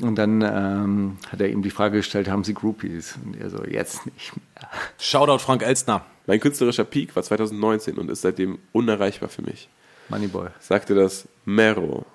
Und 0.00 0.14
dann 0.16 0.40
ähm, 0.40 1.18
hat 1.30 1.40
er 1.42 1.50
ihm 1.50 1.60
die 1.62 1.70
Frage 1.70 1.98
gestellt, 1.98 2.30
haben 2.30 2.44
Sie 2.44 2.54
Groupies? 2.54 3.18
Und 3.24 3.38
er 3.38 3.50
so, 3.50 3.62
jetzt 3.64 4.06
nicht 4.06 4.32
mehr. 4.34 4.68
Shoutout 4.98 5.40
Frank 5.40 5.62
Elstner. 5.62 6.02
Mein 6.26 6.40
künstlerischer 6.40 6.84
Peak 6.84 7.14
war 7.14 7.22
2019 7.22 7.98
und 7.98 8.10
ist 8.10 8.22
seitdem 8.22 8.58
unerreichbar 8.72 9.28
für 9.28 9.42
mich. 9.42 9.68
Moneyboy. 10.08 10.48
Sagte 10.60 10.94
das 10.94 11.28
Mero, 11.44 12.06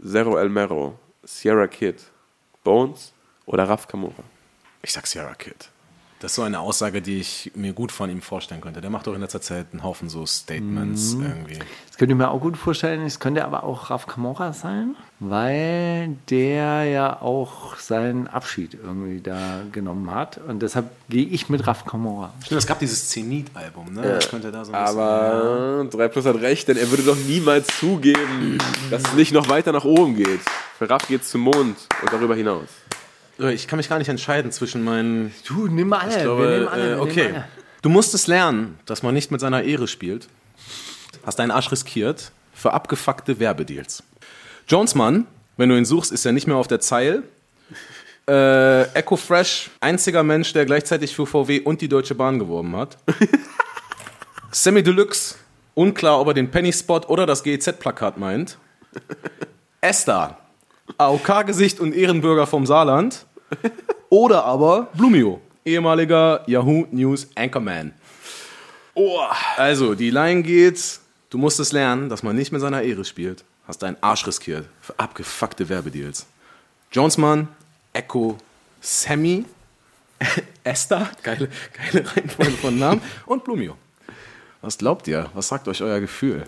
Zero 0.00 0.38
El 0.38 0.48
Mero, 0.48 0.96
Sierra 1.24 1.66
Kid, 1.66 1.96
Bones 2.62 3.12
oder 3.50 3.68
Raf 3.68 3.88
Kamora? 3.88 4.22
Ich 4.82 4.92
sag 4.92 5.06
Sierra 5.06 5.34
Kid. 5.34 5.68
Das 6.20 6.32
ist 6.32 6.36
so 6.36 6.42
eine 6.42 6.60
Aussage, 6.60 7.00
die 7.00 7.18
ich 7.18 7.50
mir 7.54 7.72
gut 7.72 7.90
von 7.90 8.10
ihm 8.10 8.20
vorstellen 8.20 8.60
könnte. 8.60 8.82
Der 8.82 8.90
macht 8.90 9.06
doch 9.06 9.14
in 9.14 9.22
letzter 9.22 9.40
Zeit 9.40 9.68
einen 9.72 9.82
Haufen 9.82 10.10
so 10.10 10.26
Statements 10.26 11.14
irgendwie. 11.14 11.58
Das 11.88 11.96
könnte 11.96 12.12
ich 12.12 12.18
mir 12.18 12.30
auch 12.30 12.40
gut 12.42 12.58
vorstellen. 12.58 13.06
Es 13.06 13.20
könnte 13.20 13.42
aber 13.42 13.64
auch 13.64 13.88
Raf 13.88 14.06
Kamora 14.06 14.52
sein, 14.52 14.96
weil 15.18 16.18
der 16.28 16.84
ja 16.84 17.22
auch 17.22 17.78
seinen 17.78 18.26
Abschied 18.28 18.74
irgendwie 18.74 19.22
da 19.22 19.62
genommen 19.72 20.10
hat. 20.14 20.36
Und 20.46 20.60
deshalb 20.60 20.90
gehe 21.08 21.24
ich 21.24 21.48
mit 21.48 21.66
Raf 21.66 21.86
Kamora. 21.86 22.34
Stimmt, 22.44 22.58
es 22.58 22.66
gab 22.66 22.78
dieses 22.80 23.08
Zenit-Album, 23.08 23.94
ne? 23.94 24.02
Das 24.02 24.28
könnte 24.28 24.52
da 24.52 24.62
so 24.62 24.72
ein 24.74 24.84
bisschen- 24.84 24.98
Aber 25.00 25.86
3 25.90 26.08
Plus 26.08 26.26
hat 26.26 26.36
recht, 26.36 26.68
denn 26.68 26.76
er 26.76 26.90
würde 26.90 27.02
doch 27.04 27.16
niemals 27.16 27.66
zugeben, 27.78 28.58
dass 28.90 29.02
es 29.04 29.14
nicht 29.14 29.32
noch 29.32 29.48
weiter 29.48 29.72
nach 29.72 29.84
oben 29.86 30.16
geht. 30.16 30.40
Für 30.76 30.90
Raff 30.90 31.08
geht 31.08 31.22
es 31.22 31.30
zum 31.30 31.40
Mond 31.40 31.78
und 32.02 32.12
darüber 32.12 32.34
hinaus. 32.36 32.68
Ich 33.48 33.66
kann 33.66 33.78
mich 33.78 33.88
gar 33.88 33.98
nicht 33.98 34.08
entscheiden 34.08 34.52
zwischen 34.52 34.84
meinen. 34.84 35.32
Du, 35.46 35.66
nimm 35.66 35.92
alle. 35.92 36.10
Ich 36.16 36.22
glaube, 36.22 36.42
wir 36.42 36.50
nehmen 36.50 36.68
alle. 36.68 36.92
äh, 36.92 36.96
okay. 36.96 37.22
nehmen 37.24 37.34
alle. 37.36 37.48
Du 37.82 37.88
musstest 37.88 38.26
lernen, 38.26 38.78
dass 38.84 39.02
man 39.02 39.14
nicht 39.14 39.30
mit 39.30 39.40
seiner 39.40 39.62
Ehre 39.62 39.88
spielt. 39.88 40.28
Hast 41.24 41.38
deinen 41.38 41.50
Arsch 41.50 41.72
riskiert 41.72 42.32
für 42.52 42.72
abgefuckte 42.72 43.40
Werbedeals. 43.40 44.02
Jonesmann, 44.68 45.26
wenn 45.56 45.70
du 45.70 45.76
ihn 45.76 45.84
suchst, 45.86 46.12
ist 46.12 46.26
er 46.26 46.32
nicht 46.32 46.46
mehr 46.46 46.56
auf 46.56 46.68
der 46.68 46.80
Zeil. 46.80 47.22
Äh, 48.28 48.82
Echo 48.92 49.16
Fresh, 49.16 49.70
einziger 49.80 50.22
Mensch, 50.22 50.52
der 50.52 50.66
gleichzeitig 50.66 51.16
für 51.16 51.26
VW 51.26 51.60
und 51.60 51.80
die 51.80 51.88
Deutsche 51.88 52.14
Bahn 52.14 52.38
geworben 52.38 52.76
hat. 52.76 52.98
Semi 54.52 54.82
Deluxe, 54.82 55.36
unklar, 55.74 56.20
ob 56.20 56.28
er 56.28 56.34
den 56.34 56.50
Penny 56.50 56.72
Spot 56.72 57.00
oder 57.08 57.26
das 57.26 57.42
GEZ-Plakat 57.42 58.18
meint. 58.18 58.58
Esther, 59.80 60.36
AOK-Gesicht 60.98 61.80
und 61.80 61.94
Ehrenbürger 61.94 62.46
vom 62.46 62.66
Saarland. 62.66 63.26
Oder 64.08 64.44
aber 64.44 64.88
Blumio, 64.94 65.40
ehemaliger 65.64 66.42
Yahoo 66.46 66.86
News 66.90 67.28
Anchorman. 67.34 67.92
Oh. 68.94 69.20
Also, 69.56 69.94
die 69.94 70.10
Line 70.10 70.42
geht, 70.42 71.00
du 71.30 71.38
musst 71.38 71.60
es 71.60 71.72
lernen, 71.72 72.08
dass 72.08 72.22
man 72.22 72.36
nicht 72.36 72.52
mit 72.52 72.60
seiner 72.60 72.82
Ehre 72.82 73.04
spielt. 73.04 73.44
Hast 73.66 73.82
deinen 73.82 73.96
Arsch 74.00 74.26
riskiert 74.26 74.68
für 74.80 74.98
abgefuckte 74.98 75.68
Werbedeals. 75.68 76.26
Jonesmann, 76.90 77.48
Echo, 77.92 78.36
Sammy, 78.80 79.44
Esther, 80.64 81.08
geile, 81.22 81.48
geile 81.72 82.16
Reihenfolge 82.16 82.52
von 82.52 82.78
Namen 82.78 83.00
und 83.26 83.44
Blumio. 83.44 83.76
Was 84.60 84.76
glaubt 84.76 85.08
ihr? 85.08 85.30
Was 85.34 85.48
sagt 85.48 85.68
euch 85.68 85.82
euer 85.82 86.00
Gefühl? 86.00 86.46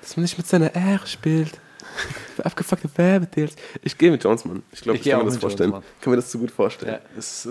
Dass 0.00 0.16
man 0.16 0.22
nicht 0.22 0.38
mit 0.38 0.46
seiner 0.46 0.74
Ehre 0.74 1.06
spielt. 1.06 1.60
Abgefuckte 2.44 2.88
Werbedeals. 2.96 3.54
Ich 3.82 3.96
gehe 3.98 4.10
mit 4.10 4.22
Jonesman. 4.24 4.62
Ich 4.72 4.80
glaube, 4.80 4.98
Ich 4.98 5.06
ich 5.06 5.12
kann 5.12 5.20
mir 5.24 5.26
das 5.30 5.36
vorstellen. 5.38 5.70
Jonesmann. 5.70 5.92
Kann 6.00 6.10
mir 6.12 6.16
das 6.16 6.30
zu 6.30 6.38
gut 6.38 6.50
vorstellen. 6.50 6.98
Es 7.18 7.46
äh, 7.46 7.50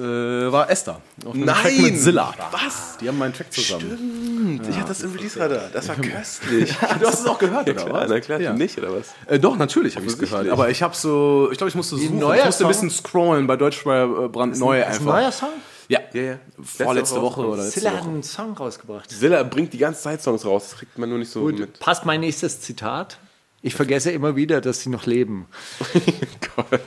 war 0.51 0.69
Esther. 0.69 1.01
Nein! 1.33 1.81
Mit 1.81 1.99
Zilla. 2.01 2.33
Was? 2.51 2.97
Die 2.99 3.07
haben 3.07 3.17
meinen 3.17 3.33
Track 3.33 3.51
zusammen. 3.53 4.59
ich 4.67 4.75
hatte 4.77 4.87
das 4.89 5.01
im 5.01 5.11
Release-Radar. 5.13 5.69
Das 5.73 5.87
war 5.87 5.95
köstlich. 5.95 6.75
Du 6.99 7.05
hast 7.07 7.19
es 7.21 7.25
auch 7.27 7.37
gehört, 7.39 7.67
Ja, 7.67 7.73
klar, 7.73 8.05
na 8.09 8.19
klar, 8.19 8.39
Ja. 8.41 8.53
nicht, 8.53 8.77
oder 8.77 8.93
was? 8.93 9.07
Äh, 9.27 9.39
doch, 9.39 9.57
natürlich 9.57 9.95
habe 9.95 10.05
ich 10.05 10.13
es 10.13 10.17
gehört. 10.19 10.49
Aber 10.49 10.69
ich 10.69 10.81
habe 10.81 10.95
so, 10.95 11.49
ich 11.51 11.57
glaube, 11.57 11.69
ich 11.69 11.75
musste 11.75 11.95
suchen. 11.97 12.19
neuer 12.19 12.37
Ich 12.39 12.45
musste 12.45 12.65
ein 12.65 12.69
bisschen 12.69 12.89
scrollen 12.89 13.47
bei 13.47 13.55
Deutschbrand 13.57 14.59
neu 14.59 14.79
Ist 14.79 14.85
einfach. 14.87 14.99
ein 15.01 15.05
neuer 15.05 15.31
Song? 15.31 15.49
Ja, 15.87 15.99
Ja, 16.13 16.21
ja. 16.21 16.35
vorletzte 16.63 17.19
Woche 17.21 17.41
oder 17.41 17.63
letzte 17.63 17.79
Zilla 17.79 17.91
hat 17.93 18.01
Woche. 18.01 18.09
einen 18.09 18.23
Song 18.23 18.53
rausgebracht. 18.53 19.09
Zilla 19.09 19.41
bringt 19.43 19.73
die 19.73 19.77
ganze 19.79 20.01
Zeit 20.03 20.21
Songs 20.21 20.45
raus. 20.45 20.67
Das 20.69 20.77
kriegt 20.79 20.97
man 20.99 21.09
nur 21.09 21.17
nicht 21.17 21.31
so 21.31 21.41
Gut, 21.41 21.57
mit. 21.59 21.79
passt 21.79 22.05
mein 22.05 22.19
nächstes 22.19 22.61
Zitat. 22.61 23.17
Ich 23.61 23.75
vergesse 23.75 24.11
immer 24.11 24.35
wieder, 24.35 24.61
dass 24.61 24.81
sie 24.81 24.89
noch 24.89 25.05
leben. 25.05 25.47
Gott. 26.55 26.81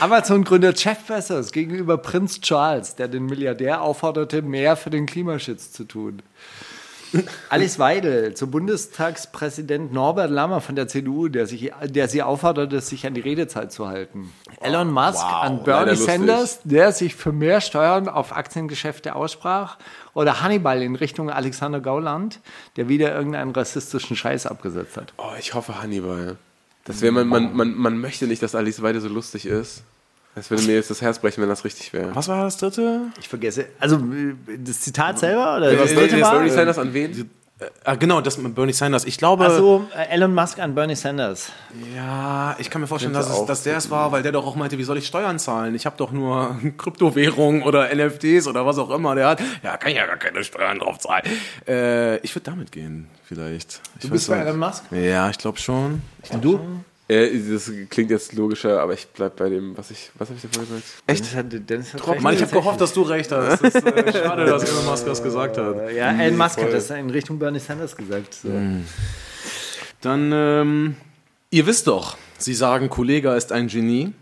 Amazon-Gründer 0.00 0.74
Jeff 0.74 1.04
Bezos 1.06 1.50
gegenüber 1.50 1.96
Prinz 1.96 2.40
Charles, 2.40 2.94
der 2.94 3.08
den 3.08 3.24
Milliardär 3.24 3.80
aufforderte, 3.80 4.42
mehr 4.42 4.76
für 4.76 4.90
den 4.90 5.06
Klimaschutz 5.06 5.72
zu 5.72 5.84
tun. 5.84 6.22
Alice 7.48 7.78
Weidel 7.78 8.34
zu 8.34 8.50
Bundestagspräsident 8.50 9.92
Norbert 9.92 10.30
Lammer 10.30 10.60
von 10.60 10.74
der 10.74 10.88
CDU, 10.88 11.28
der, 11.28 11.46
sich, 11.46 11.72
der 11.84 12.08
sie 12.08 12.22
aufforderte, 12.22 12.80
sich 12.80 13.06
an 13.06 13.14
die 13.14 13.20
Redezeit 13.20 13.72
zu 13.72 13.86
halten. 13.86 14.32
Elon 14.60 14.90
Musk 14.90 15.24
an 15.24 15.60
leider 15.64 15.84
Bernie. 15.84 15.96
Sanders, 15.96 16.60
der 16.64 16.92
sich 16.92 17.14
für 17.14 17.32
mehr 17.32 17.60
Steuern 17.60 18.08
auf 18.08 18.36
Aktiengeschäfte 18.36 19.14
aussprach. 19.14 19.78
Oder 20.14 20.40
Hannibal 20.40 20.80
in 20.82 20.94
Richtung 20.96 21.28
Alexander 21.30 21.80
Gauland, 21.80 22.40
der 22.76 22.88
wieder 22.88 23.14
irgendeinen 23.14 23.50
rassistischen 23.50 24.16
Scheiß 24.16 24.46
abgesetzt 24.46 24.96
hat. 24.96 25.12
Oh, 25.18 25.32
ich 25.38 25.54
hoffe 25.54 25.82
Hannibal. 25.82 26.36
Das 26.84 27.00
wäre 27.00 27.12
man, 27.12 27.28
man, 27.28 27.56
man, 27.56 27.74
man 27.74 27.98
möchte 27.98 28.26
nicht, 28.26 28.42
dass 28.42 28.54
Alice 28.54 28.80
Weide 28.82 29.00
so 29.00 29.08
lustig 29.08 29.46
ist. 29.46 29.82
Das 30.34 30.50
würde 30.50 30.64
mir 30.64 30.74
jetzt 30.74 30.90
das 30.90 31.00
Herz 31.00 31.18
brechen, 31.20 31.42
wenn 31.42 31.48
das 31.48 31.64
richtig 31.64 31.92
wäre. 31.92 32.14
Was 32.14 32.26
war 32.28 32.42
das 32.44 32.56
dritte? 32.58 33.02
Ich 33.20 33.28
vergesse, 33.28 33.66
also 33.78 33.96
äh, 33.96 34.34
das 34.58 34.80
Zitat 34.80 35.18
selber 35.18 35.56
oder 35.56 35.74
das 35.74 35.92
Äh, 35.92 35.94
dritte 35.94 36.20
war? 36.20 36.32
Bernie 36.34 36.50
Sanders 36.50 36.78
an 36.78 36.92
wen? 36.92 37.30
Ah, 37.84 37.94
genau, 37.94 38.20
das 38.20 38.36
mit 38.36 38.54
Bernie 38.54 38.72
Sanders. 38.72 39.04
Ich 39.04 39.16
glaube, 39.16 39.44
Also 39.44 39.86
äh, 39.96 40.08
Elon 40.12 40.34
Musk 40.34 40.58
an 40.58 40.74
Bernie 40.74 40.96
Sanders. 40.96 41.52
ja, 41.94 42.56
ich 42.58 42.68
kann 42.68 42.80
mir 42.80 42.88
vorstellen, 42.88 43.14
dass, 43.14 43.30
es, 43.30 43.46
dass 43.46 43.62
der 43.62 43.76
es 43.76 43.90
war, 43.90 44.10
weil 44.10 44.22
der 44.24 44.32
doch 44.32 44.44
auch 44.44 44.56
meinte, 44.56 44.76
wie 44.76 44.82
soll 44.82 44.98
ich 44.98 45.06
Steuern 45.06 45.38
zahlen? 45.38 45.74
Ich 45.76 45.86
habe 45.86 45.96
doch 45.96 46.10
nur 46.10 46.56
Kryptowährungen 46.76 47.62
oder 47.62 47.94
NFTs 47.94 48.48
oder 48.48 48.66
was 48.66 48.76
auch 48.78 48.90
immer 48.90 49.14
der 49.14 49.28
hat. 49.28 49.40
Ja, 49.62 49.76
kann 49.76 49.92
ich 49.92 49.96
ja 49.96 50.06
gar 50.06 50.16
keine 50.16 50.42
Steuern 50.42 50.80
drauf 50.80 50.98
zahlen. 50.98 51.22
Äh, 51.68 52.16
ich 52.18 52.34
würde 52.34 52.50
damit 52.50 52.72
gehen, 52.72 53.08
vielleicht. 53.24 53.80
Ich 54.00 54.10
bist 54.10 54.28
weiß 54.28 54.36
bei. 54.36 54.42
Elon 54.42 54.58
Musk? 54.58 54.82
Ja, 54.90 55.30
ich 55.30 55.38
glaube 55.38 55.58
schon. 55.58 56.02
Ich 56.24 56.30
glaub 56.30 56.42
Du? 56.42 56.52
schon. 56.56 56.84
Äh, 57.14 57.52
das 57.52 57.70
klingt 57.90 58.10
jetzt 58.10 58.32
logischer, 58.32 58.80
aber 58.80 58.94
ich 58.94 59.06
bleib 59.08 59.36
bei 59.36 59.48
dem, 59.48 59.76
was 59.76 59.90
ich, 59.90 60.10
was 60.14 60.28
habe 60.28 60.36
ich 60.36 60.42
dir 60.42 60.48
vorher 60.52 60.74
gesagt? 60.74 61.02
Echt? 61.06 61.20
Dennis 61.20 61.36
hat, 61.36 61.70
Dennis 61.70 61.94
hat 61.94 62.08
recht. 62.08 62.20
Mann, 62.20 62.34
ich 62.34 62.42
habe 62.42 62.52
gehofft, 62.52 62.80
dass 62.80 62.92
du 62.92 63.02
recht 63.02 63.30
hast. 63.30 63.62
Das 63.62 63.74
ist 63.74 63.86
äh, 63.86 64.12
schade, 64.12 64.44
dass 64.46 64.64
Elon 64.64 64.84
Musk 64.86 65.06
das 65.06 65.22
gesagt 65.22 65.58
hat. 65.58 65.92
Ja, 65.92 66.12
Elon 66.12 66.36
Musk 66.36 66.60
hat 66.60 66.72
das 66.72 66.90
in 66.90 67.10
Richtung 67.10 67.38
Bernie 67.38 67.60
Sanders 67.60 67.96
gesagt. 67.96 68.34
So. 68.34 68.48
Dann, 70.00 70.32
ähm, 70.32 70.96
ihr 71.50 71.66
wisst 71.66 71.86
doch, 71.86 72.16
Sie 72.38 72.54
sagen, 72.54 72.90
Kollega 72.90 73.36
ist 73.36 73.52
ein 73.52 73.68
Genie. 73.68 74.12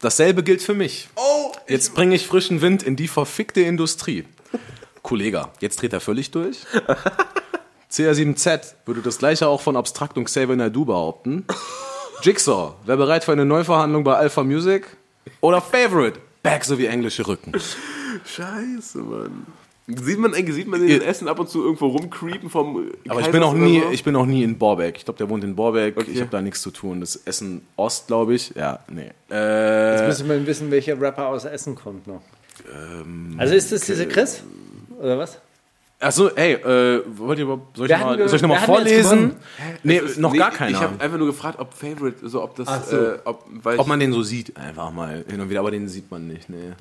Dasselbe 0.00 0.42
gilt 0.42 0.62
für 0.62 0.74
mich. 0.74 1.08
Oh, 1.16 1.52
Jetzt 1.68 1.94
bringe 1.94 2.14
ich 2.14 2.26
frischen 2.26 2.60
Wind 2.60 2.82
in 2.82 2.96
die 2.96 3.08
verfickte 3.08 3.60
Industrie. 3.60 4.24
Kollege, 5.02 5.48
jetzt 5.60 5.80
dreht 5.80 5.92
er 5.92 6.00
völlig 6.00 6.30
durch. 6.30 6.58
CR7Z 7.90 8.74
würde 8.86 9.02
das 9.02 9.18
gleiche 9.18 9.48
auch 9.48 9.60
von 9.60 9.76
Abstract 9.76 10.16
und 10.16 10.24
Xavier 10.24 10.56
Naidoo 10.56 10.84
behaupten. 10.84 11.44
Jigsaw, 12.22 12.74
wer 12.86 12.96
bereit 12.96 13.24
für 13.24 13.32
eine 13.32 13.44
Neuverhandlung 13.44 14.04
bei 14.04 14.14
Alpha 14.14 14.42
Music? 14.44 14.86
Oder 15.40 15.60
Favorite, 15.60 16.18
Back 16.42 16.64
sowie 16.64 16.86
englische 16.86 17.26
Rücken. 17.26 17.52
Scheiße, 18.24 18.98
Mann. 18.98 19.46
Sieht 19.88 20.18
man, 20.18 20.32
sieht 20.32 20.68
man 20.68 20.86
den 20.86 21.02
Essen 21.02 21.26
ab 21.26 21.40
und 21.40 21.48
zu 21.50 21.62
irgendwo 21.64 21.88
rumcreepen 21.88 22.48
vom 22.48 22.86
Aber 23.08 23.20
ich 23.20 23.30
bin 23.30 23.40
noch 23.40 23.50
oder 23.52 23.60
nie, 23.60 23.80
so? 23.80 23.90
ich 23.90 24.04
bin 24.04 24.12
noch 24.12 24.26
nie 24.26 24.44
in 24.44 24.56
Borbeck. 24.56 24.96
Ich 24.96 25.04
glaube, 25.04 25.18
der 25.18 25.28
wohnt 25.28 25.42
in 25.42 25.56
Borbeck. 25.56 25.96
Okay. 25.96 26.10
Ich 26.12 26.20
habe 26.20 26.30
da 26.30 26.40
nichts 26.40 26.62
zu 26.62 26.70
tun. 26.70 27.00
Das 27.00 27.16
ist 27.16 27.26
Essen 27.26 27.66
Ost, 27.76 28.06
glaube 28.06 28.34
ich. 28.34 28.52
Ja, 28.54 28.78
nee. 28.88 29.10
Jetzt 29.28 29.30
Äh, 29.30 30.06
müssen 30.06 30.28
wir 30.28 30.46
wissen, 30.46 30.70
welcher 30.70 31.00
Rapper 31.00 31.26
aus 31.26 31.44
Essen 31.44 31.74
kommt 31.74 32.06
noch. 32.06 32.22
Ähm, 32.72 33.34
also 33.38 33.54
ist 33.54 33.72
das 33.72 33.80
dieser 33.82 34.06
Chris? 34.06 34.44
Oder 35.00 35.18
was? 35.18 35.38
Achso, 36.02 36.28
ey, 36.28 36.52
äh, 36.54 37.02
wollt 37.16 37.38
ihr 37.38 37.44
überhaupt, 37.44 37.76
soll 37.76 37.86
ich 37.86 37.90
Wir 37.90 37.96
noch 37.98 38.04
hatten 38.04 38.10
mal, 38.10 38.16
ge- 38.18 38.28
soll 38.28 38.36
ich 38.36 38.42
noch 38.42 38.48
mal 38.48 38.58
vorlesen? 38.60 39.36
Nee, 39.82 39.96
ist- 39.98 40.18
noch 40.18 40.32
nee, 40.32 40.38
gar 40.38 40.50
keiner. 40.50 40.70
Ich 40.76 40.82
habe 40.82 41.00
einfach 41.00 41.16
nur 41.18 41.26
gefragt, 41.28 41.58
ob 41.58 41.72
Favorite, 41.72 42.28
so 42.28 42.42
ob 42.42 42.56
das, 42.56 42.90
so. 42.90 42.96
äh, 42.96 43.18
ob, 43.24 43.44
weil 43.62 43.78
Ob 43.78 43.86
man 43.86 43.98
den 44.00 44.12
so 44.12 44.22
sieht, 44.22 44.56
einfach 44.56 44.90
mal 44.92 45.24
hin 45.28 45.40
und 45.40 45.48
wieder, 45.50 45.60
aber 45.60 45.70
den 45.70 45.88
sieht 45.88 46.10
man 46.10 46.26
nicht, 46.28 46.48
nee. 46.50 46.72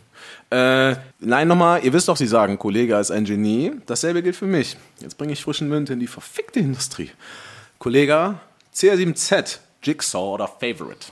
Äh, 0.55 0.95
nein, 1.19 1.47
nochmal, 1.47 1.83
ihr 1.83 1.93
wisst 1.93 2.07
doch, 2.07 2.17
sie 2.17 2.27
sagen, 2.27 2.57
Kollege 2.59 2.97
ist 2.97 3.11
ein 3.11 3.25
Genie. 3.25 3.71
Dasselbe 3.85 4.21
gilt 4.21 4.35
für 4.35 4.45
mich. 4.47 4.77
Jetzt 4.99 5.17
bringe 5.17 5.33
ich 5.33 5.41
frischen 5.43 5.71
Wind 5.71 5.89
in 5.89 5.99
die 5.99 6.07
verfickte 6.07 6.59
Industrie. 6.59 7.09
Kollege, 7.79 8.35
CR7Z, 8.75 9.59
Jigsaw 9.83 10.33
oder 10.33 10.47
Favorite? 10.47 11.07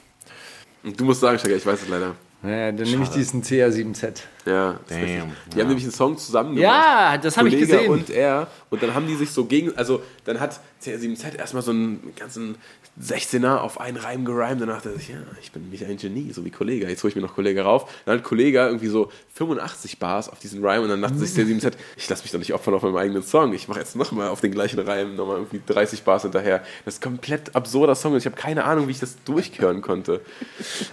du 0.84 1.04
musst 1.06 1.22
sagen, 1.22 1.38
ich 1.46 1.66
weiß 1.66 1.82
es 1.84 1.88
leider. 1.90 2.16
Naja, 2.42 2.72
dann 2.72 2.90
nehme 2.90 3.04
ich 3.04 3.10
diesen 3.10 3.44
CR7Z. 3.44 4.22
Ja, 4.46 4.80
das 4.88 4.98
ist 4.98 5.04
Damn, 5.04 5.30
richtig. 5.30 5.54
Die 5.54 5.60
haben 5.60 5.68
nämlich 5.68 5.84
einen 5.84 5.92
Song 5.92 6.18
zusammen 6.18 6.56
gemacht. 6.56 6.74
Ja, 6.74 7.18
das 7.18 7.38
habe 7.38 7.50
ich 7.50 7.58
gesehen. 7.58 7.90
und 7.92 8.10
er. 8.10 8.48
Und 8.70 8.82
dann 8.82 8.94
haben 8.94 9.08
die 9.08 9.16
sich 9.16 9.30
so 9.32 9.44
gegen, 9.44 9.78
also 9.78 10.02
dann 10.24 10.40
hat 10.40 10.60
CR7Z 10.82 11.36
erstmal 11.38 11.64
so 11.64 11.72
einen 11.72 12.14
ganzen 12.18 12.56
16er 13.02 13.58
auf 13.58 13.80
einen 13.80 13.98
Reim 13.98 14.26
gereimt. 14.26 14.62
Danach 14.62 14.82
dachte 14.82 14.98
ich, 14.98 15.10
ja, 15.10 15.16
ich 15.42 15.52
bin 15.52 15.64
nämlich 15.64 15.86
ein 15.86 15.98
Genie, 15.98 16.32
so 16.34 16.44
wie 16.44 16.50
Kollege. 16.50 16.88
Jetzt 16.90 17.04
hole 17.04 17.10
ich 17.10 17.16
mir 17.16 17.22
noch 17.22 17.36
Kollege 17.36 17.62
rauf. 17.62 17.90
Dann 18.06 18.18
hat 18.18 18.24
Kollege 18.24 18.60
irgendwie 18.60 18.88
so 18.88 19.12
85 19.36 20.00
Bars 20.00 20.30
auf 20.30 20.40
diesen 20.40 20.66
Reim 20.66 20.84
und 20.84 20.90
dann 20.90 21.02
dachte 21.02 21.18
sich 21.18 21.32
CR7Z, 21.32 21.74
ich 21.96 22.10
lasse 22.10 22.24
mich 22.24 22.32
doch 22.32 22.40
nicht 22.40 22.54
opfern 22.54 22.74
auf 22.74 22.84
meinem 22.84 22.98
eigenen 22.98 23.24
Song. 23.24 23.54
Ich 23.54 23.68
mache 23.68 23.80
jetzt 23.80 23.96
nochmal 23.96 24.28
auf 24.28 24.42
den 24.42 24.52
gleichen 24.52 24.80
Reim 24.80 25.16
nochmal 25.16 25.38
irgendwie 25.38 25.62
30 25.66 26.04
Bars 26.04 26.24
hinterher. 26.24 26.62
Das 26.84 26.96
ist 26.96 27.02
ein 27.02 27.12
komplett 27.12 27.56
absurder 27.56 27.96
Song 27.96 28.12
und 28.14 28.18
ich 28.18 28.26
habe 28.26 28.36
keine 28.36 28.66
Ahnung, 28.66 28.88
wie 28.88 28.92
ich 28.92 29.00
das 29.00 29.24
durchhören 29.24 29.82
konnte. 29.82 30.22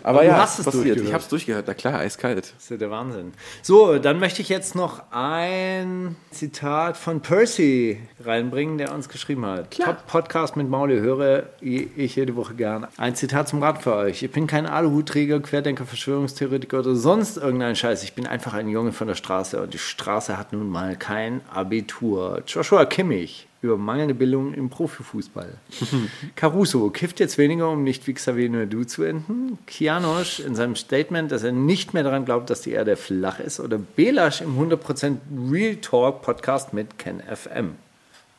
Aber, 0.03 0.21
du 0.21 0.29
ja, 0.29 0.39
hast 0.39 0.61
es 0.61 0.65
passiert. 0.65 1.01
Ich 1.01 1.13
habe 1.13 1.23
es 1.23 1.29
durchgehört. 1.29 1.65
Na 1.67 1.75
klar, 1.75 1.99
eiskalt. 1.99 2.39
Das 2.39 2.63
ist 2.63 2.71
ja 2.71 2.77
der 2.77 2.91
Wahnsinn. 2.91 3.33
So, 3.63 3.99
dann 3.99 4.21
möchte 4.21 4.43
ich 4.43 4.49
jetzt 4.49 4.77
noch 4.77 5.03
ein 5.11 6.15
Zitat 6.31 6.97
von 6.97 7.21
Percy 7.21 8.01
reinbringen, 8.25 8.79
der 8.79 8.95
uns 8.95 9.09
geschrieben 9.09 9.45
hat. 9.45 9.77
Top 9.77 10.07
Podcast 10.07 10.57
mit 10.57 10.69
Mauli 10.69 10.99
höre 11.01 11.51
ich 11.97 12.17
jede 12.17 12.37
Woche 12.37 12.55
gerne. 12.55 12.89
Ein 12.97 13.15
Zitat 13.15 13.49
zum 13.49 13.63
Rat 13.63 13.83
für 13.83 13.95
euch. 13.95 14.23
Ich 14.23 14.31
bin 14.31 14.47
kein 14.47 14.67
Aluhutträger, 14.67 15.41
Querdenker, 15.41 15.87
Verschwörungstheoretiker 15.87 16.81
oder 16.81 16.95
sonst 16.95 17.37
irgendein 17.37 17.77
Scheiß. 17.77 18.03
Ich 18.03 18.15
bin 18.15 18.27
einfach 18.27 18.55
ein 18.55 18.69
Junge 18.69 18.93
von 18.93 19.09
der 19.09 19.15
Straße 19.15 19.61
und 19.61 19.75
die 19.75 19.79
Straße 19.79 20.37
hat 20.39 20.53
nun 20.53 20.69
mal 20.69 20.97
kein 20.97 21.41
Abitur. 21.49 22.43
Joshua 22.47 22.85
Kimmich 22.85 23.47
über 23.63 23.77
mangelnde 23.77 24.15
Bildung 24.15 24.55
im 24.55 24.71
Profifußball. 24.71 25.55
Caruso 26.37 26.91
kifft 26.91 27.21
jetzt 27.21 27.39
weniger, 27.39 27.71
um 27.71 27.83
nicht 27.83 28.07
wie 28.07 28.15
Xavier 28.15 28.49
Naidoo 28.49 28.85
zu 28.85 29.03
enden. 29.03 29.59
Kianosch 29.67 30.41
in 30.41 30.55
seinem 30.55 30.77
Statement, 30.77 31.33
dass 31.33 31.43
er 31.43 31.53
nicht 31.53 31.95
mehr 31.95 32.03
daran 32.03 32.25
glaubt, 32.25 32.51
dass 32.51 32.61
die 32.61 32.73
Erde 32.73 32.97
flach 32.97 33.41
ist. 33.41 33.61
Oder 33.61 33.79
Belasch 33.79 34.41
im 34.41 34.59
100% 34.59 35.17
Real 35.51 35.77
Talk 35.77 36.23
Podcast 36.23 36.73
mit 36.73 36.99
Ken 36.99 37.21
FM. 37.21 37.75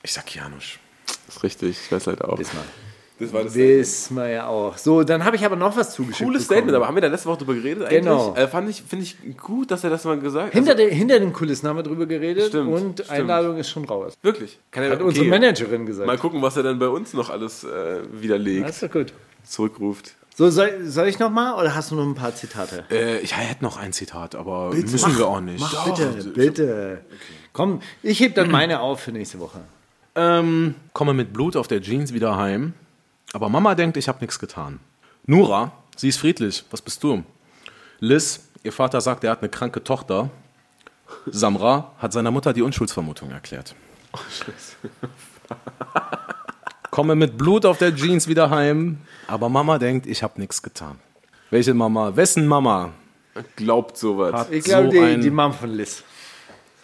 Ich 0.03 0.13
sag 0.13 0.33
Janusz. 0.33 0.79
Das 1.25 1.37
ist 1.37 1.43
richtig. 1.43 1.77
Ich 1.85 1.91
weiß 1.91 2.05
leider 2.05 2.29
auch. 2.29 2.37
Diesmal. 2.37 2.63
Das 3.19 3.33
war 3.33 3.43
das 3.43 3.55
Wissen 3.55 4.15
wir 4.15 4.29
ja 4.29 4.47
auch. 4.47 4.77
So, 4.77 5.03
dann 5.03 5.25
habe 5.25 5.35
ich 5.35 5.43
aber 5.45 5.55
noch 5.55 5.75
was 5.75 5.93
zugeschickt. 5.93 6.23
Cooles 6.27 6.43
bekommen. 6.43 6.57
Statement, 6.59 6.75
aber 6.75 6.87
haben 6.87 6.95
wir 6.95 7.01
da 7.01 7.07
letzte 7.07 7.27
Woche 7.29 7.39
drüber 7.39 7.55
geredet 7.55 7.83
eigentlich? 7.85 7.99
Genau. 8.01 8.35
Äh, 8.35 8.47
fand 8.47 8.69
ich, 8.69 8.83
finde 8.83 9.05
ich 9.05 9.37
gut, 9.37 9.71
dass 9.71 9.83
er 9.83 9.89
das 9.89 10.05
mal 10.05 10.19
gesagt 10.19 10.47
hat. 10.47 10.53
Hinter, 10.53 10.75
den, 10.75 10.91
hinter 10.91 11.19
den 11.19 11.33
Kulissen 11.33 11.67
haben 11.67 11.77
wir 11.77 11.83
drüber 11.83 12.05
geredet 12.05 12.47
Stimmt, 12.49 12.69
und 12.73 12.93
stimmt. 12.99 13.09
Einladung 13.09 13.57
ist 13.57 13.69
schon 13.69 13.85
raus. 13.85 14.13
Wirklich. 14.21 14.59
Kann 14.69 14.83
er, 14.83 14.91
Hat 14.91 15.01
unsere 15.01 15.25
Managerin 15.25 15.85
gesagt. 15.87 16.05
Mal 16.05 16.17
gucken, 16.19 16.41
was 16.43 16.57
er 16.57 16.63
dann 16.63 16.77
bei 16.77 16.89
uns 16.89 17.13
noch 17.13 17.29
alles 17.31 17.63
äh, 17.63 18.01
widerlegt, 18.11 18.67
Das 18.69 18.75
ist 18.75 18.83
doch 18.83 18.91
gut. 18.91 19.13
zurückruft. 19.43 20.13
So, 20.35 20.51
soll, 20.51 20.85
soll 20.85 21.07
ich 21.07 21.17
noch 21.17 21.31
mal 21.31 21.55
oder 21.59 21.73
hast 21.73 21.89
du 21.89 21.95
noch 21.95 22.05
ein 22.05 22.13
paar 22.13 22.35
Zitate? 22.35 22.85
Äh, 22.91 23.17
ich 23.21 23.35
hätte 23.35 23.63
noch 23.63 23.77
ein 23.77 23.93
Zitat, 23.93 24.35
aber 24.35 24.69
müssen 24.71 25.17
wir 25.17 25.27
auch 25.27 25.41
nicht. 25.41 25.65
bitte, 25.85 26.31
bitte. 26.35 27.01
Komm, 27.53 27.81
ich 28.03 28.19
heb 28.19 28.35
dann 28.35 28.51
meine 28.51 28.81
auf 28.81 28.99
für 28.99 29.11
nächste 29.11 29.39
Woche. 29.39 29.61
Ähm, 30.13 30.75
komme 30.93 31.15
mit 31.15 31.33
Blut 31.33 31.55
auf 31.55 31.67
der 31.67 31.81
Jeans 31.81 32.13
wieder 32.13 32.37
heim. 32.37 32.73
Aber 33.33 33.49
Mama 33.49 33.75
denkt, 33.75 33.97
ich 33.97 34.07
habe 34.07 34.19
nichts 34.21 34.39
getan. 34.39 34.79
Nura, 35.25 35.71
sie 35.95 36.09
ist 36.09 36.17
friedlich. 36.19 36.63
Was 36.71 36.81
bist 36.81 37.03
du? 37.03 37.23
Liz, 37.99 38.47
ihr 38.63 38.71
Vater 38.73 39.01
sagt, 39.01 39.23
er 39.23 39.31
hat 39.31 39.39
eine 39.41 39.49
kranke 39.49 39.83
Tochter. 39.83 40.29
Samra 41.25 41.91
hat 41.99 42.13
seiner 42.13 42.31
Mutter 42.31 42.53
die 42.53 42.61
Unschuldsvermutung 42.61 43.31
erklärt. 43.31 43.75
Komme 46.91 47.15
mit 47.15 47.37
Blut 47.37 47.65
auf 47.65 47.77
der 47.77 47.93
Jeans 47.95 48.27
wieder 48.27 48.49
heim. 48.49 48.97
Aber 49.27 49.49
Mama 49.49 49.77
denkt, 49.77 50.07
ich 50.07 50.23
habe 50.23 50.39
nichts 50.39 50.61
getan. 50.63 50.99
Welche 51.49 51.73
Mama? 51.73 52.15
Wessen 52.15 52.47
Mama? 52.47 52.91
Glaubt 53.55 53.97
sowas. 53.97 54.33
Hat 54.33 54.51
Ich 54.51 54.63
glaube, 54.63 54.85
so 54.85 54.91
die, 54.91 54.99
ein- 54.99 55.21
die 55.21 55.29
Mom 55.29 55.53
von 55.53 55.69
Liz. 55.69 56.03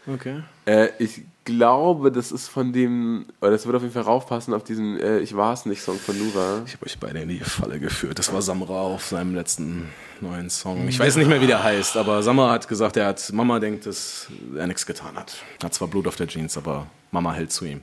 Okay. 0.06 0.44
Äh, 0.66 0.90
ich 1.00 1.22
glaube, 1.46 2.12
das 2.12 2.32
ist 2.32 2.48
von 2.48 2.74
dem, 2.74 3.26
oder 3.42 3.52
das 3.52 3.66
wird 3.66 3.76
auf 3.76 3.82
jeden 3.82 3.94
Fall 3.94 4.04
raufpassen 4.04 4.54
auf 4.54 4.64
diesen 4.64 5.00
äh, 5.00 5.20
Ich 5.20 5.36
war's 5.36 5.66
nicht 5.66 5.82
Song 5.82 5.98
von 5.98 6.18
Nura. 6.18 6.62
Ich 6.66 6.74
habe 6.74 6.86
euch 6.86 6.98
beide 7.00 7.20
in 7.20 7.30
die 7.30 7.40
Falle 7.40 7.80
geführt. 7.80 8.20
Das 8.20 8.32
war 8.34 8.42
Samra 8.42 8.82
auf 8.82 9.06
seinem 9.06 9.36
letzten 9.36 9.90
neuen 10.22 10.50
Song. 10.50 10.88
Ich 10.88 11.00
weiß 11.00 11.16
nicht 11.18 11.28
mehr, 11.28 11.42
wie 11.42 11.48
der 11.48 11.64
heißt, 11.64 11.98
aber 11.98 12.24
Samra 12.24 12.52
hat 12.52 12.68
gesagt, 12.68 12.98
er 12.98 13.08
hat, 13.08 13.32
Mama 13.34 13.60
denkt, 13.60 13.86
dass 13.86 14.28
er 14.58 14.68
nichts 14.68 14.86
getan 14.86 15.16
hat. 15.16 15.36
Hat 15.64 15.74
zwar 15.74 15.88
Blut 15.88 16.08
auf 16.08 16.16
der 16.16 16.28
Jeans, 16.28 16.58
aber 16.58 16.88
Mama 17.12 17.34
hält 17.34 17.52
zu 17.52 17.66
ihm. 17.66 17.82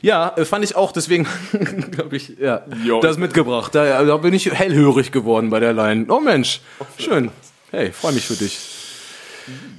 Ja, 0.00 0.34
äh, 0.36 0.44
fand 0.44 0.64
ich 0.64 0.76
auch, 0.76 0.92
deswegen 0.92 1.26
glaube 1.90 2.16
ich, 2.16 2.36
ja, 2.38 2.62
Jo. 2.84 3.00
das 3.00 3.16
mitgebracht. 3.16 3.74
Da, 3.74 4.04
da 4.04 4.16
bin 4.18 4.34
ich 4.34 4.50
hellhörig 4.52 5.12
geworden 5.12 5.50
bei 5.50 5.60
der 5.60 5.72
Line. 5.72 6.06
Oh 6.08 6.20
Mensch, 6.20 6.60
schön. 6.98 7.30
Hey, 7.70 7.90
freue 7.92 8.12
mich 8.12 8.26
für 8.26 8.34
dich. 8.34 8.58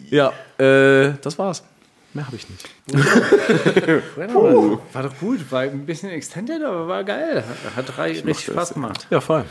Ja, 0.09 0.34
äh, 0.57 1.14
das 1.22 1.38
war's. 1.38 1.64
Mehr 2.14 2.28
habe 2.28 2.36
ich 2.36 2.47
nicht. 2.49 2.70
War 4.93 5.03
doch 5.03 5.18
gut, 5.20 5.39
war 5.51 5.61
ein 5.61 5.86
bisschen 5.86 6.09
extended, 6.11 6.61
aber 6.64 6.88
war 6.88 7.03
geil. 7.03 7.43
Hat 7.76 7.97
rei- 7.97 8.11
richtig 8.11 8.39
Spaß 8.45 8.74
gemacht. 8.76 9.07
Ja, 9.09 9.20
voll. 9.20 9.43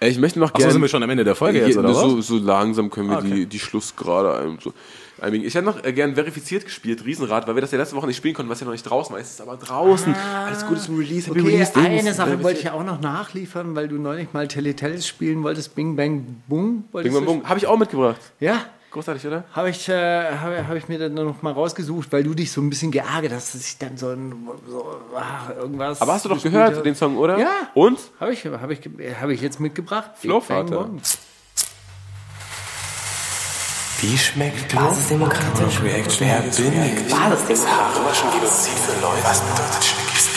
Äh, 0.00 0.08
ich 0.08 0.18
möchte 0.18 0.40
noch 0.40 0.52
gerne. 0.52 0.72
sind 0.72 0.80
wir 0.82 0.88
schon 0.88 1.02
am 1.02 1.10
Ende 1.10 1.22
der 1.24 1.34
Folge 1.36 1.60
jetzt, 1.64 1.76
oder 1.76 1.94
so, 1.94 2.20
so 2.20 2.38
langsam 2.38 2.90
können 2.90 3.08
wir 3.10 3.16
Ah, 3.16 3.20
okay. 3.20 3.34
die, 3.34 3.46
die 3.46 3.58
Schlussgrade 3.58 4.36
ein, 4.40 4.58
so. 4.62 4.72
Ich 5.30 5.54
hätte 5.54 5.64
noch 5.64 5.82
äh, 5.84 5.92
gern 5.92 6.16
verifiziert 6.16 6.64
gespielt, 6.64 7.04
Riesenrad, 7.06 7.46
weil 7.46 7.54
wir 7.54 7.62
das 7.62 7.70
ja 7.70 7.78
letzte 7.78 7.94
Woche 7.96 8.08
nicht 8.08 8.16
spielen 8.16 8.34
konnten, 8.34 8.50
was 8.50 8.58
ja 8.60 8.66
noch 8.66 8.72
nicht 8.72 8.82
draußen 8.82 9.14
war. 9.14 9.20
Es 9.20 9.30
ist 9.30 9.40
aber 9.40 9.56
draußen. 9.56 10.12
Alles 10.14 10.66
Gute 10.66 10.80
zum 10.80 10.98
Release. 10.98 11.28
Happy 11.30 11.40
Okay, 11.40 11.50
Release 11.52 11.72
Dings. 11.72 11.86
eine 11.86 12.12
Sache 12.12 12.42
wollte 12.42 12.60
ich 12.60 12.68
auch 12.70 12.84
noch 12.84 13.00
nachliefern, 13.00 13.74
weil 13.76 13.86
du 13.88 13.94
neulich 13.96 14.32
mal 14.32 14.48
Teletubbies 14.48 15.06
spielen 15.06 15.42
wolltest. 15.44 15.74
Bing 15.76 15.94
Bang 15.96 16.42
Boom. 16.48 16.84
Bing 16.92 17.12
Bang 17.14 17.24
Bung. 17.24 17.48
Habe 17.48 17.58
ich 17.58 17.66
auch 17.68 17.78
mitgebracht. 17.78 18.20
Ja, 18.40 18.66
Großartig, 18.94 19.26
oder? 19.26 19.42
habe 19.52 19.70
ich, 19.70 19.88
äh, 19.88 20.36
hab, 20.36 20.68
hab 20.68 20.76
ich 20.76 20.86
mir 20.86 21.00
dann 21.00 21.14
noch 21.14 21.42
mal 21.42 21.52
rausgesucht, 21.52 22.12
weil 22.12 22.22
du 22.22 22.32
dich 22.32 22.52
so 22.52 22.60
ein 22.60 22.70
bisschen 22.70 22.92
geärgert 22.92 23.32
hast, 23.32 23.52
dass 23.52 23.66
ich 23.66 23.76
dann 23.76 23.96
so, 23.96 24.10
ein, 24.10 24.48
so 24.68 24.86
ah, 25.16 25.52
irgendwas. 25.52 26.00
Aber 26.00 26.12
hast 26.12 26.24
du 26.24 26.28
doch 26.28 26.40
gehört, 26.40 26.76
hab. 26.76 26.84
den 26.84 26.94
Song, 26.94 27.16
oder? 27.16 27.36
Ja. 27.36 27.50
Und? 27.74 27.98
Habe 28.20 28.32
ich, 28.32 28.46
hab 28.46 28.70
ich, 28.70 28.88
hab 29.20 29.30
ich 29.30 29.40
jetzt 29.40 29.58
mitgebracht. 29.58 30.12
Flowvater. 30.14 30.90
Wie 34.00 34.16
schmeckt 34.16 34.72
Basisdemokratisch. 34.72 35.82
Reaction? 35.82 36.28
Wer 36.28 36.42
bin 36.42 36.84
ich? 36.84 37.12
Basisdemokratisch. 37.12 38.00
Russischen 38.00 38.30
Genozid 38.30 38.74
für 38.74 39.00
Leute. 39.00 39.24
Was 39.24 39.40
bedeutet 39.40 39.84
Schnickis 39.84 40.28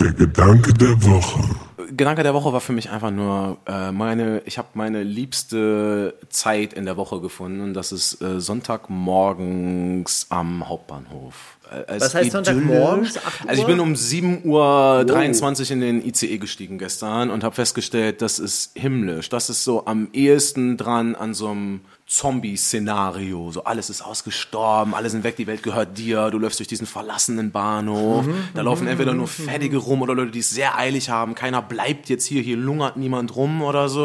Der 0.00 0.12
Gedanke 0.14 0.72
der 0.72 1.04
Woche. 1.04 1.69
Gedanke 1.96 2.22
der 2.22 2.34
Woche 2.34 2.52
war 2.52 2.60
für 2.60 2.72
mich 2.72 2.90
einfach 2.90 3.10
nur 3.10 3.58
äh, 3.66 3.92
meine, 3.92 4.42
ich 4.44 4.58
habe 4.58 4.68
meine 4.74 5.02
liebste 5.02 6.14
Zeit 6.28 6.72
in 6.72 6.84
der 6.84 6.96
Woche 6.96 7.20
gefunden 7.20 7.60
und 7.60 7.74
das 7.74 7.92
ist 7.92 8.20
äh, 8.22 8.40
Sonntagmorgens 8.40 10.26
am 10.30 10.68
Hauptbahnhof. 10.68 11.58
Äh, 11.70 12.00
Was 12.00 12.14
heißt 12.14 12.32
Sonntagmorgens? 12.32 13.16
8 13.18 13.48
Also 13.48 13.62
ich 13.62 13.66
bin 13.66 13.80
um 13.80 13.94
7.23 13.94 14.44
Uhr 14.44 15.04
23 15.04 15.70
in 15.70 15.80
den 15.80 16.04
ICE 16.04 16.38
gestiegen 16.38 16.78
gestern 16.78 17.30
und 17.30 17.44
habe 17.44 17.54
festgestellt, 17.54 18.22
das 18.22 18.38
ist 18.38 18.72
himmlisch. 18.76 19.28
Das 19.28 19.50
ist 19.50 19.64
so 19.64 19.86
am 19.86 20.08
ehesten 20.12 20.76
dran 20.76 21.14
an 21.14 21.34
so 21.34 21.48
einem 21.48 21.80
Zombie-Szenario. 22.06 23.52
So 23.52 23.62
alles 23.62 23.88
ist 23.88 24.02
ausgestorben, 24.02 24.94
alle 24.94 25.08
sind 25.10 25.22
weg, 25.22 25.36
die 25.36 25.46
Welt 25.46 25.62
gehört 25.62 25.96
dir. 25.96 26.30
Du 26.30 26.38
läufst 26.38 26.58
durch 26.58 26.66
diesen 26.66 26.88
verlassenen 26.88 27.52
Bahnhof. 27.52 28.26
da 28.52 28.62
laufen 28.62 28.88
entweder 28.88 29.14
nur 29.14 29.28
Fertige 29.28 29.76
rum 29.76 30.02
oder 30.02 30.16
Leute, 30.16 30.32
die 30.32 30.40
es 30.40 30.50
sehr 30.50 30.76
eilig 30.76 31.08
haben. 31.08 31.36
Keiner 31.36 31.62
bleibt 31.62 31.79
jetzt 31.86 32.26
hier, 32.26 32.42
hier 32.42 32.56
lungert 32.56 32.96
niemand 32.96 33.34
rum 33.36 33.62
oder 33.62 33.88
so. 33.88 34.04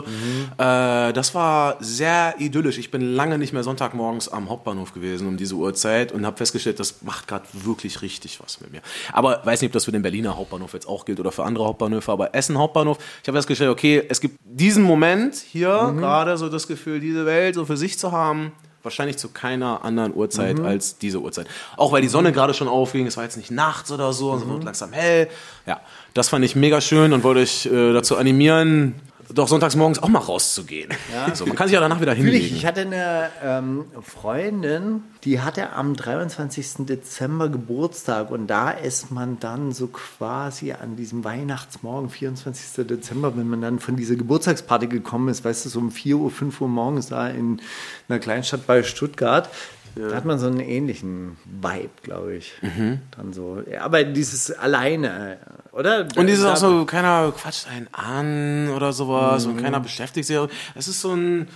Äh, 0.57 1.13
das 1.13 1.33
war 1.35 1.77
sehr 1.79 2.35
idyllisch. 2.39 2.77
Ich 2.77 2.91
bin 2.91 3.01
lange 3.15 3.37
nicht 3.37 3.53
mehr 3.53 3.63
Sonntagmorgens 3.63 4.29
am 4.29 4.49
Hauptbahnhof 4.49 4.93
gewesen 4.93 5.27
um 5.27 5.37
diese 5.37 5.55
Uhrzeit 5.55 6.11
und 6.11 6.25
habe 6.25 6.37
festgestellt, 6.37 6.79
das 6.79 7.01
macht 7.01 7.27
gerade 7.27 7.45
wirklich 7.53 8.01
richtig 8.01 8.39
was 8.41 8.61
mit 8.61 8.71
mir. 8.71 8.81
Aber 9.11 9.41
weiß 9.43 9.61
nicht, 9.61 9.69
ob 9.69 9.73
das 9.73 9.85
für 9.85 9.91
den 9.91 10.01
Berliner 10.01 10.37
Hauptbahnhof 10.37 10.73
jetzt 10.73 10.87
auch 10.87 11.05
gilt 11.05 11.19
oder 11.19 11.31
für 11.31 11.43
andere 11.43 11.65
Hauptbahnhöfe, 11.65 12.11
aber 12.11 12.35
Essen 12.35 12.57
Hauptbahnhof. 12.57 12.97
Ich 13.21 13.27
habe 13.27 13.37
festgestellt, 13.37 13.71
okay, 13.71 14.03
es 14.07 14.21
gibt 14.21 14.39
diesen 14.43 14.83
Moment 14.83 15.35
hier 15.35 15.93
gerade 15.97 16.37
so 16.37 16.49
das 16.49 16.67
Gefühl, 16.67 16.99
diese 16.99 17.25
Welt 17.25 17.55
so 17.55 17.65
für 17.65 17.77
sich 17.77 17.97
zu 17.99 18.11
haben. 18.11 18.51
Wahrscheinlich 18.83 19.17
zu 19.17 19.29
keiner 19.29 19.83
anderen 19.83 20.13
Uhrzeit 20.13 20.59
als 20.59 20.99
diese 20.99 21.19
Uhrzeit. 21.19 21.47
Auch 21.75 21.91
weil 21.91 22.03
die 22.03 22.07
Sonne 22.07 22.31
gerade 22.31 22.53
schon 22.53 22.67
aufging, 22.67 23.07
es 23.07 23.17
war 23.17 23.23
jetzt 23.23 23.35
nicht 23.35 23.49
nachts 23.49 23.91
oder 23.91 24.13
so, 24.13 24.35
es 24.35 24.47
wird 24.47 24.63
langsam 24.63 24.93
hell. 24.93 25.27
Ja, 25.65 25.81
das 26.15 26.29
fand 26.29 26.43
ich 26.45 26.55
mega 26.55 26.81
schön 26.81 27.13
und 27.13 27.23
wollte 27.23 27.41
euch 27.41 27.65
äh, 27.67 27.93
dazu 27.93 28.15
animieren, 28.17 28.95
doch 29.33 29.47
sonntags 29.47 29.75
morgens 29.75 30.01
auch 30.01 30.07
mal 30.07 30.19
rauszugehen. 30.19 30.89
So, 31.33 31.45
man 31.45 31.55
kann 31.57 31.67
sich 31.67 31.73
ja 31.73 31.81
danach 31.81 31.99
wieder 31.99 32.13
Natürlich, 32.13 32.33
hinlegen. 32.33 32.55
ich 32.55 32.65
hatte 32.65 32.81
eine 32.81 33.29
ähm, 33.43 33.85
Freundin, 34.01 35.03
die 35.23 35.41
hatte 35.41 35.73
am 35.73 35.95
23. 35.95 36.85
Dezember 36.85 37.49
Geburtstag 37.49 38.31
und 38.31 38.47
da 38.47 38.69
ist 38.69 39.11
man 39.11 39.39
dann 39.39 39.73
so 39.73 39.87
quasi 39.87 40.71
an 40.71 40.95
diesem 40.95 41.23
Weihnachtsmorgen, 41.23 42.09
24. 42.09 42.85
Dezember, 42.87 43.35
wenn 43.35 43.49
man 43.49 43.61
dann 43.61 43.79
von 43.79 43.95
dieser 43.95 44.15
Geburtstagsparty 44.15 44.87
gekommen 44.87 45.27
ist, 45.27 45.43
weißt 45.43 45.65
du, 45.65 45.69
so 45.69 45.79
um 45.79 45.91
4 45.91 46.17
Uhr, 46.17 46.31
5 46.31 46.61
Uhr 46.61 46.69
morgens 46.69 47.07
da 47.07 47.27
in 47.27 47.59
einer 48.07 48.19
Kleinstadt 48.19 48.67
bei 48.67 48.83
Stuttgart, 48.83 49.49
da 49.95 50.15
hat 50.15 50.25
man 50.25 50.37
so 50.39 50.47
einen 50.47 50.59
ähnlichen 50.59 51.37
Vibe, 51.45 51.89
glaube 52.03 52.35
ich. 52.35 52.51
Mhm. 52.61 52.99
Dann 53.15 53.33
so, 53.33 53.61
ja, 53.71 53.81
aber 53.81 54.03
dieses 54.03 54.51
alleine, 54.51 55.37
oder? 55.71 56.07
Und 56.15 56.27
dieses 56.27 56.43
Da- 56.43 56.53
auch 56.53 56.57
so, 56.57 56.85
keiner 56.85 57.31
quatscht 57.35 57.67
einen 57.67 57.87
an 57.93 58.69
oder 58.75 58.93
sowas 58.93 59.45
und 59.45 59.57
keiner 59.61 59.79
beschäftigt 59.79 60.27
sich. 60.27 60.37
Es 60.75 60.87
ist 60.87 61.01
so 61.01 61.13
ein, 61.13 61.47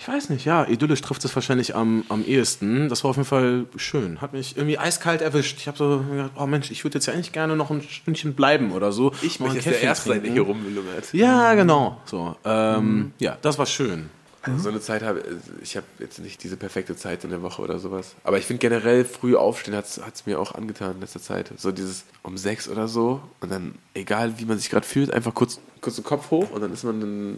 ich 0.00 0.06
weiß 0.06 0.30
nicht, 0.30 0.44
ja, 0.44 0.64
idyllisch 0.68 1.00
trifft 1.00 1.24
es 1.24 1.34
wahrscheinlich 1.34 1.74
am, 1.74 2.04
am 2.08 2.24
ehesten. 2.24 2.88
Das 2.88 3.02
war 3.02 3.10
auf 3.10 3.16
jeden 3.16 3.26
Fall 3.28 3.64
schön. 3.76 4.20
Hat 4.20 4.32
mich 4.32 4.56
irgendwie 4.56 4.78
eiskalt 4.78 5.22
erwischt. 5.22 5.56
Ich 5.58 5.66
habe 5.66 5.76
so 5.76 6.04
gedacht, 6.10 6.30
oh 6.36 6.46
Mensch, 6.46 6.70
ich 6.70 6.84
würde 6.84 6.98
jetzt 6.98 7.06
ja 7.06 7.14
eigentlich 7.14 7.32
gerne 7.32 7.56
noch 7.56 7.70
ein 7.70 7.82
Stündchen 7.82 8.34
bleiben 8.34 8.70
oder 8.72 8.92
so. 8.92 9.12
Ich 9.22 9.40
möchte 9.40 9.56
jetzt 9.56 9.66
der 9.66 9.80
Erste 9.82 10.10
sein, 10.10 10.22
der 10.22 10.32
hier 10.32 10.42
rumlungert. 10.42 11.12
Ja, 11.14 11.54
genau. 11.54 12.00
So, 12.04 12.36
ähm, 12.44 13.12
Ja, 13.18 13.38
das 13.42 13.58
war 13.58 13.66
schön. 13.66 14.08
Also 14.52 14.64
so 14.64 14.68
eine 14.68 14.80
Zeit 14.80 15.02
habe 15.02 15.22
ich 15.62 15.76
habe 15.76 15.86
jetzt 15.98 16.18
nicht 16.18 16.42
diese 16.42 16.56
perfekte 16.56 16.96
Zeit 16.96 17.24
in 17.24 17.30
der 17.30 17.42
Woche 17.42 17.62
oder 17.62 17.78
sowas. 17.78 18.14
Aber 18.24 18.38
ich 18.38 18.44
finde 18.44 18.60
generell 18.60 19.04
früh 19.04 19.36
aufstehen 19.36 19.74
hat 19.74 19.86
es 19.86 20.26
mir 20.26 20.40
auch 20.40 20.54
angetan 20.54 20.94
in 20.94 21.00
letzter 21.00 21.20
Zeit. 21.20 21.52
So 21.56 21.72
dieses 21.72 22.04
um 22.22 22.36
sechs 22.36 22.68
oder 22.68 22.88
so 22.88 23.20
und 23.40 23.50
dann, 23.50 23.74
egal 23.94 24.38
wie 24.38 24.44
man 24.44 24.58
sich 24.58 24.70
gerade 24.70 24.86
fühlt, 24.86 25.12
einfach 25.12 25.34
kurz, 25.34 25.60
kurz 25.80 25.96
den 25.96 26.04
Kopf 26.04 26.30
hoch 26.30 26.50
und 26.50 26.60
dann 26.60 26.72
ist 26.72 26.84
man 26.84 27.00
dann 27.00 27.36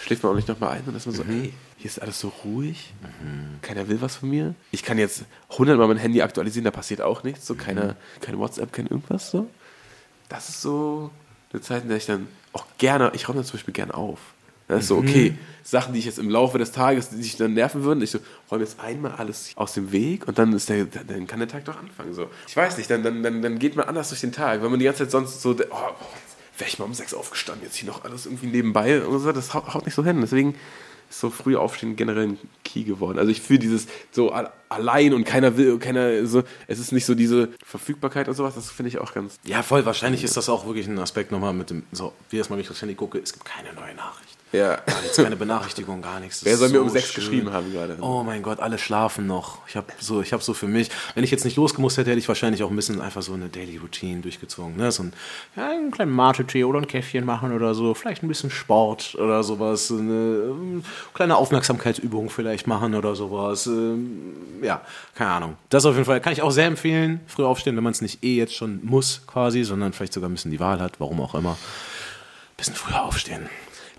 schläft 0.00 0.22
man 0.22 0.32
auch 0.32 0.36
nicht 0.36 0.48
nochmal 0.48 0.70
ein 0.70 0.80
und 0.80 0.88
dann 0.88 0.96
ist 0.96 1.06
man 1.06 1.14
so, 1.14 1.24
hey, 1.24 1.54
hier 1.78 1.90
ist 1.90 2.00
alles 2.00 2.20
so 2.20 2.30
ruhig, 2.44 2.92
keiner 3.62 3.88
will 3.88 4.02
was 4.02 4.16
von 4.16 4.28
mir. 4.28 4.54
Ich 4.70 4.82
kann 4.82 4.98
jetzt 4.98 5.24
hundertmal 5.50 5.88
mein 5.88 5.96
Handy 5.96 6.20
aktualisieren, 6.20 6.64
da 6.64 6.70
passiert 6.70 7.00
auch 7.00 7.22
nichts, 7.22 7.46
so 7.46 7.54
keiner, 7.54 7.96
kein 8.20 8.38
WhatsApp, 8.38 8.72
kein 8.72 8.86
irgendwas 8.86 9.30
so. 9.30 9.48
Das 10.28 10.50
ist 10.50 10.60
so 10.60 11.10
eine 11.52 11.62
Zeit, 11.62 11.84
in 11.84 11.88
der 11.88 11.96
ich 11.96 12.06
dann 12.06 12.28
auch 12.52 12.66
gerne, 12.76 13.12
ich 13.14 13.28
räume 13.28 13.38
dann 13.38 13.46
zum 13.46 13.56
Beispiel 13.56 13.72
gerne 13.72 13.94
auf. 13.94 14.18
Das 14.68 14.82
ist 14.82 14.88
so, 14.88 14.96
okay, 14.96 15.34
Sachen, 15.62 15.92
die 15.92 15.98
ich 15.98 16.06
jetzt 16.06 16.18
im 16.18 16.30
Laufe 16.30 16.56
des 16.58 16.72
Tages, 16.72 17.10
die 17.10 17.22
sich 17.22 17.36
dann 17.36 17.52
nerven 17.52 17.84
würden, 17.84 18.02
ich 18.02 18.10
so, 18.10 18.18
räume 18.50 18.64
jetzt 18.64 18.80
einmal 18.80 19.12
alles 19.12 19.50
aus 19.56 19.74
dem 19.74 19.92
Weg 19.92 20.26
und 20.26 20.38
dann 20.38 20.52
ist 20.54 20.68
der, 20.70 20.86
dann 20.86 21.26
kann 21.26 21.38
der 21.38 21.48
Tag 21.48 21.64
doch 21.66 21.76
anfangen. 21.78 22.14
So. 22.14 22.28
Ich 22.48 22.56
weiß 22.56 22.78
nicht, 22.78 22.88
dann, 22.90 23.02
dann, 23.02 23.22
dann, 23.22 23.42
dann 23.42 23.58
geht 23.58 23.76
man 23.76 23.86
anders 23.86 24.08
durch 24.08 24.22
den 24.22 24.32
Tag. 24.32 24.62
Wenn 24.62 24.70
man 24.70 24.78
die 24.78 24.86
ganze 24.86 25.04
Zeit 25.04 25.10
sonst 25.10 25.42
so, 25.42 25.50
oh, 25.50 25.54
wäre 26.58 26.68
ich 26.68 26.78
mal 26.78 26.84
um 26.86 26.94
sechs 26.94 27.12
aufgestanden, 27.12 27.64
jetzt 27.64 27.76
hier 27.76 27.88
noch 27.88 28.04
alles 28.04 28.24
irgendwie 28.26 28.46
nebenbei 28.46 29.02
und 29.04 29.18
so, 29.18 29.32
das 29.32 29.52
haut, 29.52 29.84
nicht 29.84 29.94
so 29.94 30.02
hin. 30.04 30.20
Deswegen 30.20 30.54
ist 31.10 31.20
so 31.20 31.28
früh 31.28 31.56
aufstehen 31.56 31.96
generell 31.96 32.28
ein 32.28 32.38
Key 32.64 32.84
geworden. 32.84 33.18
Also 33.18 33.30
ich 33.30 33.40
fühle 33.42 33.58
dieses 33.58 33.86
so 34.12 34.32
al- 34.32 34.50
allein 34.70 35.12
und 35.12 35.24
keiner 35.24 35.56
will, 35.58 35.78
keiner 35.78 36.26
so, 36.26 36.42
es 36.66 36.78
ist 36.78 36.92
nicht 36.92 37.04
so 37.04 37.14
diese 37.14 37.50
Verfügbarkeit 37.64 38.28
und 38.28 38.34
sowas, 38.34 38.54
das 38.54 38.70
finde 38.70 38.88
ich 38.88 38.98
auch 38.98 39.12
ganz, 39.12 39.38
Ja, 39.44 39.62
voll. 39.62 39.84
Wahrscheinlich 39.84 40.24
ist 40.24 40.36
das 40.36 40.48
auch 40.48 40.66
wirklich 40.66 40.86
ein 40.88 40.98
Aspekt 40.98 41.32
nochmal 41.32 41.52
mit 41.52 41.70
dem, 41.70 41.82
so, 41.92 42.12
wie 42.30 42.38
das 42.38 42.48
mal, 42.48 42.56
wenn 42.56 42.62
ich 42.64 42.70
aufs 42.70 42.80
Handy 42.80 42.94
gucke, 42.94 43.18
es 43.18 43.32
gibt 43.32 43.44
keine 43.44 43.72
neue 43.74 43.94
Nachricht. 43.94 44.33
Ja. 44.54 44.76
Gar 44.76 45.00
nichts, 45.02 45.16
keine 45.16 45.36
Benachrichtigung, 45.36 46.02
gar 46.02 46.20
nichts. 46.20 46.40
Das 46.40 46.46
Wer 46.46 46.56
soll 46.56 46.68
mir 46.68 46.78
so 46.78 46.82
um 46.82 46.88
sechs 46.88 47.12
schön. 47.12 47.22
geschrieben 47.24 47.52
haben 47.52 47.72
gerade? 47.72 47.96
Oh 48.00 48.22
mein 48.22 48.42
Gott, 48.42 48.60
alle 48.60 48.78
schlafen 48.78 49.26
noch. 49.26 49.58
Ich 49.68 49.76
habe 49.76 49.86
so, 49.98 50.20
ich 50.22 50.32
habe 50.32 50.42
so 50.42 50.54
für 50.54 50.66
mich, 50.66 50.90
wenn 51.14 51.24
ich 51.24 51.30
jetzt 51.30 51.44
nicht 51.44 51.56
losgemusst 51.56 51.98
hätte, 51.98 52.10
hätte 52.10 52.20
ich 52.20 52.28
wahrscheinlich 52.28 52.62
auch 52.62 52.70
ein 52.70 52.76
bisschen 52.76 53.00
einfach 53.00 53.22
so 53.22 53.34
eine 53.34 53.48
Daily 53.48 53.76
Routine 53.78 54.20
durchgezogen. 54.20 54.76
Ne? 54.76 54.92
So 54.92 55.04
ein, 55.04 55.12
ja, 55.56 55.70
einen 55.70 55.90
kleinen 55.90 56.12
Mate-Tee 56.12 56.64
oder 56.64 56.78
ein 56.78 56.86
Käffchen 56.86 57.24
machen 57.24 57.52
oder 57.52 57.74
so, 57.74 57.94
vielleicht 57.94 58.22
ein 58.22 58.28
bisschen 58.28 58.50
Sport 58.50 59.14
oder 59.16 59.42
sowas, 59.42 59.88
so 59.88 59.98
eine 59.98 60.12
ähm, 60.12 60.84
kleine 61.14 61.36
Aufmerksamkeitsübung 61.36 62.30
vielleicht 62.30 62.66
machen 62.66 62.94
oder 62.94 63.14
sowas. 63.14 63.66
Ähm, 63.66 64.34
ja, 64.62 64.80
keine 65.14 65.30
Ahnung. 65.30 65.56
Das 65.68 65.84
auf 65.84 65.94
jeden 65.94 66.06
Fall 66.06 66.20
kann 66.20 66.32
ich 66.32 66.42
auch 66.42 66.50
sehr 66.50 66.66
empfehlen. 66.66 67.20
Früh 67.26 67.44
aufstehen, 67.44 67.76
wenn 67.76 67.84
man 67.84 67.92
es 67.92 68.00
nicht 68.00 68.22
eh 68.22 68.36
jetzt 68.36 68.54
schon 68.54 68.80
muss 68.82 69.22
quasi, 69.26 69.64
sondern 69.64 69.92
vielleicht 69.92 70.12
sogar 70.12 70.28
ein 70.28 70.34
bisschen 70.34 70.50
die 70.50 70.60
Wahl 70.60 70.80
hat, 70.80 71.00
warum 71.00 71.20
auch 71.20 71.34
immer. 71.34 71.56
Bisschen 72.56 72.74
früher 72.74 73.02
aufstehen. 73.02 73.48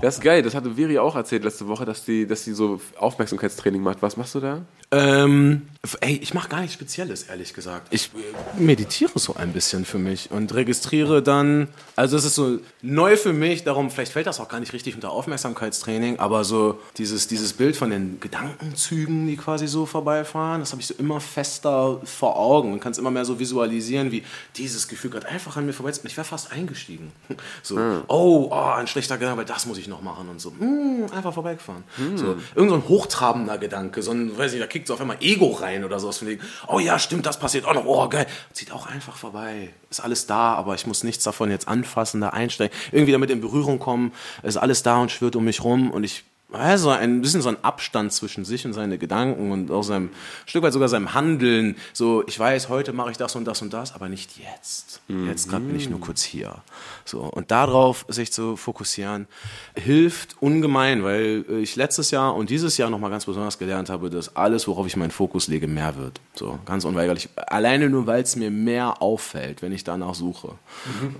Das 0.01 0.15
ist 0.15 0.21
geil, 0.21 0.41
das 0.41 0.55
hatte 0.55 0.75
Viri 0.75 0.99
auch 0.99 1.15
erzählt 1.15 1.43
letzte 1.43 1.67
Woche, 1.67 1.85
dass 1.85 2.03
die, 2.03 2.27
dass 2.27 2.43
die 2.43 2.51
so 2.51 2.81
Aufmerksamkeitstraining 2.97 3.81
macht. 3.81 4.01
Was 4.01 4.17
machst 4.17 4.35
du 4.35 4.39
da? 4.39 4.65
Ähm, 4.95 5.63
ey, 5.99 6.19
ich 6.21 6.33
mache 6.33 6.47
gar 6.47 6.61
nichts 6.61 6.73
Spezielles, 6.73 7.23
ehrlich 7.23 7.53
gesagt. 7.53 7.87
Ich 7.91 8.11
äh, 8.15 8.61
meditiere 8.61 9.19
so 9.19 9.35
ein 9.35 9.51
bisschen 9.51 9.83
für 9.83 9.97
mich 9.97 10.31
und 10.31 10.53
registriere 10.53 11.21
dann, 11.21 11.67
also 11.97 12.15
es 12.15 12.23
ist 12.23 12.35
so 12.35 12.59
neu 12.81 13.17
für 13.17 13.33
mich, 13.33 13.65
darum, 13.65 13.91
vielleicht 13.91 14.13
fällt 14.13 14.27
das 14.27 14.39
auch 14.39 14.47
gar 14.47 14.61
nicht 14.61 14.71
richtig 14.71 14.95
unter 14.95 15.11
Aufmerksamkeitstraining, 15.11 16.19
aber 16.19 16.45
so 16.45 16.79
dieses, 16.97 17.27
dieses 17.27 17.53
Bild 17.53 17.75
von 17.75 17.89
den 17.89 18.19
Gedankenzügen, 18.21 19.27
die 19.27 19.35
quasi 19.35 19.67
so 19.67 19.85
vorbeifahren, 19.85 20.61
das 20.61 20.71
habe 20.71 20.81
ich 20.81 20.87
so 20.87 20.95
immer 20.97 21.19
fester 21.19 21.99
vor 22.05 22.37
Augen 22.37 22.71
und 22.71 22.79
kann 22.79 22.93
es 22.93 22.97
immer 22.97 23.11
mehr 23.11 23.25
so 23.25 23.37
visualisieren, 23.37 24.11
wie 24.11 24.23
dieses 24.55 24.87
Gefühl 24.87 25.11
gerade 25.11 25.27
einfach 25.27 25.57
an 25.57 25.65
mir 25.65 25.73
vorbei 25.73 25.91
Ich 26.03 26.17
wäre 26.17 26.25
fast 26.25 26.51
eingestiegen. 26.51 27.11
So, 27.63 27.79
oh, 28.07 28.49
oh, 28.51 28.73
ein 28.75 28.85
schlechter 28.87 29.17
Gedanke, 29.17 29.43
das 29.45 29.65
muss 29.65 29.77
ich 29.77 29.87
noch 29.87 30.01
machen 30.01 30.29
und 30.29 30.39
so. 30.39 30.53
Hm, 30.59 31.05
einfach 31.11 31.33
vorbeigefahren. 31.33 31.83
So, 32.15 32.37
irgend 32.53 32.69
so 32.69 32.75
ein 32.75 32.87
hochtrabender 32.87 33.57
Gedanke, 33.57 34.03
so 34.03 34.11
ein, 34.11 34.37
weiß 34.37 34.53
ich, 34.53 34.59
da 34.59 34.67
kickt 34.67 34.84
so 34.87 34.93
auf 34.93 35.01
einmal 35.01 35.17
Ego 35.21 35.51
rein 35.51 35.83
oder 35.83 35.99
so. 35.99 36.11
Von 36.11 36.27
wegen, 36.27 36.41
oh 36.67 36.79
ja, 36.79 36.99
stimmt, 36.99 37.25
das 37.25 37.39
passiert 37.39 37.65
auch 37.65 37.73
noch. 37.73 37.85
Oh, 37.85 38.07
geil. 38.09 38.27
Zieht 38.53 38.71
auch 38.71 38.87
einfach 38.87 39.17
vorbei. 39.17 39.69
Ist 39.89 39.99
alles 39.99 40.27
da, 40.27 40.53
aber 40.53 40.75
ich 40.75 40.87
muss 40.87 41.03
nichts 41.03 41.23
davon 41.23 41.51
jetzt 41.51 41.67
anfassen, 41.67 42.21
da 42.21 42.29
einsteigen. 42.29 42.75
Irgendwie 42.91 43.11
damit 43.11 43.29
in 43.29 43.41
Berührung 43.41 43.79
kommen. 43.79 44.13
Ist 44.43 44.57
alles 44.57 44.83
da 44.83 44.97
und 44.97 45.11
schwirrt 45.11 45.35
um 45.35 45.45
mich 45.45 45.63
rum 45.63 45.91
und 45.91 46.03
ich 46.03 46.23
also 46.51 46.89
ein 46.89 47.21
bisschen 47.21 47.41
so 47.41 47.49
ein 47.49 47.63
Abstand 47.63 48.13
zwischen 48.13 48.45
sich 48.45 48.65
und 48.65 48.73
seine 48.73 48.97
Gedanken 48.97 49.51
und 49.51 49.71
auch 49.71 49.83
seinem 49.83 50.05
ein 50.05 50.09
Stück 50.45 50.63
weit 50.63 50.73
sogar 50.73 50.89
seinem 50.89 51.13
Handeln. 51.13 51.75
So, 51.93 52.23
ich 52.27 52.37
weiß, 52.39 52.69
heute 52.69 52.93
mache 52.93 53.11
ich 53.11 53.17
das 53.17 53.35
und 53.35 53.45
das 53.45 53.61
und 53.61 53.73
das, 53.73 53.93
aber 53.93 54.09
nicht 54.09 54.37
jetzt. 54.37 55.01
Jetzt 55.07 55.49
gerade 55.49 55.65
bin 55.65 55.75
ich 55.75 55.89
nur 55.89 55.99
kurz 55.99 56.23
hier. 56.23 56.55
So 57.03 57.21
und 57.21 57.51
darauf 57.51 58.05
sich 58.07 58.31
zu 58.31 58.55
fokussieren 58.55 59.27
hilft 59.75 60.41
ungemein, 60.41 61.03
weil 61.03 61.45
ich 61.61 61.75
letztes 61.75 62.11
Jahr 62.11 62.35
und 62.35 62.49
dieses 62.49 62.77
Jahr 62.77 62.89
noch 62.89 62.99
mal 62.99 63.09
ganz 63.09 63.25
besonders 63.25 63.57
gelernt 63.57 63.89
habe, 63.89 64.09
dass 64.09 64.35
alles, 64.35 64.67
worauf 64.67 64.87
ich 64.87 64.95
meinen 64.95 65.11
Fokus 65.11 65.47
lege, 65.47 65.67
mehr 65.67 65.97
wird. 65.97 66.21
So 66.35 66.59
ganz 66.65 66.85
unweigerlich. 66.85 67.29
Alleine 67.35 67.89
nur, 67.89 68.07
weil 68.07 68.23
es 68.23 68.35
mir 68.35 68.51
mehr 68.51 69.01
auffällt, 69.01 69.61
wenn 69.61 69.71
ich 69.71 69.83
danach 69.83 70.15
suche. 70.15 70.55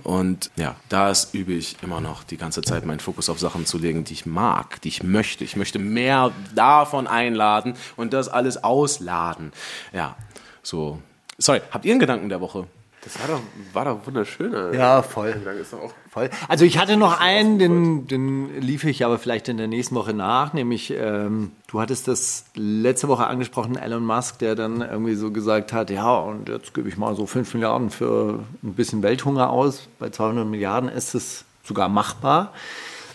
Und 0.02 0.50
ja, 0.56 0.76
das 0.88 1.34
übe 1.34 1.52
ich 1.52 1.76
immer 1.82 2.00
noch 2.00 2.24
die 2.24 2.36
ganze 2.36 2.62
Zeit, 2.62 2.86
meinen 2.86 3.00
Fokus 3.00 3.28
auf 3.28 3.38
Sachen 3.38 3.66
zu 3.66 3.78
legen, 3.78 4.04
die 4.04 4.14
ich 4.14 4.26
mag, 4.26 4.80
die 4.82 4.88
ich 4.88 5.02
möchte. 5.02 5.25
Ich 5.40 5.56
möchte 5.56 5.78
mehr 5.78 6.32
davon 6.54 7.06
einladen 7.06 7.74
und 7.96 8.12
das 8.12 8.28
alles 8.28 8.62
ausladen. 8.62 9.52
Ja, 9.92 10.16
so. 10.62 11.00
Sorry, 11.38 11.60
habt 11.70 11.84
ihr 11.84 11.92
einen 11.92 12.00
Gedanken 12.00 12.28
der 12.28 12.40
Woche? 12.40 12.66
Das 13.02 13.20
war 13.20 13.36
doch, 13.36 13.42
war 13.72 13.84
doch 13.84 14.06
wunderschön. 14.06 14.54
Alter. 14.54 14.76
Ja, 14.76 15.02
voll. 15.02 15.28
Der 15.28 15.38
Gedanke 15.38 15.60
ist 15.60 15.72
doch 15.72 15.82
auch 15.82 15.92
Voll. 16.16 16.30
Also 16.48 16.64
ich 16.64 16.78
hatte 16.78 16.96
noch 16.96 17.20
einen, 17.20 17.58
den, 17.58 18.08
den 18.08 18.62
liefere 18.62 18.90
ich 18.90 19.04
aber 19.04 19.18
vielleicht 19.18 19.50
in 19.50 19.58
der 19.58 19.68
nächsten 19.68 19.94
Woche 19.94 20.14
nach, 20.14 20.54
nämlich 20.54 20.90
ähm, 20.96 21.52
du 21.66 21.78
hattest 21.78 22.08
das 22.08 22.46
letzte 22.54 23.08
Woche 23.08 23.26
angesprochen, 23.26 23.76
Elon 23.76 24.02
Musk, 24.02 24.38
der 24.38 24.54
dann 24.54 24.80
irgendwie 24.80 25.14
so 25.14 25.30
gesagt 25.30 25.74
hat, 25.74 25.90
ja 25.90 26.10
und 26.10 26.48
jetzt 26.48 26.72
gebe 26.72 26.88
ich 26.88 26.96
mal 26.96 27.14
so 27.14 27.26
5 27.26 27.52
Milliarden 27.52 27.90
für 27.90 28.44
ein 28.62 28.72
bisschen 28.72 29.02
Welthunger 29.02 29.50
aus. 29.50 29.90
Bei 29.98 30.08
200 30.08 30.46
Milliarden 30.46 30.88
ist 30.88 31.14
es 31.14 31.44
sogar 31.62 31.90
machbar. 31.90 32.54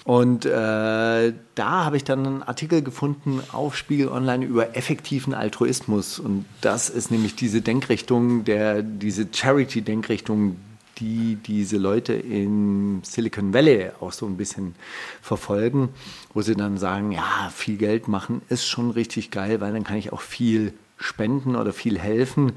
Und 0.03 0.45
äh, 0.45 0.49
da 1.55 1.85
habe 1.85 1.97
ich 1.97 2.03
dann 2.03 2.25
einen 2.25 2.43
Artikel 2.43 2.81
gefunden 2.81 3.41
auf 3.51 3.77
Spiegel 3.77 4.07
Online 4.07 4.43
über 4.43 4.75
effektiven 4.75 5.33
Altruismus. 5.33 6.17
Und 6.17 6.45
das 6.61 6.89
ist 6.89 7.11
nämlich 7.11 7.35
diese 7.35 7.61
Denkrichtung, 7.61 8.43
der, 8.43 8.81
diese 8.81 9.27
Charity-Denkrichtung, 9.31 10.55
die 10.97 11.35
diese 11.35 11.77
Leute 11.77 12.13
in 12.13 13.01
Silicon 13.03 13.53
Valley 13.53 13.91
auch 13.99 14.11
so 14.11 14.25
ein 14.25 14.37
bisschen 14.37 14.75
verfolgen, 15.21 15.89
wo 16.33 16.41
sie 16.41 16.55
dann 16.55 16.77
sagen, 16.77 17.11
ja, 17.11 17.51
viel 17.53 17.77
Geld 17.77 18.07
machen 18.07 18.41
ist 18.49 18.65
schon 18.65 18.91
richtig 18.91 19.29
geil, 19.31 19.61
weil 19.61 19.73
dann 19.73 19.83
kann 19.83 19.97
ich 19.97 20.13
auch 20.13 20.21
viel 20.21 20.73
spenden 20.97 21.55
oder 21.55 21.73
viel 21.73 21.99
helfen. 21.99 22.53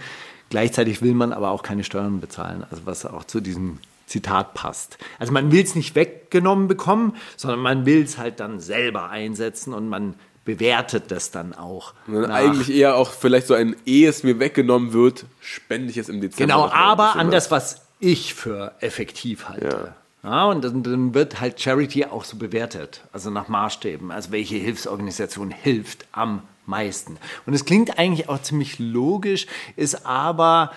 Gleichzeitig 0.50 1.02
will 1.02 1.14
man 1.14 1.32
aber 1.32 1.50
auch 1.50 1.62
keine 1.62 1.84
Steuern 1.84 2.20
bezahlen, 2.20 2.64
also 2.70 2.82
was 2.84 3.06
auch 3.06 3.24
zu 3.24 3.40
diesem 3.40 3.78
Zitat 4.06 4.54
passt. 4.54 4.98
Also 5.18 5.32
man 5.32 5.50
will 5.52 5.62
es 5.62 5.74
nicht 5.74 5.94
weggenommen 5.94 6.68
bekommen, 6.68 7.16
sondern 7.36 7.60
man 7.60 7.86
will 7.86 8.02
es 8.02 8.18
halt 8.18 8.40
dann 8.40 8.60
selber 8.60 9.10
einsetzen 9.10 9.72
und 9.72 9.88
man 9.88 10.14
bewertet 10.44 11.10
das 11.10 11.30
dann 11.30 11.54
auch. 11.54 11.94
Und 12.06 12.22
dann 12.22 12.30
eigentlich 12.30 12.70
eher 12.70 12.96
auch 12.96 13.10
vielleicht 13.10 13.46
so 13.46 13.54
ein, 13.54 13.76
ehe 13.86 14.08
es 14.08 14.22
mir 14.22 14.38
weggenommen 14.38 14.92
wird, 14.92 15.24
spende 15.40 15.90
ich 15.90 15.96
es 15.96 16.08
im 16.08 16.20
Dezember. 16.20 16.54
Genau, 16.54 16.68
aber 16.70 17.16
an 17.16 17.30
das, 17.30 17.50
was 17.50 17.82
ich 17.98 18.34
für 18.34 18.74
effektiv 18.80 19.48
halte. 19.48 19.94
Ja. 20.22 20.44
und 20.46 20.64
dann, 20.64 20.82
dann 20.82 21.14
wird 21.14 21.40
halt 21.40 21.60
Charity 21.60 22.06
auch 22.06 22.24
so 22.24 22.36
bewertet, 22.36 23.02
also 23.12 23.30
nach 23.30 23.48
Maßstäben. 23.48 24.10
Also 24.10 24.32
welche 24.32 24.56
Hilfsorganisation 24.56 25.50
hilft 25.50 26.06
am 26.12 26.42
meisten. 26.66 27.18
Und 27.46 27.54
es 27.54 27.64
klingt 27.64 27.98
eigentlich 27.98 28.28
auch 28.28 28.40
ziemlich 28.40 28.78
logisch, 28.78 29.46
ist 29.76 30.06
aber, 30.06 30.72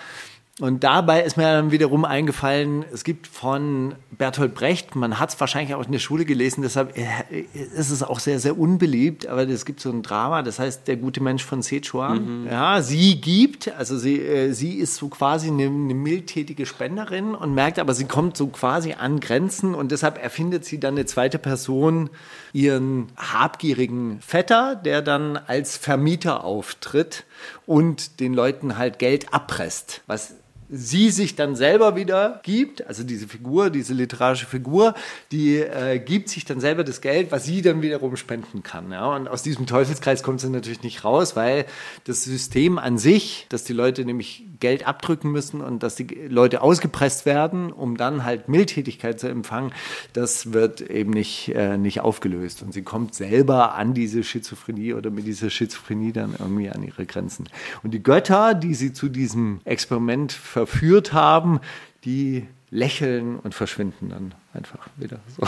und 0.60 0.82
dabei 0.82 1.22
ist 1.22 1.36
mir 1.36 1.44
dann 1.44 1.70
wiederum 1.70 2.04
eingefallen, 2.04 2.84
es 2.92 3.04
gibt 3.04 3.28
von 3.28 3.94
Bertolt 4.10 4.54
Brecht, 4.54 4.96
man 4.96 5.20
hat 5.20 5.30
es 5.30 5.38
wahrscheinlich 5.38 5.74
auch 5.76 5.86
in 5.86 5.92
der 5.92 6.00
Schule 6.00 6.24
gelesen, 6.24 6.62
deshalb 6.62 6.98
äh, 6.98 7.04
ist 7.52 7.90
es 7.90 8.02
auch 8.02 8.18
sehr, 8.18 8.40
sehr 8.40 8.58
unbeliebt, 8.58 9.28
aber 9.28 9.48
es 9.48 9.64
gibt 9.64 9.78
so 9.78 9.90
ein 9.90 10.02
Drama, 10.02 10.42
das 10.42 10.58
heißt 10.58 10.88
Der 10.88 10.96
gute 10.96 11.22
Mensch 11.22 11.44
von 11.44 11.62
Sichuan. 11.62 12.46
Ja, 12.50 12.82
sie 12.82 13.20
gibt, 13.20 13.72
also 13.76 13.96
sie, 13.96 14.20
äh, 14.20 14.52
sie 14.52 14.74
ist 14.74 14.96
so 14.96 15.08
quasi 15.08 15.48
eine, 15.48 15.66
eine 15.66 15.94
mildtätige 15.94 16.66
Spenderin 16.66 17.36
und 17.36 17.54
merkt 17.54 17.78
aber, 17.78 17.94
sie 17.94 18.06
kommt 18.06 18.36
so 18.36 18.48
quasi 18.48 18.94
an 18.94 19.20
Grenzen 19.20 19.76
und 19.76 19.92
deshalb 19.92 20.20
erfindet 20.20 20.64
sie 20.64 20.80
dann 20.80 20.94
eine 20.94 21.06
zweite 21.06 21.38
Person, 21.38 22.10
ihren 22.52 23.06
habgierigen 23.16 24.20
Vetter, 24.20 24.74
der 24.74 25.02
dann 25.02 25.36
als 25.36 25.76
Vermieter 25.76 26.42
auftritt 26.42 27.24
und 27.66 28.18
den 28.18 28.34
Leuten 28.34 28.76
halt 28.76 28.98
Geld 28.98 29.32
abpresst, 29.32 30.02
was 30.06 30.34
sie 30.70 31.10
sich 31.10 31.34
dann 31.34 31.56
selber 31.56 31.96
wieder 31.96 32.40
gibt, 32.42 32.86
also 32.86 33.02
diese 33.02 33.26
Figur, 33.26 33.70
diese 33.70 33.94
literarische 33.94 34.46
Figur, 34.46 34.94
die 35.32 35.56
äh, 35.56 35.98
gibt 35.98 36.28
sich 36.28 36.44
dann 36.44 36.60
selber 36.60 36.84
das 36.84 37.00
Geld, 37.00 37.32
was 37.32 37.44
sie 37.44 37.62
dann 37.62 37.80
wiederum 37.80 38.16
spenden 38.16 38.62
kann. 38.62 38.92
Ja? 38.92 39.14
Und 39.14 39.28
aus 39.28 39.42
diesem 39.42 39.66
Teufelskreis 39.66 40.22
kommt 40.22 40.40
sie 40.40 40.50
natürlich 40.50 40.82
nicht 40.82 41.04
raus, 41.04 41.36
weil 41.36 41.64
das 42.04 42.24
System 42.24 42.78
an 42.78 42.98
sich, 42.98 43.46
dass 43.48 43.64
die 43.64 43.72
Leute 43.72 44.04
nämlich 44.04 44.44
Geld 44.60 44.86
abdrücken 44.86 45.30
müssen 45.30 45.60
und 45.60 45.82
dass 45.82 45.94
die 45.94 46.06
Leute 46.28 46.60
ausgepresst 46.60 47.24
werden, 47.24 47.72
um 47.72 47.96
dann 47.96 48.24
halt 48.24 48.48
Mildtätigkeit 48.48 49.18
zu 49.18 49.28
empfangen, 49.28 49.72
das 50.12 50.52
wird 50.52 50.82
eben 50.82 51.10
nicht, 51.10 51.48
äh, 51.54 51.78
nicht 51.78 52.00
aufgelöst. 52.00 52.62
Und 52.62 52.74
sie 52.74 52.82
kommt 52.82 53.14
selber 53.14 53.74
an 53.74 53.94
diese 53.94 54.22
Schizophrenie 54.22 54.92
oder 54.92 55.10
mit 55.10 55.26
dieser 55.26 55.48
Schizophrenie 55.48 56.12
dann 56.12 56.34
irgendwie 56.38 56.68
an 56.68 56.82
ihre 56.82 57.06
Grenzen. 57.06 57.48
Und 57.82 57.94
die 57.94 58.02
Götter, 58.02 58.54
die 58.54 58.74
sie 58.74 58.92
zu 58.92 59.08
diesem 59.08 59.60
Experiment 59.64 60.32
verführt 60.66 61.12
haben, 61.12 61.60
die 62.04 62.48
lächeln 62.70 63.38
und 63.38 63.54
verschwinden 63.54 64.10
dann 64.10 64.34
einfach 64.52 64.88
wieder 64.96 65.20
so. 65.36 65.46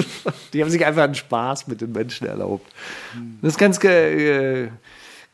Die 0.52 0.62
haben 0.62 0.70
sich 0.70 0.84
einfach 0.84 1.02
einen 1.02 1.14
Spaß 1.14 1.66
mit 1.66 1.80
den 1.80 1.92
Menschen 1.92 2.26
erlaubt. 2.26 2.70
Das 3.42 3.54
ist 3.54 3.58
ganz, 3.58 3.82
äh, 3.82 4.68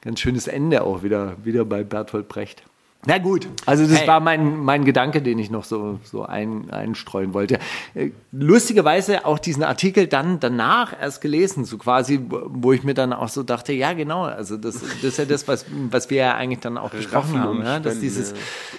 ganz 0.00 0.20
schönes 0.20 0.46
Ende 0.46 0.82
auch 0.82 1.02
wieder, 1.02 1.36
wieder 1.44 1.64
bei 1.64 1.84
Bertolt 1.84 2.28
Brecht. 2.28 2.62
Na 3.06 3.18
gut, 3.18 3.46
also 3.66 3.86
das 3.86 4.00
Hey. 4.00 4.08
war 4.08 4.20
mein, 4.20 4.58
mein 4.58 4.84
Gedanke, 4.84 5.20
den 5.20 5.38
ich 5.38 5.50
noch 5.50 5.64
so, 5.64 5.98
so 6.04 6.24
ein, 6.24 6.70
einstreuen 6.70 7.34
wollte. 7.34 7.58
Äh, 7.94 8.10
Lustigerweise 8.32 9.26
auch 9.26 9.38
diesen 9.38 9.62
Artikel 9.62 10.06
dann 10.06 10.40
danach 10.40 10.92
erst 10.98 11.20
gelesen, 11.20 11.64
so 11.64 11.76
quasi, 11.78 12.20
wo- 12.28 12.72
ich 12.72 12.82
mir 12.82 12.94
dann 12.94 13.12
auch 13.12 13.28
so 13.28 13.42
dachte, 13.42 13.72
ja 13.72 13.92
genau, 13.92 14.22
also 14.24 14.56
das, 14.56 14.80
das 14.80 15.04
ist 15.04 15.18
ja 15.18 15.24
das, 15.24 15.46
was, 15.48 15.66
was 15.90 16.08
wir 16.10 16.18
ja 16.18 16.34
eigentlich 16.34 16.60
dann 16.60 16.78
auch 16.78 16.90
besprochen 16.90 17.38
haben, 17.40 17.62
ja, 17.62 17.78
dass 17.80 18.00
dieses, 18.00 18.30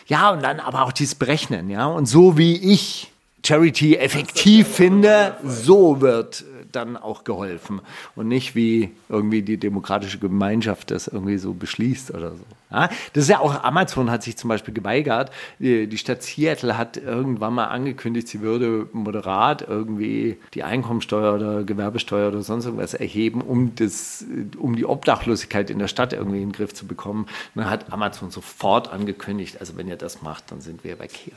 ja. 0.07 0.17
ja 0.27 0.29
und 0.31 0.43
dann 0.43 0.59
aber 0.59 0.83
auch 0.83 0.91
dieses 0.91 1.15
Berechnen, 1.15 1.69
ja, 1.69 1.85
und 1.85 2.05
so 2.07 2.37
wie 2.37 2.55
ich 2.73 3.11
Charity 3.45 3.95
effektiv 3.97 4.67
finde, 4.67 5.35
so 5.43 6.01
wird 6.01 6.43
dann 6.75 6.97
auch 6.97 7.23
geholfen 7.23 7.81
und 8.15 8.27
nicht 8.27 8.55
wie 8.55 8.91
irgendwie 9.09 9.41
die 9.41 9.57
demokratische 9.57 10.19
Gemeinschaft 10.19 10.91
das 10.91 11.07
irgendwie 11.07 11.37
so 11.37 11.53
beschließt 11.53 12.13
oder 12.13 12.31
so. 12.31 12.43
Ja, 12.71 12.89
das 13.13 13.23
ist 13.23 13.29
ja 13.29 13.39
auch, 13.39 13.63
Amazon 13.63 14.11
hat 14.11 14.23
sich 14.23 14.37
zum 14.37 14.49
Beispiel 14.49 14.73
geweigert. 14.73 15.31
Die, 15.59 15.87
die 15.87 15.97
Stadt 15.97 16.23
Seattle 16.23 16.77
hat 16.77 16.97
irgendwann 16.97 17.53
mal 17.53 17.65
angekündigt, 17.65 18.27
sie 18.27 18.41
würde 18.41 18.89
moderat 18.91 19.61
irgendwie 19.67 20.37
die 20.53 20.63
Einkommensteuer 20.63 21.35
oder 21.35 21.63
Gewerbesteuer 21.63 22.29
oder 22.29 22.41
sonst 22.41 22.65
irgendwas 22.65 22.93
erheben, 22.93 23.41
um, 23.41 23.75
das, 23.75 24.25
um 24.57 24.75
die 24.75 24.85
Obdachlosigkeit 24.85 25.69
in 25.69 25.79
der 25.79 25.87
Stadt 25.87 26.13
irgendwie 26.13 26.41
in 26.41 26.49
den 26.49 26.51
Griff 26.51 26.73
zu 26.73 26.87
bekommen. 26.87 27.25
Und 27.53 27.61
dann 27.61 27.69
hat 27.69 27.93
Amazon 27.93 28.31
sofort 28.31 28.91
angekündigt, 28.91 29.57
also 29.59 29.77
wenn 29.77 29.87
ihr 29.87 29.97
das 29.97 30.21
macht, 30.21 30.51
dann 30.51 30.61
sind 30.61 30.83
wir 30.83 30.99
weg 30.99 31.11
hier. 31.11 31.33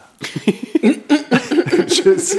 Tschüss. 1.86 2.39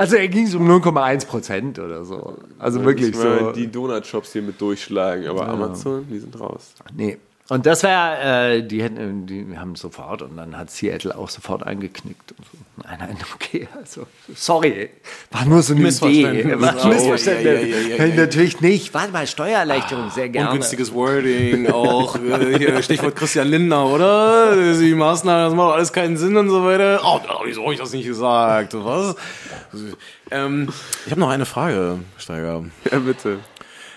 Also 0.00 0.16
er 0.16 0.28
ging 0.28 0.46
so 0.46 0.56
um 0.56 0.66
0,1 0.66 1.26
Prozent 1.26 1.78
oder 1.78 2.06
so. 2.06 2.38
Also 2.58 2.82
wirklich 2.82 3.14
so. 3.14 3.52
die 3.52 3.70
Donut-Shops 3.70 4.32
hier 4.32 4.40
mit 4.40 4.58
durchschlagen, 4.58 5.26
aber 5.26 5.46
Amazon, 5.46 6.06
die 6.08 6.18
sind 6.18 6.40
raus. 6.40 6.72
Nee. 6.96 7.18
Und 7.50 7.66
das 7.66 7.82
wäre, 7.82 8.58
äh, 8.58 8.62
die, 8.62 8.80
hätten, 8.80 9.26
die 9.26 9.58
haben 9.58 9.74
sofort 9.74 10.22
und 10.22 10.36
dann 10.36 10.56
hat 10.56 10.70
Seattle 10.70 11.18
auch 11.18 11.28
sofort 11.28 11.64
eingeknickt. 11.66 12.30
Und 12.30 12.44
so. 12.44 12.58
Nein, 12.88 12.96
nein, 13.00 13.16
okay, 13.34 13.66
also 13.76 14.06
sorry, 14.36 14.90
war 15.32 15.44
nur 15.46 15.60
so 15.60 15.74
eine 15.74 15.82
Missverständnis. 15.82 16.44
Idee. 16.44 16.60
War 16.60 16.70
ein 16.70 16.78
Oh, 16.80 16.86
Missverständnis. 16.86 17.44
ja, 17.44 17.52
ja, 17.52 17.60
ja, 17.66 17.88
ja, 17.88 17.98
Nein, 17.98 18.10
ja. 18.10 18.16
Natürlich 18.22 18.60
nicht. 18.60 18.94
Warte 18.94 19.10
mal, 19.10 19.26
Steuererleichterung, 19.26 20.10
sehr 20.10 20.28
gerne. 20.28 20.50
Ungünstiges 20.50 20.94
Wording, 20.94 21.68
auch 21.72 22.14
äh, 22.16 22.82
Stichwort 22.84 23.16
Christian 23.16 23.48
Lindner, 23.48 23.84
oder? 23.84 24.54
Die 24.78 24.94
Maßnahmen, 24.94 25.46
das 25.46 25.54
macht 25.54 25.74
alles 25.74 25.92
keinen 25.92 26.16
Sinn 26.16 26.36
und 26.36 26.50
so 26.50 26.64
weiter. 26.64 27.00
Oh, 27.04 27.18
wieso 27.44 27.64
habe 27.64 27.72
ich 27.74 27.80
das 27.80 27.92
nicht 27.92 28.06
gesagt? 28.06 28.74
Was? 28.74 29.16
Ähm, 30.30 30.68
ich 31.04 31.10
habe 31.10 31.20
noch 31.20 31.30
eine 31.30 31.46
Frage, 31.46 31.98
Steiger. 32.16 32.64
Ja, 32.92 32.98
bitte. 33.00 33.40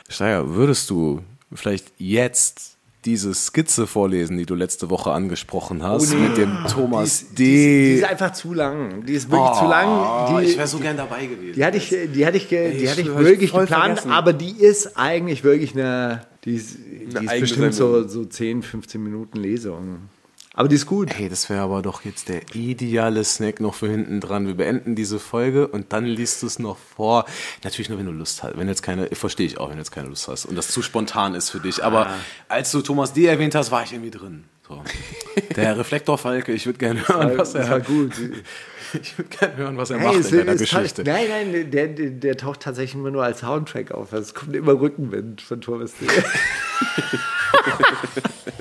Steiger, 0.09 0.55
würdest 0.55 0.89
du 0.89 1.21
vielleicht 1.53 1.91
jetzt 1.99 2.72
diese 3.05 3.33
Skizze 3.33 3.87
vorlesen, 3.87 4.37
die 4.37 4.45
du 4.45 4.55
letzte 4.55 4.89
Woche 4.89 5.11
angesprochen 5.11 5.83
hast, 5.83 6.13
mit 6.13 6.37
dem 6.37 6.57
Thomas 6.69 7.19
die, 7.19 7.25
ist, 7.25 7.39
die 7.39 7.43
D. 7.45 7.95
ist 7.95 8.03
einfach 8.05 8.33
zu 8.33 8.53
lang. 8.53 9.05
Die 9.05 9.13
ist 9.13 9.29
wirklich 9.29 9.59
zu 9.59 9.65
lang. 9.65 10.37
Die, 10.39 10.45
ich 10.45 10.57
wäre 10.57 10.67
so 10.67 10.79
gern 10.79 10.97
dabei 10.97 11.25
gewesen. 11.25 11.53
Die 11.55 11.65
hatte 11.65 11.77
ich, 11.77 11.89
die 11.89 12.25
hatte 12.25 12.37
ich, 12.37 12.47
die 12.47 12.89
hatte 12.89 13.01
ich 13.01 13.15
wirklich 13.15 13.51
geplant, 13.51 13.99
vergessen. 13.99 14.11
aber 14.11 14.33
die 14.33 14.51
ist 14.51 14.97
eigentlich 14.97 15.43
wirklich 15.43 15.73
eine, 15.73 16.25
die 16.45 16.55
ist, 16.55 16.77
die 16.77 17.25
ist 17.25 17.39
bestimmt 17.39 17.73
so, 17.73 18.07
so 18.07 18.25
10, 18.25 18.63
15 18.63 19.03
Minuten 19.03 19.39
Lesung. 19.39 20.09
Aber 20.55 20.67
die 20.67 20.75
ist 20.75 20.85
gut. 20.85 21.11
Hey, 21.11 21.29
das 21.29 21.49
wäre 21.49 21.61
aber 21.61 21.81
doch 21.81 22.05
jetzt 22.05 22.29
der 22.29 22.41
ideale 22.53 23.23
Snack 23.23 23.59
noch 23.59 23.73
für 23.73 23.89
hinten 23.89 24.21
dran. 24.21 24.45
Wir 24.45 24.53
beenden 24.53 24.95
diese 24.95 25.19
Folge 25.19 25.67
und 25.67 25.93
dann 25.93 26.05
liest 26.05 26.43
du 26.43 26.47
es 26.47 26.59
noch 26.59 26.77
vor. 26.77 27.25
Natürlich 27.63 27.89
nur, 27.89 27.97
wenn 27.97 28.05
du 28.05 28.11
Lust 28.11 28.43
hast. 28.43 28.55
Wenn 28.55 28.67
jetzt 28.67 28.83
keine, 28.83 29.07
verstehe 29.07 29.47
ich 29.47 29.57
auch, 29.57 29.69
wenn 29.69 29.77
du 29.77 29.81
jetzt 29.81 29.91
keine 29.91 30.09
Lust 30.09 30.27
hast 30.27 30.45
und 30.45 30.55
das 30.55 30.67
zu 30.67 30.83
spontan 30.83 31.33
ist 31.33 31.49
für 31.49 31.59
dich. 31.59 31.83
Aber 31.83 32.07
als 32.49 32.71
du 32.71 32.81
Thomas 32.81 33.13
D. 33.13 33.25
erwähnt 33.25 33.55
hast, 33.55 33.71
war 33.71 33.83
ich 33.83 33.93
irgendwie 33.93 34.11
drin. 34.11 34.43
So. 34.67 34.83
Der 35.55 35.77
Reflektorfalke, 35.77 36.53
ich 36.53 36.67
würde 36.67 36.77
gerne 36.77 37.07
hören, 37.07 37.37
was 37.37 37.55
er, 37.55 37.79
gut. 37.79 38.13
ich 38.93 39.17
würde 39.17 39.35
gerne 39.35 39.57
hören, 39.57 39.77
was 39.77 39.89
er 39.89 39.99
Hey, 39.99 40.17
macht 40.17 40.31
in 40.31 40.37
deiner 40.37 40.55
Geschichte. 40.55 41.03
Nein, 41.03 41.25
nein, 41.29 41.71
der, 41.71 41.87
der, 41.87 42.09
der 42.11 42.37
taucht 42.37 42.59
tatsächlich 42.59 42.95
immer 42.95 43.11
nur 43.11 43.23
als 43.23 43.39
Soundtrack 43.39 43.91
auf. 43.91 44.13
Also 44.13 44.23
es 44.23 44.33
kommt 44.35 44.55
immer 44.55 44.79
Rückenwind 44.79 45.41
von 45.41 45.61
Thomas 45.61 45.93
D. 45.95 46.05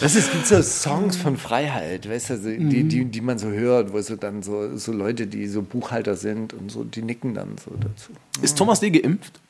Das 0.00 0.16
ist, 0.16 0.32
gibt 0.32 0.46
so 0.46 0.60
Songs 0.62 1.16
von 1.16 1.36
Freiheit, 1.36 2.08
weißt 2.08 2.30
du, 2.30 2.36
so, 2.38 2.48
die, 2.50 2.84
die, 2.84 3.04
die 3.04 3.20
man 3.20 3.38
so 3.38 3.48
hört, 3.48 3.92
wo 3.92 4.00
so 4.00 4.16
dann 4.16 4.42
so, 4.42 4.76
so 4.76 4.92
Leute, 4.92 5.26
die 5.26 5.46
so 5.46 5.62
Buchhalter 5.62 6.16
sind 6.16 6.52
und 6.54 6.70
so, 6.70 6.84
die 6.84 7.02
nicken 7.02 7.34
dann 7.34 7.56
so 7.64 7.70
dazu. 7.76 8.12
Ist 8.42 8.58
Thomas 8.58 8.80
D. 8.80 8.90
geimpft? 8.90 9.40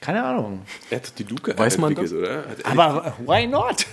Keine 0.00 0.24
Ahnung. 0.24 0.62
Er 0.90 0.96
hat 0.98 1.12
die 1.18 1.22
Luke 1.24 1.56
Weiß 1.56 1.78
man 1.78 1.90
entwickelt, 1.90 2.20
oder? 2.20 2.44
Aber 2.64 3.14
why 3.24 3.46
not? 3.46 3.86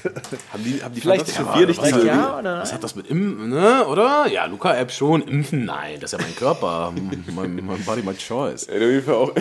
haben 0.52 0.64
die, 0.64 0.82
haben 0.82 0.94
die 0.96 1.02
Vielleicht- 1.02 1.40
aber 1.40 1.54
Vier 1.58 1.68
nicht 1.68 1.84
diese, 1.84 2.06
ja 2.08 2.40
oder 2.40 2.62
Was 2.62 2.74
hat 2.74 2.84
das 2.84 2.96
mit 2.96 3.08
Impfen, 3.08 3.50
ne? 3.50 3.86
Oder? 3.88 4.28
Ja, 4.32 4.46
Luca-App 4.46 4.92
schon. 4.92 5.22
Impfen? 5.24 5.66
Nein, 5.66 6.00
das 6.00 6.14
ist 6.14 6.20
ja 6.20 6.26
mein 6.26 6.36
Körper. 6.36 6.94
mein, 7.36 7.56
mein 7.66 7.84
Body, 7.84 8.02
my 8.02 8.14
choice. 8.16 8.68
Ja, 8.68 8.76
auf 8.76 8.82
jeden 8.82 9.04
Fall 9.04 9.16
auch. 9.16 9.34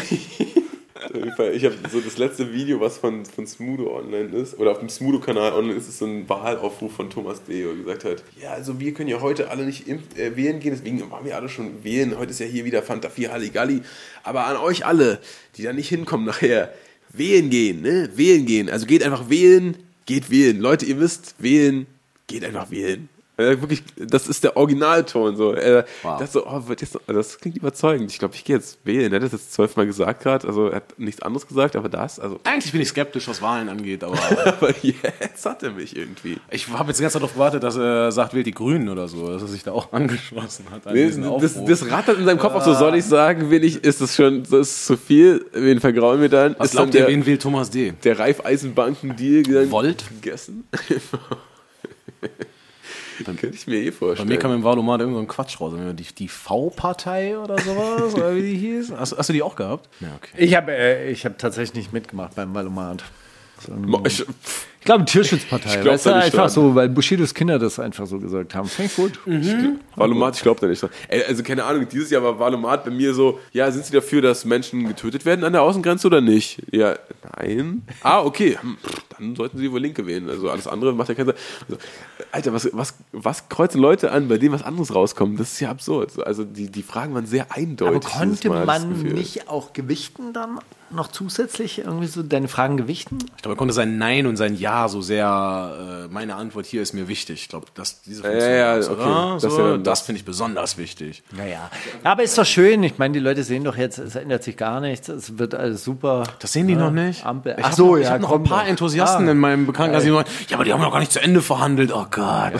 Ich 1.14 1.64
habe 1.64 1.74
so 1.90 2.00
das 2.00 2.18
letzte 2.18 2.52
Video, 2.52 2.80
was 2.80 2.98
von, 2.98 3.24
von 3.24 3.46
Smudo 3.46 3.96
online 3.96 4.36
ist, 4.36 4.58
oder 4.58 4.72
auf 4.72 4.78
dem 4.78 4.88
Smudo-Kanal 4.88 5.52
online 5.52 5.74
ist, 5.74 5.88
ist 5.88 5.98
so 5.98 6.06
ein 6.06 6.28
Wahlaufruf 6.28 6.92
von 6.92 7.10
Thomas 7.10 7.42
D., 7.44 7.64
wo 7.64 7.70
er 7.70 7.76
gesagt 7.76 8.04
hat, 8.04 8.22
ja, 8.40 8.52
also 8.52 8.78
wir 8.80 8.92
können 8.94 9.08
ja 9.08 9.20
heute 9.20 9.50
alle 9.50 9.64
nicht 9.64 9.88
äh, 9.88 10.36
wählen 10.36 10.60
gehen, 10.60 10.72
deswegen 10.72 11.10
waren 11.10 11.24
wir 11.24 11.36
alle 11.36 11.48
schon 11.48 11.84
wählen. 11.84 12.16
Heute 12.18 12.30
ist 12.30 12.40
ja 12.40 12.46
hier 12.46 12.64
wieder 12.64 12.82
Fanta 12.82 13.08
4 13.08 13.32
Halligalli. 13.32 13.82
Aber 14.22 14.46
an 14.46 14.56
euch 14.56 14.84
alle, 14.84 15.20
die 15.56 15.62
da 15.62 15.72
nicht 15.72 15.88
hinkommen 15.88 16.26
nachher, 16.26 16.72
wählen 17.10 17.50
gehen, 17.50 17.82
ne? 17.82 18.10
Wählen 18.14 18.46
gehen. 18.46 18.68
Also 18.68 18.86
geht 18.86 19.02
einfach 19.02 19.30
wählen, 19.30 19.76
geht 20.06 20.30
wählen. 20.30 20.58
Leute, 20.60 20.86
ihr 20.86 21.00
wisst, 21.00 21.34
wählen, 21.38 21.86
geht 22.26 22.44
einfach 22.44 22.70
wählen. 22.70 23.08
Äh, 23.38 23.60
wirklich, 23.60 23.82
das 23.96 24.28
ist 24.28 24.44
der 24.44 24.56
Originalton. 24.56 25.36
So. 25.36 25.52
Äh, 25.52 25.84
das, 26.02 26.32
so 26.32 26.46
oh, 26.46 26.62
jetzt, 26.70 26.98
das 27.06 27.38
klingt 27.38 27.56
überzeugend. 27.56 28.10
Ich 28.10 28.18
glaube, 28.18 28.34
ich 28.34 28.44
gehe 28.44 28.56
jetzt 28.56 28.78
wählen. 28.84 29.12
Er 29.12 29.16
hat 29.16 29.24
das 29.24 29.32
jetzt 29.32 29.52
zwölfmal 29.52 29.84
gesagt 29.86 30.22
gerade. 30.22 30.48
Also 30.48 30.68
er 30.68 30.76
hat 30.76 30.98
nichts 30.98 31.20
anderes 31.20 31.46
gesagt, 31.46 31.76
aber 31.76 31.90
das. 31.90 32.18
Also, 32.18 32.40
Eigentlich 32.44 32.72
bin 32.72 32.80
ich 32.80 32.88
skeptisch, 32.88 33.28
was 33.28 33.42
Wahlen 33.42 33.68
angeht, 33.68 34.04
aber 34.04 34.18
aber 34.44 34.74
jetzt 34.82 35.44
hat 35.44 35.62
er 35.62 35.72
mich 35.72 35.94
irgendwie. 35.94 36.38
ich 36.50 36.68
habe 36.68 36.88
jetzt 36.88 36.98
die 36.98 37.02
ganze 37.02 37.14
Zeit 37.14 37.22
darauf 37.22 37.34
gewartet, 37.34 37.62
dass 37.62 37.76
er 37.76 38.10
sagt, 38.10 38.32
wählt 38.32 38.46
die 38.46 38.52
Grünen 38.52 38.88
oder 38.88 39.06
so, 39.06 39.28
dass 39.30 39.42
er 39.42 39.48
sich 39.48 39.62
da 39.62 39.72
auch 39.72 39.92
angeschlossen 39.96 40.64
hat. 40.70 40.86
an 40.86 40.94
Nee, 40.94 41.10
Das, 41.40 41.62
das 41.62 41.90
rattert 41.90 42.18
in 42.18 42.24
seinem 42.24 42.38
Kopf 42.38 42.54
auch 42.54 42.64
so, 42.64 42.72
soll 42.72 42.96
ich 42.96 43.04
sagen, 43.04 43.50
will 43.50 43.64
ich, 43.64 43.84
ist 43.84 44.00
das 44.00 44.16
schon, 44.16 44.44
das 44.44 44.52
ist 44.52 44.86
zu 44.86 44.96
viel, 44.96 45.44
wen 45.52 45.80
vergrauen 45.80 46.22
wir 46.22 46.30
dann? 46.30 46.54
was 46.58 46.68
ist 46.68 46.74
dann 46.74 46.90
glaubt 46.90 46.94
ihr, 46.94 47.00
der, 47.02 47.08
wen 47.10 47.26
wählt 47.26 47.42
Thomas 47.42 47.68
D.? 47.70 47.92
der 48.02 48.18
Raiffeisenbanken-Deal 48.18 49.42
dann 49.42 49.70
Volt? 49.70 50.04
gegessen? 50.22 50.64
Könnte 53.24 53.48
ich 53.48 53.66
mir 53.66 53.76
eh 53.76 53.90
Bei 53.90 53.96
vorstellen. 53.96 54.28
mir 54.28 54.38
kam 54.38 54.52
im 54.52 54.62
Wahlomat 54.64 55.00
irgend 55.00 55.14
so 55.16 55.20
ein 55.20 55.28
Quatsch 55.28 55.60
raus. 55.60 55.72
Die, 55.94 56.14
die 56.14 56.28
V-Partei 56.28 57.38
oder 57.38 57.58
sowas, 57.58 58.14
oder 58.14 58.34
wie 58.34 58.42
die 58.42 58.56
hieß. 58.56 58.92
Hast, 58.96 59.16
hast 59.16 59.28
du 59.28 59.32
die 59.32 59.42
auch 59.42 59.56
gehabt? 59.56 59.88
Ja, 60.00 60.08
okay. 60.16 60.30
Ich 60.36 60.54
habe 60.54 60.72
äh, 60.72 61.10
ich 61.10 61.24
hab 61.24 61.38
tatsächlich 61.38 61.74
nicht 61.74 61.92
mitgemacht 61.92 62.34
beim 62.34 62.52
ich, 64.06 64.22
pff, 64.22 64.66
Ich 64.75 64.75
glaube, 64.86 65.04
Tierschutzpartei. 65.04 65.68
Ich 65.68 65.80
glaub 65.82 65.94
weißt 65.94 66.06
du, 66.06 66.10
da 66.10 66.16
nicht 66.16 66.24
einfach 66.26 66.38
dran. 66.38 66.50
so, 66.50 66.74
weil 66.74 66.88
Bushidos 66.88 67.34
Kinder 67.34 67.58
das 67.58 67.78
einfach 67.78 68.06
so 68.06 68.18
gesagt 68.18 68.54
haben. 68.54 68.70
Ich 68.78 68.96
gut. 68.96 69.18
Valomat, 69.94 70.36
ich 70.36 70.42
glaube 70.42 70.60
da 70.60 70.66
nicht 70.66 70.82
dran. 70.82 70.90
Ey, 71.08 71.24
also 71.24 71.42
keine 71.42 71.64
Ahnung, 71.64 71.86
dieses 71.90 72.10
Jahr 72.10 72.22
war 72.22 72.38
Valomat 72.38 72.84
bei 72.84 72.90
mir 72.90 73.12
so, 73.14 73.38
ja, 73.52 73.70
sind 73.70 73.84
Sie 73.84 73.92
dafür, 73.92 74.22
dass 74.22 74.44
Menschen 74.44 74.86
getötet 74.88 75.24
werden 75.24 75.44
an 75.44 75.52
der 75.52 75.62
Außengrenze 75.62 76.06
oder 76.06 76.20
nicht? 76.20 76.62
Ja, 76.70 76.96
nein. 77.36 77.82
Ah, 78.02 78.22
okay, 78.22 78.58
hm, 78.60 78.76
dann 79.16 79.36
sollten 79.36 79.58
Sie 79.58 79.70
wohl 79.70 79.80
Linke 79.80 80.06
wählen. 80.06 80.28
Also 80.28 80.50
alles 80.50 80.66
andere 80.66 80.92
macht 80.92 81.08
ja 81.08 81.14
keinen 81.14 81.26
Sinn. 81.26 81.36
Also, 81.68 81.80
Alter, 82.32 82.52
was, 82.52 82.68
was, 82.72 82.94
was 83.12 83.48
kreuzen 83.48 83.80
Leute 83.80 84.12
an, 84.12 84.28
bei 84.28 84.38
denen 84.38 84.52
was 84.52 84.62
anderes 84.62 84.94
rauskommt? 84.94 85.38
Das 85.40 85.52
ist 85.52 85.60
ja 85.60 85.70
absurd. 85.70 86.24
Also 86.26 86.44
die, 86.44 86.70
die 86.70 86.82
Fragen 86.82 87.14
waren 87.14 87.26
sehr 87.26 87.46
Aber 87.50 87.56
eindeutig. 87.56 88.12
konnte 88.12 88.36
dieses 88.36 88.48
Mal, 88.48 88.66
man 88.66 89.02
nicht 89.02 89.48
auch 89.48 89.72
gewichten 89.72 90.32
dann 90.32 90.58
noch 90.90 91.08
zusätzlich 91.08 91.78
irgendwie 91.78 92.06
so 92.06 92.22
deine 92.22 92.48
Fragen 92.48 92.76
gewichten? 92.76 93.18
Ich 93.36 93.42
glaube, 93.42 93.54
er 93.54 93.58
konnte 93.58 93.74
sein 93.74 93.98
Nein 93.98 94.26
und 94.26 94.36
sein 94.36 94.54
Ja 94.56 94.75
so 94.88 95.00
sehr, 95.00 96.06
äh, 96.06 96.12
meine 96.12 96.34
Antwort 96.36 96.66
hier 96.66 96.82
ist 96.82 96.92
mir 96.92 97.08
wichtig. 97.08 97.42
Ich 97.42 97.48
glaube, 97.48 97.66
das, 97.74 98.02
diese 98.02 98.22
Funktion, 98.22 98.50
ja, 98.50 98.74
war's, 98.76 98.88
okay. 98.88 99.02
oder? 99.02 99.38
Das 99.40 99.42
So, 99.42 99.58
ja 99.60 99.72
das 99.78 99.82
das. 99.82 100.00
finde 100.02 100.18
ich 100.20 100.24
besonders 100.24 100.76
wichtig. 100.78 101.22
Naja. 101.36 101.70
Aber 102.04 102.22
ist 102.22 102.36
doch 102.38 102.44
schön. 102.46 102.82
Ich 102.82 102.98
meine, 102.98 103.14
die 103.14 103.20
Leute 103.20 103.42
sehen 103.42 103.64
doch 103.64 103.76
jetzt, 103.76 103.98
es 103.98 104.14
ändert 104.16 104.42
sich 104.44 104.56
gar 104.56 104.80
nichts. 104.80 105.08
Es 105.08 105.38
wird 105.38 105.54
alles 105.54 105.82
super. 105.84 106.24
Das 106.40 106.52
sehen 106.52 106.66
die 106.68 106.74
Ja, 106.74 106.80
noch 106.80 106.90
nicht. 106.90 107.24
Ampel. 107.26 107.54
Ich 107.58 107.64
Ach 107.64 107.68
hab 107.70 107.74
so, 107.74 107.96
ich 107.96 108.04
ja, 108.04 108.10
habe 108.10 108.22
noch 108.22 108.32
ein 108.32 108.44
paar 108.44 108.62
noch. 108.62 108.68
Enthusiasten 108.70 109.28
Ah. 109.28 109.32
in 109.32 109.38
meinem 109.38 109.66
Bekanntenkreis, 109.66 110.04
die 110.04 110.10
sagen, 110.10 110.28
ja, 110.48 110.56
aber 110.56 110.64
die 110.64 110.72
haben 110.72 110.80
noch 110.82 110.92
gar 110.92 111.00
nicht 111.00 111.12
zu 111.12 111.20
Ende 111.20 111.40
verhandelt. 111.42 111.90
Oh 111.92 112.06
Gott. 112.10 112.52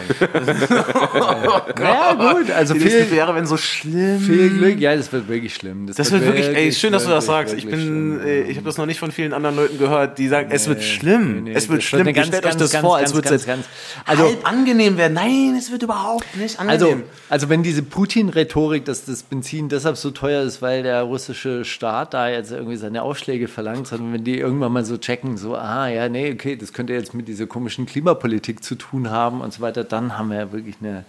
Ja, 1.79 2.15
gut. 2.33 2.51
Also 2.51 2.75
Die 2.75 2.81
viel, 2.81 3.15
Jahre 3.15 3.35
werden 3.35 3.47
so 3.47 3.57
schlimm. 3.57 4.21
viel 4.21 4.51
Glück. 4.51 4.81
Ja, 4.81 4.97
das 4.97 5.13
wird 5.13 5.29
wirklich 5.29 5.55
schlimm. 5.55 5.87
Das 5.87 6.11
wird 6.11 6.25
wirklich, 6.25 6.47
ey, 6.49 6.73
schön, 6.73 6.93
dass 6.93 7.05
du 7.05 7.11
das 7.11 7.27
wirklich, 7.29 7.49
sagst. 7.51 7.55
Ich 7.55 7.65
wirklich 7.67 7.85
bin, 7.87 8.19
schlimm. 8.21 8.27
äh, 8.27 8.43
ich 8.43 8.57
habe 8.57 8.67
das 8.67 8.79
noch 8.79 8.87
nicht 8.87 8.99
von 8.99 9.11
vielen 9.13 9.33
anderen 9.33 9.57
Leuten 9.57 9.79
gehört, 9.79 10.19
die 10.19 10.29
sagen, 10.29 10.49
es 10.51 10.69
wird 10.69 10.83
schlimm. 10.83 11.45
nee, 11.45 11.53
es 11.53 11.69
wird 11.69 11.79
das 11.79 11.85
schlimm. 11.85 12.06
Eine 12.07 12.15
ganz, 12.15 12.27
stellt 12.29 12.43
ganz, 12.45 12.55
euch 12.55 12.61
das 12.61 12.71
ganz, 12.73 12.85
vor, 12.87 12.97
ganz, 12.99 13.09
als 13.09 13.15
würde 13.15 13.29
ganz, 13.29 13.41
es 13.43 13.47
ganz- 13.47 13.67
also, 14.05 14.23
also- 14.25 14.35
halb 14.37 14.49
angenehm 14.49 14.97
werden. 14.97 15.15
Nein, 15.15 15.55
es 15.59 15.71
wird 15.71 15.83
überhaupt 15.83 16.25
nicht 16.37 16.59
Also, 16.59 16.87
angenehm. 16.87 17.09
also 17.29 17.49
wenn 17.49 17.63
diese 17.63 17.83
Putin-Rhetorik, 17.83 18.85
dass 18.85 19.05
das 19.05 19.23
Benzin 19.23 19.69
deshalb 19.69 19.97
so 19.97 20.11
teuer 20.11 20.43
ist, 20.43 20.63
weil 20.63 20.83
der 20.83 21.03
russische 21.03 21.65
Staat 21.65 22.15
da 22.15 22.29
jetzt 22.29 22.51
irgendwie 22.53 22.77
seine 22.77 23.03
Aufschläge 23.03 23.49
verlangt, 23.49 23.87
sondern 23.89 24.13
wenn 24.13 24.25
die 24.25 24.39
irgendwann 24.39 24.73
mal 24.73 24.85
so 24.85 24.97
checken, 24.99 25.37
so, 25.37 25.57
ah 25.57 25.89
ja, 25.89 26.09
nee, 26.09 26.33
okay, 26.33 26.57
das 26.57 26.73
könnte 26.73 26.93
jetzt 26.93 27.15
mit 27.15 27.29
dieser 27.29 27.47
komischen 27.47 27.87
Klimapolitik 27.87 28.63
zu 28.63 28.75
tun 28.75 29.11
haben 29.11 29.41
und 29.41 29.53
so 29.53 29.61
weiter, 29.61 29.85
dann 29.85 30.17
haben 30.19 30.31
wir 30.31 30.39
ja 30.39 30.53
wirklich 30.53 30.77
eine 30.81 31.05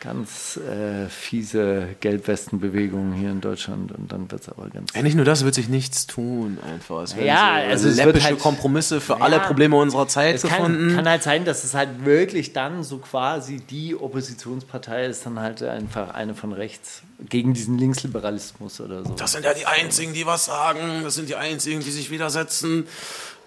ganz 0.00 0.56
äh, 0.58 1.08
fiese 1.08 1.88
Gelbwestenbewegung 2.00 3.12
hier 3.12 3.30
in 3.30 3.40
Deutschland 3.40 3.92
und 3.92 4.12
dann 4.12 4.30
wird 4.30 4.42
es 4.42 4.48
aber 4.48 4.68
ganz... 4.68 4.92
Ja, 4.94 5.02
nicht 5.02 5.16
nur 5.16 5.24
das, 5.24 5.44
wird 5.44 5.54
sich 5.54 5.68
nichts 5.68 6.06
tun 6.06 6.58
einfach. 6.72 7.02
Es 7.02 7.16
werden 7.16 7.26
Ja, 7.26 7.60
so 7.64 7.70
also 7.70 7.88
es 7.88 7.96
wird 7.96 8.06
läppische 8.06 8.26
halt- 8.26 8.38
Kompromisse 8.38 9.00
für 9.00 9.14
Ja. 9.14 9.20
alle 9.20 9.40
Probleme 9.40 9.76
unserer 9.76 10.06
Zeit 10.08 10.36
Es 10.36 10.42
kann, 10.42 10.50
gefunden. 10.72 10.94
kann 10.94 11.08
halt 11.08 11.22
sein, 11.22 11.44
dass 11.44 11.64
es 11.64 11.74
halt 11.74 12.04
wirklich 12.04 12.52
dann 12.52 12.82
so 12.84 12.98
quasi 12.98 13.56
die 13.58 13.96
Oppositionspartei 13.96 15.06
ist, 15.06 15.26
dann 15.26 15.40
halt 15.40 15.62
einfach 15.62 16.14
eine 16.14 16.34
von 16.34 16.52
rechts 16.52 17.02
gegen 17.28 17.52
diesen 17.54 17.76
Linksliberalismus 17.78 18.80
oder 18.80 19.04
so. 19.04 19.14
das 19.14 19.32
sind 19.32 19.44
ja 19.44 19.52
die 19.54 19.66
Einzigen, 19.66 20.12
die 20.12 20.24
was 20.26 20.44
sagen. 20.46 21.00
Das 21.02 21.14
sind 21.16 21.28
die 21.28 21.34
Einzigen, 21.36 21.80
die 21.80 21.90
sich 21.90 22.10
widersetzen. 22.10 22.86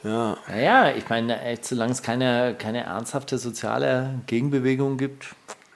Ja. 0.03 0.35
Naja, 0.47 0.91
ich 0.97 1.07
meine, 1.09 1.41
echt, 1.43 1.63
solange 1.65 1.91
es 1.91 2.01
keine, 2.01 2.55
keine 2.57 2.83
ernsthafte 2.83 3.37
soziale 3.37 4.15
Gegenbewegung 4.27 4.97
gibt. 4.97 5.27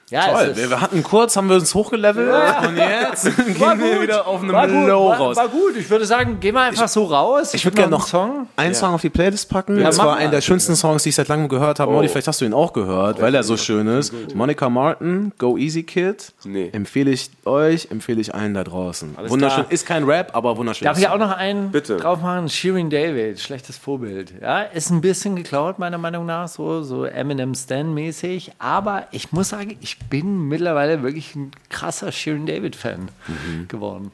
Ja, 0.08 0.28
Toll, 0.32 0.50
es 0.52 0.56
wir, 0.56 0.70
wir 0.70 0.80
hatten 0.80 1.02
kurz, 1.02 1.36
haben 1.36 1.48
wir 1.48 1.56
uns 1.56 1.74
hochgelevelt 1.74 2.32
und 2.68 2.76
jetzt 2.76 3.24
gehen 3.24 3.58
wir 3.58 4.00
wieder 4.00 4.24
auf 4.24 4.40
einem 4.40 4.52
war 4.52 4.68
gut, 4.68 4.86
Low 4.86 5.08
war, 5.08 5.16
raus. 5.18 5.36
war 5.36 5.48
gut. 5.48 5.76
Ich 5.76 5.90
würde 5.90 6.06
sagen, 6.06 6.38
gehen 6.38 6.54
wir 6.54 6.60
einfach 6.60 6.86
so 6.86 7.06
raus. 7.06 7.54
Ich 7.54 7.64
würde 7.64 7.74
gerne 7.74 7.90
noch 7.90 8.02
einen 8.02 8.08
Song. 8.08 8.48
einen 8.54 8.74
Song 8.76 8.94
auf 8.94 9.00
die 9.00 9.10
Playlist 9.10 9.48
packen. 9.48 9.78
Ja, 9.78 9.86
das 9.86 9.98
war 9.98 10.14
einer 10.16 10.30
der 10.30 10.42
schönsten 10.42 10.76
Songs, 10.76 11.02
die 11.02 11.08
ich 11.08 11.16
seit 11.16 11.26
langem 11.26 11.48
gehört 11.48 11.80
habe. 11.80 11.90
Molly, 11.90 12.06
vielleicht 12.08 12.28
hast 12.28 12.40
du 12.40 12.44
ihn 12.44 12.54
auch 12.54 12.72
gehört, 12.72 13.20
weil 13.20 13.34
er 13.34 13.42
so 13.42 13.56
schön 13.56 13.88
ist. 13.88 14.12
Monica 14.32 14.70
Martin, 14.70 15.32
Go 15.38 15.56
Easy 15.56 15.82
Kid. 15.82 16.32
Nee. 16.44 16.70
Empfehle 16.72 17.10
ich 17.10 17.28
euch, 17.44 17.88
empfehle 17.90 18.20
ich 18.20 18.32
allen 18.32 18.54
da 18.54 18.62
draußen. 18.62 19.16
wunderschön. 19.26 19.64
klar. 19.64 19.72
Ist 19.72 19.86
kein 19.86 20.04
Rap, 20.04 20.30
aber 20.36 20.56
wunderschön. 20.56 20.84
Darf 20.86 20.98
ich 21.00 21.08
auch 21.08 21.18
noch 21.18 21.36
einen 21.36 21.72
Bitte. 21.72 21.96
drauf 21.96 22.20
machen? 22.22 22.48
Shirin 22.48 22.90
David, 22.90 23.40
schlechtes 23.40 23.76
Vorbild. 23.76 24.34
Ja, 24.40 24.60
ist 24.60 24.90
ein 24.90 25.00
bisschen 25.00 25.34
geklaut, 25.34 25.80
meiner 25.80 25.98
Meinung 25.98 26.26
nach, 26.26 26.46
so, 26.46 26.82
so 26.84 27.04
Eminem 27.04 27.56
Stan-mäßig. 27.56 28.52
Aber 28.60 29.08
ich 29.10 29.32
muss 29.32 29.48
sagen, 29.48 29.76
ich 29.80 29.95
bin 30.10 30.48
mittlerweile 30.48 31.02
wirklich 31.02 31.34
ein 31.34 31.50
krasser 31.68 32.12
Shirin 32.12 32.46
David-Fan 32.46 33.08
Mhm. 33.28 33.68
geworden. 33.68 34.10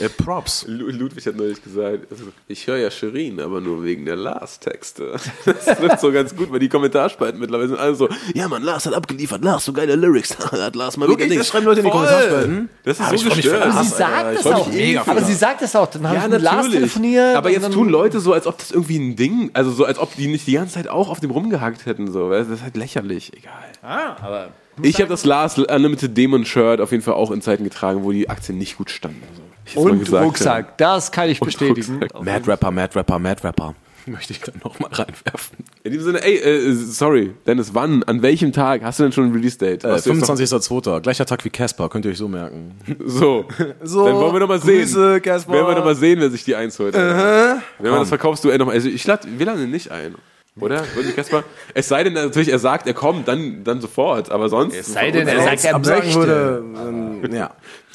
Äh, 0.00 0.08
Props. 0.08 0.64
Lu- 0.66 0.88
Ludwig 0.90 1.26
hat 1.26 1.36
neulich 1.36 1.62
gesagt, 1.62 2.10
also, 2.10 2.24
ich 2.48 2.66
höre 2.66 2.78
ja 2.78 2.90
Shirin, 2.90 3.38
aber 3.38 3.60
nur 3.60 3.84
wegen 3.84 4.06
der 4.06 4.16
Lars-Texte. 4.16 5.16
Das 5.44 5.64
trifft 5.66 6.00
so 6.00 6.10
ganz 6.10 6.34
gut, 6.34 6.50
weil 6.50 6.58
die 6.58 6.70
Kommentarspalten 6.70 7.38
mittlerweile 7.38 7.68
sind 7.68 7.78
alle 7.78 7.94
so, 7.94 8.08
ja 8.34 8.48
man, 8.48 8.62
Lars 8.62 8.86
hat 8.86 8.94
abgeliefert, 8.94 9.44
Lars, 9.44 9.64
so 9.66 9.74
geile 9.74 9.94
Lyrics, 9.94 10.36
hat 10.52 10.74
Lars 10.74 10.96
mal 10.96 11.06
Wirklich? 11.08 11.28
wieder 11.30 11.38
Das 11.40 11.48
schreiben 11.48 11.66
Leute 11.66 11.80
in 11.80 11.86
die. 11.86 11.92
Kommentarspalten? 11.92 12.68
Das 12.82 12.98
ist 12.98 13.06
Hab 13.06 13.18
so 13.18 13.28
gestört. 13.28 13.62
Aber 13.62 13.82
sie 13.84 13.88
sagt 13.90 14.24
Alter. 14.24 14.66
Mich 14.70 14.98
auch. 14.98 15.06
Aber 15.06 15.20
das. 15.20 15.28
sie 15.28 15.34
sagt 15.34 15.60
es 15.62 15.76
auch. 15.76 15.86
Dann 15.90 16.08
habe 16.08 16.32
Ja, 16.32 16.38
Lars 16.38 16.70
telefoniert. 16.70 17.36
Aber 17.36 17.50
jetzt 17.50 17.70
tun 17.70 17.88
Leute 17.90 18.20
so, 18.20 18.32
als 18.32 18.46
ob 18.46 18.56
das 18.56 18.70
irgendwie 18.70 18.98
ein 18.98 19.16
Ding, 19.16 19.50
also 19.52 19.70
so, 19.70 19.84
als 19.84 19.98
ob 19.98 20.16
die 20.16 20.28
nicht 20.28 20.46
die 20.46 20.54
ganze 20.54 20.74
Zeit 20.74 20.88
auch 20.88 21.10
auf 21.10 21.20
dem 21.20 21.30
rumgehackt 21.30 21.84
hätten. 21.84 22.10
So. 22.10 22.30
Das 22.30 22.48
ist 22.48 22.62
halt 22.62 22.76
lächerlich. 22.78 23.32
Egal. 23.36 23.52
Ah, 23.82 24.16
aber 24.22 24.48
Ich 24.82 24.96
habe 24.96 25.08
das 25.10 25.24
Lars 25.26 25.58
Unlimited 25.58 26.16
Demon 26.16 26.46
Shirt 26.46 26.80
auf 26.80 26.90
jeden 26.90 27.02
Fall 27.02 27.14
auch 27.14 27.30
in 27.30 27.42
Zeiten 27.42 27.64
getragen, 27.64 28.02
wo 28.02 28.12
die 28.12 28.30
Aktien 28.30 28.56
nicht 28.58 28.78
gut 28.78 28.88
standen. 28.90 29.22
So. 29.36 29.42
Und 29.74 30.12
Rucksack, 30.12 30.78
das 30.78 31.10
kann 31.10 31.28
ich 31.28 31.40
bestätigen. 31.40 32.00
Rucksack. 32.02 32.24
Mad 32.24 32.50
Rapper, 32.50 32.70
Mad 32.70 32.94
Rapper, 32.94 33.18
Mad 33.18 33.42
Rapper. 33.42 33.74
Möchte 34.06 34.34
ich 34.34 34.40
dann 34.40 34.56
nochmal 34.62 34.90
reinwerfen. 34.92 35.58
In 35.82 35.92
diesem 35.92 36.04
Sinne, 36.04 36.22
ey, 36.22 36.36
äh, 36.36 36.74
sorry, 36.74 37.34
Dennis, 37.46 37.72
wann, 37.72 38.02
an 38.02 38.20
welchem 38.20 38.52
Tag 38.52 38.82
hast 38.82 38.98
du 38.98 39.04
denn 39.04 39.12
schon 39.12 39.24
ein 39.24 39.32
Release-Date? 39.32 39.82
Äh, 39.84 39.92
Hast 39.92 40.04
du 40.04 40.12
jetzt 40.12 40.28
25.02. 40.28 41.00
Gleicher 41.00 41.24
Tag 41.24 41.42
wie 41.44 41.48
Casper, 41.48 41.88
könnt 41.88 42.04
ihr 42.04 42.10
euch 42.10 42.18
so 42.18 42.28
merken. 42.28 42.72
So. 43.06 43.46
So, 43.82 44.04
Dann 44.04 44.16
wollen 44.16 44.34
wir 44.34 44.40
doch 44.40 44.48
mal 44.48 44.60
sehen. 44.60 44.80
Grüße. 44.82 45.24
Werden 45.24 45.46
wir 45.48 45.74
doch 45.74 45.84
mal 45.84 45.94
sehen, 45.94 46.20
wer 46.20 46.28
sich 46.30 46.44
die 46.44 46.54
eins 46.54 46.78
holt. 46.78 46.94
Wenn 46.94 47.62
man 47.90 48.00
das 48.00 48.08
verkaufst 48.08 48.44
du 48.44 48.50
ey, 48.50 48.58
noch 48.58 48.66
mal. 48.66 48.72
Also 48.72 48.88
ich 48.90 49.06
lade, 49.06 49.26
wir 49.38 49.46
laden 49.46 49.62
ihn 49.64 49.70
nicht 49.70 49.90
ein. 49.90 50.14
Oder? 50.60 50.84
Kasper? 51.16 51.42
Es 51.72 51.88
sei 51.88 52.04
denn 52.04 52.12
natürlich, 52.12 52.48
er 52.48 52.60
sagt, 52.60 52.86
er 52.86 52.94
kommt, 52.94 53.26
dann, 53.26 53.64
dann 53.64 53.80
sofort. 53.80 54.30
Aber 54.30 54.48
sonst. 54.48 54.76
Es 54.76 54.92
sei 54.92 55.10
denn, 55.10 55.26
er 55.26 55.42
sagt, 55.42 55.64
er 55.64 55.78
möchte. 55.78 56.14
würde, 56.14 56.64
ähm, 56.76 57.34
ja. 57.34 57.50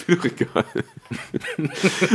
Egal. 0.08 0.66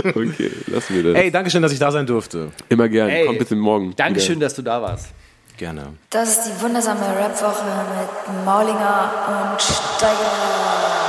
okay, 0.15 0.51
lassen 0.67 0.95
wir 0.95 1.03
das. 1.03 1.23
Ey, 1.23 1.31
danke 1.31 1.51
schön, 1.51 1.63
dass 1.63 1.73
ich 1.73 1.79
da 1.79 1.91
sein 1.91 2.07
durfte. 2.07 2.51
Immer 2.69 2.89
gern. 2.89 3.09
Ey, 3.09 3.27
Komm 3.27 3.39
bitte 3.39 3.57
morgen. 3.57 3.95
Dankeschön, 3.97 4.41
dass 4.41 4.55
du 4.55 4.63
da 4.63 4.81
warst. 4.81 5.09
Gerne. 5.57 5.95
Das 6.11 6.31
ist 6.31 6.45
die 6.47 6.63
wundersame 6.63 7.01
Rapwoche 7.01 7.65
mit 7.65 8.45
Maulinger 8.45 9.53
und 9.53 9.63
Steiger. 9.63 11.04